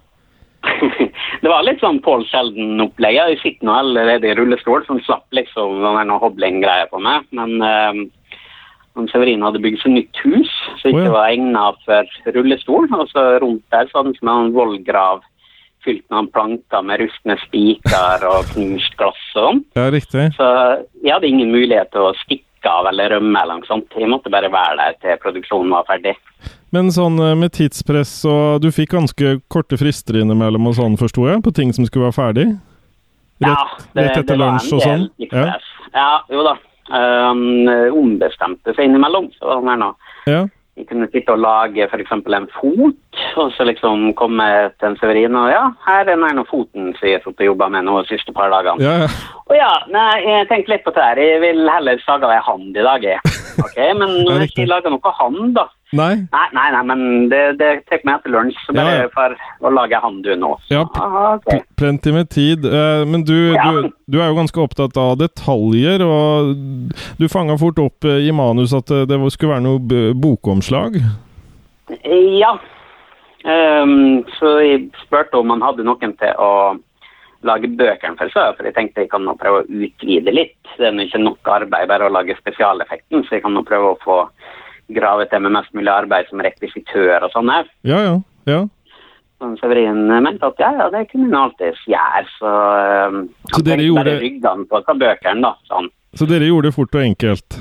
det 1.42 1.50
var 1.50 1.64
litt 1.66 1.82
sånn 1.82 1.98
Paul 2.04 2.22
Sheldon-opplegg. 2.28 3.16
Jeg 3.18 3.40
sitter 3.42 3.66
nå 3.66 3.74
allerede 3.80 4.30
i 4.30 4.36
rullestol, 4.38 4.84
som 4.86 5.00
slapp 5.02 5.26
liksom 5.34 5.82
den 5.82 6.14
hobling-greia 6.22 6.86
på 6.92 7.00
meg. 7.02 7.26
Men 7.34 7.58
um, 7.64 9.08
Severin 9.10 9.42
hadde 9.42 9.62
bygd 9.64 9.82
seg 9.82 9.96
nytt 9.96 10.22
hus 10.22 10.52
så 10.78 10.92
ikke 10.92 11.02
oh, 11.02 11.08
ja. 11.08 11.14
var 11.16 11.32
egnet 11.32 11.82
for 11.88 12.32
rullestol. 12.36 12.86
Og 12.92 13.10
så 13.10 13.24
rundt 13.42 13.64
der 13.74 13.88
så 13.88 13.98
hadde 13.98 14.12
han 14.12 14.20
som 14.20 14.32
en 14.36 14.54
vollgrav 14.54 15.24
fylt 15.86 16.04
med 16.12 16.32
planker 16.34 16.84
med 16.86 17.00
rustne 17.02 17.36
spiker 17.44 18.26
og 18.28 18.50
knust 18.52 18.96
glass 18.98 19.22
og 19.34 19.46
sånn. 19.46 19.62
Ja, 19.78 19.86
riktig. 19.94 20.28
Så 20.36 20.50
jeg 21.02 21.14
hadde 21.14 21.30
ingen 21.30 21.54
mulighet 21.54 21.92
til 21.94 22.08
å 22.08 22.14
stikke 22.24 22.70
av 22.70 22.88
eller 22.90 23.14
rømme 23.14 23.40
eller 23.40 23.60
noe 23.60 23.68
sånt. 23.68 23.94
Jeg 23.94 24.10
måtte 24.10 24.32
bare 24.32 24.50
være 24.52 24.76
der 24.80 24.96
til 25.02 25.20
produksjonen 25.22 25.74
var 25.74 25.86
ferdig. 25.88 26.16
Men 26.74 26.90
sånn 26.92 27.18
eh, 27.22 27.36
med 27.38 27.54
tidspress 27.54 28.18
og 28.28 28.64
Du 28.64 28.72
fikk 28.74 28.90
ganske 28.96 29.36
korte 29.52 29.78
frister 29.80 30.18
innimellom 30.18 30.66
og 30.66 30.74
sånn, 30.78 30.98
forsto 31.00 31.28
jeg? 31.30 31.44
På 31.46 31.54
ting 31.54 31.70
som 31.76 31.86
skulle 31.86 32.08
være 32.08 32.18
ferdig? 32.18 32.48
Rett, 33.44 33.86
rett 33.96 34.18
etter 34.22 34.40
lunsj 34.40 34.72
og 34.74 34.82
sånn? 34.82 35.06
Ja. 35.30 35.52
Ja, 35.96 36.10
jo 36.32 36.42
da. 36.44 36.56
Um, 36.86 37.66
ombestemte 37.96 38.74
seg 38.76 38.88
innimellom. 38.88 39.30
Så 39.38 39.58
han 39.58 39.70
er 39.72 39.80
nå 39.80 39.94
ja. 40.26 40.44
Jeg 40.76 40.90
kunne 40.90 41.08
sitte 41.08 41.32
og 41.32 41.40
lage 41.40 41.86
f.eks. 41.88 42.10
en 42.12 42.48
fot, 42.52 43.20
og 43.40 43.52
så 43.56 43.64
liksom 43.64 44.10
komme 44.18 44.44
til 44.76 44.90
en 44.90 44.98
Severin 45.00 45.38
og 45.40 45.48
ja, 45.48 45.62
her 45.86 46.04
er 46.04 46.20
den 46.20 46.42
foten 46.50 46.92
som 46.98 47.08
jeg 47.08 47.22
har 47.24 47.48
jobba 47.48 47.70
med 47.72 47.88
nå 47.88 48.02
de 48.02 48.12
siste 48.12 48.34
par 48.36 48.52
dagene. 48.52 48.84
Ja, 48.84 49.06
ja. 49.06 49.08
Og 49.46 49.56
ja, 49.56 49.72
nei, 49.88 50.20
jeg 50.26 50.48
tenkte 50.50 50.74
litt 50.74 50.84
på 50.84 50.92
det 50.92 51.08
her. 51.08 51.22
Jeg 51.22 51.40
vil 51.46 51.64
heller 51.70 52.02
sage 52.04 52.28
av 52.28 52.36
ei 52.36 52.44
hand 52.44 52.76
i 52.76 52.88
dag, 52.90 53.08
jeg. 53.14 53.24
Ok, 53.64 53.76
men 53.98 54.12
nå 54.26 54.32
har 54.36 54.44
ikke 54.46 54.66
laga 54.68 54.90
noe 54.92 55.12
hand, 55.18 55.54
da 55.56 55.66
Nei? 55.94 56.16
Nei, 56.32 56.46
nei, 56.52 56.64
nei, 56.74 56.80
men 56.88 57.02
det, 57.30 57.40
det 57.60 57.68
tar 57.86 58.00
meg 58.04 58.16
etter 58.18 58.32
lunsj, 58.34 58.56
så 58.66 58.74
bare 58.74 58.94
Ja, 59.04 59.10
for 59.14 59.36
å 59.62 59.70
lage 59.70 60.00
hand 60.02 60.24
du 60.26 60.32
nå. 60.36 60.48
Ja, 60.68 60.80
Ah, 60.98 61.36
ok. 61.36 61.62
Plenty 61.78 62.10
med 62.12 62.28
tid. 62.34 62.66
eh, 62.66 63.04
Men 63.06 63.22
du, 63.22 63.52
Ja. 63.54 63.68
du, 63.70 63.92
du 64.10 64.18
er 64.20 64.32
jo 64.32 64.34
ganske 64.40 64.60
opptatt 64.64 64.98
av 64.98 65.14
detaljer, 65.22 66.02
og 66.02 66.56
du 67.20 67.28
fanga 67.30 67.54
fort 67.56 67.78
opp 67.78 68.04
eh, 68.04 68.26
i 68.26 68.32
manus 68.34 68.74
at 68.74 68.90
eh, 68.90 69.06
det 69.06 69.20
skulle 69.32 69.54
være 69.54 69.66
noe 69.68 70.12
bokomslag. 70.18 70.98
Ja. 72.42 72.56
Um, 73.46 74.24
så 74.40 74.56
jeg 74.66 74.88
spurte 75.04 75.38
om 75.38 75.52
han 75.54 75.62
hadde 75.62 75.84
noen 75.86 76.16
til 76.18 76.32
å 76.42 76.50
lage 77.44 77.68
bøkene 77.76 78.16
for 78.18 78.32
seg, 78.32 78.56
for 78.56 78.64
jeg 78.68 78.74
tenkte 78.76 79.04
jeg 79.04 79.10
kan 79.12 79.24
nå 79.26 79.34
prøve 79.40 79.62
å 79.62 79.66
utvide 79.68 80.32
litt. 80.32 80.56
Det 80.78 80.88
er 80.88 81.00
ikke 81.04 81.20
nok 81.22 81.50
arbeid 81.52 81.88
bare 81.88 82.08
å 82.08 82.12
lage 82.12 82.36
spesialeffekten, 82.38 83.24
så 83.26 83.36
jeg 83.36 83.44
kan 83.44 83.54
nå 83.56 83.62
prøve 83.66 83.92
å 83.92 83.98
få 84.04 84.16
gravet 84.96 85.30
det 85.30 85.40
med 85.42 85.52
mest 85.56 85.72
mulig 85.74 85.90
arbeid 85.92 86.28
som 86.30 86.40
rekvisitør 86.40 87.26
og 87.26 87.32
sånn 87.34 87.50
her. 87.50 87.68
Ja, 87.86 88.00
ja. 88.06 88.16
ja. 88.46 88.60
Så 89.36 89.50
Severin 89.60 90.06
mente 90.08 90.46
at 90.48 90.60
ja, 90.62 90.70
ja, 90.78 90.88
det 90.94 91.08
kunne 91.10 91.28
han 91.28 91.50
alltids 91.50 91.82
gjøre, 91.90 92.22
så 92.38 92.52
um, 93.12 93.22
Så 93.52 93.62
dere 93.66 93.84
gjorde- 93.84 94.04
bare 94.06 94.20
ryggene 94.22 94.68
på 94.70 94.98
bøkene, 95.02 95.42
da. 95.42 95.54
Sånn. 95.68 95.90
Så 96.16 96.28
dere 96.30 96.48
gjorde 96.48 96.70
det 96.70 96.76
fort 96.78 96.94
og 96.96 97.02
enkelt. 97.04 97.58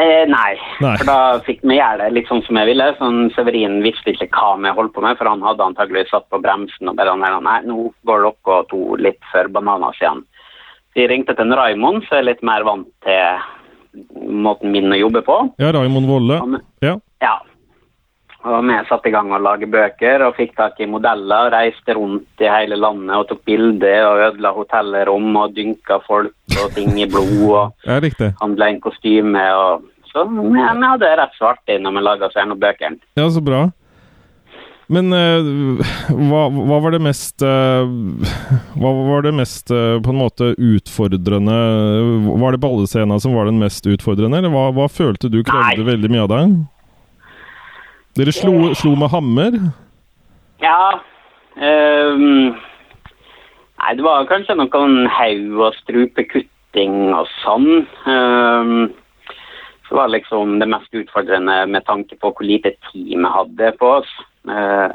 Eh, 0.00 0.24
nei. 0.24 0.56
Nei. 0.80 0.96
for 0.96 1.04
da 1.04 1.16
fikk 1.44 1.60
vi 1.68 1.76
gjøre 1.76 2.00
det 2.00 2.14
litt 2.16 2.28
sånn 2.30 2.40
som 2.46 2.56
jeg 2.56 2.70
ville. 2.70 2.86
Sånn, 2.96 3.26
Severin 3.36 3.82
visste 3.84 4.14
ikke 4.14 4.30
hva 4.32 4.54
vi 4.62 4.72
holdt 4.72 4.94
på 4.96 5.04
med, 5.04 5.18
for 5.18 5.28
han 5.28 5.44
hadde 5.44 5.66
antagelig 5.66 6.06
satt 6.08 6.28
på 6.32 6.40
bremsen 6.40 6.88
og 6.88 6.96
bare 6.96 7.16
nei, 7.20 7.58
nå 7.68 7.90
går 8.08 8.24
dere 8.24 8.62
to 8.72 8.96
litt 8.96 9.20
for 9.32 9.52
bananas 9.52 10.00
igjen. 10.00 10.24
Vi 10.96 11.08
ringte 11.08 11.36
til 11.36 11.48
en 11.48 11.56
Raymond, 11.56 12.04
som 12.08 12.18
er 12.18 12.28
litt 12.30 12.42
mer 12.44 12.64
vant 12.68 12.88
til 13.04 14.24
måten 14.32 14.72
min 14.72 14.92
å 14.92 14.98
jobbe 14.98 15.22
på. 15.24 15.38
Ja, 15.60 15.72
Raymond 15.76 16.08
Wolle. 16.08 16.40
Ja. 16.84 16.96
Ja. 17.24 17.36
Og 18.42 18.64
vi 18.66 18.76
satte 18.88 19.06
i 19.06 19.12
gang 19.14 19.30
å 19.30 19.38
lage 19.38 19.68
bøker 19.70 20.24
og 20.26 20.34
fikk 20.34 20.56
tak 20.58 20.80
i 20.82 20.88
modeller. 20.90 21.52
Reiste 21.54 21.94
rundt 21.94 22.42
i 22.42 22.50
hele 22.50 22.78
landet 22.78 23.14
og 23.14 23.28
tok 23.30 23.44
bilder 23.46 24.08
og 24.08 24.22
ødela 24.26 24.50
hotellrom 24.56 25.28
og 25.38 25.54
dynka 25.54 26.00
folk 26.08 26.56
og 26.58 26.74
ting 26.74 26.96
i 26.98 27.06
blod. 27.06 27.36
og 27.46 27.86
ja, 27.86 28.32
handla 28.42 28.72
inn 28.72 28.82
kostyme 28.82 29.46
og 29.58 29.88
Så 30.12 30.26
vi, 30.28 30.42
vi 30.44 30.60
hadde 30.60 31.14
rett 31.16 31.38
så 31.38 31.54
artig 31.54 31.78
når 31.80 31.94
vi 31.94 32.02
laga 32.04 32.28
bøkene. 32.66 32.98
Ja, 33.16 33.30
så 33.30 33.40
bra. 33.40 33.70
Men 34.92 35.08
uh, 35.14 35.80
hva, 36.10 36.42
hva 36.52 36.78
var 36.84 36.92
det 36.92 37.00
mest 37.00 37.40
uh, 37.46 37.86
Hva 38.76 38.90
var 38.98 39.22
det 39.24 39.32
mest 39.38 39.70
uh, 39.72 39.96
på 40.02 40.12
en 40.12 40.18
måte 40.18 40.50
utfordrende 40.58 41.54
Var 42.26 42.52
det 42.52 42.60
ballescena 42.60 43.16
som 43.22 43.32
var 43.38 43.48
den 43.48 43.62
mest 43.62 43.86
utfordrende, 43.88 44.42
eller 44.42 44.52
hva, 44.52 44.66
hva 44.76 44.90
følte 44.92 45.30
du 45.32 45.40
krevde 45.46 45.80
Nei. 45.80 45.88
veldig 45.94 46.12
mye 46.12 46.26
av 46.26 46.32
deg? 46.34 46.56
Dere 48.18 48.32
slo, 48.34 48.74
slo 48.76 48.96
med 48.98 49.10
hammer? 49.12 49.56
Ja 50.62 51.00
Um, 51.52 52.54
Nei, 53.82 53.94
det 53.98 54.04
var 54.06 54.28
kanskje 54.30 54.54
noen 54.56 55.08
haug 55.10 55.62
og 55.66 55.74
strupekutting 55.82 57.10
og 57.12 57.26
sånn. 57.42 57.82
Um, 58.06 58.92
det 59.92 59.98
var 59.98 60.08
liksom 60.08 60.54
det 60.62 60.68
mest 60.72 60.94
utfordrende 60.96 61.56
med 61.68 61.84
tanke 61.84 62.16
på 62.16 62.30
hvor 62.32 62.46
lite 62.46 62.72
tid 62.88 63.10
vi 63.12 63.32
hadde 63.34 63.72
på 63.76 63.90
oss. 63.98 64.12
Eh, 64.48 64.94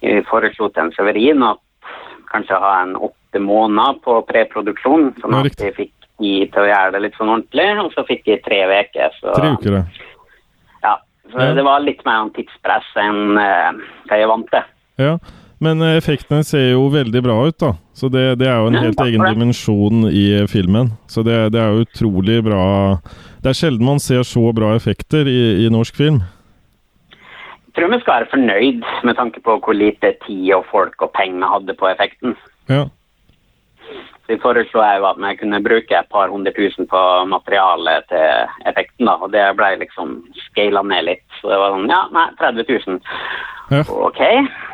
vi 0.00 0.14
foreslo 0.30 0.70
til 0.70 0.86
en 0.86 0.92
Severin 0.94 1.44
at 1.44 1.60
kanskje 2.30 2.62
ha 2.62 2.70
en 2.80 2.94
åtte 2.96 3.42
måneder 3.44 3.98
på 4.06 4.14
preproduksjon, 4.30 5.10
sånn 5.20 5.36
at 5.42 5.60
vi 5.60 5.74
fikk 5.82 5.92
tid 6.16 6.54
til 6.54 6.62
å 6.62 6.70
gjøre 6.70 6.94
det 6.94 7.02
litt 7.04 7.18
sånn 7.20 7.34
ordentlig, 7.34 7.68
og 7.82 7.92
så 7.92 8.06
fikk 8.08 8.24
vi 8.30 8.38
tre 8.46 8.62
uker. 8.70 9.18
Så, 9.18 9.34
Tre 9.36 9.52
uker. 9.58 9.76
Ja, 9.82 10.09
så 11.32 11.38
Ja. 11.40 11.54
det 11.54 11.64
var 11.64 11.80
litt 11.84 12.04
mer 12.06 12.22
en 12.24 12.30
tidspress 12.36 12.88
enn 12.96 13.38
eh, 13.38 13.70
hva 14.08 14.18
jeg 14.18 14.28
vant 14.28 14.50
til. 14.50 14.66
Ja. 14.98 15.18
Men 15.60 15.82
eh, 15.84 15.96
effektene 16.00 16.42
ser 16.44 16.70
jo 16.72 16.86
veldig 16.88 17.20
bra 17.22 17.34
ut, 17.46 17.58
da. 17.60 17.74
Så 17.92 18.08
det, 18.08 18.38
det 18.40 18.46
er 18.48 18.56
jo 18.62 18.68
en 18.70 18.78
Ja, 18.78 18.80
helt 18.86 19.00
egen 19.04 19.20
det. 19.20 19.32
dimensjon 19.34 20.06
i 20.08 20.46
filmen. 20.48 20.92
Så 21.06 21.22
det, 21.26 21.52
det 21.52 21.60
er 21.60 21.74
jo 21.74 21.84
utrolig 21.84 22.38
bra 22.44 22.96
Det 23.42 23.50
er 23.50 23.56
sjelden 23.58 23.84
man 23.86 23.98
ser 24.00 24.22
så 24.24 24.52
bra 24.56 24.74
effekter 24.76 25.28
i, 25.28 25.66
i 25.66 25.68
norsk 25.72 25.96
film. 25.96 26.20
Jeg 27.70 27.74
tror 27.76 27.92
vi 27.92 28.00
skal 28.02 28.14
være 28.20 28.30
fornøyd 28.32 28.80
med 29.06 29.16
tanke 29.16 29.40
på 29.44 29.54
hvor 29.62 29.76
lite 29.76 30.14
tid 30.26 30.48
og 30.56 30.64
folk 30.70 31.00
og 31.06 31.12
penger 31.16 31.46
hadde 31.52 31.76
på 31.78 31.86
effekten. 31.88 32.34
Ja. 32.68 32.86
Så 34.30 34.36
foreslo 34.42 34.82
jeg 34.84 35.00
jo 35.00 35.06
at 35.08 35.18
vi 35.18 35.30
kunne 35.40 35.58
bruke 35.64 35.96
et 35.98 36.10
par 36.12 36.30
hundre 36.30 36.52
tusen 36.54 36.86
på 36.90 37.00
materialet 37.26 38.06
til 38.12 38.68
effekten, 38.70 39.08
da, 39.08 39.16
og 39.18 39.32
det 39.34 39.46
ble 39.58 39.72
liksom 39.80 40.20
scala 40.46 40.84
ned 40.86 41.08
litt. 41.08 41.24
Så 41.40 41.50
det 41.50 41.58
var 41.58 41.74
sånn, 41.74 41.90
ja, 41.90 42.04
nei, 42.14 42.28
30 42.38 42.68
000. 42.70 43.00
Ja. 43.70 43.84
Ok, 43.90 44.20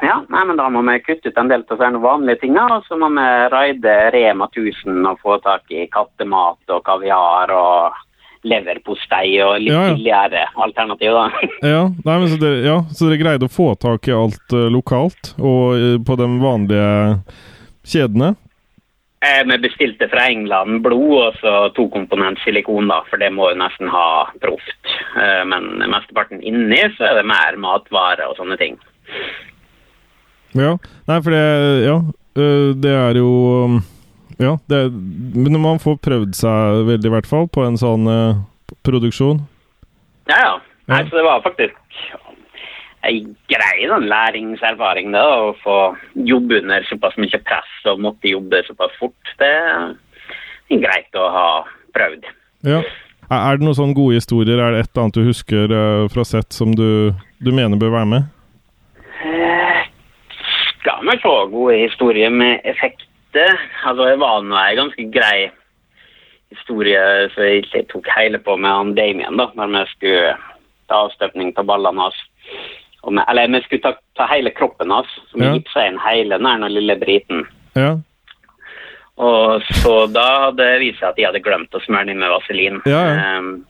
ja, 0.04 0.16
nei, 0.32 0.42
men 0.48 0.56
da 0.60 0.68
må 0.72 0.80
vi 0.84 0.98
kutte 1.04 1.32
ut 1.32 1.40
en 1.40 1.50
del 1.52 1.64
av 1.68 1.80
de 1.80 2.02
vanlige 2.04 2.42
tingene, 2.44 2.78
og 2.78 2.84
så 2.88 2.96
må 3.00 3.10
vi 3.16 3.26
raide 3.52 3.96
Rema 4.12 4.48
1000 4.52 5.08
og 5.08 5.20
få 5.24 5.36
tak 5.44 5.72
i 5.72 5.84
kattemat 5.92 6.72
og 6.72 6.84
kaviar 6.84 7.52
og 7.56 7.98
leverpostei 8.46 9.34
og 9.44 9.58
litt 9.60 9.72
Ja, 9.74 9.82
ja. 9.88 9.94
billigere 9.96 10.46
alternativ, 10.54 11.12
da. 11.16 11.26
Ja, 11.74 11.82
nei, 11.90 12.16
men 12.16 12.28
så, 12.30 12.40
dere, 12.40 12.64
ja, 12.64 12.78
så 12.92 13.08
dere 13.08 13.20
greide 13.20 13.48
å 13.48 13.52
få 13.52 13.72
tak 13.80 14.08
i 14.08 14.16
alt 14.16 14.56
uh, 14.56 14.68
lokalt 14.72 15.34
og 15.36 15.76
uh, 15.76 15.94
på 16.00 16.18
de 16.20 16.28
vanlige 16.40 16.90
kjedene? 17.86 18.34
Eh, 19.26 19.42
Vi 19.48 19.58
bestilte 19.58 20.08
fra 20.12 20.26
England 20.30 20.82
blod 20.84 21.16
og 21.22 21.38
så 21.40 21.54
to 21.74 21.88
komponent 21.92 22.38
silikon, 22.44 22.88
da, 22.90 23.00
for 23.10 23.18
det 23.22 23.32
må 23.34 23.50
jo 23.50 23.58
nesten 23.62 23.90
ha 23.92 24.06
proft. 24.42 24.94
Eh, 25.16 25.42
Men 25.48 25.82
mesteparten 25.90 26.42
inni 26.42 26.82
så 26.96 27.10
er 27.10 27.20
det 27.20 27.26
mer 27.26 27.58
matvarer 27.58 28.26
og 28.28 28.36
sånne 28.38 28.58
ting. 28.60 28.78
Ja. 30.56 30.76
Nei, 31.08 31.18
for 31.22 31.30
det 31.34 31.84
Ja, 31.84 31.96
øh, 32.38 32.70
det 32.82 32.92
er 32.92 33.18
jo 33.18 33.30
um, 33.64 33.80
Ja, 34.38 34.56
det 34.68 34.76
er, 34.76 34.88
Men 34.90 35.60
man 35.60 35.78
får 35.78 35.98
prøvd 36.02 36.34
seg 36.34 36.86
veldig, 36.88 37.10
i 37.10 37.14
hvert 37.14 37.28
fall, 37.28 37.46
på 37.48 37.64
en 37.66 37.76
sånn 37.80 38.08
eh, 38.10 38.40
produksjon 38.86 39.42
Ja, 40.30 40.38
ja. 40.40 40.54
Nei, 40.86 41.02
så 41.08 41.18
det 41.18 41.24
var 41.26 41.42
faktisk 41.42 41.74
ei 43.06 43.22
grei 43.50 43.86
sånn 43.88 44.08
læringserfaring, 44.10 45.12
da, 45.14 45.24
å 45.48 45.54
få 45.62 45.78
jobbe 46.28 46.60
under 46.62 46.86
såpass 46.88 47.16
mye 47.20 47.40
press 47.46 47.88
og 47.90 48.02
måtte 48.04 48.32
jobbe 48.32 48.62
såpass 48.66 48.94
fort. 49.00 49.34
Det 49.40 49.50
er 49.50 50.82
greit 50.82 51.18
å 51.18 51.26
ha 51.32 51.48
prøvd. 51.96 52.30
Ja. 52.66 52.82
Er 53.26 53.58
det 53.58 53.66
noen 53.66 53.74
sånne 53.74 53.96
gode 53.96 54.20
historier? 54.20 54.60
Er 54.62 54.74
det 54.74 54.84
et 54.84 54.90
eller 54.92 55.06
annet 55.06 55.18
du 55.18 55.26
husker 55.26 55.72
øh, 55.74 56.06
fra 56.12 56.24
sett 56.26 56.54
som 56.54 56.74
du, 56.78 57.10
du 57.42 57.50
mener 57.50 57.80
bør 57.80 57.96
være 57.96 58.10
med? 58.12 58.28
Eh, 59.26 59.80
Skal 60.78 61.02
vi 61.08 61.16
se 61.22 61.36
gode 61.50 61.78
historier 61.80 62.30
med 62.30 62.62
effekter? 62.62 63.56
Altså, 63.82 64.06
det 64.06 64.20
var 64.22 64.44
nå 64.46 64.58
ei 64.60 64.78
ganske 64.78 65.08
grei 65.10 65.48
historie 66.54 67.02
som 67.34 67.42
jeg 67.42 67.64
ikke 67.64 67.82
tok 67.90 68.10
hele 68.14 68.38
på 68.38 68.54
med 68.56 68.70
han 68.70 68.94
Damien, 68.94 69.38
da, 69.38 69.50
når 69.58 69.74
vi 69.74 69.84
skulle 69.96 70.36
ta 70.86 71.02
avstøpning 71.08 71.50
av 71.58 71.66
ballene 71.66 72.06
hans. 72.06 72.20
Vi, 73.06 73.22
eller 73.28 73.48
vi 73.54 73.60
skulle 73.64 73.82
ta, 73.82 73.92
ta 74.18 74.26
hele 74.32 74.50
kroppen 74.50 74.90
hans, 74.90 75.06
så 75.30 75.38
vi 75.38 75.44
Ja. 75.46 75.54
gipsa 75.54 75.86
inn 75.86 75.98
hele 76.02 76.38
den 76.38 76.72
lille 76.72 76.96
briten. 76.98 77.46
Ja. 77.74 77.96
Og 79.16 79.62
så 79.80 79.94
da 80.12 80.26
hadde 80.48 80.60
det 80.60 80.80
vist 80.82 80.98
seg 81.00 81.08
at 81.14 81.16
de 81.16 81.24
hadde 81.24 81.40
glemt 81.44 81.72
å 81.72 81.80
smøre 81.86 82.06
den 82.10 82.18
med 82.20 82.28
vaselin. 82.34 82.82
Ja, 82.84 83.00
ja. 83.08 83.38
Um, 83.38 83.64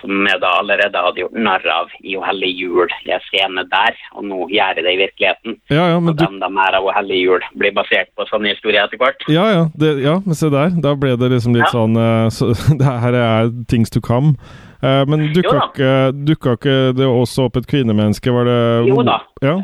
som 0.00 0.24
jeg 0.24 0.40
da 0.40 0.54
allerede 0.62 0.96
hadde 0.96 1.20
gjort 1.20 1.34
narr 1.36 1.66
av 1.68 1.90
i 2.00 2.14
O 2.16 2.22
hellige 2.24 2.56
jul 2.62 2.88
jeg 3.04 3.18
en 3.18 3.26
scene 3.26 3.64
der, 3.68 3.98
og 4.16 4.24
nå 4.24 4.46
gjør 4.48 4.78
jeg 4.78 4.84
det 4.86 4.94
i 4.94 5.00
virkeligheten. 5.02 5.58
Ja, 5.68 5.90
ja, 5.90 5.98
men 6.00 6.14
Og 6.14 6.16
du 6.16 6.24
de 6.24 6.48
er 6.64 6.76
av 6.78 6.86
O 6.88 6.94
hellige 6.96 7.20
jul 7.26 7.44
blir 7.60 7.74
basert 7.76 8.08
på 8.16 8.24
sånne 8.30 8.54
historier 8.54 8.86
etter 8.86 8.96
hvert. 8.96 9.20
Ja, 9.28 9.44
ja, 9.52 9.66
det, 9.76 9.98
ja, 10.00 10.14
men 10.24 10.34
se 10.34 10.48
der. 10.48 10.72
Da 10.80 10.94
ble 10.96 11.16
det 11.20 11.28
liksom 11.34 11.52
litt 11.52 11.68
Ja. 11.68 11.74
sånn 11.76 12.00
uh, 12.00 12.30
så, 12.32 12.54
Det 12.80 12.86
her 13.04 13.12
er 13.20 13.50
things 13.68 13.90
to 13.90 14.00
come. 14.00 14.38
Eh, 14.82 15.02
men 15.06 15.28
dukka 15.34 15.58
ikke, 15.66 15.90
dukka 16.30 16.56
ikke 16.56 16.78
det 16.96 17.08
også 17.08 17.50
opp 17.50 17.60
et 17.60 17.68
kvinnemenneske? 17.68 18.32
Var 18.32 18.48
det 18.48 18.62
Jo 18.88 19.04
da. 19.06 19.20
Ja. 19.44 19.58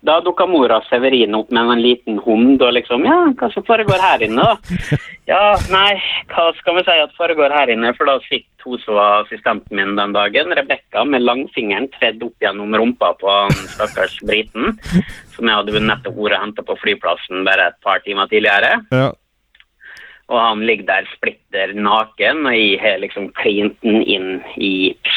Da 0.00 0.14
dukka 0.24 0.46
mora 0.48 0.78
Severin 0.88 1.34
opp 1.36 1.50
med 1.52 1.68
en 1.74 1.82
liten 1.84 2.18
hund 2.24 2.62
og 2.64 2.72
liksom 2.72 3.04
Ja, 3.04 3.18
hva 3.36 3.50
som 3.52 3.66
foregår 3.66 4.00
her 4.00 4.24
inne, 4.24 4.46
da? 4.46 4.78
Ja, 5.30 5.42
nei, 5.70 5.92
hva 6.32 6.48
skal 6.58 6.78
vi 6.78 6.86
si 6.86 6.96
at 7.02 7.12
foregår 7.18 7.52
her 7.54 7.70
inne? 7.70 7.92
For 7.98 8.08
da 8.08 8.16
fikk 8.24 8.48
hun 8.64 8.80
som 8.82 8.96
var 8.96 9.26
assistenten 9.26 9.76
min 9.76 9.92
den 9.96 10.16
dagen, 10.16 10.50
Rebekka, 10.56 11.04
med 11.04 11.22
langfingeren 11.22 11.86
tredd 11.94 12.24
opp 12.24 12.42
gjennom 12.42 12.74
rumpa 12.76 13.12
på 13.20 13.30
han 13.30 13.54
stakkars 13.76 14.16
briten, 14.26 14.74
som 15.36 15.46
jeg 15.48 15.60
hadde 15.60 15.84
nettopp 15.84 16.16
vært 16.16 16.34
og 16.40 16.44
henta 16.46 16.64
på 16.66 16.76
flyplassen 16.80 17.44
bare 17.46 17.70
et 17.70 17.78
par 17.84 18.02
timer 18.04 18.28
tidligere. 18.32 18.80
ja. 18.90 19.10
Og 20.30 20.38
han 20.38 20.62
ligger 20.66 20.86
der 20.86 21.08
splitter 21.16 21.72
naken, 21.74 22.44
og 22.46 22.54
jeg 22.54 22.78
har 22.82 23.00
liksom 23.02 23.32
klint 23.40 23.78
den 23.82 24.04
inn 24.06 24.28
i 24.56 24.70
gips. 24.86 25.16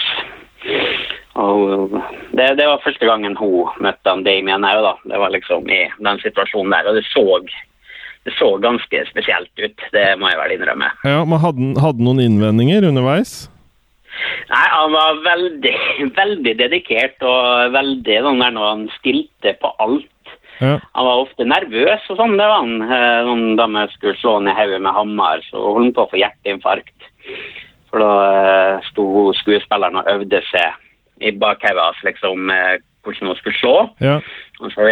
Og 1.38 1.94
det, 2.38 2.48
det 2.58 2.66
var 2.70 2.82
første 2.84 3.06
gangen 3.10 3.38
hun 3.38 3.70
møtte 3.82 4.10
han 4.10 4.26
Damien 4.26 4.66
òg, 4.66 4.82
da. 4.86 4.94
Det 5.14 5.22
var 5.22 5.34
liksom 5.34 5.70
i 5.70 5.84
den 5.98 6.22
situasjonen 6.22 6.74
der. 6.74 6.90
Og 6.90 6.98
det 6.98 7.06
så, 7.10 7.26
det 8.26 8.36
så 8.38 8.52
ganske 8.62 9.06
spesielt 9.10 9.54
ut, 9.62 9.88
det 9.96 10.08
må 10.22 10.30
jeg 10.30 10.42
vel 10.42 10.56
innrømme. 10.58 10.92
ja 11.06 11.24
men 11.26 11.42
hadde 11.42 11.62
han 11.62 11.82
hadde 11.82 12.00
han 12.02 12.08
noen 12.10 12.24
innvendinger 12.26 12.90
underveis? 12.90 13.36
Nei, 14.50 14.66
han 14.70 14.94
var 14.94 15.22
veldig, 15.26 15.76
veldig 16.22 16.56
dedikert 16.60 17.26
og 17.26 17.74
veldig 17.74 18.20
sånn 18.28 18.44
der 18.46 18.58
når 18.58 18.70
han 18.70 18.90
stilte 19.00 19.56
på 19.62 19.74
alt. 19.84 20.10
Ja. 20.60 20.78
Han 20.94 21.08
var 21.08 21.24
ofte 21.24 21.48
nervøs 21.48 22.06
og 22.12 22.20
sånn, 22.20 22.38
det 22.38 22.48
var 22.50 22.62
han. 22.62 22.78
Eh, 22.86 23.34
da 23.60 23.68
vi 23.74 23.84
skulle 23.96 24.20
slå 24.20 24.38
han 24.38 24.52
i 24.52 24.56
hodet 24.58 24.82
med 24.86 24.96
hammer, 24.96 25.44
så 25.50 25.62
holdt 25.66 25.90
han 25.90 25.94
på 25.98 26.06
å 26.06 26.12
få 26.14 26.22
hjerteinfarkt. 26.22 27.10
For 27.92 28.04
da 28.04 28.14
eh, 28.30 28.88
sto 28.92 29.30
skuespilleren 29.42 30.02
og 30.02 30.10
øvde 30.14 30.42
seg 30.50 30.80
i 31.24 31.34
bakhodet 31.40 31.82
hans 31.82 32.02
liksom 32.06 32.52
hvordan 33.04 33.32
hun 33.32 33.40
skulle 33.40 33.60
slå. 33.60 33.76
Ja. 34.04 34.18
Og 34.64 34.72
så 34.72 34.86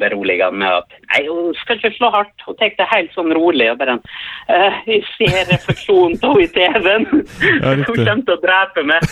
berolige 0.00 0.44
han 0.44 0.58
med 0.60 0.68
at 0.82 0.96
nei, 1.08 1.22
hun 1.28 1.54
skal 1.62 1.78
ikke 1.78 1.94
slå 1.96 2.10
hardt. 2.12 2.34
Hun 2.44 2.56
tar 2.58 2.74
det 2.76 2.88
helt 2.90 3.12
sånn 3.16 3.32
rolig. 3.36 3.68
og 3.72 3.78
bare 3.80 3.96
uh, 4.02 4.80
Jeg 4.88 5.04
ser 5.14 5.46
refleksjonen 5.52 6.18
av 6.20 6.34
henne 6.34 6.44
i 6.44 6.50
TV-en. 6.56 7.06
Ja, 7.56 7.72
hun 7.72 7.84
kommer 7.86 8.24
til 8.26 8.34
å 8.34 8.40
drepe 8.42 8.82
meg. 8.86 9.06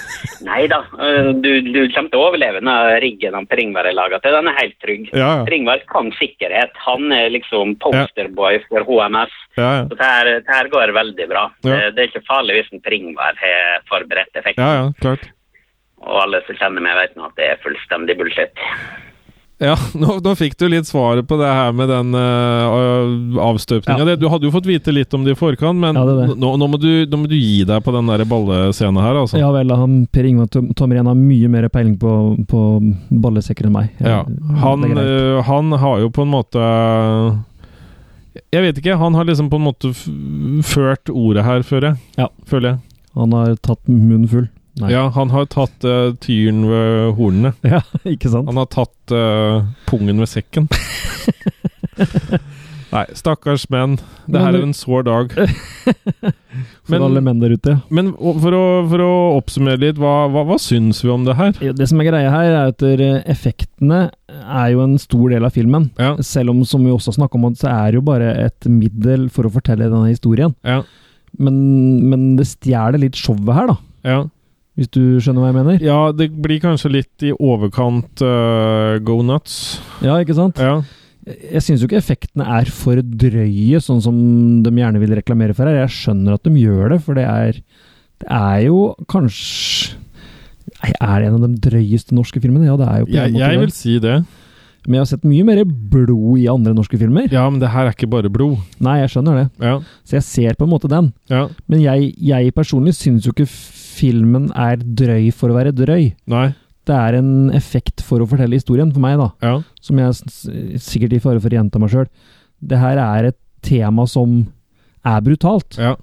Nei 0.45 0.65
da, 0.71 0.81
uh, 0.99 1.31
du, 1.39 1.51
du 1.71 1.81
kommer 1.95 2.11
til 2.13 2.21
å 2.21 2.27
overleve 2.29 2.61
når 2.65 2.99
riggen 3.05 3.39
han 3.39 3.49
Ringvar 3.55 3.89
er 3.89 3.97
laga 3.97 4.21
til. 4.21 4.35
Den 4.37 4.51
er 4.51 4.59
helt 4.59 4.77
trygg. 4.83 5.09
Ja, 5.13 5.21
ja. 5.23 5.47
Ringvar 5.49 5.85
kan 5.91 6.11
sikkerhet. 6.19 6.75
Han 6.89 7.15
er 7.15 7.31
liksom 7.33 7.77
posterboy 7.83 8.61
for 8.69 8.85
HMS. 8.89 9.39
Så 9.55 9.95
det 9.95 10.11
her, 10.11 10.33
det 10.43 10.51
her 10.51 10.69
går 10.73 10.93
veldig 10.97 11.31
bra. 11.31 11.47
Det, 11.63 11.79
det 11.95 12.03
er 12.03 12.11
ikke 12.11 12.27
farlig 12.29 12.59
hvis 12.59 12.75
en 12.75 12.85
Ringvar 12.95 13.39
har 13.41 13.87
forberedt 13.89 14.43
effekten. 14.43 14.65
ja, 14.65 14.83
ja, 14.83 14.93
klart. 15.01 15.31
Og 16.05 16.21
alle 16.27 16.43
som 16.47 16.57
kjenner 16.61 16.85
meg, 16.85 16.97
vet 17.01 17.17
nå 17.19 17.27
at 17.31 17.37
det 17.41 17.51
er 17.55 17.61
fullstendig 17.65 18.17
bullshit. 18.21 18.65
Ja, 19.63 19.77
nå, 19.95 20.17
nå 20.19 20.33
fikk 20.37 20.57
du 20.59 20.65
litt 20.69 20.89
svaret 20.89 21.29
på 21.31 21.37
det 21.39 21.47
her 21.47 21.71
med 21.73 21.87
den 21.89 22.11
uh, 22.19 23.39
avstøpninga. 23.47 24.03
Ja. 24.11 24.17
Du 24.19 24.27
hadde 24.29 24.49
jo 24.49 24.53
fått 24.53 24.67
vite 24.67 24.93
litt 24.93 25.15
om 25.15 25.23
det 25.25 25.37
i 25.37 25.39
forkant, 25.39 25.79
men 25.81 25.95
Ja, 25.97 26.03
det 26.09 26.17
det. 26.19 26.27
Nå, 26.43 26.51
nå, 26.61 26.69
må 26.73 26.81
du, 26.83 26.89
nå 27.07 27.21
må 27.23 27.31
du 27.31 27.37
gi 27.39 27.63
deg 27.69 27.85
på 27.87 27.95
den 27.95 28.11
der 28.11 28.25
ballescenen 28.29 28.99
her, 29.01 29.21
altså. 29.23 29.39
Ja 29.41 29.53
vel, 29.55 29.71
han, 29.71 29.95
Per 30.13 30.27
Ingvar 30.29 30.51
Tom- 30.53 30.73
Tomren 30.77 31.07
har 31.09 31.17
mye 31.17 31.49
mer 31.55 31.69
peiling 31.73 31.95
på, 32.03 32.13
på 32.51 32.65
ballesekker 33.25 33.71
enn 33.71 33.77
meg. 33.79 33.95
Ja. 34.03 34.25
Han, 34.65 34.85
øh, 34.91 35.39
han 35.47 35.71
har 35.87 36.03
jo 36.03 36.11
på 36.19 36.27
en 36.27 36.35
måte 36.35 36.67
Jeg 38.53 38.67
vet 38.67 38.83
ikke. 38.83 38.99
Han 39.01 39.15
har 39.15 39.31
liksom 39.31 39.49
på 39.55 39.63
en 39.63 39.69
måte 39.71 39.95
f 39.95 40.03
ført 40.75 41.09
ordet 41.15 41.47
her, 41.47 41.63
føler 41.63 41.93
jeg. 41.93 42.03
Ja. 42.25 42.29
Føler 42.51 42.75
jeg. 42.75 42.83
Han 43.15 43.33
har 43.39 43.55
tatt 43.63 43.87
munnen 43.87 44.27
full. 44.29 44.49
Nei. 44.83 44.89
Ja, 44.91 45.05
han 45.15 45.31
har 45.31 45.45
tatt 45.53 45.85
uh, 45.87 46.15
tyren 46.25 46.65
ved 46.67 47.13
hornene. 47.19 47.53
Ja, 47.77 47.79
ikke 48.11 48.33
sant? 48.33 48.49
Han 48.51 48.59
har 48.59 48.67
tatt 48.75 49.15
uh, 49.15 49.63
pungen 49.87 50.19
ved 50.19 50.31
sekken. 50.33 50.67
Nei, 52.95 53.03
stakkars 53.19 53.65
menn. 53.75 53.97
Det 54.31 54.39
her 54.39 54.55
er 54.55 54.63
en 54.63 54.75
sår 54.77 55.03
dag. 55.09 55.33
For 56.87 56.95
Men- 56.95 57.03
alle 57.09 57.23
menn 57.27 57.41
der 57.43 57.55
ute. 57.57 57.73
Men 57.91 58.13
for 58.15 58.55
å, 58.55 58.61
for 58.91 59.03
å 59.03 59.13
oppsummere 59.41 59.81
litt, 59.83 59.99
hva, 59.99 60.29
hva, 60.31 60.45
hva 60.47 60.59
syns 60.63 61.01
vi 61.03 61.11
om 61.11 61.25
det 61.27 61.35
her? 61.39 61.57
Det 61.75 61.89
som 61.91 61.99
er 62.03 62.07
greia 62.11 62.31
her, 62.31 62.51
er 62.53 62.71
at 62.71 62.85
eh, 62.87 63.17
effektene 63.33 64.05
er 64.31 64.69
jo 64.77 64.85
en 64.85 64.95
stor 65.03 65.33
del 65.35 65.47
av 65.49 65.55
filmen. 65.57 65.89
Ja. 65.99 66.13
Selv 66.23 66.55
om, 66.55 66.63
som 66.69 66.85
vi 66.87 66.93
også 66.95 67.17
snakka 67.17 67.41
om, 67.41 67.49
så 67.59 67.71
er 67.73 67.91
det 67.95 67.99
jo 67.99 68.05
bare 68.07 68.31
et 68.45 68.71
middel 68.71 69.27
for 69.35 69.49
å 69.49 69.53
fortelle 69.57 69.89
denne 69.91 70.13
historien. 70.13 70.55
Ja. 70.63 70.83
Men, 71.35 71.57
men 72.13 72.29
det 72.39 72.47
stjeler 72.53 73.01
litt 73.03 73.19
showet 73.19 73.51
her, 73.59 73.73
da. 73.75 73.79
Ja. 74.07 74.21
Hvis 74.75 74.91
du 74.91 75.01
skjønner 75.23 75.45
hva 75.45 75.53
jeg 75.53 75.57
mener? 75.61 75.83
ja, 75.85 75.99
det 76.17 76.33
blir 76.43 76.59
kanskje 76.63 76.91
litt 76.91 77.23
i 77.23 77.31
overkant 77.33 78.23
uh, 78.27 78.99
go 79.07 79.21
nuts. 79.23 79.79
Ja, 80.03 80.17
ikke 80.19 80.35
sant? 80.35 80.59
Ja. 80.59 80.81
Jeg 81.25 81.63
syns 81.65 81.81
jo 81.81 81.87
ikke 81.89 82.01
effektene 82.03 82.45
er 82.59 82.69
for 82.69 82.99
drøye, 83.01 83.79
sånn 83.81 84.03
som 84.05 84.17
de 84.65 84.73
gjerne 84.77 85.01
vil 85.01 85.15
reklamere 85.17 85.55
for 85.57 85.71
her. 85.71 85.85
Jeg 85.87 85.95
skjønner 85.95 86.37
at 86.37 86.45
de 86.45 86.53
gjør 86.59 86.93
det, 86.93 86.99
for 87.07 87.17
det 87.17 87.25
er, 87.25 87.61
det 88.21 88.29
er 88.29 88.65
jo 88.67 88.81
kanskje 89.09 89.95
Er 90.85 91.23
det 91.23 91.29
en 91.31 91.39
av 91.39 91.47
de 91.47 91.63
drøyeste 91.65 92.13
norske 92.17 92.43
filmene? 92.43 92.67
Ja, 92.69 92.75
det 92.77 92.89
er 92.91 92.99
jo 92.99 93.07
på 93.07 93.15
en 93.15 93.17
Jeg, 93.17 93.33
måte 93.33 93.47
jeg 93.47 93.61
vil 93.63 93.73
si 93.73 93.95
det. 94.03 94.17
Men 94.85 94.99
jeg 94.99 95.01
har 95.01 95.09
sett 95.15 95.25
mye 95.25 95.45
mer 95.49 95.63
blod 95.65 96.43
i 96.43 96.45
andre 96.51 96.75
norske 96.77 96.99
filmer. 97.01 97.31
Ja, 97.33 97.47
men 97.49 97.63
det 97.63 97.71
her 97.73 97.89
er 97.89 97.95
ikke 97.95 98.11
bare 98.11 98.29
blod. 98.33 98.59
Nei, 98.85 98.99
jeg 99.01 99.15
skjønner 99.15 99.39
det. 99.39 99.47
Ja. 99.65 99.79
Så 100.05 100.19
jeg 100.19 100.27
ser 100.27 100.59
på 100.59 100.67
en 100.67 100.73
måte 100.75 100.91
den. 100.93 101.09
Ja. 101.33 101.47
Men 101.73 101.81
jeg, 101.81 102.11
jeg 102.21 102.53
personlig 102.59 102.93
syns 102.99 103.25
jo 103.25 103.33
ikke 103.33 103.49
filmen 103.95 104.51
er 104.59 104.83
drøy 104.83 105.31
for 105.35 105.53
å 105.53 105.59
være 105.59 105.75
drøy. 105.77 106.13
Nei. 106.31 106.49
Det 106.85 106.97
er 106.97 107.17
en 107.17 107.51
effekt 107.57 108.03
for 108.05 108.21
å 108.21 108.29
fortelle 108.29 108.59
historien, 108.59 108.91
for 108.93 109.01
meg, 109.01 109.17
da. 109.21 109.31
Ja. 109.45 109.55
Som 109.85 110.01
jeg 110.03 110.81
sikkert 110.85 111.17
i 111.17 111.23
fare 111.23 111.41
for 111.41 111.49
å 111.49 111.59
gjenta 111.59 111.81
meg 111.81 111.93
sjøl. 111.95 112.11
Det 112.61 112.81
her 112.81 113.01
er 113.01 113.31
et 113.31 113.39
tema 113.65 114.05
som 114.11 114.43
er 115.05 115.23
brutalt. 115.25 115.79
Ja. 115.81 115.95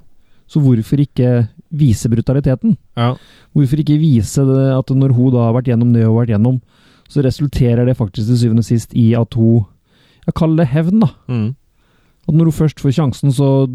Så 0.49 0.61
hvorfor 0.63 0.99
ikke 1.03 1.45
vise 1.71 2.09
brutaliteten? 2.11 2.75
Ja. 2.99 3.13
Hvorfor 3.55 3.81
ikke 3.81 3.99
vise 4.01 4.43
det 4.47 4.67
at 4.75 4.91
når 4.91 5.13
hun 5.15 5.31
da 5.35 5.45
har 5.47 5.55
vært 5.55 5.69
gjennom 5.71 5.93
det 5.93 6.03
hun 6.03 6.11
har 6.11 6.19
vært 6.23 6.33
gjennom, 6.35 6.57
så 7.11 7.23
resulterer 7.25 7.85
det 7.87 7.97
faktisk 7.99 8.31
til 8.31 8.39
syvende 8.39 8.63
og 8.63 8.67
sist 8.67 8.95
i 8.95 9.11
at 9.19 9.35
hun 9.35 9.67
Jeg 10.21 10.35
kaller 10.37 10.61
det 10.61 10.67
hevn, 10.69 10.99
da. 11.01 11.07
Mm. 11.33 11.47
At 12.29 12.35
når 12.37 12.51
hun 12.51 12.53
først 12.53 12.81
får 12.83 12.93
sjansen, 12.93 13.31
så 13.33 13.65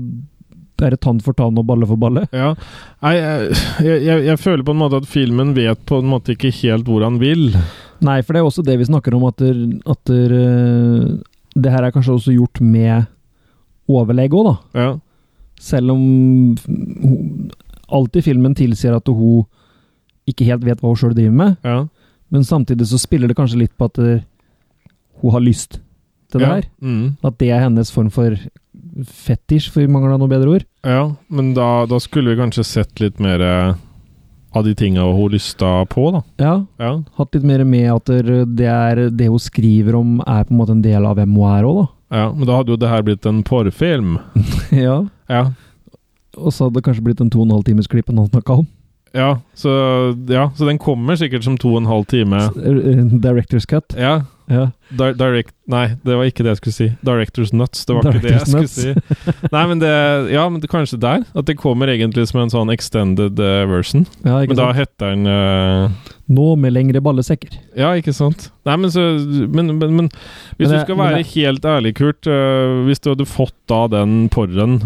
er 0.84 0.92
det 0.92 1.00
tann 1.04 1.20
for 1.24 1.36
tann 1.36 1.56
og 1.56 1.66
balle 1.68 1.86
for 1.88 2.00
balle. 2.00 2.26
Ja. 2.36 2.52
Nei, 3.04 3.14
jeg, 3.16 3.56
jeg, 4.04 4.24
jeg, 4.26 4.40
føler 4.42 4.64
på 4.66 4.74
en 4.74 4.82
måte 4.82 5.00
at 5.00 5.08
filmen 5.08 5.54
vet 5.56 5.82
på 5.88 6.00
en 6.02 6.10
måte 6.10 6.34
ikke 6.34 6.52
helt 6.60 6.88
hvor 6.88 7.04
han 7.06 7.18
vil. 7.22 7.48
Nei, 8.04 8.20
for 8.22 8.36
det 8.36 8.42
er 8.42 8.48
også 8.50 8.64
det 8.66 8.76
vi 8.80 8.88
snakker 8.88 9.16
om, 9.16 9.24
at, 9.30 9.40
der, 9.40 9.62
at 9.88 10.10
der, 10.10 10.34
eh, 10.36 11.10
det 11.56 11.72
her 11.72 11.86
er 11.86 11.94
kanskje 11.94 12.16
også 12.18 12.36
gjort 12.36 12.60
med 12.60 13.06
overlegg 13.88 14.34
òg, 14.36 14.50
da. 14.50 14.56
Ja. 14.76 14.92
Selv 15.62 15.94
om 15.94 16.02
hun, 17.00 17.50
alt 17.86 18.18
i 18.18 18.24
filmen 18.24 18.56
tilsier 18.58 18.96
at 18.98 19.08
hun 19.08 19.46
ikke 20.28 20.48
helt 20.48 20.64
vet 20.66 20.82
hva 20.82 20.90
hun 20.90 20.98
sjøl 20.98 21.14
driver 21.14 21.36
med, 21.38 21.56
Ja. 21.64 21.86
men 22.34 22.44
samtidig 22.44 22.88
så 22.90 22.98
spiller 22.98 23.30
det 23.30 23.36
kanskje 23.38 23.62
litt 23.62 23.76
på 23.78 23.86
at 23.86 23.98
eh, 24.02 24.24
hun 25.22 25.32
har 25.32 25.40
lyst 25.40 25.80
til 26.30 26.42
det 26.42 26.48
ja. 26.48 26.54
her. 26.58 26.68
Mm. 26.82 27.16
At 27.24 27.38
det 27.38 27.50
er 27.54 27.62
hennes 27.62 27.92
form 27.94 28.10
for 28.10 28.34
fetisj, 29.04 29.70
for 29.72 29.82
vi 29.84 29.90
mangler 29.92 30.16
noe 30.18 30.28
bedre 30.30 30.48
ord. 30.56 30.64
ja. 30.86 31.10
Men 31.28 31.52
da, 31.54 31.84
da 31.86 31.98
skulle 32.00 32.32
vi 32.34 32.40
kanskje 32.40 32.64
sett 32.64 33.00
litt 33.00 33.18
mer 33.20 33.40
eh, 33.44 33.74
av 34.56 34.64
de 34.64 34.72
tinga 34.74 35.02
hun 35.12 35.30
lysta 35.34 35.84
på, 35.92 36.10
da. 36.14 36.22
Ja, 36.40 36.54
Ja. 36.80 37.02
hatt 37.18 37.34
litt 37.34 37.44
mer 37.44 37.64
med 37.64 37.90
at 37.92 38.06
det 38.56 38.66
er 38.70 39.10
det 39.10 39.28
hun 39.28 39.38
skriver 39.42 39.94
om, 39.98 40.20
er 40.26 40.44
på 40.44 40.54
en 40.54 40.58
måte 40.62 40.72
en 40.72 40.82
del 40.82 41.04
av 41.04 41.16
hvem 41.18 41.34
hun 41.36 41.50
er 41.58 41.64
òg, 41.68 41.82
ja. 42.14 42.28
Men 42.32 42.46
da 42.46 42.56
hadde 42.60 42.70
jo 42.70 42.76
det 42.78 42.88
her 42.88 43.02
blitt 43.02 43.26
en 43.26 43.42
porrfilm. 43.42 44.18
ja. 44.70 45.00
Ja. 45.28 45.40
Og 46.38 46.52
så 46.52 46.64
hadde 46.68 46.78
det 46.78 46.84
kanskje 46.86 47.02
blitt 47.02 47.20
en 47.20 47.30
to 47.32 47.40
og 47.40 47.46
en 47.48 47.54
halv 47.56 47.64
times 47.66 47.88
klipp 47.90 48.06
han 48.12 48.20
snakka 48.28 48.60
om. 48.60 48.66
Ja 49.16 49.38
så, 49.56 49.70
ja, 50.28 50.50
så 50.58 50.66
den 50.68 50.76
kommer 50.78 51.16
sikkert 51.16 51.42
som 51.46 51.56
to 51.56 51.70
og 51.72 51.78
en 51.80 51.86
halv 51.88 52.04
time. 52.06 52.36
Eh, 52.36 53.04
Director's 53.24 53.64
cut. 53.66 53.94
Ja. 53.96 54.20
Ja. 54.48 54.68
Di 54.94 55.08
direct 55.18 55.50
Nei, 55.66 55.96
det 56.06 56.14
var 56.14 56.28
ikke 56.28 56.44
det 56.46 56.52
jeg 56.52 56.58
skulle 56.60 56.76
si. 56.76 56.86
Directors 57.02 57.50
Nuts. 57.52 57.80
Det 57.88 57.94
var 57.96 58.06
ikke 58.06 58.20
det 58.22 58.34
jeg 58.36 58.50
nuts. 58.54 58.74
skulle 58.76 58.94
si. 58.94 59.48
Nei, 59.50 59.62
men 59.66 59.80
det 59.82 59.90
Ja, 60.30 60.44
men 60.48 60.60
det, 60.62 60.70
kanskje 60.70 61.00
der. 61.02 61.24
At 61.34 61.48
det 61.48 61.56
kommer 61.58 61.90
egentlig 61.90 62.28
som 62.30 62.38
en 62.44 62.52
sånn 62.52 62.70
extended 62.70 63.40
uh, 63.42 63.64
version. 63.66 64.04
Ja, 64.22 64.38
ikke 64.44 64.54
Men 64.54 64.60
da 64.60 64.68
heter 64.76 65.10
den 65.16 65.26
uh, 65.26 66.12
Nå 66.30 66.46
med 66.62 66.74
lengre 66.76 67.02
ballesekker. 67.02 67.58
Ja, 67.78 67.90
ikke 67.98 68.14
sant? 68.14 68.48
Nei, 68.66 68.76
men 68.78 68.90
så 68.94 69.02
Men, 69.50 69.74
men, 69.80 69.96
men 69.98 70.08
hvis 70.58 70.68
Men 70.70 70.76
du 70.76 70.78
skal 70.84 71.00
være 71.02 71.18
det- 71.24 71.32
helt 71.34 71.66
ærlig, 71.66 71.94
Kurt. 71.98 72.30
Uh, 72.30 72.86
hvis 72.86 73.02
du 73.02 73.10
hadde 73.10 73.26
fått 73.26 73.56
da 73.66 73.82
den 73.90 74.28
porren 74.30 74.78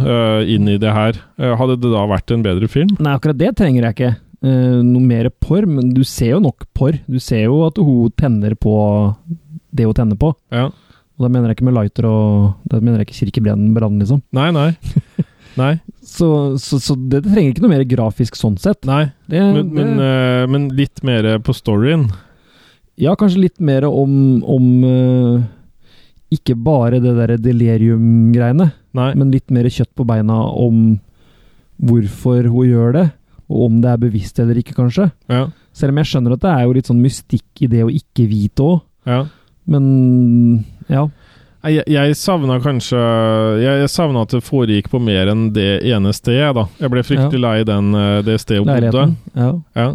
inn 0.49 0.69
i 0.73 0.78
det 0.81 0.93
her, 0.97 1.20
hadde 1.37 1.77
det 1.81 1.93
da 1.93 2.07
vært 2.09 2.32
en 2.32 2.43
bedre 2.45 2.69
film? 2.73 2.97
Nei, 2.99 3.12
akkurat 3.19 3.37
det 3.37 3.53
trenger 3.61 3.85
jeg 3.91 3.97
ikke. 3.99 4.12
Uh, 4.41 4.81
noe 4.81 5.05
mer 5.05 5.27
porr, 5.45 5.66
men 5.69 5.91
du 5.93 6.01
ser 6.09 6.31
jo 6.32 6.39
nok 6.41 6.65
porr. 6.73 6.97
Du 7.05 7.19
ser 7.20 7.43
jo 7.45 7.59
at 7.66 7.77
hun 7.77 8.09
tenner 8.16 8.55
på 8.57 8.73
det 9.73 9.87
å 9.89 9.95
tenne 9.97 10.17
på. 10.19 10.33
Ja. 10.55 10.69
Og 10.71 11.27
da 11.27 11.29
mener 11.29 11.51
jeg 11.51 11.59
ikke 11.59 11.67
med 11.69 11.77
lighter 11.77 12.07
og 12.09 12.55
Da 12.71 12.79
mener 12.81 13.03
jeg 13.03 13.11
ikke 13.11 13.19
kirkebrennen, 13.27 13.99
liksom. 14.01 14.23
Nei, 14.33 14.49
nei. 14.57 14.71
Nei. 15.61 15.73
Så, 16.07 16.57
så, 16.63 16.79
så 16.81 16.95
det 17.11 17.25
trenger 17.27 17.51
ikke 17.51 17.63
noe 17.65 17.73
mer 17.73 17.83
grafisk 17.91 18.37
sånn 18.39 18.55
sett. 18.63 18.85
nei. 18.87 19.11
Det, 19.27 19.41
Men, 19.43 19.73
men, 19.75 19.89
det, 19.99 20.07
eh, 20.07 20.45
men 20.49 20.69
litt 20.79 21.03
mer 21.05 21.27
på 21.43 21.53
storyen. 21.59 22.05
ja, 22.97 23.17
kanskje 23.19 23.43
litt 23.49 23.59
mer 23.61 23.85
om, 23.89 24.13
om 24.47 24.69
uh, 24.87 25.43
Ikke 26.31 26.55
bare 26.55 27.01
det 27.03 27.17
derre 27.19 27.37
delirium-greiene, 27.43 28.71
Nei. 28.95 29.11
men 29.19 29.33
litt 29.35 29.51
mer 29.51 29.67
kjøtt 29.67 29.91
på 29.99 30.07
beina 30.07 30.39
om 30.55 31.01
hvorfor 31.81 32.47
hun 32.53 32.69
gjør 32.71 32.93
det, 32.95 33.07
og 33.51 33.67
om 33.67 33.81
det 33.83 33.91
er 33.91 34.01
bevisst 34.07 34.39
eller 34.43 34.59
ikke, 34.61 34.77
kanskje. 34.79 35.09
Ja. 35.33 35.49
Selv 35.75 35.95
om 35.95 36.01
jeg 36.03 36.11
skjønner 36.13 36.37
at 36.37 36.45
det 36.45 36.53
er 36.55 36.65
jo 36.67 36.75
litt 36.77 36.91
sånn 36.91 37.03
mystikk 37.03 37.65
i 37.65 37.71
det 37.73 37.83
å 37.87 37.91
ikke 37.91 38.29
vite 38.31 38.67
òg, 38.67 38.81
ja. 39.09 39.25
Men 39.71 40.65
ja. 40.91 41.07
Jeg, 41.61 41.85
jeg 41.93 42.15
savna 42.17 42.55
kanskje 42.65 42.97
Jeg, 43.61 43.83
jeg 43.83 43.91
savna 43.93 44.23
at 44.25 44.33
det 44.33 44.39
foregikk 44.47 44.87
på 44.89 44.97
mer 45.05 45.29
enn 45.29 45.51
det 45.53 45.83
ene 45.85 46.13
stedet, 46.17 46.55
da. 46.57 46.65
Jeg 46.81 46.93
ble 46.95 47.03
fryktelig 47.05 47.41
lei 47.45 47.59
den, 47.69 47.91
eh, 47.95 48.23
det 48.25 48.39
stedet 48.41 48.63
hun 48.65 48.71
bodde. 48.71 49.03
Ja. 49.37 49.51
Ja. 49.77 49.89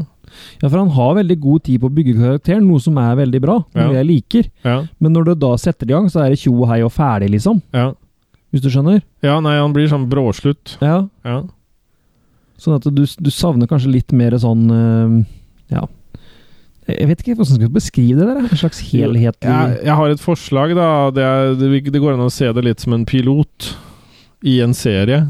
ja, 0.62 0.68
for 0.70 0.78
han 0.84 0.92
har 0.94 1.16
veldig 1.18 1.38
god 1.42 1.64
tid 1.66 1.82
på 1.82 1.90
å 1.90 1.96
bygge 1.98 2.14
karakteren, 2.20 2.68
noe 2.70 2.84
som 2.84 2.98
er 3.02 3.18
veldig 3.18 3.42
bra, 3.42 3.58
noe 3.74 3.88
Ja. 3.90 3.98
jeg 3.98 4.10
liker. 4.12 4.50
Ja. 4.68 4.78
Men 5.02 5.14
når 5.18 5.32
du 5.32 5.34
da 5.42 5.56
setter 5.58 5.90
i 5.90 5.94
gang, 5.96 6.08
så 6.14 6.22
er 6.26 6.30
det 6.36 6.40
tjo 6.44 6.54
og 6.60 6.70
hei 6.70 6.82
og 6.86 6.94
ferdig, 6.94 7.32
liksom. 7.34 7.62
Ja. 7.74 7.90
Hvis 8.54 8.62
du 8.62 8.70
skjønner? 8.70 9.02
ja, 9.26 9.40
nei, 9.44 9.58
han 9.58 9.74
blir 9.74 9.90
sånn 9.90 10.06
bråslutt. 10.08 10.78
Ja. 10.86 11.08
Ja. 11.26 11.42
Sånn 12.62 12.78
at 12.78 12.86
du, 12.88 13.04
du 13.04 13.32
savner 13.34 13.68
kanskje 13.68 13.92
litt 13.92 14.14
mer 14.16 14.38
sånn 14.40 14.70
øh, 14.72 15.26
Ja. 15.74 15.82
Jeg 16.88 17.08
vet 17.10 17.22
ikke 17.24 17.34
hvordan 17.36 17.56
jeg 17.56 17.62
skal 17.64 17.74
beskrive 17.74 18.20
det 18.20 18.28
der. 18.30 18.44
En 18.46 18.60
slags 18.62 18.80
helhetlig 18.92 19.48
Jeg, 19.50 19.78
jeg 19.88 19.96
har 19.98 20.10
et 20.14 20.22
forslag, 20.22 20.76
da. 20.78 20.90
Det, 21.16 21.24
er, 21.26 21.56
det, 21.58 21.70
det 21.96 22.02
går 22.04 22.14
an 22.14 22.26
å 22.28 22.30
se 22.34 22.52
det 22.54 22.64
litt 22.68 22.84
som 22.84 22.94
en 22.94 23.06
pilot 23.10 23.72
i 24.46 24.60
en 24.62 24.74
serie. 24.78 25.24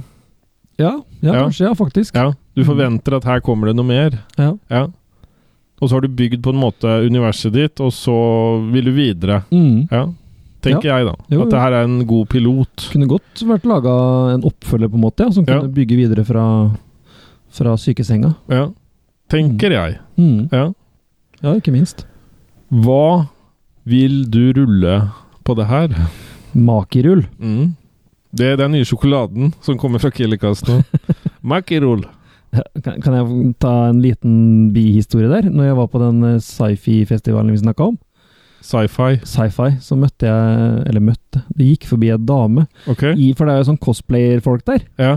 Ja, 0.78 0.98
ja, 1.22 1.32
Ja. 1.32 1.46
kanskje. 1.46 1.70
Ja, 1.70 1.74
faktisk. 1.80 2.16
Ja. 2.20 2.34
Du 2.56 2.64
forventer 2.68 3.16
at 3.16 3.24
her 3.24 3.40
kommer 3.40 3.68
det 3.72 3.78
noe 3.78 3.88
mer. 3.88 4.18
Ja. 4.38 4.52
Ja. 4.70 4.84
Og 5.82 5.90
så 5.90 5.96
har 5.96 6.02
du 6.04 6.12
bygd 6.12 6.42
på 6.44 6.52
en 6.52 6.60
måte 6.60 6.92
universet 7.08 7.54
ditt, 7.56 7.80
og 7.84 7.92
så 7.96 8.16
vil 8.72 8.86
du 8.86 8.92
videre. 8.96 9.42
Mm. 9.52 9.88
Ja. 9.92 10.06
Tenker 10.66 10.88
jeg, 10.90 11.06
da. 11.08 11.14
Jo, 11.30 11.38
jo. 11.38 11.42
At 11.46 11.52
det 11.54 11.60
her 11.62 11.74
er 11.80 11.84
en 11.88 11.98
god 12.10 12.28
pilot. 12.32 12.88
Kunne 12.92 13.08
godt 13.12 13.44
vært 13.48 13.68
laga 13.70 13.96
en 14.34 14.44
oppfølger, 14.48 14.90
på 14.92 14.98
en 15.00 15.04
måte, 15.08 15.24
ja, 15.28 15.32
som 15.32 15.46
Ja. 15.48 15.60
kunne 15.62 15.72
bygge 15.76 15.96
videre 16.00 16.24
fra, 16.26 16.46
fra 17.52 17.76
sykesenga. 17.78 18.34
Ja. 18.50 18.68
Tenker 19.30 19.72
jeg. 19.72 20.00
Mm. 20.18 20.50
Ja. 20.52 20.72
Ja, 21.44 21.56
ikke 21.58 21.74
minst. 21.76 22.06
Hva 22.72 23.28
vil 23.86 24.24
du 24.32 24.54
rulle 24.58 25.00
på 25.46 25.56
det 25.60 25.68
her? 25.70 25.96
Makirull. 26.56 27.26
Mm. 27.40 27.74
Det 28.36 28.54
er 28.54 28.58
den 28.60 28.74
nye 28.76 28.88
sjokoladen 28.88 29.54
som 29.64 29.78
kommer 29.80 30.02
fra 30.04 30.12
Killikast 30.12 30.68
nå. 30.68 30.82
Makirull. 31.52 32.04
Kan 32.84 33.14
jeg 33.16 33.54
ta 33.60 33.74
en 33.90 34.00
liten 34.04 34.36
bihistorie 34.76 35.28
der? 35.32 35.50
Når 35.52 35.70
jeg 35.70 35.78
var 35.78 35.88
på 35.92 36.00
den 36.02 36.24
eh, 36.24 36.42
sci-fi-festivalen 36.44 37.52
vi 37.52 37.62
snakka 37.64 37.90
om, 37.92 37.98
Sci-fi. 38.66 39.20
sci-fi, 39.28 39.76
så 39.84 39.94
møtte 40.00 40.26
jeg 40.26 40.86
Eller 40.90 41.04
møtte 41.04 41.44
Det 41.54 41.68
gikk 41.68 41.84
forbi 41.86 42.08
en 42.16 42.24
dame. 42.26 42.64
Ok. 42.90 43.04
I, 43.14 43.28
for 43.38 43.46
det 43.46 43.54
er 43.54 43.60
jo 43.62 43.68
sånn 43.68 43.78
cosplayer-folk 43.84 44.64
der. 44.66 44.86
Ja. 44.98 45.12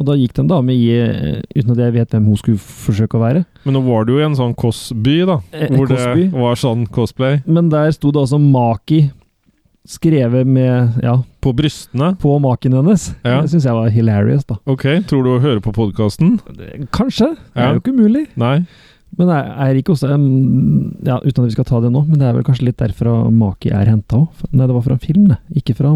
Og 0.00 0.06
da 0.08 0.16
gikk 0.18 0.32
det 0.34 0.42
en 0.42 0.48
dame 0.50 0.74
i 0.74 0.88
eh, 0.90 1.42
Uten 1.54 1.70
at 1.76 1.78
jeg 1.84 1.92
vet 1.94 2.10
hvem 2.16 2.24
hun 2.26 2.36
skulle 2.40 2.58
forsøke 2.58 3.14
å 3.14 3.22
være. 3.22 3.44
Men 3.64 3.76
nå 3.78 3.82
var 3.86 4.04
det 4.08 4.14
jo 4.16 4.22
i 4.22 4.24
en 4.26 4.34
sånn 4.38 4.54
Koss-by, 4.58 5.18
da. 5.28 5.36
Eh, 5.54 5.68
Hvor 5.70 5.86
Cosby. 5.92 6.24
det 6.32 6.40
var 6.46 6.58
sånn 6.58 6.86
cosplay. 6.90 7.42
Men 7.46 7.68
der 7.70 7.92
sto 7.94 8.10
det 8.10 8.24
altså 8.24 8.40
Maki 8.42 9.04
skrevet 9.86 10.46
med 10.48 10.98
Ja, 11.04 11.18
På 11.44 11.52
brystene. 11.54 12.14
på 12.18 12.38
maken 12.40 12.72
hennes. 12.72 13.10
Ja. 13.22 13.42
Det 13.42 13.50
syns 13.52 13.64
jeg 13.68 13.74
var 13.76 13.88
hilarious, 13.92 14.44
da. 14.48 14.56
Ok, 14.66 14.82
tror 15.06 15.22
du 15.26 15.30
å 15.34 15.40
høre 15.42 15.60
på 15.60 15.74
podkasten? 15.76 16.38
Kanskje. 16.90 17.34
Det 17.54 17.62
er 17.62 17.74
jo 17.76 17.80
ikke 17.82 17.92
umulig. 17.94 18.26
Nei. 18.40 18.64
Men 19.18 19.30
er, 19.30 19.50
er 19.68 19.78
ikke 19.78 19.94
også 19.94 20.10
um, 20.14 20.26
Ja, 21.06 21.20
uten 21.22 21.44
at 21.44 21.48
vi 21.50 21.54
skal 21.56 21.68
ta 21.68 21.80
det 21.84 21.92
nå, 21.94 22.04
men 22.08 22.18
det 22.18 22.26
er 22.28 22.36
vel 22.36 22.44
kanskje 22.46 22.68
litt 22.68 22.80
derfra 22.82 23.16
Maki 23.30 23.70
er 23.74 23.90
henta 23.92 24.24
òg? 24.24 24.44
Nei, 24.52 24.66
det 24.66 24.74
var 24.74 24.84
fra 24.86 24.96
en 24.98 25.02
film, 25.04 25.28
det. 25.30 25.38
Ikke 25.62 25.76
fra 25.78 25.92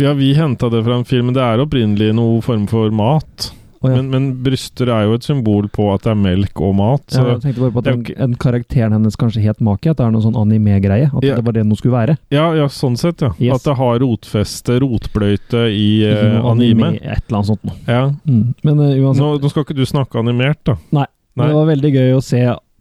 Ja, 0.00 0.12
vi 0.16 0.32
henta 0.38 0.70
det 0.72 0.84
fra 0.86 1.00
en 1.00 1.08
film, 1.08 1.32
det 1.36 1.42
er 1.44 1.62
opprinnelig 1.64 2.12
noe 2.16 2.40
form 2.44 2.66
for 2.70 2.90
mat. 2.94 3.50
Oh, 3.82 3.88
ja. 3.88 3.96
Men, 3.96 4.10
men 4.12 4.24
bryster 4.44 4.90
er 4.92 5.06
jo 5.08 5.14
et 5.16 5.24
symbol 5.24 5.64
på 5.72 5.86
at 5.94 6.04
det 6.04 6.10
er 6.12 6.18
melk 6.20 6.60
og 6.60 6.74
mat. 6.76 7.14
ja, 7.16 7.22
Jeg 7.30 7.40
tenkte 7.46 7.62
bare 7.62 7.72
på 7.72 7.80
at 7.80 7.86
den, 7.88 8.02
en, 8.26 8.34
karakteren 8.36 8.92
hennes 8.92 9.16
kanskje 9.16 9.40
het 9.40 9.62
Maki. 9.64 9.88
At 9.88 9.96
det 10.02 10.04
er 10.04 10.12
noe 10.12 10.20
sånn 10.20 10.36
anime-greie. 10.36 11.06
At 11.08 11.24
Ja. 11.24 11.38
det 11.38 11.46
var 11.46 11.56
det 11.56 11.62
noe 11.64 11.80
skulle 11.80 11.96
være. 11.96 12.18
ja, 12.28 12.50
ja, 12.58 12.66
sånn 12.68 12.98
sett, 13.00 13.24
ja. 13.24 13.30
Yes. 13.40 13.54
At 13.56 13.70
det 13.70 13.76
har 13.78 14.02
rotfeste, 14.04 14.76
rotbløyte 14.84 15.62
i 15.72 15.86
uh, 16.04 16.44
anime. 16.44 16.50
anime. 16.50 16.90
Et 17.00 17.24
eller 17.24 17.38
annet 17.40 17.50
sånt 17.54 17.64
noe. 17.64 17.78
Ja. 17.88 18.02
Mm. 18.28 18.44
Men 18.68 18.84
uh, 18.84 18.90
uansett, 19.00 19.24
Nå, 19.24 19.30
nå 19.40 19.48
skal 19.54 19.64
ikke 19.64 19.78
du 19.80 19.86
snakke 19.88 20.20
animert, 20.20 20.60
da. 20.68 20.76
Nei. 21.00 21.06
Nei. 21.40 21.48
det 21.50 21.58
var 21.58 21.68
veldig 21.74 21.92
gøy 21.96 22.14
å 22.16 22.22
se 22.24 22.40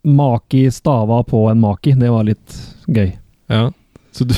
Maki 0.09 0.63
stava 0.71 1.23
på 1.27 1.43
en 1.51 1.59
Maki. 1.59 1.93
Det 1.99 2.09
var 2.13 2.23
litt 2.27 2.55
gøy. 2.87 3.11
Ja. 3.51 3.65
Så 4.15 4.25
du, 4.29 4.33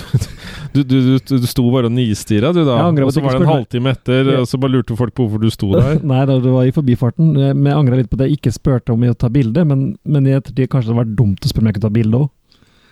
du, 0.74 0.84
du, 0.84 0.96
du, 1.20 1.38
du 1.40 1.48
sto 1.48 1.64
bare 1.72 1.88
og 1.88 1.94
nistirra, 1.96 2.50
du 2.54 2.60
da? 2.68 2.80
Og 2.92 3.14
så 3.14 3.22
var 3.24 3.38
det 3.38 3.46
en 3.46 3.52
halvtime 3.54 3.94
etter, 3.96 4.26
Ja. 4.34 4.42
og 4.44 4.50
så 4.50 4.60
bare 4.60 4.74
lurte 4.76 4.98
folk 5.00 5.14
på 5.16 5.26
hvorfor 5.28 5.42
du 5.42 5.50
sto 5.54 5.70
der? 5.74 6.02
Nei, 6.12 6.26
da, 6.28 6.36
det 6.44 6.52
var 6.52 6.68
i 6.68 6.74
forbifarten. 6.76 7.32
Eh, 7.38 7.54
Men 7.56 7.72
jeg 7.72 7.80
angra 7.80 8.00
litt 8.02 8.10
på 8.12 8.20
at 8.20 8.26
jeg 8.28 8.38
ikke 8.40 8.52
spurte 8.56 8.94
om 8.94 9.06
å 9.08 9.14
ta 9.16 9.30
bilde, 9.32 9.64
men, 9.66 9.86
men 10.04 10.28
i 10.28 10.36
ettertid 10.36 10.70
kanskje 10.74 10.92
det 10.92 11.00
var 11.00 11.14
dumt 11.16 11.46
å 11.46 11.52
spørre 11.52 11.64
om 11.68 11.72
jeg 11.72 11.78
kunne 11.80 11.88
ta 11.90 11.96
bilde 12.02 12.22
òg. 12.26 12.30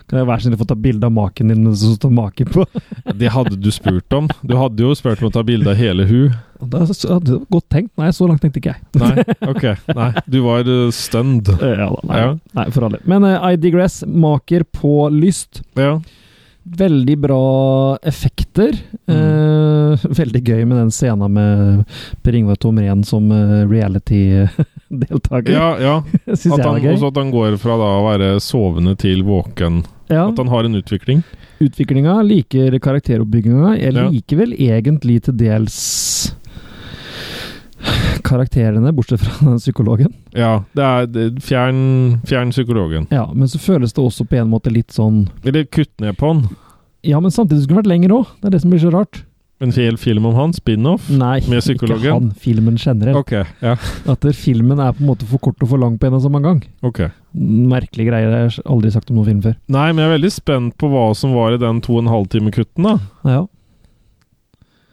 Kan 0.09 0.19
jeg 0.23 0.27
være 0.29 0.41
snill 0.41 0.55
å 0.57 0.59
få 0.63 0.67
ta 0.71 0.75
bilde 0.81 1.05
av 1.05 1.13
maken 1.13 1.51
din 1.53 1.67
som 1.77 1.93
står 1.95 2.13
Maki 2.17 2.45
på? 2.49 2.65
Det 3.21 3.29
hadde 3.33 3.55
du 3.61 3.69
spurt 3.73 4.13
om. 4.17 4.29
Du 4.41 4.55
hadde 4.57 4.81
jo 4.81 4.93
spurt 4.97 5.21
om 5.21 5.29
å 5.29 5.33
ta 5.35 5.43
bilde 5.45 5.69
av 5.69 5.77
hele 5.77 6.07
hun. 6.09 6.33
Det 6.59 6.81
hadde 7.07 7.37
godt 7.53 7.67
tenkt. 7.71 7.93
Nei, 8.01 8.09
så 8.15 8.25
langt 8.27 8.41
tenkte 8.43 8.59
ikke 8.59 8.73
jeg. 8.73 8.81
Nei, 8.99 9.23
ok. 9.53 9.65
Nei, 9.95 10.09
du 10.27 10.39
var 10.47 10.65
uh, 10.67 10.87
stunned. 10.91 11.51
Eh, 11.59 11.75
Ja, 11.79 11.91
da, 11.93 12.01
nei, 12.09 12.23
Ja. 12.23 12.31
nei, 12.57 12.65
for 12.75 12.89
alle. 12.89 12.99
Men 13.07 13.23
uh, 13.27 13.37
I 13.47 13.55
digress. 13.61 14.01
Maker 14.07 14.65
på 14.75 14.95
lyst. 15.13 15.61
Ja. 15.79 15.99
Veldig 16.69 17.15
bra 17.23 17.43
effekter. 18.05 18.75
Eh, 19.09 20.03
veldig 20.19 20.41
gøy 20.45 20.65
med 20.67 20.77
den 20.77 20.91
scenen 20.93 21.31
med 21.37 21.85
Per 22.25 22.35
Ingvar 22.37 22.59
Tomren 22.61 23.05
som 23.07 23.29
uh, 23.31 23.63
reality-deltaker. 23.69 25.53
Ja, 25.53 25.69
ja. 25.81 25.95
At 26.27 26.65
han, 26.65 26.81
gøy. 26.83 26.91
også 26.97 27.13
at 27.13 27.21
han 27.23 27.31
går 27.33 27.57
fra 27.61 27.77
da 27.79 27.89
å 28.01 28.03
være 28.09 28.33
sovende 28.43 28.97
til 28.99 29.23
våken. 29.27 29.81
Ja, 30.09 30.27
At 30.31 30.37
han 30.41 30.47
har 30.49 30.65
en 30.65 30.75
utvikling. 30.75 31.23
utviklinga, 31.61 32.15
liker 32.25 32.79
karakteroppbygginga. 32.81 33.75
Jeg 33.77 33.93
liker 33.93 34.37
vel 34.41 34.53
egentlig 34.57 35.19
til 35.27 35.37
dels 35.37 35.79
karakterene, 38.23 38.91
bortsett 38.93 39.21
fra 39.23 39.45
den 39.51 39.59
psykologen. 39.61 40.13
Ja, 40.35 40.63
det 40.75 40.83
er 40.85 41.05
det, 41.07 41.27
fjern, 41.45 42.19
fjern 42.27 42.51
psykologen. 42.51 43.07
Ja, 43.13 43.27
men 43.33 43.47
så 43.47 43.59
føles 43.61 43.93
det 43.93 44.03
også 44.03 44.25
på 44.27 44.39
en 44.41 44.49
måte 44.51 44.73
litt 44.73 44.91
sånn 44.95 45.27
Eller 45.45 45.65
kutt 45.65 45.93
ned 46.01 46.17
på 46.19 46.33
han. 46.33 46.43
Ja, 47.05 47.19
men 47.23 47.31
samtidig 47.31 47.63
skulle 47.63 47.79
det 47.79 47.85
vært 47.85 47.93
lenger 47.93 48.15
òg. 48.17 48.31
Det 48.41 48.49
er 48.49 48.55
det 48.57 48.61
som 48.65 48.73
blir 48.73 48.81
så 48.83 48.91
rart. 48.93 49.21
En 49.59 49.73
hel 49.75 49.97
film 49.99 50.23
om 50.29 50.35
han, 50.39 50.53
spin-off. 50.55 51.09
Nei, 51.11 51.41
Med 51.51 51.65
ikke 51.67 51.97
han. 52.05 52.29
Filmen 52.39 52.77
generelt. 52.79 53.17
Okay, 53.19 53.43
ja. 53.59 53.73
At 54.07 54.23
filmen 54.37 54.79
er 54.79 54.93
på 54.95 55.03
en 55.03 55.09
måte 55.09 55.27
for 55.27 55.41
kort 55.43 55.59
og 55.65 55.67
for 55.73 55.81
lang 55.81 55.97
på 55.99 56.07
en 56.07 56.15
og 56.15 56.23
samme 56.23 56.39
gang. 56.45 56.61
ok. 56.81 57.01
Merkelig 57.35 58.07
greie. 58.07 58.25
Det 58.29 58.37
har 58.37 58.45
jeg 58.47 58.63
aldri 58.65 58.91
sagt 58.95 59.11
om 59.11 59.19
noen 59.19 59.27
film 59.27 59.41
før. 59.43 59.57
Nei, 59.67 59.89
men 59.91 60.01
jeg 60.05 60.07
er 60.09 60.15
veldig 60.15 60.31
spent 60.31 60.77
på 60.79 60.87
hva 60.93 61.03
som 61.15 61.35
var 61.35 61.53
i 61.57 61.59
den 61.61 61.81
to 61.83 61.97
og 61.97 62.05
en 62.05 62.13
halv 62.13 62.29
time 62.31 62.53
kutten, 62.55 62.87
da. 62.87 62.95
Ja, 63.27 63.41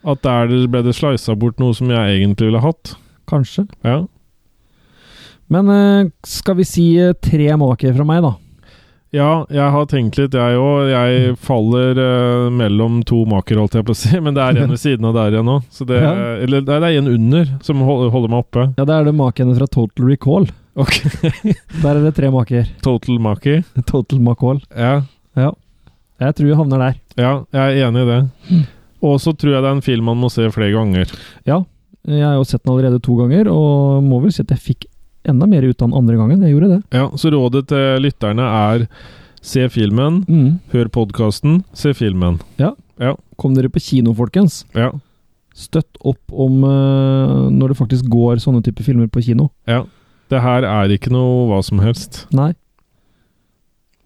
At 0.06 0.22
der 0.22 0.50
ble 0.70 0.82
det 0.86 0.94
slisa 0.98 1.34
bort 1.38 1.58
noe 1.62 1.74
som 1.74 1.88
jeg 1.90 2.18
egentlig 2.20 2.50
ville 2.50 2.60
hatt. 2.62 2.96
kanskje. 3.30 3.68
Ja. 3.86 4.04
Men 5.50 5.70
eh, 5.70 6.10
skal 6.26 6.58
vi 6.58 6.64
si 6.66 6.84
eh, 6.98 7.14
tre 7.22 7.48
maker 7.58 7.94
fra 7.94 8.04
meg, 8.06 8.22
da? 8.22 8.34
Ja, 9.16 9.30
jeg 9.48 9.72
har 9.72 9.86
tenkt 9.88 10.18
litt, 10.20 10.34
jeg 10.36 10.58
òg. 10.60 10.90
Jeg 10.92 11.36
faller 11.40 11.96
uh, 11.96 12.50
mellom 12.52 12.98
to 13.08 13.22
maker, 13.28 13.56
holdt 13.62 13.78
jeg 13.78 13.86
på 13.88 13.94
å 13.94 13.98
si. 13.98 14.12
Men 14.24 14.36
det 14.36 14.44
er 14.44 14.60
en 14.64 14.74
ved 14.74 14.82
siden 14.82 15.08
av 15.08 15.16
der 15.16 15.36
igjen. 15.38 15.48
Det, 15.88 16.00
Ja. 16.02 16.12
Eller 16.44 16.60
nei, 16.66 16.78
det 16.84 16.90
er 16.90 16.98
en 17.00 17.10
under 17.14 17.50
som 17.64 17.80
holder 17.86 18.28
meg 18.28 18.42
oppe. 18.44 18.66
Ja, 18.76 18.84
Det 18.84 18.96
er 18.98 19.08
det 19.08 19.14
makene 19.16 19.56
fra 19.58 19.68
Total 19.72 20.10
Recall. 20.12 20.48
Ok. 20.76 20.98
Der 21.80 21.86
er 21.96 22.02
det 22.04 22.10
tre 22.18 22.28
maker. 22.28 22.66
Total 22.84 23.16
Maki. 23.24 23.54
Total 23.88 24.18
Macall. 24.20 24.58
Ja. 24.76 24.98
Ja. 25.32 25.54
Jeg 26.20 26.36
tror 26.36 26.50
jeg 26.50 26.58
havner 26.58 26.82
der. 26.82 26.98
ja, 27.16 27.30
jeg 27.56 27.78
er 27.80 27.86
enig 27.88 28.02
i 28.04 28.10
det. 28.10 28.18
Og 29.00 29.16
så 29.24 29.32
tror 29.32 29.54
jeg 29.54 29.64
det 29.64 29.70
er 29.70 29.76
en 29.78 29.80
film 29.86 30.04
man 30.10 30.20
må 30.20 30.28
se 30.32 30.44
flere 30.52 30.74
ganger. 30.76 31.08
Ja. 31.48 31.62
Jeg 32.04 32.20
har 32.26 32.36
jo 32.36 32.44
sett 32.44 32.60
den 32.66 32.74
allerede 32.74 33.00
to 33.02 33.16
ganger, 33.18 33.48
og 33.48 34.04
må 34.04 34.20
vel 34.22 34.36
si 34.36 34.44
at 34.44 34.52
jeg 34.52 34.60
fikk 34.66 34.84
enda 35.28 35.46
mer 35.50 35.62
ut 35.66 35.80
av 35.82 35.88
den 35.90 35.96
andre 35.98 36.16
gangen. 36.16 36.42
Jeg 36.42 36.54
gjorde 36.54 36.68
det. 36.76 36.80
Ja, 36.96 37.08
Så 37.16 37.30
rådet 37.34 37.66
til 37.68 38.02
lytterne 38.02 38.46
er 38.46 38.86
se 39.42 39.68
filmen, 39.68 40.24
Mm. 40.26 40.58
hør 40.72 40.88
podkasten, 40.88 41.64
se 41.74 41.92
filmen. 41.94 42.40
Ja. 42.58 42.72
Kom 43.36 43.54
dere 43.54 43.68
på 43.68 43.78
kino, 43.82 44.14
folkens. 44.14 44.64
Ja. 44.74 44.90
Støtt 45.54 45.96
opp 46.04 46.20
om 46.32 46.64
uh, 46.64 47.48
når 47.52 47.68
det 47.72 47.76
faktisk 47.78 48.08
går 48.08 48.36
sånne 48.40 48.62
typer 48.64 48.84
filmer 48.84 49.06
på 49.08 49.22
kino. 49.24 49.50
ja. 49.66 49.84
Det 50.28 50.40
her 50.42 50.64
er 50.66 50.88
ikke 50.90 51.12
noe 51.14 51.44
hva 51.46 51.60
som 51.62 51.78
helst. 51.78 52.24
Nei. 52.34 52.48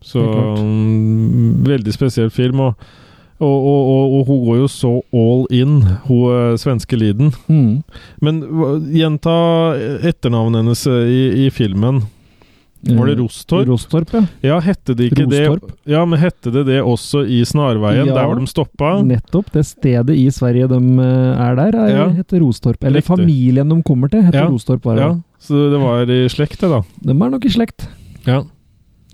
Så 0.05 0.21
mm, 0.21 1.63
Veldig 1.65 1.93
spesiell 1.95 2.29
film. 2.31 2.61
Og, 2.61 2.75
og, 3.41 3.67
og, 3.73 3.91
og, 3.91 4.15
og 4.21 4.27
hun 4.29 4.41
går 4.47 4.57
jo 4.63 4.69
så 4.69 4.93
all 5.17 5.47
in, 5.51 5.81
hun 6.07 6.25
eh, 6.37 6.57
svenske 6.61 6.97
Liden. 7.01 7.33
Mm. 7.49 7.83
Men 8.21 8.41
gjenta 8.93 9.35
etternavnet 10.05 10.61
hennes 10.63 10.87
eh, 10.87 11.09
i, 11.09 11.21
i 11.47 11.51
filmen. 11.51 12.03
Var 12.81 13.11
det 13.11 13.19
Rostorp? 13.19 13.67
Rostorp, 13.69 14.13
ja. 14.17 14.21
Ja, 14.41 14.55
hette 14.65 14.95
det 14.97 15.11
ikke 15.11 15.27
Rostorp. 15.27 15.67
det 15.85 15.93
Ja, 15.93 16.01
men 16.09 16.17
hette 16.23 16.49
det 16.55 16.63
det 16.65 16.79
også 16.81 17.27
i 17.29 17.43
Snarveien, 17.45 18.07
Ja. 18.09 18.15
der 18.17 18.25
hvor 18.31 18.39
de 18.41 18.47
stoppa? 18.49 18.93
Nettopp. 19.05 19.51
Det 19.53 19.67
stedet 19.69 20.17
i 20.17 20.25
Sverige 20.33 20.69
de 20.71 20.79
eh, 21.05 21.43
er 21.45 21.59
der, 21.59 21.77
er, 21.77 21.91
Ja. 21.93 22.07
heter 22.17 22.41
Rostorp. 22.41 22.81
Eller 22.85 23.03
Riktig. 23.03 23.11
familien 23.19 23.69
de 23.69 23.83
kommer 23.85 24.09
til, 24.09 24.23
heter 24.25 24.47
Ja. 24.47 24.49
Rostorp. 24.49 24.85
Var 24.89 24.97
det. 24.97 25.03
Ja, 25.05 25.13
så 25.45 25.61
det 25.75 25.81
var 25.83 26.09
i 26.09 26.23
slekt, 26.33 26.61
det, 26.65 26.71
da. 26.73 26.81
De 27.05 27.11
er 27.13 27.31
nok 27.37 27.45
i 27.45 27.53
slekt. 27.53 27.85
Ja. 28.25 28.43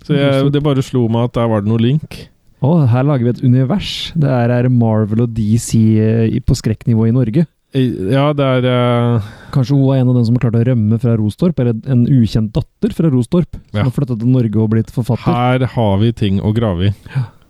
Så 0.07 0.15
jeg, 0.15 0.53
det 0.55 0.63
bare 0.63 0.83
slo 0.87 1.09
meg 1.11 1.25
at 1.27 1.35
der 1.35 1.49
var 1.51 1.61
det 1.67 1.69
noe 1.73 1.83
link. 1.83 2.29
Å, 2.67 2.71
her 2.91 3.05
lager 3.07 3.27
vi 3.29 3.33
et 3.35 3.43
univers. 3.47 3.91
Det 4.19 4.31
er, 4.33 4.51
er 4.59 4.69
Marvel 4.73 5.23
og 5.27 5.35
DC 5.37 5.77
eh, 6.03 6.39
på 6.43 6.57
skrekknivå 6.59 7.07
i 7.09 7.15
Norge. 7.15 7.45
Ja, 7.77 8.31
det 8.33 8.45
er 8.47 8.67
uh... 9.19 9.25
Kanskje 9.53 9.75
hun 9.77 9.83
var 9.85 9.99
en 10.01 10.09
av 10.09 10.17
dem 10.17 10.25
som 10.25 10.37
har 10.39 10.47
klart 10.47 10.57
å 10.57 10.63
rømme 10.65 10.97
fra 11.03 11.13
Rostorp, 11.19 11.59
eller 11.61 11.77
en 11.93 12.07
ukjent 12.09 12.55
datter 12.57 12.95
fra 12.97 13.11
Rostorp, 13.13 13.51
som 13.59 13.81
Ja. 13.83 13.85
har 13.85 13.93
flyttet 13.93 14.23
til 14.23 14.31
Norge 14.33 14.63
og 14.63 14.71
blitt 14.73 14.93
forfatter. 14.95 15.29
Her 15.29 15.67
har 15.75 15.99
vi 16.01 16.13
ting 16.17 16.39
å 16.41 16.55
grave 16.57 16.89
i. 16.89 16.93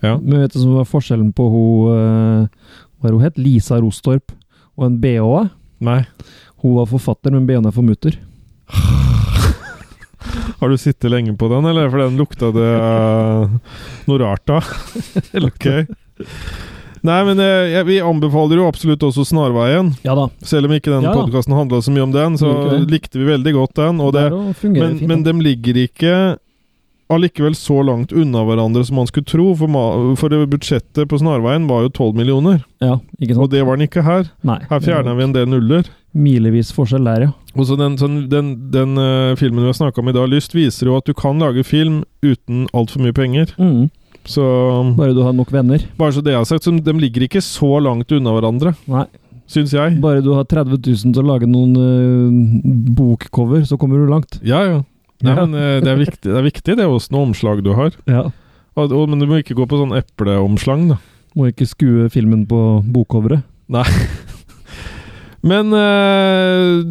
Ja. 0.03 0.17
Men 0.19 0.43
vet 0.43 0.53
du 0.57 0.61
som 0.61 0.75
var 0.77 0.89
forskjellen 0.89 1.31
på 1.37 1.47
hun 1.53 1.95
eh, 1.95 2.73
Hva 3.01 3.09
er 3.09 3.15
hun 3.17 3.25
het? 3.25 3.39
Lisa 3.41 3.79
Rostorp 3.81 4.35
og 4.77 4.89
en 4.89 4.99
BH? 5.01 5.31
Nei. 5.87 6.01
Hun 6.65 6.75
var 6.81 6.91
forfatter, 6.91 7.33
men 7.37 7.47
BH-en 7.49 7.71
er 7.71 7.77
for 7.77 7.87
mutter. 7.87 8.19
Har 10.61 10.73
du 10.73 10.77
sittet 10.81 11.11
lenge 11.13 11.37
på 11.37 11.49
den, 11.53 11.67
eller? 11.69 11.91
For 11.93 12.03
den 12.05 12.17
lukta 12.21 12.53
det 12.55 12.71
eh, 12.77 13.77
noe 14.09 14.23
rart 14.23 14.55
av. 14.57 14.71
ok. 15.49 15.69
Nei, 17.07 17.19
men 17.29 17.43
eh, 17.43 17.83
vi 17.87 17.99
anbefaler 18.03 18.61
jo 18.61 18.67
absolutt 18.71 19.05
også 19.07 19.27
Snarveien. 19.29 19.93
Ja 20.07 20.17
da. 20.19 20.27
Selv 20.47 20.71
om 20.71 20.75
ikke 20.77 20.91
den 20.95 21.07
Ja 21.07 21.13
da. 21.13 21.21
podkasten 21.21 21.55
handla 21.57 21.83
så 21.85 21.95
mye 21.95 22.07
om 22.09 22.17
den, 22.17 22.39
så 22.41 22.51
likte 22.89 23.21
vi 23.21 23.29
veldig 23.31 23.55
godt 23.55 23.77
den. 23.79 24.03
Det, 24.17 24.27
men, 24.33 24.53
fint. 24.59 25.07
men 25.07 25.23
da. 25.23 25.31
de 25.31 25.47
ligger 25.51 25.85
ikke 25.87 26.17
allikevel 27.13 27.55
så 27.55 27.83
langt 27.87 28.11
unna 28.13 28.43
hverandre 28.47 28.83
som 28.87 28.99
man 28.99 29.07
skulle 29.07 29.29
tro. 29.29 29.53
For, 29.59 29.71
for 30.19 30.47
budsjettet 30.51 31.07
på 31.11 31.21
Snarveien 31.21 31.69
var 31.71 31.87
jo 31.87 31.93
12 31.93 32.19
millioner, 32.19 32.65
ja, 32.83 32.99
ikke 33.21 33.39
og 33.39 33.53
det 33.55 33.63
var 33.67 33.79
den 33.79 33.87
ikke 33.87 34.03
her. 34.07 34.27
Nei. 34.47 34.59
Her 34.71 34.83
fjerna 34.83 35.15
vi 35.19 35.29
en 35.29 35.37
del 35.37 35.49
nuller. 35.53 35.87
Milevis 36.17 36.71
forskjell 36.73 37.05
der, 37.05 37.27
ja. 37.27 37.33
Og 37.57 37.67
så 37.69 37.77
den, 37.77 37.97
den, 38.01 38.17
den, 38.33 38.49
den 38.73 38.97
uh, 39.01 39.35
filmen 39.37 39.63
vi 39.65 39.69
har 39.71 39.77
snakka 39.77 40.01
om 40.01 40.09
i 40.11 40.15
dag, 40.17 40.29
Lyst, 40.33 40.55
viser 40.57 40.89
jo 40.91 40.97
at 40.97 41.07
du 41.09 41.13
kan 41.17 41.39
lage 41.43 41.65
film 41.67 42.03
uten 42.25 42.65
altfor 42.77 43.05
mye 43.05 43.17
penger. 43.17 43.53
Mm. 43.61 43.87
Så 44.27 44.43
Bare 44.99 45.15
du 45.15 45.21
har 45.23 45.37
nok 45.37 45.53
venner. 45.55 45.85
bare 46.01 46.13
så 46.17 46.23
det 46.25 46.33
jeg 46.35 46.41
har 46.41 46.49
sagt, 46.49 46.65
så 46.67 46.73
de 46.75 46.95
ligger 46.99 47.23
ikke 47.29 47.43
så 47.45 47.77
langt 47.85 48.11
unna 48.17 48.33
hverandre, 48.35 48.73
Nei. 48.91 49.05
syns 49.47 49.73
jeg. 49.77 50.01
Bare 50.03 50.25
du 50.25 50.33
har 50.35 50.45
30 50.51 50.81
000 50.83 51.15
til 51.15 51.23
å 51.23 51.27
lage 51.29 51.47
noen 51.47 51.77
uh, 51.79 52.73
bokcover, 52.97 53.63
så 53.69 53.79
kommer 53.79 54.01
du 54.03 54.11
langt. 54.11 54.41
Ja, 54.43 54.65
ja. 54.67 54.81
Nei, 55.23 55.33
Ja. 55.33 55.45
men 55.47 55.55
uh, 55.55 55.79
det 55.85 55.93
er 55.93 56.01
viktig, 56.01 56.29
det 56.33 56.37
er 56.41 56.45
viktig 56.49 56.77
det 56.77 56.85
er 56.85 56.91
noe 57.13 57.23
omslag 57.23 57.63
du 57.65 57.73
har. 57.79 57.95
Ja. 58.11 58.27
Og, 58.77 58.91
og, 58.93 59.07
men 59.09 59.21
du 59.23 59.29
må 59.31 59.39
ikke 59.41 59.57
gå 59.57 59.65
på 59.69 59.79
sånn 59.81 59.95
epleomslag, 59.97 60.89
da. 60.91 60.99
Må 61.37 61.49
ikke 61.53 61.69
skue 61.69 62.09
filmen 62.13 62.45
på 62.49 62.59
bokcoveret. 62.93 63.45
Men 65.43 65.73
eh, 65.77 66.85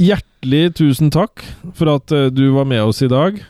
hjertelig 0.00 0.74
tusen 0.78 1.10
takk 1.12 1.42
for 1.76 1.90
at 1.96 2.12
eh, 2.14 2.28
du 2.32 2.50
var 2.54 2.68
med 2.70 2.82
oss 2.84 3.02
i 3.02 3.08
dag. 3.10 3.40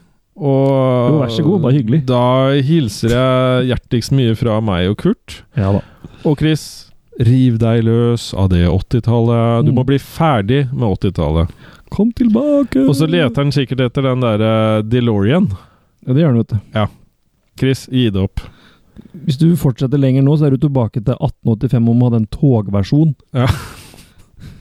Og 0.41 0.69
Jo, 1.13 1.17
vær 1.21 1.33
så 1.35 1.45
god, 1.45 1.61
bare 1.67 1.77
hyggelig. 1.77 2.03
Da 2.09 2.23
hilser 2.65 3.13
jeg 3.13 3.67
hjertigst 3.75 4.15
mye 4.17 4.37
fra 4.39 4.61
meg 4.65 4.89
og 4.93 4.97
Kurt. 5.03 5.43
Ja 5.59 5.75
da. 5.77 5.83
Og 6.25 6.39
Chris, 6.41 6.69
Riv 7.21 7.59
deg 7.61 7.83
løs 7.85 8.31
av 8.33 8.47
det 8.49 8.63
80-tallet. 8.65 9.67
Du 9.67 9.73
Mm. 9.73 9.77
må 9.77 9.83
bli 9.85 9.99
ferdig 10.01 10.63
med 10.73 10.87
80-tallet. 10.89 11.51
Kom 11.93 12.13
tilbake! 12.17 12.87
Og 12.89 12.95
så 12.97 13.05
leter 13.11 13.43
han 13.43 13.53
sikkert 13.53 13.83
etter 13.91 14.07
den 14.07 14.23
derre 14.25 14.81
DeLorean. 14.89 15.51
Ja, 16.07 16.15
det 16.15 16.23
gjør 16.23 16.31
han, 16.33 16.39
vet 16.41 16.55
du. 16.55 16.87
Chris, 17.61 17.83
gi 17.93 18.07
det 18.15 18.23
opp. 18.25 18.41
Hvis 19.27 19.37
du 19.37 19.51
fortsetter 19.61 20.01
lenger 20.01 20.23
nå, 20.25 20.39
så 20.39 20.47
er 20.49 20.55
du 20.57 20.63
tilbake 20.65 21.03
til 21.05 21.13
1885 21.19 21.91
om 21.93 22.01
å 22.01 22.09
ha 22.09 22.15
den 22.17 22.27
togversjonen. 22.33 23.13
Ja. 23.37 23.51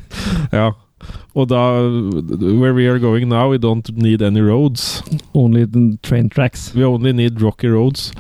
Og 1.39 1.47
da 1.47 1.61
Where 1.79 2.73
we 2.75 2.87
are 2.89 2.99
going 2.99 3.29
now, 3.29 3.49
we 3.51 3.57
don't 3.57 3.87
need 3.95 4.21
any 4.21 4.41
roads. 4.41 5.01
Only 5.33 5.65
train 6.03 6.29
tracks. 6.29 6.73
We 6.75 6.83
only 6.83 7.13
need 7.13 7.41
rocky 7.41 7.69
roads. 7.71 8.11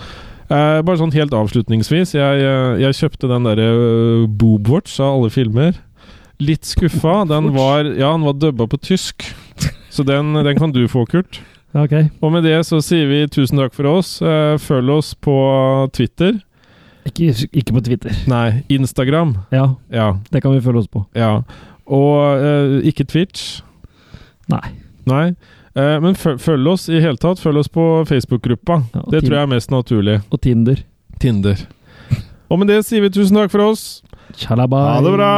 Eh, 0.49 0.79
bare 0.81 0.97
sånn 0.97 1.13
helt 1.13 1.33
avslutningsvis. 1.35 2.15
Jeg, 2.15 2.41
eh, 2.41 2.79
jeg 2.85 2.95
kjøpte 3.01 3.27
den 3.29 3.45
derre 3.45 3.67
uh, 3.75 4.23
Boobwatch 4.31 4.95
av 5.03 5.19
alle 5.19 5.29
filmer. 5.33 5.75
Litt 6.39 6.65
skuffa. 6.65 7.25
Den 7.29 7.51
var 7.53 7.83
Ja, 7.85 8.13
den 8.15 8.23
var 8.25 8.33
dubba 8.39 8.65
på 8.71 8.79
tysk. 8.81 9.27
Så 9.91 10.05
den, 10.07 10.33
den 10.33 10.55
kan 10.57 10.71
du 10.71 10.85
få, 10.87 11.03
Kurt. 11.09 11.41
Okay. 11.75 12.07
Og 12.23 12.31
med 12.33 12.47
det 12.47 12.63
så 12.65 12.79
sier 12.81 13.05
vi 13.11 13.25
tusen 13.29 13.59
takk 13.59 13.75
for 13.75 13.85
oss. 13.91 14.21
Eh, 14.25 14.55
følg 14.57 14.89
oss 14.95 15.11
på 15.19 15.35
Twitter. 15.93 16.39
Ikke, 17.09 17.33
ikke 17.53 17.75
på 17.75 17.83
Twitter. 17.85 18.15
Nei, 18.29 18.63
Instagram. 18.73 19.35
Ja, 19.53 19.75
Ja. 19.93 20.13
det 20.31 20.41
kan 20.41 20.53
vi 20.55 20.61
følge 20.61 20.85
oss 20.85 20.87
på. 20.89 21.05
ja. 21.17 21.41
Og 21.89 22.43
eh, 22.45 22.75
ikke 22.89 23.05
Twitch. 23.09 23.61
Nei. 24.51 24.67
Nei. 25.09 25.25
Eh, 25.77 25.97
men 26.03 26.15
følg 26.17 26.67
oss 26.69 26.89
i 26.89 27.01
hele 27.01 27.17
tatt. 27.21 27.41
Følg 27.41 27.57
oss 27.63 27.71
på 27.73 28.05
Facebook-gruppa. 28.09 28.81
Ja, 28.93 29.01
det 29.13 29.23
tror 29.25 29.35
jeg 29.37 29.43
er 29.45 29.53
mest 29.55 29.73
naturlig. 29.73 30.19
Og 30.29 30.41
Tinder. 30.45 30.77
Tinder. 31.19 31.57
Og 32.49 32.59
med 32.61 32.67
det 32.71 32.79
sier 32.87 33.01
vi 33.05 33.09
tusen 33.13 33.37
takk 33.37 33.51
for 33.53 33.61
oss. 33.69 34.01
Tjalabais. 34.39 34.95
Ha 34.95 35.01
det 35.05 35.13
bra. 35.17 35.33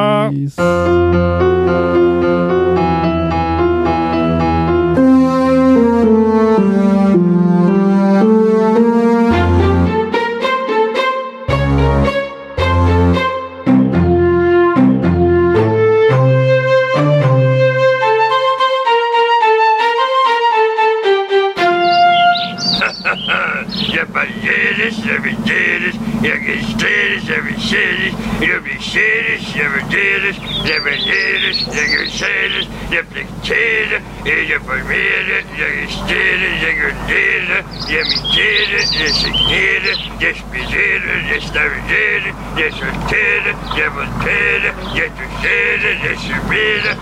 said 27.72 28.03
it, 28.03 28.14
nobody 28.43 28.81
said 28.84 29.26
it, 29.31 29.56
never 29.56 29.80
did 29.88 30.26
it, 30.26 30.38
never 30.68 30.91
did 30.91 31.39
it, 31.39 31.56
nigger 31.72 32.03
said 32.11 32.52
it, 32.52 32.68
nobody 32.91 33.23
said 33.48 33.95
it, 33.95 34.03
it 34.27 34.49
never 34.52 34.84
made 34.84 35.27
it, 35.31 35.45
nigger 35.56 35.88
did 36.03 36.41
it, 36.43 36.56
nigger 36.60 36.91
did 37.07 37.48
it, 37.48 37.64
never 37.88 38.18
did 38.35 38.69
it, 38.76 38.91
this 38.91 39.23
did 39.23 39.84
it, 39.88 39.99
this 40.19 40.39
be 40.52 40.60
did 40.68 40.99
it, 40.99 41.22
this 41.31 41.48
never 41.53 41.80
did 41.88 42.27
it, 42.27 42.35
this 42.60 42.76
was 42.76 42.98
did 43.07 43.48
it, 43.48 43.56
never 43.80 44.03
did 44.19 44.68
it, 44.68 44.76
this 44.91 45.15
was 45.15 45.31
did 45.39 45.81
it, 45.88 45.98
this 46.03 46.23
was 46.27 46.43
made 46.52 46.84
it, 46.84 46.99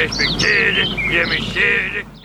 this 0.00 0.16
be 0.16 0.38
did 0.40 0.78
it, 0.78 0.88
never 1.12 1.38
said 1.52 1.92
it. 2.00 2.19